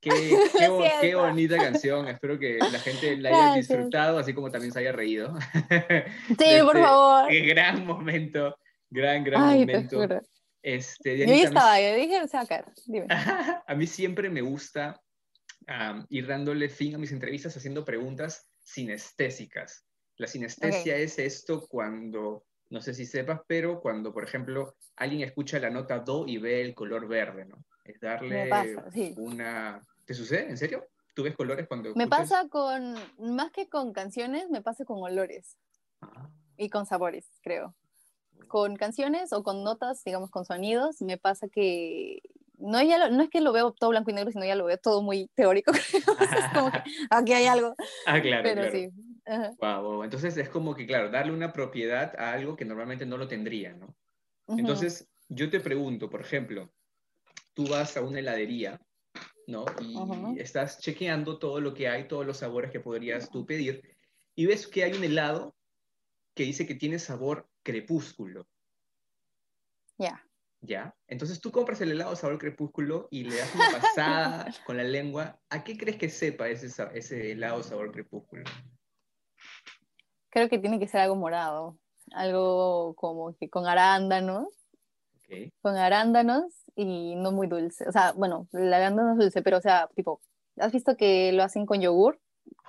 Qué, 0.00 0.10
qué, 0.58 0.90
qué 1.02 1.14
bonita 1.14 1.56
canción. 1.58 2.08
Espero 2.08 2.38
que 2.38 2.58
la 2.58 2.78
gente 2.78 3.16
la 3.18 3.28
haya 3.28 3.38
Gracias. 3.38 3.68
disfrutado, 3.68 4.18
así 4.18 4.32
como 4.32 4.50
también 4.50 4.72
se 4.72 4.78
haya 4.80 4.92
reído. 4.92 5.34
sí 5.38 6.34
por 6.62 6.76
Este, 6.76 6.82
favor 6.82 7.28
Qué 7.28 7.40
gran 7.40 7.84
momento. 7.86 8.56
Gran, 8.88 9.24
gran 9.24 9.42
ay 9.42 9.66
te 9.66 9.72
momento. 9.74 9.96
juro 10.00 10.20
Este, 10.62 11.10
yo 11.18 11.24
Dianita, 11.26 11.36
mí 11.36 11.42
estaba 11.42 11.80
yo 11.80 11.94
dije 11.96 12.28
se 12.28 12.36
va 12.36 12.42
a 12.44 12.46
caer 12.46 12.64
dime 12.86 13.06
a 13.66 13.74
mí 13.74 13.86
siempre 13.86 14.30
me 14.30 14.40
gusta 14.42 15.00
am, 15.66 16.06
ir 16.08 16.26
dándole 16.26 16.68
fin 16.68 16.94
a 16.94 16.98
mis 16.98 17.12
entrevistas 17.12 17.56
haciendo 17.56 17.84
preguntas 17.84 18.48
sinestésicas. 18.60 19.84
La 20.16 20.26
sinestesia 20.26 20.96
es 20.96 21.18
esto 21.18 21.66
cuando, 21.68 22.44
no 22.70 22.80
sé 22.80 22.94
si 22.94 23.04
sepas, 23.04 23.40
pero 23.46 23.80
cuando, 23.80 24.12
por 24.12 24.24
ejemplo, 24.24 24.76
alguien 24.96 25.22
escucha 25.22 25.58
la 25.58 25.70
nota 25.70 25.98
do 25.98 26.26
y 26.26 26.38
ve 26.38 26.62
el 26.62 26.74
color 26.74 27.06
verde, 27.06 27.44
¿no? 27.44 27.64
Es 27.84 28.00
darle 28.00 28.48
pasa, 28.48 28.90
sí. 28.90 29.14
una... 29.18 29.84
¿Te 30.04 30.14
sucede? 30.14 30.48
¿En 30.48 30.56
serio? 30.56 30.86
¿Tú 31.14 31.22
ves 31.22 31.34
colores 31.34 31.66
cuando 31.66 31.94
Me 31.94 32.04
escuchas? 32.04 32.30
pasa 32.30 32.48
con, 32.48 32.94
más 33.18 33.50
que 33.50 33.68
con 33.68 33.92
canciones, 33.92 34.48
me 34.50 34.62
pasa 34.62 34.84
con 34.84 35.02
olores 35.02 35.56
Ah, 36.00 36.30
y 36.56 36.68
con 36.70 36.86
sabores, 36.86 37.30
creo. 37.42 37.74
Con 38.48 38.76
canciones 38.76 39.32
o 39.32 39.42
con 39.42 39.64
notas, 39.64 40.04
digamos, 40.04 40.30
con 40.30 40.44
sonidos, 40.44 41.00
me 41.02 41.18
pasa 41.18 41.48
que 41.48 42.20
no, 42.58 42.82
ya 42.82 42.98
lo- 42.98 43.14
no 43.16 43.22
es 43.22 43.30
que 43.30 43.40
lo 43.40 43.52
veo 43.52 43.72
todo 43.72 43.90
blanco 43.90 44.10
y 44.10 44.14
negro, 44.14 44.30
sino 44.30 44.44
ya 44.44 44.54
lo 44.54 44.64
veo 44.64 44.78
todo 44.78 45.02
muy 45.02 45.28
teórico. 45.34 45.72
creo. 45.90 46.02
es 46.38 46.48
como 46.54 46.70
que 46.72 46.78
aquí 47.10 47.32
hay 47.32 47.46
algo, 47.46 47.74
ah, 48.06 48.20
claro, 48.20 48.42
pero 48.42 48.62
claro. 48.62 48.72
sí. 48.72 48.88
Guau, 49.58 49.82
guau. 49.84 50.04
Entonces 50.04 50.36
es 50.36 50.48
como 50.48 50.74
que, 50.74 50.86
claro, 50.86 51.10
darle 51.10 51.32
una 51.32 51.52
propiedad 51.52 52.14
a 52.18 52.32
algo 52.32 52.56
que 52.56 52.64
normalmente 52.64 53.06
no 53.06 53.16
lo 53.16 53.26
tendría, 53.28 53.72
¿no? 53.74 53.94
Ujú. 54.46 54.60
Entonces, 54.60 55.08
yo 55.28 55.50
te 55.50 55.60
pregunto, 55.60 56.08
por 56.08 56.20
ejemplo, 56.20 56.70
tú 57.54 57.66
vas 57.68 57.96
a 57.96 58.02
una 58.02 58.20
heladería, 58.20 58.80
¿no? 59.46 59.64
Y 59.80 59.96
Ujú. 59.98 60.36
estás 60.38 60.80
chequeando 60.80 61.38
todo 61.38 61.60
lo 61.60 61.74
que 61.74 61.88
hay, 61.88 62.06
todos 62.08 62.26
los 62.26 62.38
sabores 62.38 62.70
que 62.70 62.80
podrías 62.80 63.30
tú 63.30 63.46
pedir, 63.46 63.96
y 64.34 64.46
ves 64.46 64.66
que 64.66 64.84
hay 64.84 64.92
un 64.92 65.04
helado 65.04 65.54
que 66.34 66.44
dice 66.44 66.66
que 66.66 66.74
tiene 66.74 66.98
sabor 66.98 67.48
crepúsculo, 67.62 68.46
Ya. 69.98 70.22
¿Ya? 70.60 70.94
Entonces 71.06 71.40
tú 71.40 71.50
compras 71.52 71.80
el 71.80 71.92
helado 71.92 72.16
sabor 72.16 72.38
crepúsculo 72.38 73.08
y 73.10 73.24
le 73.24 73.36
das 73.36 73.54
una 73.54 73.70
pasada 73.70 74.46
con 74.66 74.76
la 74.76 74.84
lengua. 74.84 75.38
¿A 75.50 75.64
qué 75.64 75.76
crees 75.76 75.96
que 75.96 76.08
sepa 76.08 76.48
ese, 76.48 76.68
ese 76.94 77.32
helado 77.32 77.62
sabor 77.62 77.92
crepúsculo? 77.92 78.44
Creo 80.30 80.48
que 80.48 80.58
tiene 80.58 80.78
que 80.78 80.88
ser 80.88 81.00
algo 81.00 81.16
morado, 81.16 81.78
algo 82.12 82.94
como 82.94 83.34
que 83.36 83.48
con 83.48 83.66
arándanos, 83.66 84.48
Ok. 85.16 85.52
con 85.62 85.76
arándanos 85.76 86.64
y 86.74 87.14
no 87.16 87.32
muy 87.32 87.46
dulce. 87.46 87.88
O 87.88 87.92
sea, 87.92 88.12
bueno, 88.12 88.48
el 88.52 88.72
arándano 88.72 89.12
es 89.12 89.18
dulce, 89.18 89.42
pero 89.42 89.58
o 89.58 89.62
sea, 89.62 89.88
tipo, 89.94 90.20
¿has 90.58 90.72
visto 90.72 90.96
que 90.96 91.32
lo 91.32 91.42
hacen 91.42 91.64
con 91.66 91.80
yogur? 91.80 92.20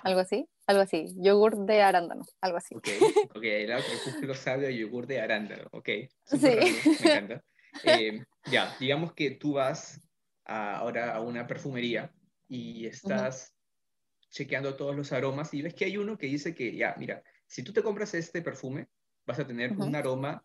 Algo 0.02 0.20
así, 0.20 0.48
algo 0.66 0.82
así, 0.82 1.06
yogur 1.18 1.66
de 1.66 1.82
arándano, 1.82 2.24
algo 2.40 2.56
así. 2.56 2.74
Ok, 2.74 2.88
ok, 3.36 3.42
helado 3.42 3.82
crepúsculo 3.84 4.34
sabe 4.34 4.66
a 4.66 4.70
yogur 4.70 5.06
de 5.06 5.20
arándano, 5.20 5.68
ok. 5.72 5.88
Sí. 5.88 6.08
súper 6.24 6.56
raro, 6.56 6.66
Me 7.00 7.06
encanta. 7.06 7.44
Eh, 7.82 8.24
ya, 8.46 8.76
digamos 8.80 9.14
que 9.14 9.32
tú 9.32 9.54
vas 9.54 10.00
a- 10.44 10.76
ahora 10.78 11.14
a 11.14 11.20
una 11.20 11.46
perfumería 11.46 12.14
y 12.48 12.86
estás 12.86 13.54
chequeando 14.30 14.76
todos 14.76 14.96
los 14.96 15.12
aromas 15.12 15.54
y 15.54 15.62
ves 15.62 15.74
que 15.74 15.86
hay 15.86 15.96
uno 15.98 16.18
que 16.18 16.26
dice 16.28 16.54
que, 16.54 16.76
ya, 16.76 16.94
mira, 16.98 17.22
si 17.46 17.62
tú 17.64 17.72
te 17.72 17.82
compras 17.82 18.14
este 18.14 18.42
perfume, 18.42 18.88
vas 19.26 19.38
a 19.40 19.46
tener 19.46 19.72
Ujú. 19.72 19.84
un 19.84 19.96
aroma 19.96 20.44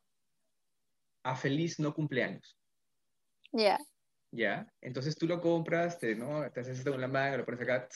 a 1.23 1.35
feliz 1.35 1.79
no 1.79 1.93
cumpleaños, 1.93 2.57
Ya. 3.53 3.77
¿ya? 4.31 4.67
Entonces 4.81 5.15
tú 5.15 5.27
lo 5.27 5.39
compras, 5.41 5.99
te, 5.99 6.15
¿no? 6.15 6.49
te 6.51 6.59
haces 6.61 6.79
esto 6.79 6.91
con 6.91 7.01
la 7.01 7.07
mano, 7.07 7.37
lo 7.37 7.45
pones 7.45 7.61
acá, 7.61 7.87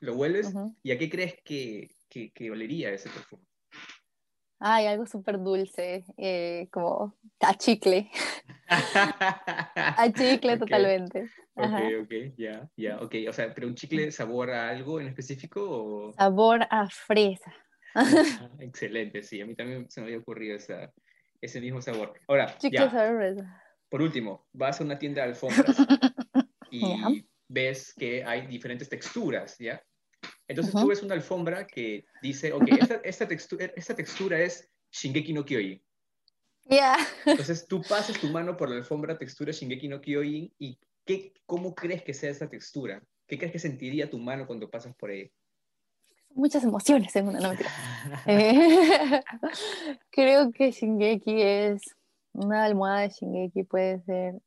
lo 0.00 0.14
hueles, 0.16 0.46
Ujú. 0.48 0.76
¿y 0.82 0.92
a 0.92 0.98
qué 0.98 1.10
crees 1.10 1.34
que, 1.44 1.88
que, 2.08 2.32
que 2.32 2.50
olería 2.50 2.90
ese 2.92 3.10
perfume? 3.10 3.44
Ay, 4.66 4.86
algo 4.86 5.04
súper 5.04 5.38
dulce, 5.40 6.04
eh, 6.16 6.68
como 6.72 7.14
a 7.40 7.52
chicle, 7.52 8.10
a 8.70 10.10
chicle 10.10 10.54
Ok. 10.56 10.60
totalmente. 10.60 11.28
Ajá. 11.54 11.82
Ok, 11.82 12.04
ok, 12.04 12.12
ya, 12.38 12.70
ya, 12.74 12.98
ok. 13.02 13.14
O 13.28 13.32
sea, 13.34 13.52
¿pero 13.54 13.66
un 13.66 13.74
chicle 13.74 14.10
sabor 14.10 14.50
a 14.50 14.70
algo 14.70 15.00
en 15.00 15.08
específico 15.08 15.60
o...? 15.62 16.12
Sabor 16.14 16.66
a 16.70 16.88
fresa. 16.88 17.52
Ah, 17.94 18.04
excelente, 18.58 19.22
sí, 19.22 19.38
a 19.42 19.46
mí 19.46 19.54
también 19.54 19.90
se 19.90 20.00
me 20.00 20.06
había 20.06 20.18
ocurrido 20.18 20.56
esa, 20.56 20.90
ese 21.42 21.60
mismo 21.60 21.82
sabor. 21.82 22.18
Ahora, 22.26 22.56
Chicle 22.58 22.78
ya, 22.78 22.90
sabor 22.90 23.10
a 23.10 23.18
fresa. 23.18 23.62
por 23.90 24.00
último, 24.00 24.46
vas 24.54 24.80
a 24.80 24.84
una 24.84 24.98
tienda 24.98 25.20
de 25.22 25.28
alfombras 25.28 25.86
y 26.70 26.80
Ya. 26.80 26.96
ves 27.48 27.94
que 27.94 28.24
hay 28.24 28.46
diferentes 28.46 28.88
texturas, 28.88 29.58
¿ya? 29.58 29.82
Entonces 30.48 30.74
Ujú. 30.74 30.84
tú 30.84 30.88
ves 30.90 31.02
una 31.02 31.14
alfombra 31.14 31.66
que 31.66 32.04
dice, 32.22 32.52
ok, 32.52 32.66
esta, 32.68 32.94
esta, 33.04 33.28
textura, 33.28 33.66
esta 33.76 33.94
textura 33.94 34.40
es 34.40 34.68
Shingeki 34.92 35.32
no 35.32 35.44
Kyojin. 35.44 35.82
Ya. 36.66 36.96
Entonces 37.26 37.66
tú 37.66 37.82
pasas 37.82 38.18
tu 38.18 38.28
mano 38.28 38.56
por 38.56 38.70
la 38.70 38.76
alfombra 38.76 39.18
textura 39.18 39.52
Shingeki 39.52 39.88
no 39.88 40.00
Kyojin 40.00 40.52
y 40.58 40.78
¿qué, 41.04 41.34
¿cómo 41.46 41.74
crees 41.74 42.02
que 42.02 42.14
sea 42.14 42.30
esa 42.30 42.48
textura? 42.48 43.02
¿Qué 43.26 43.38
crees 43.38 43.52
que 43.52 43.58
sentiría 43.58 44.08
tu 44.08 44.18
mano 44.18 44.46
cuando 44.46 44.70
pasas 44.70 44.94
por 44.96 45.10
ahí? 45.10 45.30
Muchas 46.30 46.64
emociones 46.64 47.14
en 47.16 47.28
una, 47.28 47.40
no 47.40 47.48
mentira. 47.48 47.70
Eh, 48.26 49.22
creo 50.10 50.52
que 50.52 50.70
Shingeki 50.70 51.42
es 51.42 51.82
una 52.32 52.64
almohada 52.64 53.00
de 53.00 53.08
Shingeki 53.10 53.64
puede 53.64 54.00
ser 54.02 54.40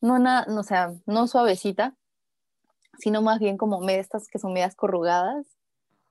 no 0.00 0.18
na- 0.18 0.44
no, 0.46 0.60
o 0.60 0.64
sea, 0.64 0.92
no 1.06 1.26
suavecita, 1.26 1.96
sino 2.98 3.22
más 3.22 3.38
bien 3.38 3.56
como 3.56 3.86
estas 3.88 4.28
que 4.28 4.38
son 4.38 4.52
medias 4.52 4.74
corrugadas. 4.76 5.46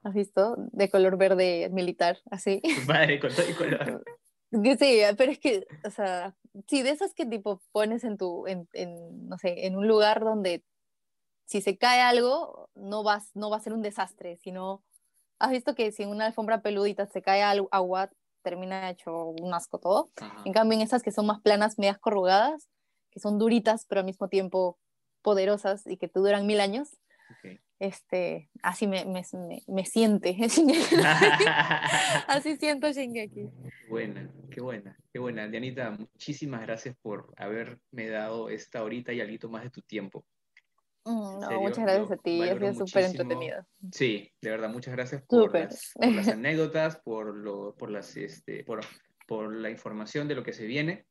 ¿Has 0.03 0.13
visto? 0.13 0.55
De 0.71 0.89
color 0.89 1.17
verde 1.17 1.69
militar, 1.71 2.19
así. 2.32 2.61
Madre, 2.88 3.19
con 3.19 3.32
todo 3.32 3.45
el 3.45 3.55
color. 3.55 4.03
Sí, 4.51 4.99
pero 5.17 5.32
es 5.32 5.39
que, 5.39 5.65
o 5.86 5.89
sea, 5.91 6.36
sí, 6.67 6.82
de 6.82 6.89
esas 6.89 7.13
que 7.13 7.25
tipo 7.25 7.61
pones 7.71 8.03
en 8.03 8.17
tu, 8.17 8.47
en, 8.47 8.67
en, 8.73 9.29
no 9.29 9.38
sé, 9.38 9.65
en 9.65 9.77
un 9.77 9.88
lugar 9.88 10.19
donde 10.19 10.65
si 11.45 11.61
se 11.61 11.77
cae 11.77 12.01
algo, 12.01 12.70
no, 12.75 13.01
vas, 13.01 13.32
no 13.33 13.49
va 13.49 13.55
a 13.55 13.62
ser 13.62 13.71
un 13.71 13.82
desastre, 13.82 14.36
sino, 14.43 14.83
has 15.39 15.51
visto 15.51 15.74
que 15.74 15.93
si 15.93 16.03
en 16.03 16.09
una 16.09 16.25
alfombra 16.25 16.62
peludita 16.62 17.08
se 17.08 17.21
cae 17.21 17.41
al- 17.43 17.70
agua, 17.71 18.09
termina 18.41 18.89
hecho 18.89 19.28
un 19.28 19.53
asco 19.53 19.79
todo. 19.79 20.12
Ajá. 20.20 20.41
En 20.43 20.51
cambio, 20.51 20.78
en 20.78 20.83
esas 20.83 21.01
que 21.01 21.12
son 21.13 21.28
más 21.28 21.39
planas, 21.39 21.79
medias 21.79 21.99
corrugadas, 21.99 22.67
que 23.09 23.21
son 23.21 23.37
duritas, 23.39 23.86
pero 23.86 23.99
al 23.99 24.05
mismo 24.05 24.28
tiempo 24.28 24.79
poderosas 25.21 25.85
y 25.87 25.97
que 25.97 26.07
te 26.07 26.19
duran 26.19 26.45
mil 26.47 26.59
años, 26.59 26.89
Ok. 27.31 27.59
este, 27.79 28.49
así 28.63 28.87
me, 28.87 29.05
me, 29.05 29.23
me, 29.33 29.61
me 29.67 29.85
siente. 29.85 30.35
así 32.27 32.57
siento 32.57 32.91
Shingeki. 32.91 33.49
buena, 33.89 34.29
qué 34.51 34.61
buena, 34.61 34.97
qué 35.13 35.19
buena. 35.19 35.47
Dianita, 35.47 35.91
muchísimas 35.91 36.61
gracias 36.61 36.95
por 37.01 37.33
haberme 37.37 38.09
dado 38.09 38.49
esta 38.49 38.83
horita 38.83 39.13
y 39.13 39.21
algo 39.21 39.49
más 39.49 39.63
de 39.63 39.69
tu 39.69 39.81
tiempo. 39.81 40.25
Mm, 41.05 41.39
No, 41.39 41.41
serio, 41.47 41.61
muchas 41.61 41.83
gracias 41.83 42.11
a 42.11 42.17
ti, 42.17 42.41
ha 42.43 42.57
sido 42.57 42.73
súper 42.85 43.03
entretenido. 43.05 43.65
Sí, 43.91 44.31
de 44.41 44.49
verdad, 44.51 44.69
muchas 44.69 44.93
gracias 44.93 45.23
por, 45.23 45.53
las, 45.53 45.91
por 45.95 46.11
las 46.11 46.27
anécdotas, 46.27 46.97
por, 47.03 47.35
lo, 47.35 47.75
por, 47.75 47.89
las, 47.89 48.15
este, 48.17 48.63
por, 48.63 48.81
por 49.27 49.55
la 49.55 49.69
información 49.71 50.27
de 50.27 50.35
lo 50.35 50.43
que 50.43 50.53
se 50.53 50.65
viene, 50.67 51.05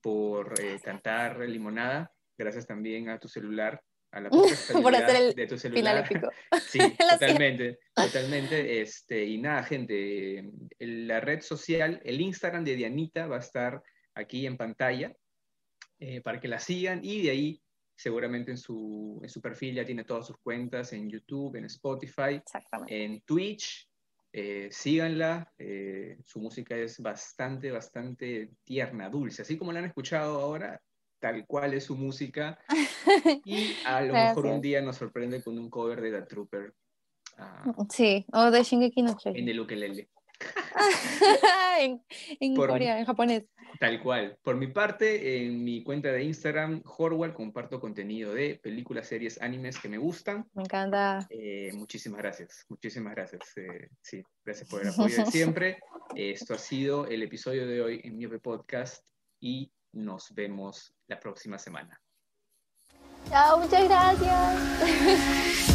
por 0.00 0.58
eh, 0.58 0.78
cantar 0.82 1.38
limonada. 1.40 2.10
Gracias 2.40 2.66
también 2.66 3.10
a 3.10 3.18
tu 3.18 3.28
celular, 3.28 3.82
a 4.12 4.20
la 4.22 4.30
Por 4.82 4.96
hacer 4.96 5.16
el 5.16 5.34
de 5.34 5.46
tu 5.46 5.58
celular. 5.58 6.08
Sí, 6.66 6.78
totalmente, 6.98 7.80
totalmente. 7.94 8.80
Este, 8.80 9.26
y 9.26 9.36
nada, 9.36 9.62
gente, 9.62 10.50
la 10.78 11.20
red 11.20 11.42
social, 11.42 12.00
el 12.02 12.18
Instagram 12.18 12.64
de 12.64 12.76
Dianita 12.76 13.26
va 13.26 13.36
a 13.36 13.40
estar 13.40 13.82
aquí 14.14 14.46
en 14.46 14.56
pantalla 14.56 15.12
eh, 15.98 16.22
para 16.22 16.40
que 16.40 16.48
la 16.48 16.58
sigan 16.58 17.04
y 17.04 17.24
de 17.24 17.30
ahí 17.30 17.62
seguramente 17.94 18.52
en 18.52 18.56
su, 18.56 19.20
en 19.22 19.28
su 19.28 19.42
perfil 19.42 19.74
ya 19.74 19.84
tiene 19.84 20.04
todas 20.04 20.26
sus 20.26 20.38
cuentas 20.38 20.94
en 20.94 21.10
YouTube, 21.10 21.56
en 21.56 21.66
Spotify, 21.66 22.40
en 22.86 23.20
Twitch. 23.20 23.86
Eh, 24.32 24.68
síganla, 24.70 25.52
eh, 25.58 26.16
su 26.24 26.40
música 26.40 26.74
es 26.74 27.00
bastante, 27.00 27.70
bastante 27.70 28.52
tierna, 28.64 29.10
dulce, 29.10 29.42
así 29.42 29.58
como 29.58 29.72
la 29.72 29.80
han 29.80 29.86
escuchado 29.86 30.40
ahora, 30.40 30.80
tal 31.20 31.46
cual 31.46 31.74
es 31.74 31.84
su 31.84 31.96
música. 31.96 32.58
Y 33.44 33.74
a 33.86 34.02
lo 34.02 34.12
mejor 34.12 34.46
un 34.46 34.60
día 34.60 34.80
nos 34.82 34.96
sorprende 34.96 35.42
con 35.42 35.58
un 35.58 35.70
cover 35.70 36.00
de 36.00 36.10
The 36.10 36.22
Trooper. 36.22 36.74
Ah, 37.38 37.72
sí, 37.88 38.26
o 38.32 38.50
de 38.50 38.62
Shingeki 38.62 39.02
no 39.02 39.16
En 39.24 39.48
el 39.48 39.60
ukelele. 39.60 40.08
en, 41.80 42.02
en 42.40 42.56
Corea, 42.56 42.98
en 42.98 43.04
japonés. 43.04 43.44
Tal 43.78 44.02
cual. 44.02 44.38
Por 44.42 44.56
mi 44.56 44.66
parte, 44.66 45.44
en 45.44 45.64
mi 45.64 45.82
cuenta 45.82 46.12
de 46.12 46.24
Instagram, 46.24 46.82
Horwell, 46.84 47.32
comparto 47.32 47.80
contenido 47.80 48.34
de 48.34 48.60
películas, 48.62 49.06
series, 49.06 49.40
animes 49.40 49.78
que 49.78 49.88
me 49.88 49.98
gustan. 49.98 50.46
Me 50.54 50.62
encanta. 50.62 51.26
Eh, 51.30 51.70
muchísimas 51.74 52.20
gracias, 52.20 52.66
muchísimas 52.68 53.14
gracias. 53.14 53.56
Eh, 53.56 53.88
sí, 54.02 54.22
gracias 54.44 54.68
por 54.68 54.82
el 54.82 54.88
apoyo 54.88 55.16
de 55.16 55.26
siempre. 55.30 55.78
esto 56.14 56.54
ha 56.54 56.58
sido 56.58 57.06
el 57.06 57.22
episodio 57.22 57.66
de 57.66 57.80
hoy 57.80 58.00
en 58.04 58.16
Miope 58.16 58.38
Podcast 58.38 59.06
y 59.40 59.72
nos 59.92 60.32
vemos 60.34 60.94
la 61.06 61.18
próxima 61.18 61.58
semana. 61.58 62.00
Chao, 63.28 63.60
muchas 63.60 63.84
gracias. 63.84 65.66